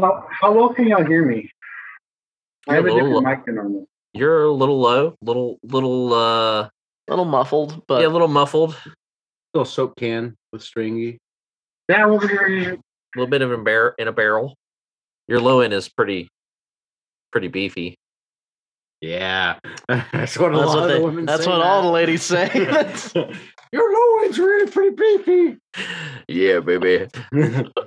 How, 0.00 0.26
how 0.30 0.52
well 0.52 0.70
can 0.74 0.86
y'all 0.88 1.04
hear 1.04 1.24
me? 1.26 1.50
I 2.68 2.74
have 2.76 2.84
a 2.86 2.88
a 2.88 2.92
little- 2.94 3.20
different 3.20 3.26
mic 3.38 3.46
than 3.46 3.54
normal. 3.56 3.86
you're 4.14 4.44
a 4.44 4.50
little 4.50 4.80
low 4.80 5.14
little 5.20 5.58
little 5.62 6.12
uh 6.14 6.68
A 7.08 7.12
little 7.12 7.24
muffled, 7.24 7.82
but 7.86 8.00
yeah 8.00 8.06
a 8.06 8.08
little 8.10 8.28
muffled 8.28 8.76
Little 9.52 9.64
soap 9.66 9.94
can 9.96 10.34
with 10.52 10.62
stringy. 10.62 11.18
Yeah, 11.88 12.06
over 12.06 12.26
here. 12.26 12.72
a 12.74 12.78
little 13.16 13.30
bit 13.30 13.42
of 13.42 13.52
a 13.52 13.58
bar- 13.58 13.94
in 13.98 14.08
a 14.08 14.12
barrel 14.12 14.54
your 15.28 15.40
low 15.40 15.60
end 15.60 15.72
is 15.72 15.88
pretty 15.88 16.28
pretty 17.32 17.48
beefy 17.48 17.94
Yeah. 19.00 19.58
That's 19.88 20.38
what 20.38 20.54
a 20.54 20.56
that's 20.58 20.66
lot 20.68 20.76
what, 20.76 20.82
of 20.84 20.88
they, 20.88 20.98
the 20.98 21.04
women 21.04 21.26
that's 21.26 21.44
say 21.44 21.50
what 21.50 21.58
now. 21.58 21.64
all 21.64 21.82
the 21.82 21.88
ladies 21.90 22.22
say. 22.22 22.48
Your 23.72 23.92
low 23.92 24.24
end's 24.24 24.38
really 24.38 24.70
pretty 24.70 24.94
beefy. 24.96 25.58
yeah 26.28 26.60
baby 26.60 27.06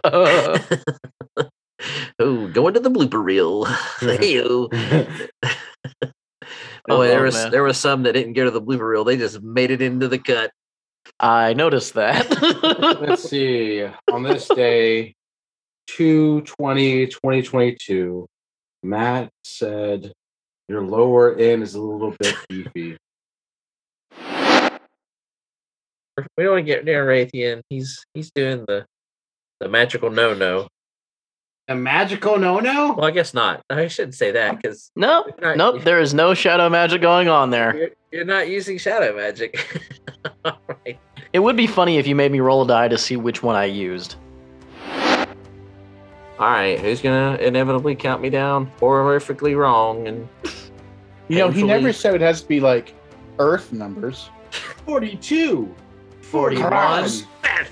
Uh, 0.03 0.59
oh 2.19 2.47
going 2.49 2.73
to 2.73 2.79
the 2.79 2.91
blooper 2.91 3.23
reel 3.23 3.65
Hey-o. 3.99 4.67
Oh, 6.89 6.97
Boy, 6.97 7.07
there 7.07 7.21
oh, 7.21 7.25
was 7.25 7.35
man. 7.35 7.51
there 7.51 7.63
was 7.63 7.77
some 7.77 8.03
that 8.03 8.13
didn't 8.13 8.33
go 8.33 8.45
to 8.45 8.51
the 8.51 8.61
blooper 8.61 8.89
reel. 8.89 9.03
They 9.03 9.17
just 9.17 9.41
made 9.41 9.71
it 9.71 9.81
into 9.81 10.07
the 10.07 10.19
cut. 10.19 10.51
I 11.19 11.53
noticed 11.53 11.93
that. 11.95 12.29
Let's 13.01 13.23
see. 13.29 13.85
On 14.11 14.23
this 14.23 14.47
day, 14.47 15.15
2 15.87 16.41
20, 16.41 17.07
2022, 17.07 18.27
Matt 18.83 19.29
said 19.43 20.13
your 20.69 20.81
lower 20.81 21.35
end 21.35 21.63
is 21.63 21.75
a 21.75 21.81
little 21.81 22.15
bit 22.19 22.35
beefy. 22.49 22.97
We 26.35 26.43
don't 26.43 26.53
want 26.53 26.65
to 26.65 26.73
get 26.73 26.85
near 26.85 27.05
Raytheon. 27.05 27.61
He's 27.69 28.03
he's 28.13 28.31
doing 28.31 28.65
the 28.67 28.85
the 29.59 29.67
magical 29.67 30.09
no 30.09 30.33
no. 30.33 30.67
A 31.69 31.75
magical 31.75 32.37
no 32.39 32.59
no? 32.59 32.93
Well, 32.93 33.05
I 33.05 33.11
guess 33.11 33.33
not. 33.33 33.61
I 33.69 33.87
shouldn't 33.87 34.15
say 34.15 34.31
that 34.31 34.55
because 34.61 34.89
nope, 34.95 35.27
nope. 35.41 35.83
There 35.83 35.99
is 35.99 36.13
no 36.13 36.33
shadow 36.33 36.69
magic 36.69 37.01
going 37.01 37.27
on 37.27 37.49
there. 37.49 37.75
you're, 37.75 37.89
you're 38.11 38.25
not 38.25 38.47
using 38.47 38.77
shadow 38.77 39.15
magic. 39.15 39.59
All 40.45 40.57
right. 40.85 40.97
It 41.33 41.39
would 41.39 41.57
be 41.57 41.67
funny 41.67 41.97
if 41.97 42.07
you 42.07 42.15
made 42.15 42.31
me 42.31 42.39
roll 42.39 42.61
a 42.61 42.67
die 42.67 42.87
to 42.87 42.97
see 42.97 43.17
which 43.17 43.43
one 43.43 43.55
I 43.57 43.65
used. 43.65 44.15
All 46.39 46.51
right. 46.51 46.79
Who's 46.79 47.01
gonna 47.01 47.35
inevitably 47.35 47.95
count 47.95 48.21
me 48.21 48.29
down 48.29 48.71
horrifically 48.79 49.57
wrong? 49.57 50.07
And 50.07 50.27
You 51.27 51.39
know, 51.39 51.49
he 51.49 51.63
never 51.63 51.91
said 51.91 52.15
it 52.15 52.21
has 52.21 52.41
to 52.41 52.47
be 52.47 52.61
like 52.61 52.95
Earth 53.39 53.73
numbers. 53.73 54.29
42. 54.85 55.73
41, 56.21 57.09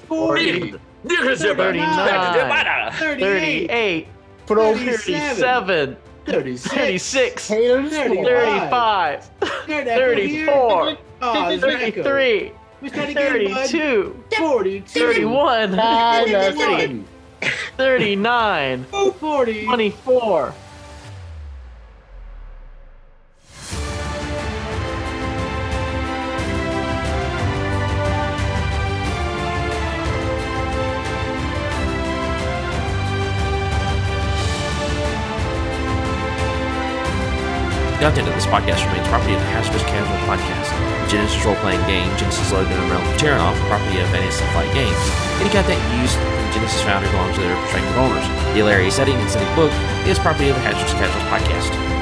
40, 0.07 0.75
39, 1.07 2.91
38. 2.91 3.27
38, 3.29 4.07
But 4.47 4.57
over 4.57 4.77
37, 4.79 5.97
36. 6.25 6.73
36, 6.73 7.47
35, 7.47 9.29
34, 9.39 10.97
Oh, 11.21 11.49
it's 11.49 11.63
Echo. 11.63 12.03
33, 12.03 12.51
Who's 12.81 12.91
trying 12.91 13.07
to 13.07 13.13
get 13.13 13.35
him, 13.35 13.53
bud? 13.53 13.67
32, 13.69 14.23
42. 14.37 14.99
31, 14.99 15.71
41. 15.71 17.05
39, 17.77 18.83
40. 18.85 19.65
24. 19.65 20.53
Content 38.05 38.27
of 38.27 38.35
this 38.35 38.45
podcast 38.45 38.85
remains 38.85 39.07
property 39.07 39.33
of 39.33 39.39
the 39.39 39.47
Hazardous 39.47 39.81
Casual 39.89 40.13
Podcast, 40.29 40.69
the 40.77 41.17
Genesys 41.17 41.43
role-playing 41.43 41.81
game, 41.89 42.05
Genesys 42.21 42.51
logo 42.53 42.69
and 42.69 42.91
Realm 42.91 43.01
of 43.01 43.17
Terrinoth, 43.17 43.57
property 43.65 43.97
of 43.97 44.07
Fantasy 44.09 44.45
Flight 44.53 44.71
Games. 44.77 44.93
Any 45.41 45.49
content 45.49 45.81
used 45.97 46.13
from 46.13 46.45
Genesys 46.53 46.85
Foundry 46.85 47.09
belongs 47.09 47.33
to 47.33 47.41
their 47.41 47.59
respective 47.63 47.97
owners. 47.97 48.21
The 48.53 48.61
hilarious 48.61 48.95
setting 48.95 49.17
and 49.17 49.27
setting 49.27 49.49
book 49.55 49.73
is 50.05 50.19
property 50.19 50.49
of 50.49 50.55
the 50.55 50.61
Hazardous 50.61 50.93
Casual 50.93 51.25
Podcast. 51.33 51.94